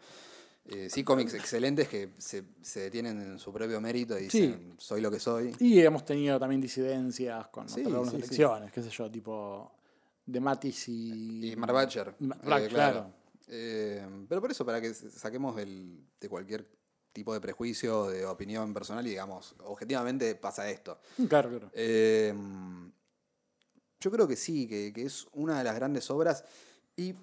eh, 0.66 0.90
sí, 0.90 1.04
cómics 1.04 1.34
excelentes 1.34 1.88
que 1.88 2.10
se, 2.18 2.44
se 2.62 2.82
detienen 2.82 3.20
en 3.22 3.40
su 3.40 3.52
propio 3.52 3.80
mérito 3.82 4.18
y 4.18 4.30
Sí. 4.30 4.42
dicen, 4.48 4.76
soy 4.78 5.02
lo 5.02 5.10
que 5.12 5.20
soy. 5.20 5.56
Y 5.60 5.80
hemos 5.82 6.06
tenido 6.06 6.40
también 6.40 6.62
disidencias 6.62 7.48
con 7.50 7.68
Sí, 7.70 7.82
algunas 7.86 8.10
sí, 8.12 8.16
elecciones, 8.18 8.72
qué 8.72 8.82
sé 8.82 8.90
yo, 8.90 9.10
tipo 9.12 9.72
de 10.26 10.40
Matis 10.40 10.88
y. 10.90 11.52
Y 11.52 11.56
Mark 11.56 11.74
Butcher. 11.74 12.16
Ma- 12.20 12.60
eh, 12.60 12.68
claro. 12.68 13.12
Eh, 13.48 14.06
pero 14.30 14.40
por 14.42 14.52
eso, 14.52 14.66
para 14.66 14.80
que 14.80 14.94
saquemos 14.94 15.58
el- 15.60 16.00
de 16.20 16.30
cualquier 16.30 16.66
tipo 17.14 17.34
de 17.34 17.42
prejuicio, 17.42 18.08
de 18.08 18.26
opinión 18.26 18.74
personal 18.74 19.06
y 19.06 19.12
digamos, 19.12 19.56
objetivamente 19.64 20.36
pasa 20.36 20.70
esto. 20.70 21.00
Claro, 21.30 21.50
claro. 21.50 21.70
Eh, 21.74 22.34
yo 24.00 24.10
creo 24.12 24.28
que 24.28 24.36
sí, 24.36 24.68
que, 24.68 24.92
que 24.94 25.04
es 25.04 25.28
una 25.34 25.58
de 25.60 25.64
las 25.64 25.76
grandes 25.76 26.10
obras. 26.10 26.44
Y 26.96 27.14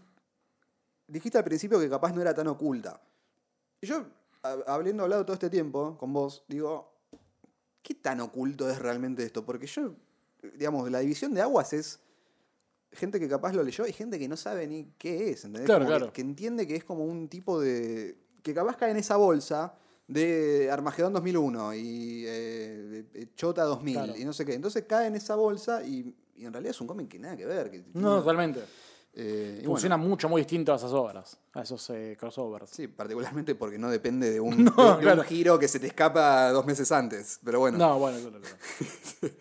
dijiste 1.07 1.39
al 1.39 1.45
principio 1.45 1.80
que 1.80 1.89
capaz 1.89 2.12
no 2.12 2.20
era 2.20 2.34
tan 2.34 2.47
oculta. 2.47 3.01
Y 3.80 3.86
yo, 3.86 4.05
habiendo 4.66 5.03
hablado 5.03 5.24
todo 5.24 5.34
este 5.34 5.51
tiempo 5.51 5.97
con 5.99 6.12
vos, 6.12 6.45
digo, 6.49 6.93
¿qué 7.82 7.95
tan 7.95 8.20
oculto 8.20 8.70
es 8.70 8.78
realmente 8.78 9.24
esto? 9.24 9.45
Porque 9.45 9.66
yo, 9.66 9.93
digamos, 10.55 10.89
la 10.91 11.01
división 11.01 11.34
de 11.34 11.41
aguas 11.43 11.72
es 11.72 11.99
gente 12.93 13.18
que 13.18 13.28
capaz 13.28 13.53
lo 13.53 13.62
leyó 13.62 13.86
y 13.86 13.93
gente 13.93 14.18
que 14.18 14.28
no 14.28 14.36
sabe 14.36 14.66
ni 14.66 14.93
qué 14.99 15.30
es, 15.30 15.45
¿entendés? 15.45 15.66
Claro, 15.66 15.84
que- 15.84 15.89
claro. 15.89 16.12
Que, 16.12 16.20
entiende 16.20 16.66
que 16.66 16.76
es 16.76 16.84
como 16.84 17.05
un 17.05 17.28
tipo 17.28 17.61
de... 17.61 18.16
que 18.43 18.55
capaz 18.55 18.76
cae 18.76 18.91
en 18.91 18.97
esa 18.99 19.16
bolsa 19.16 19.74
de 20.07 20.70
Armagedón 20.70 21.12
2001 21.12 21.74
y 21.74 22.24
eh, 22.26 23.05
Chota 23.34 23.64
2000 23.64 23.95
Claro. 23.95 24.16
y 24.16 24.24
no 24.24 24.32
sé 24.32 24.45
qué. 24.45 24.55
Entonces 24.55 24.84
cae 24.89 25.07
en 25.09 25.16
esa 25.16 25.34
bolsa 25.36 25.82
y, 25.84 26.14
y 26.36 26.45
en 26.47 26.53
realidad 26.53 26.70
es 26.70 26.80
un 26.80 26.86
cómic 26.86 27.09
que 27.09 27.18
nada 27.18 27.36
que 27.36 27.45
ver. 27.47 27.70
que 27.70 27.80
tiene- 27.80 28.00
No, 28.00 28.18
totalmente. 28.21 28.61
eh, 29.12 29.62
Funciona 29.67 29.96
bueno, 29.96 30.08
mucho, 30.11 30.29
muy 30.29 30.41
distinto 30.42 30.72
a 30.72 30.76
esas 30.76 30.92
obras, 30.92 31.37
a 31.53 31.62
esos 31.62 31.91
eh, 31.91 32.17
crossovers. 32.18 32.71
Sí, 32.71 32.87
particularmente 32.88 33.54
porque 33.54 33.79
no 33.79 33.91
depende 33.91 34.30
de 34.30 34.41
un, 34.41 34.64
No, 34.64 34.71
de- 34.76 34.83
de 34.84 34.92
un 34.95 35.00
claro. 35.00 35.22
giro 35.25 35.58
que 35.58 35.68
se 35.68 35.79
te 35.80 35.88
escapa 35.88 36.50
dos 36.53 36.64
meses 36.64 36.91
antes. 36.92 37.38
Pero 37.45 37.58
bueno. 37.61 37.76
No, 37.76 37.99
bueno, 37.99 38.18
claro, 38.18 38.41
claro. 38.41 38.57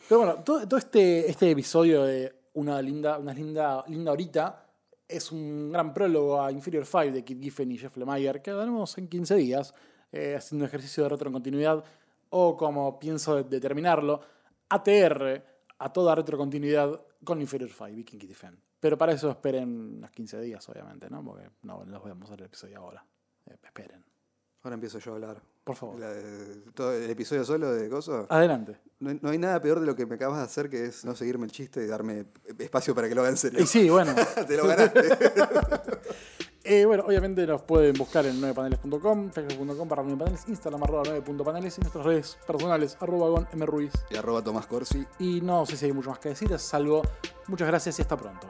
Pero 0.10 0.18
bueno, 0.20 0.36
todo, 0.44 0.68
todo 0.68 0.78
este, 0.80 1.30
este 1.30 1.52
episodio 1.52 2.04
de 2.04 2.34
una 2.56 2.82
linda, 2.82 3.18
una 3.20 3.34
linda, 3.34 3.86
linda 3.88 4.12
horita 4.12 4.67
es 5.08 5.32
un 5.32 5.72
gran 5.72 5.94
prólogo 5.94 6.42
a 6.42 6.52
Inferior 6.52 6.86
5 6.86 7.12
de 7.12 7.24
Kit 7.24 7.42
Giffen 7.42 7.72
y 7.72 7.78
Jeff 7.78 7.96
Lemire 7.98 8.42
que 8.42 8.52
haremos 8.52 8.98
en 8.98 9.08
15 9.08 9.36
días, 9.36 9.74
eh, 10.12 10.36
haciendo 10.36 10.64
un 10.64 10.68
ejercicio 10.68 11.04
de 11.04 11.10
retrocontinuidad 11.10 11.84
o 12.30 12.58
como 12.58 13.00
pienso 13.00 13.36
de- 13.36 13.44
determinarlo, 13.44 14.20
ATR 14.70 15.44
a 15.80 15.94
toda 15.94 16.16
retrocontinuidad 16.16 17.00
con 17.24 17.40
Inferior 17.42 17.70
5 17.70 17.88
y 18.00 18.04
King 18.04 18.20
Giffen. 18.20 18.60
Pero 18.80 18.98
para 18.98 19.14
eso 19.14 19.30
esperen 19.32 19.98
unos 19.98 20.12
15 20.12 20.40
días, 20.42 20.68
obviamente, 20.70 21.10
¿no? 21.10 21.24
Porque 21.24 21.50
no 21.64 21.84
les 21.86 22.00
voy 22.00 22.12
a 22.12 22.16
mostrar 22.16 22.40
el 22.42 22.46
episodio 22.48 22.78
ahora. 22.80 23.06
Eh, 23.46 23.56
esperen, 23.64 24.04
Ahora 24.64 24.74
empiezo 24.76 25.00
yo 25.00 25.12
a 25.12 25.16
hablar. 25.16 25.42
Por 25.68 25.76
favor. 25.76 26.00
La 26.00 26.12
todo 26.74 26.94
el 26.94 27.10
episodio 27.10 27.44
solo 27.46 27.72
de 27.74 27.88
Coso. 27.90 28.26
Adelante. 28.30 28.78
No, 29.00 29.12
hay- 29.12 29.20
no 29.22 29.30
hay 29.30 29.38
nada 29.38 29.62
peor 29.62 29.80
de 29.80 29.86
lo 29.86 29.96
que 29.96 30.06
me 30.08 30.16
acabas 30.16 30.40
de 30.40 30.44
hacer 30.46 30.70
que 30.70 30.86
es 30.86 31.06
no 31.06 31.16
seguirme 31.16 31.46
el 31.46 31.52
chiste 31.52 31.84
y 31.84 31.88
darme 31.88 32.26
espacio 32.58 32.96
para 32.96 33.08
que 33.08 33.14
lo 33.16 33.22
haga 33.22 33.30
en 33.30 33.38
serio. 33.38 33.60
Y 33.62 33.68
sí, 33.68 33.90
bueno. 33.90 34.16
Te 34.48 34.58
lo 34.58 34.66
ganaste. 34.68 35.02
Eh, 36.70 36.86
bueno, 36.86 37.06
obviamente 37.08 37.48
nos 37.48 37.62
pueden 37.62 37.94
buscar 37.94 38.26
en 38.26 38.42
9paneles.com, 38.42 39.32
facebook.com 39.32 39.88
para 39.88 40.04
9paneles, 40.04 40.50
Instagram 40.50 40.84
arroba 40.84 41.04
9.paneles 41.04 41.78
y 41.78 41.80
nuestras 41.82 42.06
redes 42.06 42.38
personales 42.46 42.98
arroba 43.00 43.30
gon 43.30 43.48
mruiz. 43.54 43.94
y 44.10 44.18
arroba 44.18 44.44
Tomás 44.44 44.68
Corsi. 44.68 45.06
Y 45.18 45.40
no 45.40 45.66
sé 45.66 45.78
si 45.78 45.86
hay 45.86 45.94
mucho 45.94 46.10
más 46.10 46.20
que 46.20 46.28
decir, 46.28 46.60
salvo 46.60 47.04
muchas 47.48 47.70
gracias 47.70 47.98
y 48.00 48.02
hasta 48.02 48.18
pronto. 48.18 48.48